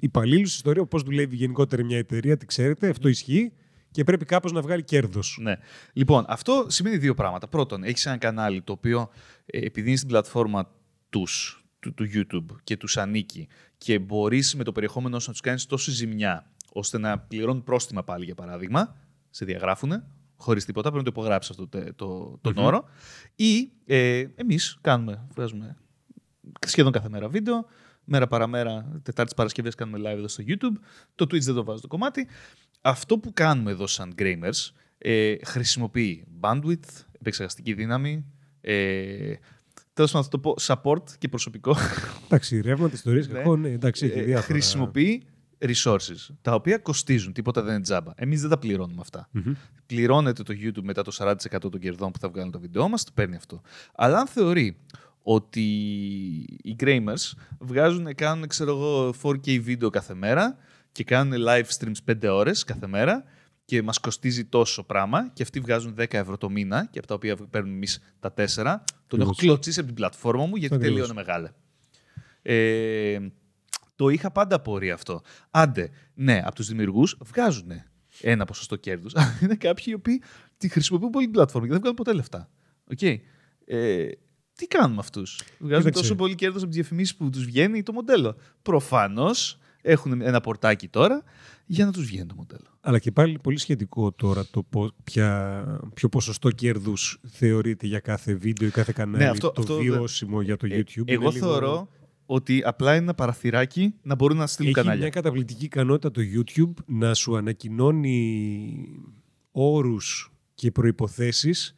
υπαλλήλους. 0.00 0.54
Ιστορία 0.54 0.84
πώ 0.86 0.98
δουλεύει 0.98 1.36
γενικότερα 1.36 1.84
μια 1.84 1.98
εταιρεία, 1.98 2.36
τι 2.36 2.46
ξέρετε, 2.46 2.88
αυτό 2.88 3.08
ισχύει 3.08 3.52
και 3.94 4.04
πρέπει 4.04 4.24
κάπως 4.24 4.52
να 4.52 4.60
βγάλει 4.60 4.82
κέρδος. 4.82 5.38
Ναι. 5.40 5.56
Λοιπόν, 5.92 6.24
αυτό 6.28 6.66
σημαίνει 6.68 6.96
δύο 6.96 7.14
πράγματα. 7.14 7.48
Πρώτον, 7.48 7.84
έχεις 7.84 8.06
ένα 8.06 8.16
κανάλι 8.16 8.62
το 8.62 8.72
οποίο 8.72 9.08
ε, 9.46 9.58
επειδή 9.58 9.88
είναι 9.88 9.96
στην 9.96 10.08
πλατφόρμα 10.08 10.70
τους, 11.08 11.64
του, 11.80 11.94
του 11.94 12.04
YouTube 12.14 12.56
και 12.64 12.76
τους 12.76 12.96
ανήκει 12.96 13.48
και 13.78 13.98
μπορείς 13.98 14.54
με 14.54 14.64
το 14.64 14.72
περιεχόμενο 14.72 15.18
σου 15.18 15.26
να 15.26 15.32
τους 15.32 15.40
κάνεις 15.40 15.66
τόση 15.66 15.90
ζημιά 15.90 16.50
ώστε 16.72 16.98
να 16.98 17.18
πληρώνουν 17.18 17.62
πρόστιμα 17.62 18.04
πάλι, 18.04 18.24
για 18.24 18.34
παράδειγμα, 18.34 18.96
σε 19.30 19.44
διαγράφουν, 19.44 20.04
χωρίς 20.36 20.64
τίποτα, 20.64 20.90
πρέπει 20.90 21.04
να 21.04 21.12
το 21.12 21.20
υπογράψεις 21.20 21.50
αυτό 21.50 21.68
το, 21.68 21.94
το, 21.94 22.38
τον 22.40 22.52
Μμμ. 22.56 22.64
όρο. 22.64 22.84
Ή 23.34 23.72
ε, 23.86 24.26
εμείς 24.34 24.78
κάνουμε, 24.80 25.26
βγάζουμε 25.34 25.76
σχεδόν 26.66 26.92
κάθε 26.92 27.08
μέρα 27.08 27.28
βίντεο. 27.28 27.66
Μέρα 28.04 28.26
παραμέρα, 28.26 29.00
Τετάρτης 29.02 29.34
Παρασκευές 29.34 29.74
κάνουμε 29.74 29.98
live 29.98 30.16
εδώ 30.16 30.28
στο 30.28 30.44
YouTube. 30.46 30.78
Το 31.14 31.24
Twitch 31.24 31.40
δεν 31.40 31.54
το 31.54 31.64
βάζω 31.64 31.80
το 31.80 31.88
κομμάτι. 31.88 32.28
Αυτό 32.86 33.18
που 33.18 33.32
κάνουμε 33.32 33.70
εδώ 33.70 33.86
σαν 33.86 34.14
Gramers 34.18 34.70
ε, 34.98 35.34
χρησιμοποιεί 35.44 36.24
bandwidth, 36.40 37.04
επεξεργαστική 37.20 37.72
δύναμη, 37.74 38.24
ε, 38.60 39.34
τέλος 39.92 40.10
πάντων 40.12 40.22
θα 40.22 40.28
το 40.28 40.38
πω 40.38 40.54
support 40.60 41.02
και 41.18 41.28
προσωπικό. 41.28 41.76
Εντάξει, 42.24 42.60
ρεύματα, 42.60 42.94
ιστορίε, 42.94 43.20
Ναι. 43.20 43.26
κακό, 43.38 43.56
ναι, 43.56 43.68
εντάξει, 43.68 44.06
έχει 44.06 44.18
Ε, 44.18 44.22
διάφορα. 44.22 44.46
χρησιμοποιεί 44.46 45.22
resources, 45.58 46.34
τα 46.42 46.54
οποία 46.54 46.78
κοστίζουν, 46.78 47.32
τίποτα 47.32 47.62
δεν 47.62 47.74
είναι 47.74 47.82
τζάμπα. 47.82 48.12
Εμείς 48.16 48.40
δεν 48.40 48.50
τα 48.50 48.58
πληρώνουμε 48.58 49.00
αυτά. 49.00 49.28
Μμμ. 49.30 49.52
Πληρώνεται 49.86 50.42
το 50.42 50.54
YouTube 50.56 50.82
μετά 50.82 51.02
το 51.02 51.10
40% 51.12 51.70
των 51.70 51.78
κερδών 51.80 52.10
που 52.10 52.18
θα 52.18 52.28
βγάλουν 52.28 52.50
το 52.50 52.60
βίντεό 52.60 52.88
μας, 52.88 53.04
το 53.04 53.10
παίρνει 53.14 53.36
αυτό. 53.36 53.60
Αλλά 53.94 54.18
αν 54.18 54.26
θεωρεί 54.26 54.76
ότι 55.22 55.60
οι 56.62 56.76
Gramers 56.80 57.32
βγάζουν, 57.58 58.14
κάνουν, 58.14 58.46
ξέρω 58.46 58.70
εγώ, 58.70 59.14
4K 59.22 59.60
βίντεο 59.60 59.90
κάθε 59.90 60.14
μέρα 60.14 60.56
και 60.94 61.04
κάνουν 61.04 61.42
live 61.48 61.64
streams 61.78 62.12
5 62.22 62.28
ώρες 62.30 62.64
κάθε 62.64 62.86
μέρα 62.86 63.24
και 63.64 63.82
μας 63.82 63.98
κοστίζει 63.98 64.44
τόσο 64.44 64.84
πράγμα 64.84 65.28
και 65.32 65.42
αυτοί 65.42 65.60
βγάζουν 65.60 65.94
10 65.98 66.12
ευρώ 66.14 66.36
το 66.38 66.50
μήνα 66.50 66.88
και 66.90 66.98
από 66.98 67.08
τα 67.08 67.14
οποία 67.14 67.36
παίρνουμε 67.36 67.74
εμείς 67.74 68.00
τα 68.20 68.34
4, 68.36 68.36
τον 68.36 69.20
έχω 69.20 69.30
Ακριβώς. 69.30 69.36
κλωτσίσει 69.36 69.78
από 69.78 69.86
την 69.86 69.96
πλατφόρμα 69.96 70.46
μου 70.46 70.56
γιατί 70.56 70.74
Ακριβώς. 70.74 70.96
τελείωνε 70.96 71.14
μεγάλε. 71.14 71.50
Ε, 72.42 73.18
το 73.96 74.08
είχα 74.08 74.30
πάντα 74.30 74.56
απορία 74.56 74.94
αυτό. 74.94 75.20
Άντε, 75.50 75.90
ναι, 76.14 76.42
από 76.44 76.54
τους 76.54 76.66
δημιουργούς 76.68 77.16
βγάζουν 77.24 77.70
ένα 78.20 78.44
ποσοστό 78.44 78.76
κέρδους. 78.76 79.14
Αλλά 79.14 79.38
είναι 79.42 79.54
κάποιοι 79.54 79.84
οι 79.88 79.94
οποίοι 79.94 80.22
τη 80.56 80.68
χρησιμοποιούν 80.68 81.10
πολύ 81.10 81.24
την 81.24 81.34
πλατφόρμα 81.34 81.66
και 81.66 81.72
δεν 81.72 81.80
βγάλουν 81.80 81.96
ποτέ 81.96 82.12
λεφτά. 82.12 82.50
Οκ. 82.90 83.02
Ε, 83.66 84.08
τι 84.54 84.66
κάνουμε 84.66 85.00
αυτούς; 85.00 85.42
Βγάζουν 85.58 85.78
Κοίταξε. 85.84 86.00
τόσο 86.02 86.14
πολύ 86.14 86.34
κέρδος 86.34 86.62
από 86.62 86.70
τις 86.70 86.80
διαφημίσεις 86.80 87.16
που 87.16 87.30
τους 87.30 87.44
βγαίνει 87.44 87.82
το 87.82 87.92
μοντέλο. 87.92 88.36
Προφανώς 88.62 89.58
έχουν 89.86 90.20
ένα 90.20 90.40
πορτάκι 90.40 90.88
τώρα 90.88 91.22
για 91.66 91.84
να 91.84 91.92
τους 91.92 92.06
βγαίνει 92.06 92.26
το 92.26 92.34
μοντέλο. 92.34 92.66
Αλλά 92.80 92.98
και 92.98 93.12
πάλι 93.12 93.38
πολύ 93.42 93.58
σχετικό 93.58 94.12
τώρα 94.12 94.44
το 94.50 94.62
πο- 94.62 94.92
ποια, 95.04 95.64
ποιο 95.94 96.08
ποσοστό 96.08 96.50
κέρδους 96.50 97.20
θεωρείται 97.26 97.86
για 97.86 97.98
κάθε 98.00 98.34
βίντεο 98.34 98.68
ή 98.68 98.70
κάθε 98.70 98.92
κανάλι 98.94 99.24
Ναι, 99.24 99.30
αυτό- 99.30 99.50
το 99.52 99.60
αυτό 99.60 99.74
δεν- 99.76 99.82
βιώσιμο 99.84 100.40
για 100.42 100.56
το 100.56 100.66
Ε, 100.66 100.78
YouTube. 100.78 101.02
εγώ 101.06 101.22
Είναι 101.22 101.32
λίγο- 101.32 101.46
θεωρώ 101.46 101.88
ότι 102.26 102.62
απλά 102.64 102.90
είναι 102.94 103.02
ένα 103.02 103.14
παραθυράκι 103.14 103.94
να 104.02 104.14
μπορούν 104.14 104.36
να 104.36 104.46
στείλουν 104.46 104.70
Έχει 104.70 104.80
κανάλια. 104.80 105.00
μια 105.02 105.10
καταπληκτική 105.10 105.64
ικανότητα 105.64 106.10
το 106.10 106.20
YouTube 106.34 106.82
να 106.86 107.14
σου 107.14 107.36
ανακοινώνει 107.36 108.88
όρους 109.52 110.32
και 110.54 110.70
προϋποθέσεις 110.70 111.74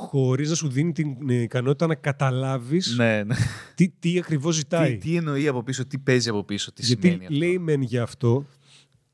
χωρίς 0.00 0.48
να 0.48 0.54
σου 0.54 0.68
δίνει 0.68 0.92
την 0.92 1.30
ε, 1.30 1.34
ικανότητα 1.42 1.86
να 1.86 1.94
καταλάβεις 1.94 2.96
Ναι, 2.96 3.22
ναι. 3.24 3.34
τι, 3.74 3.88
τι 3.88 4.18
ακριβώς 4.18 4.54
ζητάει. 4.54 4.92
Τι, 4.92 4.98
τι 5.10 5.16
εννοεί 5.16 5.48
από 5.48 5.62
πίσω, 5.62 5.86
τι 5.86 5.98
παίζει 5.98 6.28
από 6.28 6.44
πίσω, 6.44 6.72
τι 6.72 6.82
Γιατί 6.84 7.02
σημαίνει 7.08 7.24
αυτό. 7.24 7.36
λέει 7.38 7.58
μεν 7.58 7.82
για 7.82 8.02
αυτό, 8.02 8.46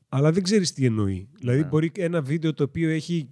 αλλά 0.09 0.31
δεν 0.31 0.43
ξέρεις 0.43 0.73
τι 0.73 0.85
εννοεί. 0.85 1.27
Δηλαδή 1.39 1.59
Ναι. 1.59 1.65
μπορεί 1.67 1.91
ένα 1.97 2.21
βίντεο 2.21 2.53
το 2.53 2.63
οποίο 2.63 2.89
έχει 2.89 3.29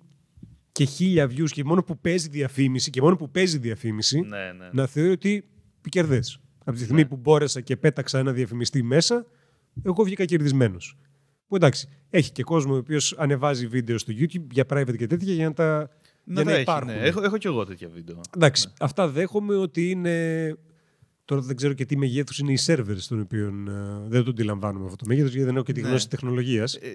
και 0.72 0.84
χίλια 0.86 1.26
views 1.30 1.50
και 1.50 1.64
μόνο 1.64 1.84
που 1.84 2.00
παίζει 2.00 2.28
διαφήμιση 2.30 2.90
και 2.90 3.02
μόνο 3.02 3.16
που 3.16 3.32
παίζει 3.32 3.58
διαφήμιση 3.58 4.20
Ναι, 4.20 4.52
ναι. 4.58 4.70
να 4.74 4.86
θεωρεί 4.88 5.10
ότι 5.12 5.44
κερδές. 5.90 6.40
Από 6.66 6.78
τη 6.78 6.84
στιγμή 6.84 7.02
Ναι. 7.02 7.08
που 7.08 7.16
μπόρεσα 7.16 7.62
και 7.62 7.78
πέταξα 7.78 8.20
ένα 8.20 8.32
διαφημιστή 8.32 8.84
μέσα, 8.84 9.26
εγώ 9.84 10.04
βγήκα 10.04 10.26
κερδισμένος. 10.26 10.98
Που 11.48 11.56
εντάξει, 11.56 11.88
έχει 12.10 12.32
και 12.32 12.44
κόσμο 12.44 12.74
ο 12.74 12.78
οποίος 12.78 13.16
ανεβάζει 13.18 13.68
βίντεο 13.68 13.98
στο 13.98 14.14
YouTube 14.18 14.46
για 14.52 14.66
private 14.70 14.96
και 14.98 15.08
τέτοια 15.08 15.34
για 15.34 15.46
να 15.48 15.54
τα, 15.54 15.90
Να 16.26 16.34
για 16.34 16.44
τα 16.44 16.50
να 16.50 16.52
έχει, 16.52 16.62
υπάρχουν. 16.62 16.88
ναι. 16.92 16.94
Έχω, 17.08 17.24
έχω 17.24 17.38
κι 17.38 17.48
εγώ 17.48 17.66
τέτοια 17.66 17.90
βίντεο. 17.94 18.22
Εντάξει, 18.36 18.68
αυτά 18.80 19.08
δέχομαι 19.08 19.56
ότι 19.56 19.90
είναι. 19.90 20.58
Τώρα 21.26 21.42
δεν 21.42 21.56
ξέρω 21.56 21.74
και 21.74 21.86
τι 21.86 21.98
μεγέθους 21.98 22.40
είναι 22.40 22.52
οι 22.52 22.60
servers 22.66 22.98
των 23.08 23.20
οποίων 23.20 23.68
ε, 23.68 24.08
δεν 24.08 24.24
το 24.24 24.30
αντιλαμβάνομαι 24.30 24.84
αυτό 24.86 24.96
το 24.98 25.06
μέγεθος 25.08 25.30
γιατί 25.32 25.46
δεν 25.46 25.56
έχω 25.56 25.66
και 25.66 25.74
τη 25.74 25.82
Ναι. 25.82 25.88
γνώση 25.88 26.10
τεχνολογίας. 26.10 26.76
Ε, 26.76 26.88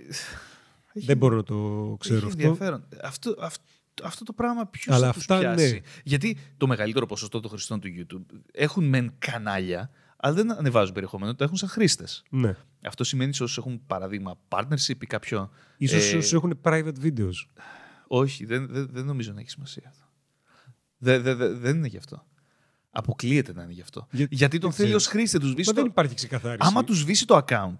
έχει- 0.93 1.07
Δεν 1.07 1.17
μπορώ 1.17 1.37
να 1.37 1.43
το 1.43 1.97
ξέρω 2.01 2.17
έχει 2.19 2.27
αυτό. 2.27 2.43
ενδιαφέρον. 2.43 2.85
Αυτό, 3.03 3.37
αυτό, 3.41 3.65
αυτό 4.03 4.25
το 4.25 4.33
πράγμα 4.33 4.67
ποιος 4.67 4.97
Αλλά 4.97 5.07
θα 5.07 5.13
τους 5.13 5.21
αυτά, 5.21 5.39
πιάσει; 5.39 5.73
ναι. 5.73 5.81
Γιατί 6.05 6.37
το 6.57 6.67
μεγαλύτερο 6.67 7.07
ποσοστό 7.07 7.41
των 7.41 7.51
χρηστών 7.51 7.81
του 7.81 7.89
YouTube 7.99 8.37
έχουν 8.53 8.85
μεν 8.85 9.13
κανάλια, 9.19 9.91
αλλά 10.17 10.35
δεν 10.35 10.53
ανεβάζουν 10.53 10.95
περιεχόμενο, 10.95 11.35
το 11.35 11.45
έχουν 11.45 11.57
σαν 11.57 11.69
χρήστες. 11.69 12.23
Ναι. 12.31 12.57
Αυτό 12.83 13.05
σημαίνει 13.05 13.35
σε 13.35 13.43
όσους 13.43 13.59
έχουν 13.59 13.81
παράδειγμα 13.87 14.39
partnership 14.49 14.95
ή 15.03 15.07
κάποιο. 15.07 15.51
Ίσως 15.77 16.13
ε, 16.13 16.17
όσους 16.17 16.33
έχουν 16.33 16.59
private 16.63 16.93
videos. 17.03 17.33
Όχι, 18.09 18.45
δεν, 18.45 18.67
δεν, 18.71 18.89
δεν 18.93 19.05
νομίζω 19.05 19.33
να 19.33 19.41
έχει 19.41 19.51
σημασία 19.51 19.85
αυτό. 19.89 20.05
Δεν, 20.99 21.23
δεν, 21.23 21.37
δεν, 21.37 21.59
δεν 21.59 21.77
είναι 21.77 21.87
γι' 21.87 21.97
αυτό. 21.97 22.27
Αποκλείεται 22.91 23.53
να 23.53 23.63
είναι 23.63 23.73
γι' 23.73 23.81
αυτό. 23.81 24.07
Για- 24.11 24.27
Γιατί 24.31 24.59
τον 24.59 24.71
δεν 24.71 24.79
θέλει 24.79 24.95
ως 24.95 25.03
ξέρω. 25.07 25.19
χρήστη, 25.19 25.39
τους 25.39 25.51
σβήσει 25.51 25.69
Μα 25.69 25.75
το... 25.75 25.81
δεν 25.81 25.91
υπάρχει 25.91 26.15
ξεκαθάριση. 26.15 26.69
Άμα 26.69 26.85
τους 26.85 26.99
σβήσει 26.99 27.27
το 27.27 27.43
account. 27.47 27.77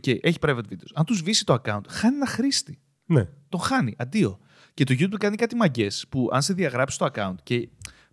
Okay, 0.00 0.18
έχει 0.22 0.38
private 0.40 0.62
videos. 0.70 0.90
Αν 0.94 1.04
τους 1.04 1.16
σβήσει 1.18 1.44
το 1.44 1.60
account, 1.64 1.80
χάνει 1.88 2.16
ένα 2.16 2.26
χρήστη. 2.26 2.80
Ναι. 3.06 3.28
Τον 3.48 3.60
χάνει. 3.60 3.94
Αντίο. 3.98 4.38
Και 4.74 4.84
το 4.84 4.94
YouTube 4.98 5.16
κάνει 5.18 5.36
κάτι 5.36 5.54
μαγκές 5.56 6.06
που 6.08 6.28
αν 6.32 6.42
σε 6.42 6.52
διαγράψει 6.54 6.98
το 6.98 7.08
account 7.14 7.34
και 7.42 7.68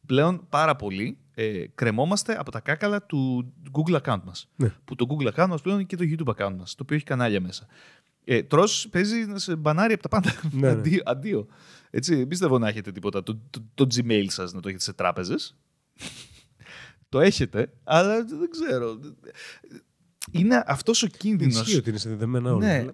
πλέον 0.05 0.45
πάρα 0.49 0.75
πολύ 0.75 1.17
ε, 1.33 1.65
κρεμόμαστε 1.75 2.35
από 2.39 2.51
τα 2.51 2.59
κάκαλα 2.59 3.03
του 3.03 3.53
Google 3.71 4.01
account 4.01 4.21
μας. 4.23 4.49
Ναι. 4.55 4.73
Που 4.85 4.95
το 4.95 5.05
Google 5.09 5.33
account 5.33 5.47
μας 5.47 5.61
πλέον 5.61 5.77
είναι 5.79 5.87
και 5.87 5.95
το 5.95 6.03
YouTube 6.07 6.35
account 6.35 6.55
μας, 6.57 6.75
το 6.75 6.83
οποίο 6.83 6.95
έχει 6.95 7.05
κανάλια 7.05 7.41
μέσα. 7.41 7.65
Ε, 8.23 8.43
τρως, 8.43 8.87
παίζει 8.91 9.25
να 9.25 9.39
σε 9.39 9.55
μπανάρει 9.55 9.93
από 9.93 10.01
τα 10.01 10.09
πάντα. 10.09 10.33
Ναι, 10.51 10.59
ναι. 10.59 10.69
αντίο, 10.69 11.01
αντίο. 11.05 11.47
Έτσι, 11.89 12.15
δεν 12.15 12.27
πιστεύω 12.27 12.59
να 12.59 12.67
έχετε 12.67 12.91
τίποτα. 12.91 13.23
Το, 13.23 13.39
το, 13.49 13.63
το 13.73 13.87
Gmail 13.95 14.25
σας 14.27 14.53
να 14.53 14.61
το 14.61 14.67
έχετε 14.67 14.83
σε 14.83 14.93
τράπεζες. 14.93 15.57
το 17.09 17.19
έχετε, 17.19 17.73
αλλά 17.83 18.23
δεν 18.23 18.49
ξέρω. 18.49 18.99
Είναι 20.31 20.63
αυτός 20.67 21.03
ο 21.03 21.07
κίνδυνος. 21.07 21.61
Ισχύει 21.61 21.77
ότι 21.77 21.89
είναι 21.89 21.97
συνδεδεμένα 21.97 22.53
όλα. 22.53 22.67
Ναι, 22.67 22.85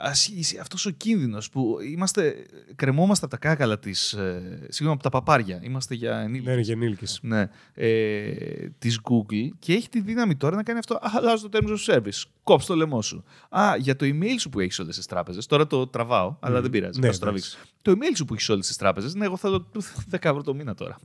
αυτός 0.61 0.85
ο 0.85 0.89
κίνδυνος 0.89 1.49
που 1.49 1.77
είμαστε, 1.91 2.45
κρεμόμαστε 2.75 3.25
από 3.25 3.39
τα 3.39 3.47
κάκαλα 3.47 3.79
της. 3.79 4.13
Ε, 4.13 4.59
συγγνώμη, 4.61 4.93
από 4.93 5.03
τα 5.03 5.09
παπάρια. 5.09 5.59
Είμαστε 5.63 5.95
για 5.95 6.19
ενήλικες. 6.19 6.45
Ναι, 6.45 6.51
είναι 6.51 6.61
για 6.61 6.73
ενήλικες. 6.73 7.19
Ναι, 7.21 7.49
ε, 7.73 8.69
της 8.79 8.99
Google 9.03 9.49
και 9.59 9.73
έχει 9.73 9.89
τη 9.89 10.01
δύναμη 10.01 10.35
τώρα 10.35 10.55
να 10.55 10.63
κάνει 10.63 10.79
αυτό. 10.79 10.95
Α, 10.95 11.11
αλλάζω 11.15 11.49
το 11.49 11.59
terms 11.61 11.69
of 11.69 11.93
service. 11.93 12.23
Κόψε 12.43 12.67
το 12.67 12.75
λαιμό 12.75 13.01
σου. 13.01 13.23
Α, 13.49 13.75
για 13.77 13.95
το 13.95 14.05
email 14.05 14.35
σου 14.39 14.49
που 14.49 14.59
έχεις 14.59 14.79
όλες 14.79 14.95
τις 14.95 15.05
τράπεζες. 15.05 15.45
Τώρα 15.45 15.67
το 15.67 15.87
τραβάω, 15.87 16.37
αλλά 16.39 16.61
δεν 16.61 16.69
πειράζει. 16.69 16.99
Ναι, 16.99 17.07
θα 17.07 17.13
το 17.13 17.19
τραβήξω. 17.19 17.57
Το 17.81 17.91
email 17.91 18.15
σου 18.15 18.25
που 18.25 18.33
έχεις 18.33 18.49
όλες 18.49 18.67
τις 18.67 18.75
τράπεζες. 18.75 19.15
Ναι, 19.15 19.25
εγώ 19.25 19.37
θέλω 19.37 19.71
10 20.11 20.29
ευρώ 20.29 20.41
το 20.41 20.53
μήνα 20.53 20.73
τώρα. 20.73 20.97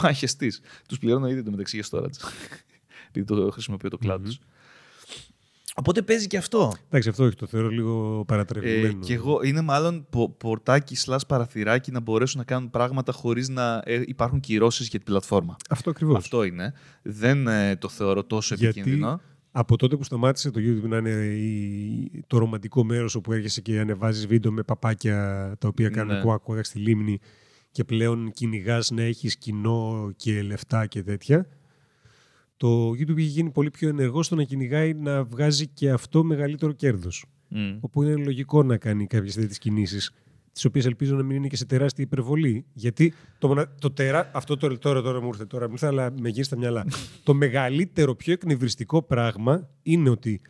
Πάει 0.00 0.14
χεστή. 0.14 0.52
Τους 0.88 0.98
πληρώνω 0.98 1.28
ήδη 1.28 1.42
το 1.42 1.50
μεταξύ 1.50 1.76
για 1.76 1.86
storage. 1.90 2.30
Επειδή 3.08 3.26
το 3.26 3.50
χρησιμοποιώ 3.50 3.90
το 3.90 3.98
cloud 4.02 4.20
τους. 4.24 4.38
Οπότε 5.74 6.02
παίζει 6.02 6.26
και 6.26 6.36
αυτό. 6.36 6.72
Εντάξει, 6.88 7.08
αυτό 7.08 7.24
όχι, 7.24 7.34
το 7.36 7.46
θεωρώ 7.46 7.68
λίγο 7.68 8.18
Ε, 8.20 8.24
παρατρεβημένο. 8.26 8.98
και 9.00 9.14
εγώ 9.14 9.40
είναι 9.42 9.60
μάλλον 9.60 10.06
πο- 10.10 10.30
πορτάκι 10.38 10.96
σλάς 10.96 11.26
παραθυράκι 11.26 11.90
να 11.90 12.00
μπορέσουν 12.00 12.38
να 12.38 12.44
κάνουν 12.44 12.70
πράγματα 12.70 13.12
χωρίς 13.12 13.48
να 13.48 13.82
ε, 13.84 14.02
υπάρχουν 14.06 14.40
κυρώσεις 14.40 14.88
για 14.88 14.98
την 14.98 15.08
πλατφόρμα. 15.08 15.56
Αυτό 15.70 15.90
ακριβώς. 15.90 16.16
Αυτό 16.16 16.42
είναι. 16.44 16.72
Δεν 17.02 17.46
ε, 17.46 17.76
το 17.76 17.88
θεωρώ 17.88 18.24
τόσο 18.24 18.54
Γιατί 18.54 18.80
επικίνδυνο. 18.80 19.20
από 19.52 19.76
τότε 19.76 19.96
που 19.96 20.04
σταμάτησε 20.04 20.50
το 20.50 20.60
YouTube 20.62 20.88
να 20.88 20.96
είναι 20.96 21.10
η- 21.24 22.24
το 22.26 22.38
ρομαντικό 22.38 22.84
μέρος 22.84 23.14
όπου 23.14 23.32
έρχεσαι 23.32 23.60
και 23.60 23.78
ανεβάζεις 23.80 24.26
βίντεο 24.26 24.52
με 24.52 24.62
παπάκια 24.62 25.16
τα 25.58 25.68
οποία 25.68 25.88
κάνουν 25.88 26.14
Ναι. 26.16 26.20
κουάκ 26.22 26.40
κουάκ 26.42 26.64
στη 26.64 26.78
λίμνη 26.78 27.18
και 27.70 27.84
πλέον 27.84 28.32
κυνηγάς 28.32 28.90
να 28.90 29.02
έχεις 29.02 29.36
κοινό 29.36 30.12
και 30.16 30.42
λεφτά 30.42 30.86
και 30.86 31.02
τέτοια. 31.02 31.46
Το 32.60 32.88
YouTube 32.90 33.16
έχει 33.16 33.22
γίνει 33.26 33.50
πολύ 33.50 33.70
πιο 33.70 33.88
ενεργό 33.88 34.22
στο 34.22 34.34
να 34.34 34.42
κυνηγάει 34.42 34.94
να 34.94 35.24
βγάζει 35.24 35.66
και 35.68 35.90
αυτό 35.90 36.24
μεγαλύτερο 36.24 36.72
κέρδος. 36.72 37.24
Μμ. 37.48 37.76
Όπου 37.80 38.02
είναι 38.02 38.14
λογικό 38.16 38.62
να 38.62 38.76
κάνει 38.76 39.06
κάποιες 39.06 39.34
τέτοιες 39.34 39.58
κινήσεις 39.58 40.10
τις 40.52 40.64
οποίες 40.64 40.84
ελπίζω 40.84 41.16
να 41.16 41.22
μην 41.22 41.36
είναι 41.36 41.46
και 41.46 41.56
σε 41.56 41.66
τεράστια 41.66 42.04
υπερβολή. 42.04 42.64
Γιατί 42.72 43.14
το, 43.38 43.48
μονα- 43.48 43.74
το 43.80 43.90
τερα... 43.90 44.30
αυτό 44.34 44.56
το, 44.56 44.78
τώρα, 44.78 45.02
τώρα 45.02 45.20
μου 45.20 45.26
ήρθε, 45.28 45.44
τώρα 45.46 45.66
μου 45.66 45.72
ήρθε, 45.72 45.86
αλλά 45.86 46.12
με 46.20 46.28
γίνει 46.28 46.44
στα 46.44 46.56
μυαλά. 46.56 46.86
το 47.24 47.34
μεγαλύτερο, 47.34 48.14
πιο 48.14 48.32
εκνευριστικό 48.32 49.02
πράγμα 49.02 49.68
είναι 49.82 50.10
ότι 50.10 50.40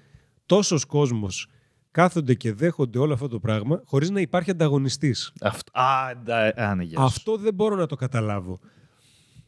τόσος 0.46 0.84
κόσμος 0.84 1.48
κάθονται 1.90 2.34
και 2.34 2.52
δέχονται 2.52 2.98
όλο 2.98 3.12
αυτό 3.12 3.28
το 3.28 3.40
πράγμα 3.40 3.82
χωρίς 3.84 4.10
να 4.10 4.20
υπάρχει 4.20 4.50
ανταγωνιστής. 4.50 5.32
Αυτό. 5.40 5.80
Α, 5.80 6.14
ντα- 6.24 6.54
α, 6.68 6.74
ναι, 6.74 6.82
γεια 6.84 6.98
σου. 6.98 7.04
Αυτό 7.04 7.36
δεν 7.36 7.54
μπορώ 7.54 7.76
να 7.76 7.86
το 7.86 7.96
καταλάβω. 7.96 8.58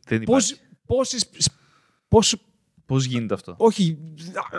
Δεν 0.07 0.23
Πώς, 0.23 0.51
υπάρχει. 0.51 0.69
πόσες, 0.87 1.29
Πώς, 2.09 2.37
Πώς 2.93 3.05
γίνεται 3.05 3.35
αυτό; 3.35 3.55
όχι, 3.59 3.99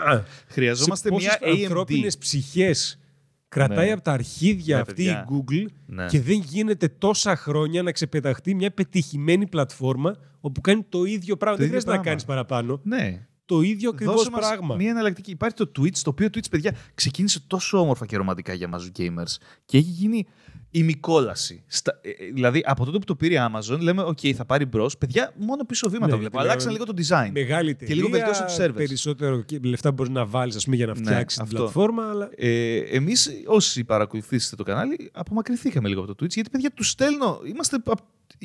α, 0.09 0.21
Χρειαζόμαστε 0.47 1.07
σε 1.09 1.15
μια 1.15 1.37
πόσες 1.39 1.55
AMD. 1.59 1.63
ανθρώπινες 1.63 2.17
ψυχές 2.17 2.99
κρατάει 3.47 3.85
Ναι. 3.87 3.91
από 3.93 4.01
τα 4.01 4.11
αρχίδια 4.11 4.75
Ναι, 4.75 4.81
αυτή 4.81 4.93
παιδιά. 4.93 5.27
η 5.29 5.33
Google 5.33 5.65
Ναι. 5.85 6.05
και 6.05 6.21
δεν 6.21 6.39
γίνεται 6.45 6.87
τόσα 6.97 7.35
χρόνια 7.35 7.83
να 7.83 7.91
ξεπεταχτεί 7.91 8.55
μια 8.55 8.71
πετυχημένη 8.71 9.47
πλατφόρμα 9.47 10.15
όπου 10.41 10.61
κάνει 10.61 10.85
το 10.89 11.03
ίδιο 11.03 11.37
πράγμα. 11.37 11.57
δεν 11.57 11.67
ίδιο 11.67 11.79
χρειάζεται 11.79 11.91
να 11.97 12.01
πράγμα. 12.01 12.03
κάνεις 12.03 12.25
παραπάνω. 12.25 12.79
Ναι. 12.83 13.27
Το 13.45 13.61
ίδιο 13.61 13.89
ακριβώς 13.89 14.15
Δώσε 14.15 14.29
μας 14.29 14.39
πράγμα. 14.47 14.75
Μια 14.75 14.89
εναλλακτική. 14.89 15.31
Υπάρχει 15.31 15.55
το 15.55 15.71
Twitch, 15.79 15.97
το 15.97 16.09
οποίο 16.09 16.27
Twitch, 16.27 16.49
παιδιά, 16.49 16.75
ξεκίνησε 16.95 17.39
τόσο 17.47 17.79
όμορφα 17.79 18.05
και 18.05 18.17
ρομαντικά 18.17 18.53
για 18.53 18.67
μας 18.67 18.91
gamers 18.97 19.35
και 19.65 19.77
έχει 19.77 19.89
γίνει 19.89 20.25
ημικόλαση. 20.71 21.63
Στα, 21.67 21.99
ε, 22.01 22.09
ε, 22.09 22.31
δηλαδή, 22.33 22.61
από 22.65 22.85
τότε 22.85 22.97
που 22.97 23.05
το 23.05 23.15
πήρε 23.15 23.33
η 23.33 23.37
Amazon, 23.51 23.79
λέμε, 23.79 24.03
OK, 24.03 24.31
θα 24.33 24.45
πάρει 24.45 24.65
μπρος. 24.65 24.97
Παιδιά, 24.97 25.33
μόνο 25.37 25.63
πίσω 25.65 25.89
βήματα 25.89 26.11
Ναι, 26.11 26.17
βλέπω. 26.19 26.37
γιατί 26.37 26.47
Αλλάξαν 26.49 26.71
λέμε- 26.71 26.85
λίγο 26.87 27.03
το 27.03 27.15
design. 27.15 27.31
Μεγάλη 27.31 27.75
Και 27.75 27.93
λίγο 27.93 28.07
εταιρεία, 28.07 28.25
βελτιώσαν 28.25 28.45
τους 28.45 28.65
servers. 28.65 28.75
Περισσότερο 28.87 29.41
και 29.41 29.59
λεφτά 29.63 29.91
μπορείς 29.91 30.11
να 30.11 30.25
βάλεις 30.25 30.65
για 30.71 30.85
να 30.85 30.93
Ναι, 30.93 30.99
φτιάξεις 30.99 31.37
την 31.39 31.43
αυτό. 31.47 31.57
πλατφόρμα. 31.57 32.09
Αλλά... 32.09 32.29
Ε, 32.35 32.77
Εμείς, 32.77 33.29
όσοι 33.45 33.83
παρακολουθήσετε 33.83 34.55
το 34.55 34.63
κανάλι, 34.63 35.09
απομακρυνθήκαμε 35.13 35.87
λίγο 35.89 36.01
από 36.01 36.15
το 36.15 36.25
Twitch, 36.25 36.29
γιατί 36.33 36.49
παιδιά 36.49 36.71
τους 36.71 36.89
στέλνω. 36.89 37.39
Είμαστε 37.45 37.77
απ- 37.85 37.99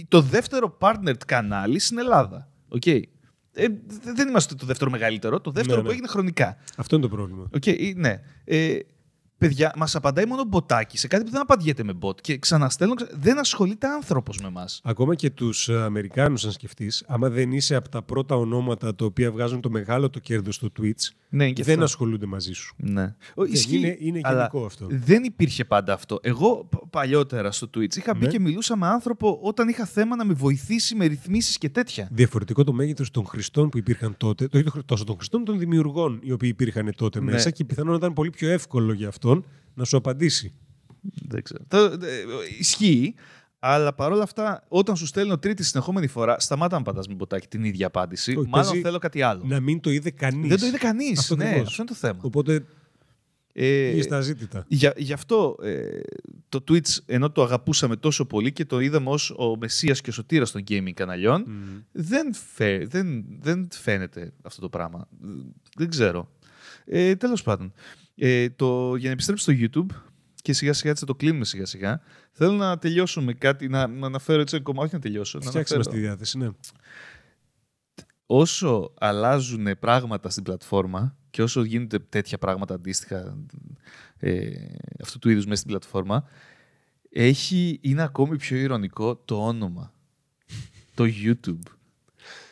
το 0.08 0.20
δεύτερο 0.20 0.76
partnered 0.80 1.24
κανάλι 1.26 1.78
στην 1.78 1.98
Ελλάδα. 1.98 2.48
Okay. 2.80 3.00
Ε, 3.60 3.66
δε- 4.04 4.12
δεν 4.12 4.28
είμαστε 4.28 4.54
το 4.54 4.66
δεύτερο 4.66 4.90
μεγαλύτερο, 4.90 5.40
το 5.40 5.50
δεύτερο 5.50 5.76
Ναι, 5.76 5.82
που 5.82 5.86
ναι. 5.88 5.92
έγινε 5.92 6.08
χρονικά. 6.08 6.56
Αυτό 6.76 6.96
είναι 6.96 7.04
το 7.08 7.16
πρόβλημα. 7.16 7.48
Οκ, 7.54 7.66
ε, 7.66 7.74
ναι. 7.96 8.20
Ε, 8.44 8.78
παιδιά, 9.38 9.72
μας 9.76 9.94
απαντάει 9.94 10.26
μόνο 10.26 10.44
μποτάκι 10.44 10.98
σε 10.98 11.06
κάτι 11.08 11.24
που 11.24 11.30
δεν 11.30 11.40
απαντιέται 11.40 11.82
με 11.84 11.92
bot. 12.00 12.20
Και 12.20 12.38
ξαναστέλνω, 12.38 12.94
ξα- 12.94 13.08
δεν 13.20 13.38
ασχολείται 13.38 13.86
άνθρωπος 13.88 14.38
με 14.40 14.46
εμά. 14.48 14.64
Ακόμα 14.82 15.14
και 15.14 15.30
τους 15.30 15.68
Αμερικάνους, 15.68 16.44
αν 16.44 16.52
σκεφτείς, 16.52 17.04
άμα 17.06 17.28
δεν 17.28 17.52
είσαι 17.52 17.74
από 17.74 17.88
τα 17.88 18.02
πρώτα 18.02 18.34
ονόματα 18.36 18.94
τα 18.94 19.04
οποία 19.04 19.30
βγάζουν 19.32 19.60
το 19.60 19.70
μεγάλο 19.70 20.10
το 20.10 20.18
κέρδος 20.18 20.54
στο 20.54 20.68
Twitch, 20.80 21.12
Ναι, 21.28 21.50
και 21.50 21.62
δεν 21.62 21.72
αυτό. 21.72 21.84
ασχολούνται 21.84 22.26
μαζί 22.26 22.52
σου. 22.52 22.74
Ναι. 22.76 23.14
Ο, 23.34 23.44
ισχύει, 23.44 23.76
είναι- 23.76 23.96
είναι 24.00 24.20
αλλά 24.22 24.36
γενικό 24.38 24.64
αυτό. 24.64 24.86
Δεν 24.90 25.24
υπήρχε 25.24 25.64
πάντα 25.64 25.92
αυτό. 25.92 26.18
Εγώ 26.22 26.68
π- 26.70 26.86
παλιότερα 26.90 27.52
στο 27.52 27.70
Twitch 27.76 27.96
είχα 27.96 28.14
μπει 28.14 28.24
Ναι. 28.24 28.30
και 28.30 28.40
μιλούσα 28.40 28.76
με 28.76 28.86
άνθρωπο 28.86 29.38
όταν 29.42 29.68
είχα 29.68 29.86
θέμα 29.86 30.16
να 30.16 30.24
με 30.24 30.32
βοηθήσει 30.32 30.94
με 30.94 31.06
ρυθμίσεις 31.06 31.58
και 31.58 31.68
τέτοια. 31.68 32.08
Διαφορετικό 32.12 32.64
το 32.64 32.72
μέγεθος 32.72 33.10
των 33.10 33.26
χρηστών 33.26 33.68
που 33.68 33.78
υπήρχαν 33.78 34.16
τότε, 34.16 34.48
το 34.48 34.58
όχι 34.58 34.68
τόσο 34.84 35.04
των 35.04 35.14
χρηστών, 35.16 35.44
των 35.44 35.58
δημιουργών 35.58 36.20
οι 36.22 36.32
οποίοι 36.32 36.50
υπήρχαν 36.52 36.92
τότε 36.96 37.20
Ναι. 37.20 37.30
μέσα 37.32 37.50
και 37.50 37.64
πιθανόν 37.64 37.94
ήταν 37.96 38.12
πολύ 38.12 38.30
πιο 38.30 38.48
εύκολο 38.50 38.92
για 38.92 39.08
αυτόν 39.30 39.44
να 39.74 39.84
σου 39.84 39.96
απαντήσει. 39.96 40.52
Δεν 41.28 41.42
ξέρω. 41.42 41.64
Το, 41.68 41.78
ε, 41.78 41.98
ισχύει. 42.58 43.14
Αλλά 43.60 43.92
παρόλα 43.94 44.22
αυτά, 44.22 44.64
όταν 44.68 44.96
σου 44.96 45.06
στέλνω 45.06 45.38
τρίτη 45.38 45.64
συνεχόμενη 45.64 46.06
φορά, 46.06 46.40
σταμάτα 46.40 46.76
να 46.76 46.82
πατά 46.82 47.02
με 47.08 47.14
μποτάκι 47.14 47.46
την 47.46 47.64
ίδια 47.64 47.86
απάντηση. 47.86 48.30
Όχι, 48.36 48.48
Μάλλον 48.48 48.66
παίζει 48.68 48.82
θέλω 48.82 48.98
κάτι 48.98 49.22
άλλο. 49.22 49.42
Να 49.46 49.60
μην 49.60 49.80
το 49.80 49.90
είδε 49.90 50.10
κανείς. 50.10 50.48
Δεν 50.48 50.58
το 50.58 50.66
είδε 50.66 50.76
κανείς. 50.76 51.18
Αυτό 51.18 51.36
Ναι, 51.36 51.44
ακριβώς. 51.44 51.68
αυτό 51.68 51.82
είναι 51.82 51.90
το 51.90 51.96
θέμα. 51.96 52.18
Οπότε 52.22 52.64
Ε, 53.52 53.90
πήγε 53.90 54.02
στα 54.02 54.20
ζήτητα. 54.20 54.64
Για, 54.68 54.92
γι' 54.96 55.12
αυτό 55.12 55.56
ε, 55.62 56.00
το 56.48 56.64
Twitch, 56.68 56.96
ενώ 57.06 57.30
το 57.30 57.42
αγαπούσαμε 57.42 57.96
τόσο 57.96 58.24
πολύ 58.26 58.52
και 58.52 58.64
το 58.64 58.80
είδαμε 58.80 59.10
ως 59.10 59.30
ο 59.36 59.56
Μεσσίας 59.56 60.00
και 60.00 60.10
ο 60.10 60.12
σωτήρας 60.12 60.50
των 60.50 60.64
gaming 60.68 60.92
καναλιών, 60.94 61.44
Μμμ. 61.46 61.78
δεν, 61.92 62.34
φε, 62.34 62.86
δεν, 62.86 63.24
δεν 63.40 63.68
φαίνεται 63.72 64.32
αυτό 64.42 64.60
το 64.60 64.68
πράγμα. 64.68 65.08
Δεν 65.76 65.88
ξέρω. 65.88 66.30
Ε, 66.84 67.14
τέλος 67.16 67.42
πάντων, 67.42 67.72
ε, 68.18 68.50
το, 68.50 68.96
για 68.96 69.06
να 69.06 69.12
επιστρέψω 69.12 69.52
στο 69.52 69.62
YouTube 69.62 69.96
και 70.42 70.52
σιγά 70.52 70.72
σιγά 70.72 70.90
έτσι 70.90 71.04
θα 71.04 71.12
το 71.12 71.18
κλείνουμε 71.18 71.44
σιγά 71.44 71.66
σιγά, 71.66 72.00
θέλω 72.32 72.52
να 72.52 72.78
τελειώσω 72.78 73.20
με 73.22 73.32
κάτι, 73.32 73.68
να, 73.68 73.86
να 73.86 74.06
αναφέρω 74.06 74.40
έτσι 74.40 74.54
ένα 74.54 74.64
κομμάτι, 74.64 74.86
όχι 74.86 74.94
να 74.94 75.00
τελειώσω. 75.00 75.38
να 75.38 75.50
Φτιάξε 75.50 75.76
μας 75.76 75.86
αναφέρω. 75.86 76.02
τη 76.02 76.08
διάθεση, 76.08 76.38
ναι. 76.38 76.48
όσο 78.26 78.92
αλλάζουν 78.98 79.78
πράγματα 79.78 80.30
στην 80.30 80.42
πλατφόρμα 80.42 81.16
και 81.30 81.42
όσο 81.42 81.62
γίνονται 81.62 81.98
τέτοια 81.98 82.38
πράγματα 82.38 82.74
αντίστοιχα 82.74 83.38
ε, 84.18 84.50
αυτού 85.02 85.18
του 85.18 85.30
είδους 85.30 85.44
μέσα 85.44 85.56
στην 85.56 85.70
πλατφόρμα, 85.70 86.28
έχει, 87.10 87.78
είναι 87.82 88.02
ακόμη 88.02 88.36
πιο 88.36 88.56
ηρωνικό 88.56 89.16
το 89.16 89.46
όνομα. 89.46 89.92
το 90.94 91.04
YouTube. 91.24 91.77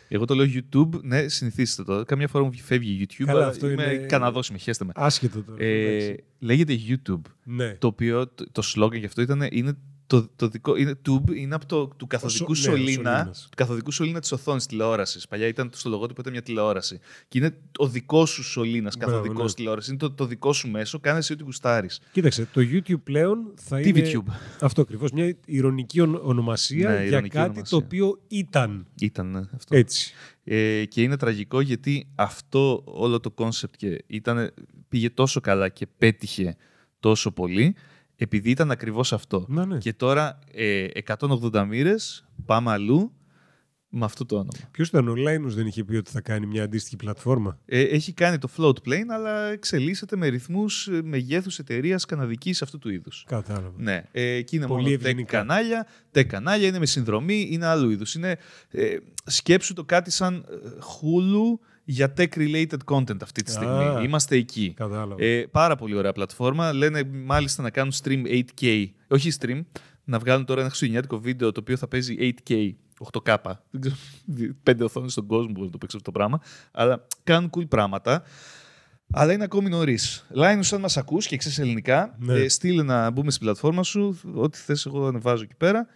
Εγώ 0.09 0.25
το 0.25 0.35
λέω 0.35 0.47
YouTube, 0.55 1.01
ναι, 1.03 1.29
συνηθίστε 1.29 1.85
το. 1.85 2.05
Καμιά 2.05 2.29
φορά 2.29 2.45
μου 2.45 2.53
φεύγει 2.55 3.07
YouTube, 3.09 3.25
Καλά, 3.25 3.39
αλλά 3.41 3.47
αυτό 3.49 3.71
είμαι 3.71 3.83
είναι- 3.93 4.07
Καναδός, 4.07 4.51
με 4.51 4.59
χέστε 4.59 4.85
με. 4.85 4.93
Άσχετο 4.95 5.43
τώρα. 5.43 5.63
Ε, 5.65 5.95
εντάξει. 5.97 6.25
λέγεται 6.39 6.79
YouTube, 6.89 7.21
ναι. 7.45 7.73
το 7.73 7.87
οποίο 7.87 8.29
το, 8.29 8.47
το 8.53 8.63
slogan 8.75 8.99
γι' 8.99 9.07
αυτό 9.07 9.23
ήταν, 9.23 9.49
είναι 9.51 9.77
το, 10.07 10.29
το 10.37 10.49
δικό, 10.49 10.77
είναι, 10.77 10.95
tube 11.09 11.35
είναι 11.37 11.55
από 11.55 11.67
το, 11.67 11.87
του 11.87 12.07
καθοδικού 12.07 12.55
σο- 12.55 12.71
ναι, 12.71 12.75
ο 12.75 12.77
σωλήνα, 12.79 13.11
σωλήνας. 13.17 13.43
του 13.43 13.57
καθοδικού 13.57 13.91
σωλήνα 13.91 14.21
της 14.21 14.33
οθόνης 14.33 14.67
τηλεόρασης. 14.67 15.29
Παλιά 15.29 15.47
ήταν 15.47 15.71
στο 15.75 15.89
λογότυπο 15.89 16.21
ήταν 16.21 16.33
μια 16.33 16.43
τηλεόραση. 16.43 16.99
Και 17.29 17.39
είναι 17.39 17.57
ο 17.79 17.89
δικός 17.89 18.31
σου 18.31 18.43
σωλήνας 18.43 18.97
Μπράβο, 18.97 19.13
καθοδικός 19.13 19.47
ναι. 19.51 19.55
τηλεόρασης. 19.55 19.89
Είναι 19.91 19.99
το, 19.99 20.11
το 20.11 20.25
δικό 20.27 20.53
σου 20.53 20.69
μέσο, 20.71 20.99
κάνε 21.01 21.19
εσύ 21.19 21.33
ό,τι 21.33 21.43
γουστάρεις. 21.43 22.01
Κοίταξε, 22.13 22.49
το 22.53 22.61
YouTube 22.61 23.01
πλέον 23.05 23.53
θα 23.57 23.81
είναι. 23.81 24.11
TVTube. 24.13 24.33
Αυτό 24.61 24.81
ακριβώς. 24.81 25.11
Μια 25.11 25.37
ειρωνική 25.47 26.01
ον- 26.01 26.21
ονομασία 26.23 26.89
Ναι, 26.89 26.95
για 26.97 27.05
ειρωνική 27.05 27.29
κάτι 27.29 27.49
ονομασία. 27.51 27.79
το 27.79 27.85
οποίο 27.85 28.21
ήταν 28.29 28.87
Ήταν 29.01 29.31
ναι, 29.31 29.41
αυτό. 29.55 29.77
έτσι. 29.77 30.13
Ε, 30.45 30.85
και 30.85 31.03
είναι 31.03 31.17
τραγικό 31.17 31.61
γιατί 31.61 32.09
αυτό 32.15 32.83
όλο 32.87 33.21
το 33.21 33.31
concept 33.31 33.75
και 33.77 34.05
ήταν, 34.07 34.55
πήγε 34.89 35.11
τόσο 35.11 35.41
καλά 35.41 35.69
και 35.69 35.87
πέτυχε 35.99 36.57
τόσο 37.01 37.31
πολύ 37.33 37.75
επειδή 38.17 38.51
ήταν 38.51 38.71
ακριβώς 38.71 39.13
αυτό. 39.13 39.45
Να, 39.49 39.67
ναι. 39.67 39.79
Και 39.79 39.93
τώρα 39.93 40.39
ε, 40.53 40.87
180 41.19 41.65
μοίρες, 41.69 42.27
πάμε 42.47 42.71
αλλού 42.71 43.11
με 43.89 44.05
αυτό 44.05 44.27
το 44.27 44.35
όνομα. 44.35 44.51
Ποιος 44.71 44.89
ήταν 44.89 45.09
ο 45.09 45.13
Linus 45.13 45.49
δεν 45.55 45.67
είχε 45.67 45.85
πει 45.85 45.97
ότι 45.97 46.11
θα 46.11 46.21
κάνει 46.21 46.47
μια 46.47 46.63
αντίστοιχη 46.63 46.97
πλατφόρμα; 46.97 47.59
Ε, 47.67 47.81
έχει 47.81 48.13
κάνει 48.13 48.39
το 48.39 48.49
Floatplane, 48.57 49.05
αλλά 49.09 49.47
εξελίσσεται 49.47 50.17
με 50.17 50.27
ρυθμούς 50.27 50.89
ε, 50.89 51.01
μεγέθους 51.03 51.59
εταιρείας 51.59 52.05
καναδικής 52.05 52.63
αυτού 52.63 52.79
του 52.79 52.91
είδους. 52.91 53.25
Κατάλαβα. 53.29 53.73
Ναι, 53.77 54.03
ε, 54.13 54.43
και 54.43 54.57
είναι 54.57 54.67
Πολύ 54.67 54.83
μόνο 54.83 54.95
tech 54.95 54.99
ευγενικά. 55.01 55.39
κανάλια. 55.39 55.87
Tech 56.15 56.25
κανάλια 56.27 56.69
είναι 56.69 56.79
με 56.79 56.87
συνδρομή, 56.87 57.49
είναι 57.51 57.67
άλλου 57.67 57.91
είδους. 57.91 58.15
Είναι, 58.15 58.37
ε, 58.71 58.97
σκέψου 59.25 59.73
το 59.75 59.85
κάτι 59.85 60.11
σαν 60.11 60.35
ε, 60.35 60.55
Hulu 60.81 61.59
για 61.89 62.13
tech-related 62.17 62.79
content 62.85 63.23
αυτή 63.23 63.43
τη 63.43 63.51
στιγμή. 63.51 63.85
Α. 63.85 64.01
Είμαστε 64.03 64.37
εκεί. 64.37 64.73
Κατάλαβα. 64.77 65.25
Ε, 65.25 65.47
πάρα 65.51 65.77
πολύ 65.77 65.95
ωραία 65.97 66.13
πλατφόρμα. 66.13 66.73
Λένε 66.73 67.05
μάλιστα 67.05 67.63
να 67.63 67.71
κάνουν 67.71 67.93
stream 68.03 68.23
8K. 68.61 68.87
Όχι 69.09 69.31
stream, 69.41 69.61
να 70.05 70.19
βγάλουν 70.19 70.45
τώρα 70.45 70.59
ένα 70.61 70.69
χριστουγεννιάτικο 70.69 71.19
βίντεο 71.19 71.53
το 71.53 71.61
οποίο 71.61 71.77
θα 71.77 71.89
παίζει 71.89 72.17
8K, 72.49 72.71
8K. 73.13 73.37
Δεν 73.71 73.81
ξέρω, 73.81 73.97
πέντε 74.63 74.85
οθόνες 74.85 75.13
στον 75.13 75.27
κόσμο 75.27 75.53
που 75.53 75.65
να 75.65 75.71
το 75.71 75.79
παίξουν 75.79 75.99
αυτό 76.01 76.11
το 76.13 76.19
πράγμα. 76.19 76.41
Αλλά 76.73 77.07
κάνουν 77.25 77.51
cool 77.57 77.69
πράγματα. 77.69 78.23
Αλλά 79.13 79.33
είναι 79.33 79.45
ακόμη 79.45 79.69
νωρίς. 79.69 80.27
Λάινους, 80.31 80.73
αν 80.73 80.81
μας 80.81 80.97
ακούς 80.97 81.27
και 81.27 81.37
ξέρεις 81.37 81.59
ελληνικά, 81.59 82.17
Ναι. 82.19 82.35
ε, 82.35 82.49
στείλε 82.49 82.83
να 82.83 83.11
μπούμε 83.11 83.31
στην 83.31 83.43
πλατφόρμα 83.45 83.83
σου. 83.83 84.21
Ό,τι 84.35 84.59
θες, 84.59 84.87
εγώ 84.87 85.07
ανεβάζω 85.07 85.43
εκεί 85.43 85.55
πέρα. 85.55 85.87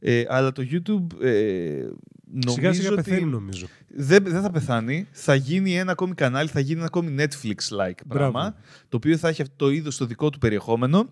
Ε, 0.00 0.24
αλλά 0.28 0.52
το 0.52 0.62
YouTube 0.70 1.22
ε, 1.24 1.88
νομίζω 2.24 2.50
Σιγά 2.50 2.72
σιγά 2.72 2.90
ότι 2.92 3.02
πεθαίνει 3.02 3.24
νομίζω. 3.30 3.66
δεν, 3.88 4.24
δεν 4.24 4.42
θα 4.42 4.50
πεθάνει. 4.50 5.06
Θα 5.10 5.34
γίνει 5.34 5.76
ένα 5.78 5.92
ακόμη 5.92 6.14
κανάλι, 6.14 6.48
θα 6.48 6.60
γίνει 6.60 6.76
ένα 6.76 6.86
ακόμη 6.86 7.14
Netflix-like 7.18 8.00
πράγμα. 8.08 8.40
Μπράβο. 8.40 8.54
Το 8.88 8.96
οποίο 8.96 9.16
θα 9.16 9.28
έχει 9.28 9.42
αυτό 9.42 9.54
το 9.56 9.70
είδος 9.70 9.96
το 9.96 10.04
δικό 10.06 10.30
του 10.30 10.38
περιεχόμενο. 10.38 11.08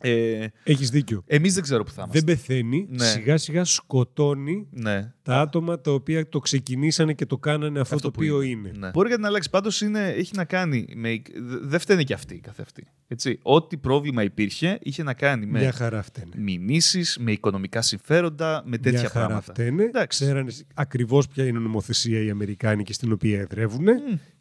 Ε, 0.00 0.46
Έχεις 0.64 0.90
δίκιο. 0.90 1.22
Εμείς 1.26 1.54
δεν 1.54 1.62
ξέρω 1.62 1.84
που 1.84 1.90
θα 1.90 2.02
είμαστε. 2.02 2.20
Δεν 2.20 2.36
πεθαίνει, 2.36 2.86
Ναι. 2.90 3.04
σιγά 3.04 3.36
σιγά 3.36 3.64
σκοτώνει 3.64 4.66
Ναι. 4.70 5.12
Τα 5.28 5.40
άτομα 5.40 5.80
τα 5.80 5.92
οποία 5.92 6.28
το 6.28 6.38
ξεκινήσανε 6.38 7.12
και 7.12 7.26
το 7.26 7.38
κάνανε 7.38 7.80
αυτό, 7.80 7.94
Αυτό 7.94 8.10
το 8.10 8.14
που 8.18 8.20
οποίο 8.24 8.40
είναι. 8.42 8.72
Ναι. 8.78 8.90
Μπορεί 8.90 9.08
κάτι 9.08 9.20
να 9.20 9.28
αλλάξει. 9.28 9.50
Πάντως 9.50 9.82
έχει 9.82 10.30
να 10.34 10.44
κάνει. 10.44 10.86
Με, 10.96 11.22
δε- 11.36 11.58
δεν 11.62 11.80
φταίνε 11.80 12.02
και 12.02 12.14
αυτοί 12.14 12.38
καθ' 12.40 12.60
αυτοί. 12.60 12.86
Έτσι. 13.08 13.38
Ό,τι 13.42 13.76
πρόβλημα 13.76 14.22
υπήρχε 14.22 14.78
είχε 14.82 15.02
να 15.02 15.14
κάνει 15.14 15.46
με 15.46 15.58
Μια 15.58 15.72
χαρά 15.72 16.02
φταίνε. 16.02 16.30
μηνύσεις, 16.36 17.18
με 17.20 17.32
οικονομικά 17.32 17.82
συμφέροντα, 17.82 18.62
με 18.66 18.78
τέτοια 18.78 19.00
Μια 19.00 19.08
χαρά 19.08 19.26
πράγματα. 19.26 19.52
φταίνε. 19.52 19.82
Εντάξει. 19.82 20.24
Ξέρανε 20.24 20.52
ακριβώς 20.74 21.28
ποια 21.28 21.46
είναι 21.46 21.58
η 21.58 21.62
νομοθεσία 21.62 22.22
οι 22.22 22.30
Αμερικάνοι 22.30 22.82
και 22.82 22.92
στην 22.92 23.12
οποία 23.12 23.40
εδρεύουν. 23.40 23.86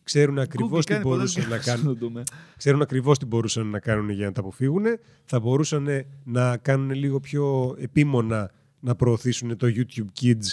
Ξέρουν 0.04 0.40
ακριβώς 0.40 0.80
Google 0.80 0.86
τι 0.86 0.92
κάνει 0.92 1.04
πολλές 1.04 1.18
μπορούσαν 1.34 1.42
να 1.42 1.48
δουλειές 1.48 1.66
κάνουν. 1.66 1.82
στον 1.84 2.00
τομέα. 2.00 2.24
Ξέρουν 2.58 2.82
ακριβώς 2.82 3.18
τι 3.20 3.26
μπορούσαν 3.26 3.68
να 3.68 3.80
κάνουν 3.80 4.10
για 4.10 4.26
να 4.26 4.32
τα 4.32 4.42
αποφύγουν. 4.42 4.84
Θα 5.26 5.40
μπορούσαν 5.40 5.88
να 6.24 6.58
κάνουν 6.58 6.92
λίγο 6.92 7.20
πιο 7.20 7.76
επίμονα 7.80 8.52
να 8.80 8.96
προωθήσουν 8.96 9.58
το 9.58 9.68
YouTube 9.76 10.22
Kids 10.22 10.46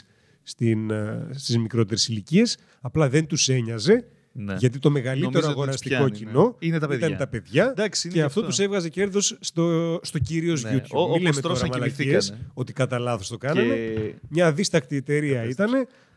στην, 0.44 0.90
ε, 0.90 1.26
στις 1.30 1.58
μικρότερες 1.58 2.08
ηλικίες. 2.08 2.56
Απλά 2.80 3.08
δεν 3.08 3.26
τους 3.26 3.48
ένοιαζε 3.48 4.04
Ναι. 4.36 4.54
γιατί 4.58 4.78
το 4.78 4.90
μεγαλύτερο 4.90 5.30
Νομίζω 5.30 5.46
ότι 5.48 5.54
τους 5.54 5.56
αγοραστικό 5.62 5.94
πιάνει, 5.94 6.10
ναι. 6.10 6.16
κοινό 6.16 6.56
Είναι 6.58 6.78
τα 6.78 6.86
παιδιά. 6.88 7.06
ήταν 7.06 7.18
τα 7.18 7.26
παιδιά 7.28 7.64
Εντάξει, 7.70 8.06
είναι 8.06 8.14
και 8.16 8.20
γι' 8.20 8.26
αυτό 8.26 8.40
αυτό. 8.40 8.50
τους 8.52 8.60
έβγαζε 8.64 8.88
κέρδος 8.88 9.36
στο, 9.40 9.98
στο 10.02 10.18
κυρίως 10.18 10.64
Ναι. 10.64 10.70
YouTube. 10.76 10.86
Ο- 10.90 11.00
όπως 11.00 11.14
Μην 11.14 11.22
λέμε 11.22 11.40
τώρα 11.40 11.54
τρώσαν 11.54 11.70
και 11.70 11.78
μαλακίες 11.78 12.06
μυθήκανε. 12.30 12.50
ότι 12.54 12.72
κατά 12.72 12.98
λάθος 12.98 13.28
το 13.28 13.36
κάνανε. 13.38 13.74
Και 13.74 14.14
Μια 14.28 14.52
δίστακτη 14.52 14.96
εταιρεία 14.96 15.44
ήταν 15.44 15.70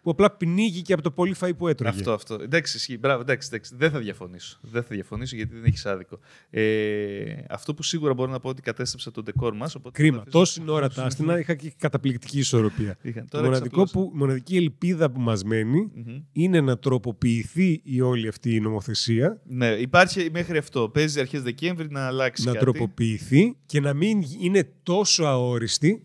που 0.07 0.13
απλά 0.13 0.31
πνίγει 0.31 0.81
και 0.81 0.93
από 0.93 1.01
το 1.01 1.11
πολύ 1.11 1.35
φαΐ 1.39 1.51
που 1.57 1.67
έτρωγε. 1.67 1.97
Αυτό, 1.97 2.13
αυτό. 2.13 2.37
Εντάξει, 2.41 2.77
ισχύει. 2.77 2.97
Μπράβο, 2.97 3.21
εντάξει, 3.21 3.47
εντάξει. 3.51 3.75
Δεν 3.77 3.91
θα 3.91 3.99
διαφωνήσω. 3.99 4.57
Δεν 4.61 4.81
θα 4.83 4.87
διαφωνήσω 4.89 5.35
γιατί 5.35 5.55
δεν 5.55 5.63
έχεις 5.65 5.85
άδικο. 5.85 6.19
Ε, 6.49 7.35
αυτό 7.49 7.73
που 7.73 7.83
σίγουρα 7.83 8.13
μπορώ 8.13 8.31
να 8.31 8.39
πω 8.39 8.49
ότι 8.49 8.61
κατέστρεψα 8.61 9.11
το 9.11 9.23
ντεκόρ 9.23 9.55
μας. 9.55 9.77
Κρίμα. 9.91 10.23
Τόση 10.31 10.61
ώρα 10.67 10.89
τα 10.89 11.03
άστινα 11.03 11.39
είχα 11.39 11.55
και 11.55 11.73
καταπληκτική 11.77 12.39
ισορροπία. 12.39 12.97
Είχαν. 13.01 13.23
Το 13.23 13.29
Τώρα 13.29 13.43
μοναδικό 13.43 13.81
εξαπλώσα. 13.81 14.09
που, 14.09 14.17
μοναδική 14.17 14.57
ελπίδα 14.57 15.11
που 15.11 15.19
μας 15.19 15.43
μένει 15.43 15.91
Μμμ. 15.95 16.21
είναι 16.31 16.61
να 16.61 16.77
τροποποιηθεί 16.77 17.81
η 17.83 18.01
όλη 18.01 18.27
αυτή 18.27 18.55
η 18.55 18.59
νομοθεσία, 18.59 19.41
Ναι, 19.45 19.67
υπάρχει 19.67 20.29
μέχρι 20.31 20.57
αυτό. 20.57 20.89
Παίζει 20.89 21.19
αρχές 21.19 21.41
Δεκέμβρη 21.41 21.87
να 21.89 22.05
αλλάξει 22.07 22.45
να 22.45 22.51
κάτι. 22.51 22.63
τροποποιηθεί 22.63 23.57
και 23.65 23.79
να 23.79 23.93
μην 23.93 24.23
είναι 24.39 24.71
τόσο 24.83 25.23
αόριστη 25.23 26.01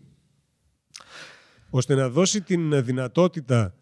ώστε 1.69 1.95
να 1.95 2.09
δώσει 2.09 2.41
την 2.41 2.83
δυνατότητα 2.83 3.75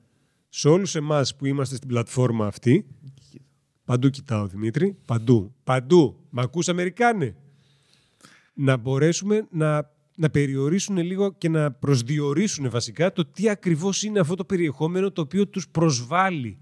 σε 0.54 0.70
όλους 0.70 0.96
εμάς 0.96 1.36
που 1.36 1.46
είμαστε 1.46 1.76
στην 1.76 1.88
πλατφόρμα 1.88 2.46
αυτή 2.46 2.86
παντού 3.86 4.10
κοιτάω 4.10 4.48
Δημήτρη, 4.48 4.98
παντού, 5.06 5.56
παντού, 5.64 6.28
μ' 6.30 6.40
ακούς 6.40 6.70
Αμερικάνε; 6.70 7.36
Να 8.54 8.78
μπορέσουμε 8.78 9.48
να, 9.52 9.92
να 10.16 10.30
περιορίσουν 10.30 10.98
λίγο 10.98 11.34
και 11.34 11.50
να 11.50 11.72
προσδιορίσουν 11.72 12.70
βασικά 12.70 13.12
το 13.12 13.26
τι 13.26 13.50
ακριβώς 13.50 14.04
είναι 14.04 14.20
αυτό 14.20 14.36
το 14.36 14.46
περιεχόμενο 14.46 15.12
το 15.12 15.22
οποίο 15.22 15.48
τους 15.48 15.70
προσβάλλει. 15.70 16.58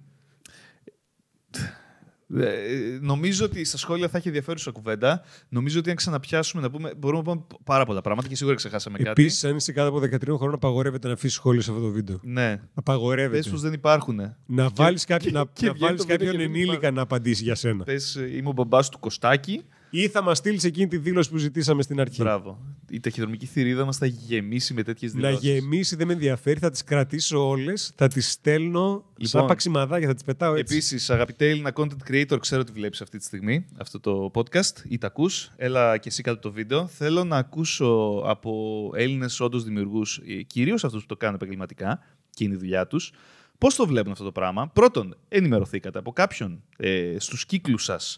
Ε, 2.37 2.97
νομίζω 3.01 3.45
ότι 3.45 3.63
στα 3.63 3.77
σχόλια 3.77 4.07
θα 4.09 4.17
έχει 4.17 4.27
ενδιαφέρουσα 4.27 4.71
κουβέντα. 4.71 5.21
Νομίζω 5.49 5.79
ότι 5.79 5.89
αν 5.89 5.95
ξαναπιάσουμε 5.95 6.61
να 6.61 6.69
πούμε. 6.69 6.93
Μπορούμε 6.97 7.23
να 7.25 7.31
πούμε 7.33 7.45
πάρα 7.63 7.85
πολλά 7.85 8.01
πράγματα 8.01 8.27
και 8.27 8.35
σίγουρα 8.35 8.55
ξεχάσαμε 8.55 8.97
κάτι. 8.97 9.21
Επίσης, 9.21 9.43
αν 9.43 9.55
είσαι 9.55 9.71
κάτω 9.71 9.89
από 9.89 9.99
13 9.99 10.35
χρόνων, 10.37 10.53
απαγορεύεται 10.53 11.07
να 11.07 11.13
αφήσεις 11.13 11.35
σχόλιο 11.35 11.61
σε 11.61 11.71
αυτό 11.71 11.83
το 11.83 11.89
βίντεο. 11.91 12.19
Ναι. 12.23 12.49
Πες 12.57 12.65
Απαγορεύεται. 12.73 13.49
πως 13.49 13.61
δεν 13.61 13.73
υπάρχουν. 13.73 14.35
Να 14.45 14.69
βάλεις, 14.75 15.05
κάποιο, 15.05 15.27
και- 15.31 15.37
να, 15.37 15.45
και 15.53 15.65
να 15.65 15.73
βγαίνει 15.73 15.85
βάλεις 15.87 16.01
το 16.01 16.07
βίντεο 16.07 16.17
κάποιον 16.27 16.31
και 16.31 16.37
δεν 16.37 16.55
ενήλικα 16.55 16.73
υπάρχει. 16.77 16.95
να 16.95 17.01
απαντήσει 17.01 17.43
για 17.43 17.55
σένα. 17.55 17.83
Πες 17.83 18.15
είμαι 18.35 18.49
ο 18.49 18.51
μπαμπάς 18.51 18.89
του 18.89 18.99
Κωστάκη. 18.99 19.63
Ή 19.89 20.07
θα 20.07 20.21
μας 20.21 20.37
στείλεις 20.37 20.63
εκείνη 20.63 20.87
τη 20.87 20.97
δήλωση 20.97 21.29
που 21.29 21.37
ζητήσαμε 21.37 21.81
στην 21.81 21.99
αρχή; 21.99 22.21
Μπράβο. 22.21 22.57
Η 22.89 22.99
ταχυδρομική 22.99 23.45
θηρίδα 23.45 23.85
μας 23.85 23.97
θα 23.97 24.05
γεμίσει 24.05 24.73
με 24.73 24.83
τέτοιες 24.83 25.13
Να 25.13 25.19
δηλώσεις. 25.19 25.49
γεμίσει, 25.49 25.95
δεν 25.95 26.07
με 26.07 26.13
ενδιαφέρει, 26.13 26.59
θα 26.59 26.69
τις 26.69 26.83
κρατήσω 26.83 27.47
όλες, 27.47 27.91
θα 27.95 28.07
τις 28.07 28.31
στέλνω 28.31 29.03
σαν 29.05 29.17
Λοιπόν, 29.17 29.47
παξιμαδάκια, 29.47 30.07
θα 30.07 30.13
τις 30.13 30.23
πετάω 30.23 30.55
έτσι. 30.55 30.73
Επίσης, 30.75 31.09
αγαπητέ 31.09 31.49
Έλληνα 31.49 31.71
content 31.75 32.11
creator, 32.11 32.37
ξέρω 32.39 32.61
ότι 32.61 32.71
βλέπεις 32.71 33.01
αυτή 33.01 33.17
τη 33.17 33.23
στιγμή 33.23 33.65
αυτό 33.77 33.99
το 33.99 34.31
podcast 34.33 34.83
ή 34.87 34.97
τα 34.97 35.07
ακούς. 35.07 35.51
Έλα 35.55 35.97
και 35.97 36.09
εσύ 36.09 36.23
κάτω 36.23 36.39
το 36.39 36.51
βίντεο. 36.51 36.87
Θέλω 36.87 37.23
να 37.23 37.37
ακούσω 37.37 38.21
από 38.25 38.91
Έλληνες 38.95 39.39
όντως 39.39 39.63
δημιουργούς, 39.63 40.21
κυρίως 40.47 40.83
αυτούς 40.83 41.01
που 41.01 41.07
το 41.07 41.17
κάνουν 41.17 41.35
επαγγελματικά 41.35 41.99
και 42.29 42.43
είναι 42.43 42.53
η 42.53 42.57
δουλειά 42.57 42.87
τους, 42.87 43.11
πώς 43.59 43.75
το 43.75 43.87
βλέπουν 43.87 44.11
αυτό 44.11 44.23
το 44.23 44.31
πράγμα; 44.31 44.67
Πρώτον, 44.67 45.15
ενημερωθήκατε 45.27 45.99
από 45.99 46.11
κάποιον 46.11 46.63
ε, 46.77 47.15
στους 47.19 47.45
κύκλους 47.45 47.83
σας 47.83 48.17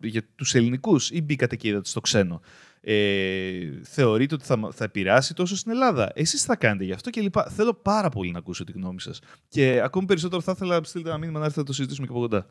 για 0.00 0.22
τους 0.34 0.54
ελληνικούς 0.54 1.10
ή 1.10 1.22
μπήκατε 1.22 1.56
και 1.56 1.68
είδατε 1.68 1.88
στο 1.88 2.00
ξένο; 2.00 2.40
Ε, 2.80 3.80
θεωρείτε 3.82 4.34
ότι 4.34 4.44
θα, 4.44 4.68
θα 4.72 4.84
επηρεάσει 4.84 5.34
τόσο 5.34 5.56
στην 5.56 5.72
Ελλάδα; 5.72 6.10
Εσείς 6.14 6.42
θα 6.42 6.56
κάνετε 6.56 6.84
γι' 6.84 6.92
αυτό 6.92 7.10
και 7.10 7.20
λοιπά. 7.20 7.50
Θέλω 7.50 7.74
πάρα 7.74 8.08
πολύ 8.08 8.30
να 8.30 8.38
ακούσω 8.38 8.64
τη 8.64 8.72
γνώμη 8.72 9.00
σας. 9.00 9.20
Και 9.48 9.80
ακόμη 9.84 10.06
περισσότερο 10.06 10.40
θα 10.40 10.52
ήθελα 10.56 10.78
να 10.78 10.84
στείλετε 10.84 11.10
ένα 11.10 11.18
μήνυμα 11.18 11.38
να 11.38 11.44
έρθετε 11.44 11.60
να 11.60 11.66
το 11.66 11.72
συζητήσουμε 11.72 12.06
και 12.06 12.12
από 12.12 12.20
κοντά. 12.20 12.46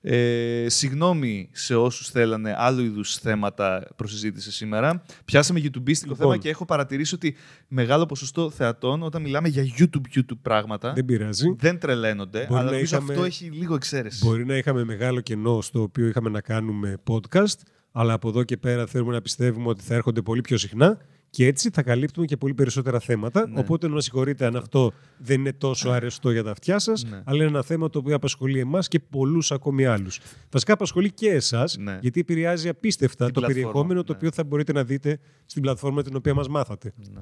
Ε, 0.00 0.66
συγγνώμη 0.68 1.48
σε 1.52 1.74
όσους 1.76 2.08
θέλανε 2.10 2.54
άλλου 2.58 2.82
είδους 2.84 3.16
θέματα 3.16 3.88
προς 3.96 4.10
συζήτηση 4.10 4.52
σήμερα. 4.52 5.02
Πιάσαμε 5.24 5.60
YouTubeίστικο 5.62 6.00
Λοιπόν. 6.02 6.16
θέμα 6.16 6.36
και 6.36 6.48
έχω 6.48 6.64
παρατηρήσει 6.64 7.14
ότι 7.14 7.36
μεγάλο 7.68 8.06
ποσοστό 8.06 8.50
θεατών 8.50 9.02
όταν 9.02 9.22
μιλάμε 9.22 9.48
για 9.48 9.64
YouTube, 9.78 10.16
YouTube 10.18 10.38
πράγματα 10.42 10.92
Δεν 10.92 11.04
πειράζει. 11.04 11.54
δεν 11.58 11.78
τρελαίνονται. 11.78 12.38
Μπορεί 12.38 12.54
αλλά 12.60 12.64
να 12.70 12.70
νομίζω 12.76 12.96
είχαμε- 12.96 13.12
αυτό 13.12 13.24
έχει 13.24 13.44
λίγο 13.44 13.74
εξαίρεση. 13.74 14.24
Μπορεί 14.26 14.46
να 14.46 14.56
είχαμε 14.56 14.84
μεγάλο 14.84 15.20
κενό 15.20 15.60
στο 15.60 15.82
οποίο 15.82 16.06
είχαμε 16.06 16.28
να 16.30 16.40
κάνουμε 16.40 16.96
podcast, 17.10 17.56
αλλά 17.92 18.12
από 18.12 18.28
εδώ 18.28 18.42
και 18.44 18.56
πέρα 18.56 18.86
θέλουμε 18.86 19.12
να 19.12 19.22
πιστεύουμε 19.22 19.68
ότι 19.68 19.82
θα 19.84 19.94
έρχονται 19.94 20.22
πολύ 20.22 20.40
πιο 20.40 20.58
συχνά 20.58 20.98
και 21.30 21.46
έτσι 21.46 21.70
θα 21.72 21.82
καλύπτουμε 21.82 22.26
και 22.26 22.36
πολύ 22.36 22.54
περισσότερα 22.54 23.00
θέματα. 23.00 23.48
Ναι. 23.48 23.60
Οπότε 23.60 23.88
να 23.88 23.94
μας 23.94 24.04
συγχωρείτε 24.04 24.46
αν 24.46 24.56
αυτό 24.56 24.92
δεν 25.18 25.40
είναι 25.40 25.52
τόσο 25.52 25.90
αρεστό 25.90 26.30
για 26.30 26.42
τα 26.42 26.50
αυτιά 26.50 26.78
σας, 26.78 27.04
Ναι. 27.04 27.22
αλλά 27.24 27.36
είναι 27.38 27.46
ένα 27.50 27.62
θέμα 27.62 27.90
το 27.90 27.98
οποίο 27.98 28.14
απασχολεί 28.14 28.58
εμάς 28.58 28.88
και 28.88 29.00
πολλούς 29.00 29.52
ακόμη 29.52 29.86
άλλους. 29.86 30.20
Βασικά 30.50 30.72
απασχολεί 30.72 31.10
και 31.12 31.30
εσάς, 31.30 31.76
Ναι. 31.76 31.98
γιατί 32.00 32.20
επηρεάζει 32.20 32.68
απίστευτα 32.68 33.24
Την 33.24 33.34
το 33.34 33.40
πλατφόρμα, 33.40 33.60
περιεχόμενο 33.66 34.02
το 34.04 34.12
ναι. 34.12 34.18
οποίο 34.18 34.30
θα 34.32 34.44
μπορείτε 34.44 34.72
να 34.72 34.84
δείτε 34.84 35.18
στην 35.46 35.62
πλατφόρμα 35.62 36.02
την 36.02 36.16
οποία 36.16 36.34
μας 36.34 36.48
μάθατε. 36.48 36.92
Ναι. 37.12 37.20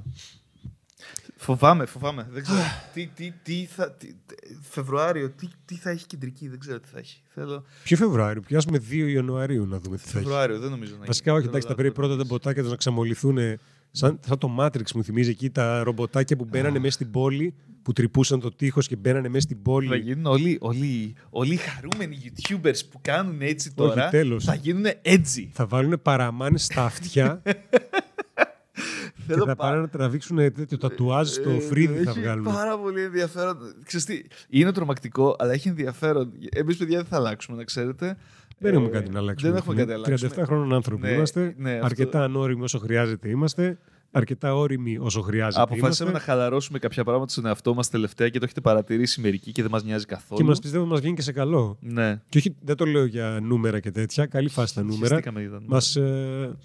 Φοβάμαι, 1.37 1.87
φοβάμαι. 1.87 2.29
Δεν 2.31 2.43
ξέρω. 2.43 2.59
τι, 2.95 3.07
τι, 3.07 3.33
τι 3.43 3.67
θα, 3.71 3.93
τι, 3.93 4.09
Φεβρουάριο, 4.61 5.31
τι, 5.31 5.49
τι 5.65 5.75
θα 5.75 5.91
έχει 5.91 6.07
κεντρική, 6.07 6.49
δεν 6.49 6.59
ξέρω 6.59 6.81
τι 6.81 6.89
θα 6.93 6.99
έχει. 6.99 7.23
Θέλω... 7.35 7.65
Ποιο 7.83 7.97
Φεβρουάριο, 7.97 8.41
πιάσουμε 8.41 8.79
2 8.91 8.93
Ιανουαρίου 8.93 9.67
να 9.67 9.81
δούμε 9.81 9.97
τι 9.97 10.03
θα 10.03 10.09
έχει. 10.09 10.19
Φεβρουάριο, 10.19 10.59
δεν 10.59 10.71
νομίζω 10.71 10.91
να 10.91 10.97
έχει. 10.99 11.07
Βασικά, 11.07 11.33
όχι, 11.33 11.41
Δεν 11.41 11.49
εντάξει, 11.49 11.69
θα 11.69 11.75
προλάβω. 11.75 11.95
πρέπει 11.95 12.09
πρώτα 12.09 12.23
τα 12.29 12.35
μποτάκια 12.35 12.63
τους 12.63 12.71
να 12.71 12.77
ξαμολυθούν. 12.77 13.39
Σαν, 13.97 14.19
σαν 14.27 14.39
το 14.39 14.57
Matrix 14.61 14.93
μου 14.95 15.05
θυμίζει 15.05 15.31
εκεί 15.31 15.51
τα 15.51 15.83
ρομποτάκια 15.83 16.37
που 16.37 16.45
μπαίνανε 16.51 16.79
μέσα 16.79 16.93
στην 16.93 17.11
πόλη, 17.11 17.55
που 17.83 17.93
τρυπούσαν 17.93 18.41
το 18.41 18.53
τείχος 18.53 18.87
και 18.89 18.97
μπαίνανε 18.97 19.29
μέσα 19.29 19.41
στην 19.41 19.57
Θα 19.57 19.63
πόλη. 19.63 19.99
γίνουν 19.99 20.27
όλοι, 20.27 20.59
όλοι, 20.61 21.15
όλοι 21.31 21.53
οι 21.53 21.57
χαρούμενοι 21.57 22.19
YouTubers 22.25 22.79
που 22.91 22.99
κάνουν 23.03 23.41
έτσι 23.41 23.75
τώρα. 23.75 24.09
τέλος. 24.09 24.45
Θα 24.45 24.55
γίνουν 24.55 24.85
edgy. 25.03 25.49
Θα 25.53 25.67
βάλουν 25.67 26.03
παραμάνε 26.03 26.59
στα 26.59 26.85
αυτιά 26.85 27.43
και 29.27 29.33
Θέλω 29.33 29.45
θα 29.45 29.57
πά- 29.57 29.67
πάνε 29.67 29.81
να 29.81 29.89
τραβήξουν 29.89 30.37
τέτοιο 30.37 30.79
τατουάζ 30.79 31.29
στο 31.29 31.51
Ε, 31.51 31.61
φρύδι 31.61 32.03
θα 32.05 32.11
έχει 32.11 32.21
βγάλουν. 32.21 32.45
πάρα 32.45 32.79
πολύ 32.79 33.03
ενδιαφέρον. 33.03 33.57
Ξέρεις 33.85 34.07
τι, 34.07 34.23
είναι 34.49 34.73
τρομακτικό, 34.73 35.37
αλλά 35.39 35.53
έχει 35.53 35.69
ενδιαφέρον. 35.69 36.33
Εμείς, 36.55 36.77
παιδιά, 36.77 36.97
δεν 36.97 37.07
θα 37.07 37.17
αλλάξουμε, 37.17 37.57
να 37.57 37.65
ξέρετε. 37.65 38.17
Δεν 38.59 38.73
Ε, 38.73 38.77
έχουμε 38.77 38.91
κάτι 38.91 39.11
να 39.11 39.19
αλλάξουμε. 39.19 39.51
Δεν 39.51 39.61
έχουμε 39.61 39.75
κάτι 39.75 39.89
να 39.89 39.95
αλλάξουμε. 39.95 40.31
37 40.37 40.45
χρόνων 40.47 40.73
άνθρωποι 40.73 41.03
Ναι, 41.03 41.13
είμαστε. 41.13 41.55
ναι, 41.59 41.73
αυτό- 41.73 41.85
αρκετά 41.85 42.23
ανώριμοι 42.25 42.63
όσο 42.63 42.79
χρειάζεται 42.79 43.29
είμαστε. 43.29 43.79
Αρκετά 44.11 44.55
όριμοι 44.57 44.99
όσο 44.99 45.21
χρειάζεται 45.21 45.63
Αποφασίσαμε 45.63 46.11
να 46.11 46.17
είμαστε. 46.17 46.31
χαλαρώσουμε 46.33 46.79
κάποια 46.79 47.05
πράγματα 47.05 47.33
στον 47.33 47.47
εαυτό 47.47 47.75
μας 47.75 47.91
τελευταία 47.91 48.29
και 48.29 48.39
το 48.39 48.45
έχετε 48.45 48.61
παρατηρήσει 48.61 49.21
μερικοί 49.21 49.53
και 49.53 49.63
δεν 49.63 49.71
μας 49.71 49.85
νοιάζει 49.85 50.05
καθόλου. 50.05 50.41
Και 50.41 50.47
μας 50.47 50.59
πιστεύω 50.59 50.85
μας 50.85 51.01
βγαίνει 51.01 51.15
και 51.15 51.23
σε 51.23 51.33
καλό. 51.33 51.77
Ναι. 51.81 52.21
Και 52.29 52.39
όχι, 52.39 52.57
δεν 52.61 52.77
το 52.77 52.85
λέω 52.85 53.05
για 53.05 53.39
νούμερα 53.43 53.81
και 53.81 53.91
τέτοια. 53.91 54.27
Καλή 54.27 54.49
φάση 54.49 54.75
τα 54.75 54.83
νούμερα. 54.83 55.07
Χεστήκαμε 55.09 55.41
για 55.41 55.51
τα 55.51 55.55
νούμερα. 55.55 55.75
Μας, 55.75 55.97
ε, 55.97 56.57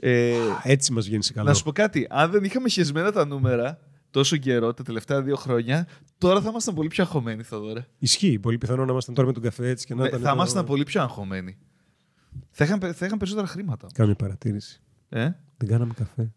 Ε, 0.00 0.32
έτσι 0.62 0.92
μας 0.92 1.06
βγαίνει 1.06 1.22
σε 1.22 1.32
καλό. 1.32 1.48
να 1.48 1.54
σου 1.54 1.62
πω 1.64 1.72
κάτι. 1.72 2.06
Αν 2.10 2.30
δεν 2.30 2.44
είχαμε 2.44 2.68
χεσμένα 2.68 3.12
τα 3.12 3.26
νούμερα 3.26 3.78
τόσο 4.10 4.36
καιρό, 4.36 4.74
τα 4.74 4.82
τελευταία 4.82 5.22
δύο 5.22 5.36
χρόνια, 5.36 5.86
τώρα 6.18 6.40
θα 6.40 6.48
ήμασταν 6.48 6.74
πολύ 6.74 6.88
πιο 6.88 7.02
αγχωμένοι, 7.04 7.42
Θοδωρέ. 7.42 7.86
Ισχύει. 7.98 8.38
Πολύ 8.38 8.58
πιθανό 8.58 8.84
να 8.84 8.92
ήμασταν 8.92 9.14
τώρα 9.14 9.26
με 9.26 9.32
τον 9.32 9.42
καφέ 9.42 9.68
έτσι 9.68 9.86
και 9.86 9.94
να 9.94 10.02
Ναι, 10.02 10.08
ήταν. 10.08 10.20
θα 10.20 10.28
το- 10.28 10.34
ήμασταν 10.34 10.64
πολύ 10.64 10.82
πιο 10.84 11.02
αγχωμένοι. 11.02 11.58
Θα 12.50 12.64
είχαν, 12.64 12.80
θα 12.80 13.06
είχαν 13.06 13.18
περισσότερα 13.18 13.46
χρήματα. 13.46 13.86
Κάνω 13.92 14.08
μια 14.08 14.16
παρατήρηση. 14.18 14.80
Ε; 15.08 15.30
Δεν 15.56 15.68
κάναμε 15.68 15.92
καφέ. 15.96 16.32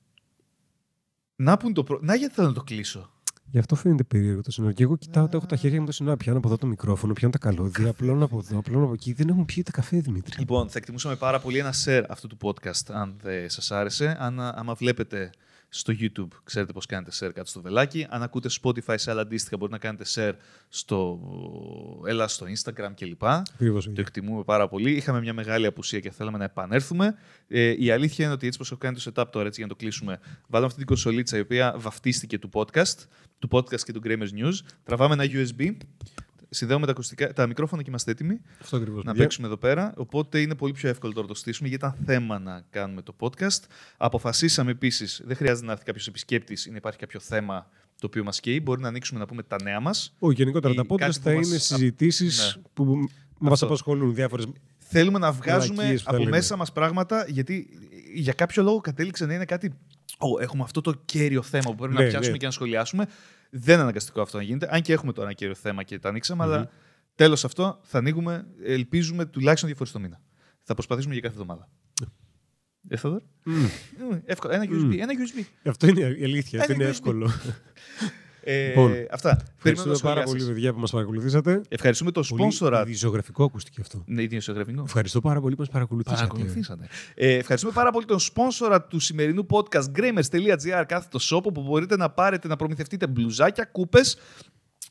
Να, 1.36 1.58
που 1.58 1.66
είναι 1.66 1.74
το 1.76 1.84
προ... 1.84 2.00
να 2.02 2.16
γιατί 2.16 2.34
θέλω 2.34 2.48
να 2.48 2.54
το 2.54 2.64
κλείσω; 2.64 3.10
Γι' 3.52 3.58
αυτό 3.60 3.76
φαίνεται 3.76 4.04
περίεργο 4.04 4.42
το 4.42 4.52
σύνορο. 4.52 4.74
Και 4.74 4.84
εγώ 4.84 4.96
κοιτάω, 4.98 5.28
το 5.30 5.38
έχω 5.38 5.46
τα 5.46 5.56
χέρια 5.56 5.80
μου 5.80 5.86
το 5.86 5.92
σύνορο. 5.92 6.18
Πιάνω 6.18 6.38
από 6.38 6.48
εδώ 6.48 6.58
το 6.58 6.68
μικρόφωνο, 6.68 7.14
πιάνω 7.14 7.32
τα 7.34 7.38
καλώδια, 7.40 7.90
απλώνω 7.90 8.26
από 8.26 8.38
εδώ, 8.38 8.58
απλώνω 8.58 8.84
από 8.84 8.94
εκεί. 8.94 9.14
Δεν 9.14 9.30
έχουμε 9.30 9.46
πιει 9.46 9.56
ούτε 9.60 9.72
καφέ, 9.72 9.98
Δημήτρη. 10.00 10.40
Λοιπόν, 10.40 10.70
θα 10.70 10.78
εκτιμούσαμε 10.78 11.16
πάρα 11.16 11.40
πολύ 11.40 11.58
ένα 11.58 11.74
share 11.86 12.04
αυτού 12.10 12.28
του 12.28 12.38
podcast, 12.42 12.92
αν 12.92 13.16
δεν 13.22 13.50
σας 13.50 13.72
άρεσε. 13.72 14.18
Αν, 14.20 14.40
άμα 14.40 14.74
βλέπετε 14.74 15.30
στο 15.74 15.94
YouTube, 16.00 16.28
ξέρετε 16.44 16.74
πώς 16.74 16.86
κάνετε 16.86 17.12
share 17.20 17.32
κάτω 17.34 17.50
στο 17.50 17.62
βελάκι. 17.62 18.08
Αν 18.10 18.24
ακούτε 18.24 18.50
Spotify 18.62 18.96
σε 18.96 19.12
άλλα 19.12 19.22
αντίστοιχα, 19.22 19.58
μπορείτε 19.58 19.78
να 19.78 19.84
κάνετε 19.84 20.04
share 20.16 20.34
στο, 20.70 21.20
έλα, 22.08 22.28
στο 22.28 22.46
Instagram 22.46 22.92
κλπ. 22.96 23.24
Ακριβώς, 23.24 23.86
Το 23.86 24.02
εκτιμούμε 24.02 24.44
πάρα 24.44 24.68
πολύ. 24.68 24.92
Είχαμε 24.92 25.20
μια 25.20 25.34
μεγάλη 25.34 25.66
απουσία 25.66 26.00
και 26.00 26.12
θέλαμε 26.12 26.38
να 26.38 26.44
επανέλθουμε. 26.44 27.16
Ε, 27.48 27.76
η 27.78 27.92
αλήθεια 27.92 28.26
είναι 28.26 28.34
ότι 28.34 28.48
έτσι 28.48 28.58
πως 28.58 28.72
έχω 28.72 28.80
κάνει 28.80 28.98
το 28.98 29.12
setup 29.16 29.26
τώρα, 29.32 29.46
έτσι 29.46 29.60
για 29.60 29.70
να 29.70 29.76
το 29.76 29.80
κλείσουμε, 29.80 30.20
βάλαμε 30.48 30.66
αυτή 30.66 30.78
την 30.78 30.88
κονσολίτσα 30.88 31.38
η 31.38 31.40
οποία 31.40 31.76
βαφτίστηκε 31.78 32.40
του 32.40 32.50
podcast, 32.54 33.06
του 33.40 33.48
podcast 33.52 33.82
και 33.82 33.94
του 33.94 34.02
Gramers 34.04 34.44
News. 34.44 34.54
Τραβάμε 34.84 35.14
ένα 35.14 35.26
USB, 35.26 35.76
συνδέουμε 36.54 36.86
τα, 36.86 36.92
ακουστικά, 36.92 37.34
τα 37.34 37.48
μικρόφωνα 37.48 37.82
και 37.82 37.90
είμαστε 37.90 38.12
έτοιμοι 38.12 38.42
Αυτό 38.62 38.76
ακριβώς. 38.78 39.04
να 39.04 39.14
παίξουμε 39.14 39.48
εδώ 39.48 39.58
πέρα. 39.58 39.94
Οπότε 39.98 40.40
είναι 40.42 40.56
πολύ 40.56 40.74
πιο 40.74 40.90
εύκολο 40.90 41.14
τώρα 41.14 41.28
να 41.28 41.34
το 41.34 41.40
στήσουμε 41.40 41.68
γιατί 41.68 41.86
ήταν 41.86 41.98
θέμα 42.06 42.40
να 42.40 42.64
κάνουμε 42.70 43.02
το 43.02 43.16
podcast. 43.20 43.60
Αποφασίσαμε 43.98 44.72
επίσης, 44.72 45.22
δεν 45.26 45.36
χρειάζεται 45.36 45.66
να 45.66 45.72
έρθει 45.72 45.84
κάποιος 45.86 46.08
επισκέπτης 46.08 46.66
ή 46.66 46.70
να 46.72 46.78
υπάρχει 46.78 47.00
κάποιο 47.00 47.20
θέμα 47.20 47.68
το 48.00 48.08
οποίο 48.08 48.24
μας 48.24 48.40
καίει. 48.40 48.60
Μπορεί 48.64 48.82
να 48.82 48.88
ανοίξουμε 48.88 49.20
να 49.20 49.26
πούμε 49.26 49.44
τα 49.44 49.56
νέα 49.64 49.80
μας. 49.80 50.14
Όχι, 50.20 50.36
γενικότερα 50.36 50.74
ή 50.74 50.76
τα 50.78 50.84
podcast 50.90 50.98
κάτι 50.98 51.18
που 51.20 51.24
θα 51.24 51.34
μας- 51.34 51.48
είναι 51.48 51.58
συζητήσεις 51.58 52.56
Ναι. 52.56 52.62
που 52.74 52.86
μα 53.40 53.52
Αυτό. 53.52 53.66
απασχολούν 53.66 54.14
διάφορες. 54.14 54.46
Θέλουμε 54.78 55.20
να 55.20 55.32
βγάζουμε 55.32 55.76
Μαλακίες 55.76 56.00
που 56.04 56.06
τα 56.10 56.12
από 56.16 56.24
λέμε. 56.24 56.36
μέσα 56.36 56.56
μας 56.56 56.72
πράγματα 56.72 57.26
γιατί 57.28 57.68
για 58.14 58.34
κάποιο 58.34 58.64
λόγο 58.64 58.80
κατέληξε 58.80 59.26
να 59.26 59.34
είναι 59.34 59.46
κάτι. 59.46 59.72
Ω, 60.18 60.42
έχουμε 60.42 60.64
αυτό 60.64 60.82
το 60.82 60.94
κέριο 61.06 61.42
θέμα 61.42 61.70
που 61.70 61.76
πρέπει 61.76 61.94
Ναι, 61.94 62.00
να 62.04 62.06
πιάσουμε 62.10 62.32
ναι. 62.32 62.38
και 62.38 62.46
να 62.46 62.52
σχολιάσουμε. 62.52 63.08
Δεν 63.54 63.74
είναι 63.74 63.84
αναγκαστικό 63.84 64.22
αυτό 64.22 64.38
να 64.38 64.44
γίνεται. 64.44 64.68
Αν 64.72 64.82
και 64.82 64.94
έχουμε 64.94 65.14
τώρα 65.14 65.28
ένα 65.28 65.36
κέριο 65.36 65.56
θέμα 65.56 65.84
και 65.84 66.00
τα 66.00 66.10
ανοίξαμε, 66.10 66.44
αλλά 66.44 66.70
τέλος 67.16 67.46
αυτό 67.46 67.80
θα 67.84 67.98
ανοίγουμε, 67.98 68.48
ελπίζουμε 68.64 69.26
τουλάχιστον 69.26 69.68
δύο 69.70 69.78
φορές 69.78 69.94
το 69.94 70.00
μήνα. 70.00 70.22
Θα 70.64 70.74
προσπαθήσουμε 70.74 71.14
για 71.14 71.22
κάθε 71.22 71.34
εβδομάδα. 71.34 71.70
Ε, 72.88 72.98
Θόδωρ; 72.98 73.22
Μμ, 73.44 73.66
Εύκολο. 74.26 74.54
Ένα 74.54 74.64
USB. 74.64 74.98
Ένα 74.98 75.14
USB. 75.14 75.44
Αυτό 75.66 75.88
είναι 75.88 76.00
η 76.00 76.24
αλήθεια. 76.24 76.60
Αυτό 76.60 76.74
Ένα 76.74 76.84
είναι 76.84 76.92
USB. 76.92 76.94
εύκολο. 76.94 77.32
Ε, 78.44 78.68
Λοιπόν, 78.68 78.92
αυτά. 79.12 79.30
Περιμένω 79.36 79.48
Ευχαριστούμε 79.58 79.92
τα 79.92 79.98
σχόλιά 79.98 80.16
πάρα 80.16 80.26
πολύ, 80.26 80.40
σας. 80.40 80.50
παιδιά, 80.50 80.74
που 80.74 80.80
μας 80.80 80.92
παρακολουθήσατε. 80.92 81.62
Ευχαριστούμε 81.70 82.12
το 82.12 82.22
Πολύ 82.28 82.42
σπόνσορα. 82.42 82.82
Ιδιζωγραφικό 82.82 83.44
ακούστηκε 83.44 83.82
αυτό. 83.82 84.04
Ναι, 84.06 84.22
ιδιοσιογραφικό. 84.22 84.84
Ευχαριστώ 84.86 85.22
πάρα 85.22 85.42
πολύ 85.42 85.56
που 85.56 85.62
μας 85.62 85.70
παρακολουθήσατε. 85.70 86.28
Παρακολουθήσατε. 86.28 86.88
Ε, 87.16 87.34
ευχαριστούμε 87.34 87.74
πάρα 87.74 87.92
πολύ 87.92 88.06
τον 88.06 88.20
σπόνσορα 88.20 88.82
του 88.82 89.00
σημερινού 89.00 89.46
podcast 89.50 89.86
gramers.gr 90.00 90.84
κάθετο 90.88 91.20
shop 91.22 91.44
όπου 91.44 91.62
μπορείτε 91.62 91.98
να 91.98 92.10
πάρετε 92.10 92.48
να 92.48 92.56
προμηθευτείτε 92.56 93.08
μπλουζάκια, 93.08 93.66
κούπες 93.66 94.18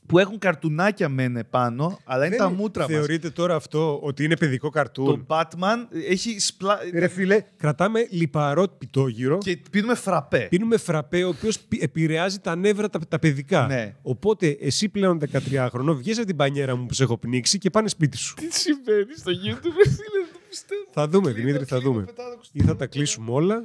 που 0.05 0.19
έχουν 0.19 0.37
καρτουνάκια 0.37 1.09
μεν 1.09 1.47
πάνω, 1.49 1.99
αλλά 2.03 2.25
είναι 2.25 2.35
Δεν 2.37 2.45
τα 2.47 2.53
μούτρα 2.53 2.83
μας. 2.83 2.91
Θεωρείτε 2.91 3.29
τώρα 3.29 3.55
αυτό 3.55 3.99
ότι 4.01 4.23
είναι 4.23 4.37
παιδικό 4.37 4.65
Το 4.67 4.71
καρτούν. 4.73 5.25
Batman 5.29 5.77
έχει 6.09 6.39
σπλα... 6.39 6.77
Ρε 6.93 7.07
φίλε, 7.07 7.43
κρατάμε 7.57 8.07
λιπαρό 8.09 8.67
πιτόγυρο. 8.67 9.37
και 9.37 9.59
πίνουμε 9.71 9.95
φραπέ. 9.95 10.47
Πίνουμε 10.49 10.77
φραπέ, 10.77 11.23
ο 11.23 11.27
οποίος 11.27 11.57
επηρεάζει 11.79 12.39
τα 12.39 12.55
νεύρα 12.55 12.89
τα, 12.89 12.99
τα 13.07 13.19
παιδικά. 13.19 13.65
Ναι. 13.67 13.95
Οπότε 14.01 14.57
εσύ 14.59 14.89
πλέον 14.89 15.19
13χρονο 15.31 15.95
βγες 15.97 16.17
από 16.17 16.27
την 16.27 16.35
πανιέρα 16.35 16.75
μου 16.75 16.85
που 16.85 16.93
σε 16.93 17.03
έχω 17.03 17.17
πνίξει 17.17 17.57
και 17.57 17.69
πάνε 17.69 17.87
σπίτι 17.87 18.17
σου. 18.17 18.33
Τι 18.35 18.47
συμβαίνει 18.53 19.15
στο 19.17 19.31
YouTube, 19.31 19.75
ρε 19.83 19.89
φίλε, 19.89 20.19
δεν 20.23 20.33
το 20.33 20.39
πιστεύω. 20.49 20.81
θα 20.93 21.07
δούμε, 21.07 21.31
Κλείνω, 21.31 21.45
Δημήτρη, 21.45 21.65
θα 21.65 21.77
κλείνω, 21.77 21.91
δούμε. 21.91 22.05
πετάω 22.05 22.25
τα 22.25 22.31
Ή 22.31 22.33
ακουστικά 22.33 22.65
θα 22.65 22.75
τα 22.75 22.83
μου. 22.83 22.89
κλείσουμε 22.89 23.31
όλα, 23.31 23.63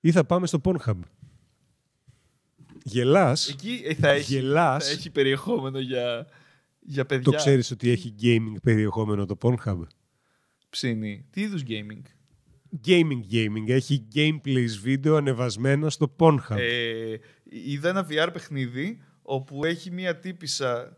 ή 0.00 0.12
θα 0.12 0.24
πάμε 0.24 0.46
στο 0.46 0.60
Pornhub. 0.64 0.94
Γελάς, 2.84 3.48
Εκεί 3.48 3.80
ε, 3.84 3.94
θα 3.94 4.08
έχει, 4.10 4.34
Γελάς. 4.34 4.84
θα 4.86 4.90
έχει 4.90 5.10
περιεχόμενο 5.10 5.78
για, 5.78 6.26
για 6.80 7.06
παιδιά. 7.06 7.30
το 7.30 7.36
ξέρεις 7.36 7.70
ότι 7.70 7.90
έχει 7.90 8.14
gaming 8.22 8.54
περιεχόμενο 8.62 9.24
το 9.26 9.36
Pornhub; 9.42 9.78
Ψήνει. 10.70 11.24
Τι 11.30 11.40
είδους 11.40 11.62
gaming; 11.68 12.02
Gaming 12.86 13.32
gaming, 13.32 13.68
έχει 13.68 14.08
gameplays 14.14 14.78
βίντεο 14.82 15.16
ανεβασμένα 15.16 15.90
στο 15.90 16.14
Pornhub. 16.18 16.56
Ε, 16.56 17.16
είδα 17.48 17.88
ένα 17.88 18.06
VR 18.10 18.28
παιχνίδι 18.32 19.00
όπου 19.22 19.64
έχει 19.64 19.90
μία 19.90 20.16
τύπησα 20.16 20.96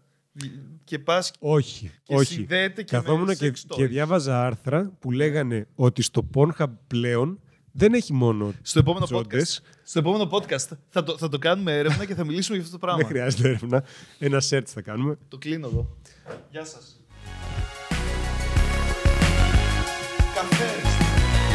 και 0.84 0.98
πας 0.98 1.32
όχι, 1.38 1.90
και 2.02 2.14
όχι. 2.14 2.32
συνδέεται 2.34 2.82
και 2.82 2.96
Καθόμουν 2.96 3.26
με 3.26 3.34
και, 3.34 3.46
sex 3.46 3.72
toys. 3.72 3.76
και 3.76 3.86
διάβαζα 3.86 4.46
άρθρα 4.46 4.92
που 4.98 5.10
λέγανε 5.10 5.66
ότι 5.74 6.02
στο 6.02 6.28
Pornhub 6.34 6.66
πλέον 6.86 7.40
δεν 7.72 7.94
έχει 7.94 8.12
μόνο 8.12 8.52
Στο 8.62 8.78
επόμενο 8.78 9.04
τζόντες. 9.04 9.60
podcast, 9.62 9.66
στο 9.84 9.98
επόμενο 9.98 10.28
podcast 10.32 10.76
θα, 10.88 11.02
το, 11.02 11.18
θα 11.18 11.28
το 11.28 11.38
κάνουμε 11.38 11.76
έρευνα 11.78 12.04
και 12.04 12.14
θα 12.14 12.24
μιλήσουμε 12.24 12.56
για 12.56 12.66
αυτό 12.66 12.78
το 12.78 12.86
Δεν 12.86 12.94
πράγμα. 12.96 13.08
χρειάζεται 13.12 13.48
έρευνα. 13.48 13.84
Ένα 14.18 14.42
search 14.50 14.66
θα 14.66 14.80
κάνουμε. 14.80 15.18
το 15.28 15.38
κλείνω 15.38 15.66
εδώ. 15.66 15.96
Γεια 16.50 16.64
σας. 16.64 16.96
Καφέ. 20.34 20.70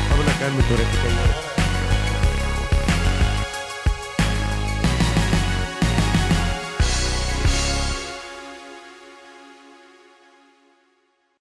Πάμε 0.09 0.24
να 0.24 0.32
κάνουμε 0.39 0.61
το 0.61 0.76
ρεπίκα. 0.76 1.47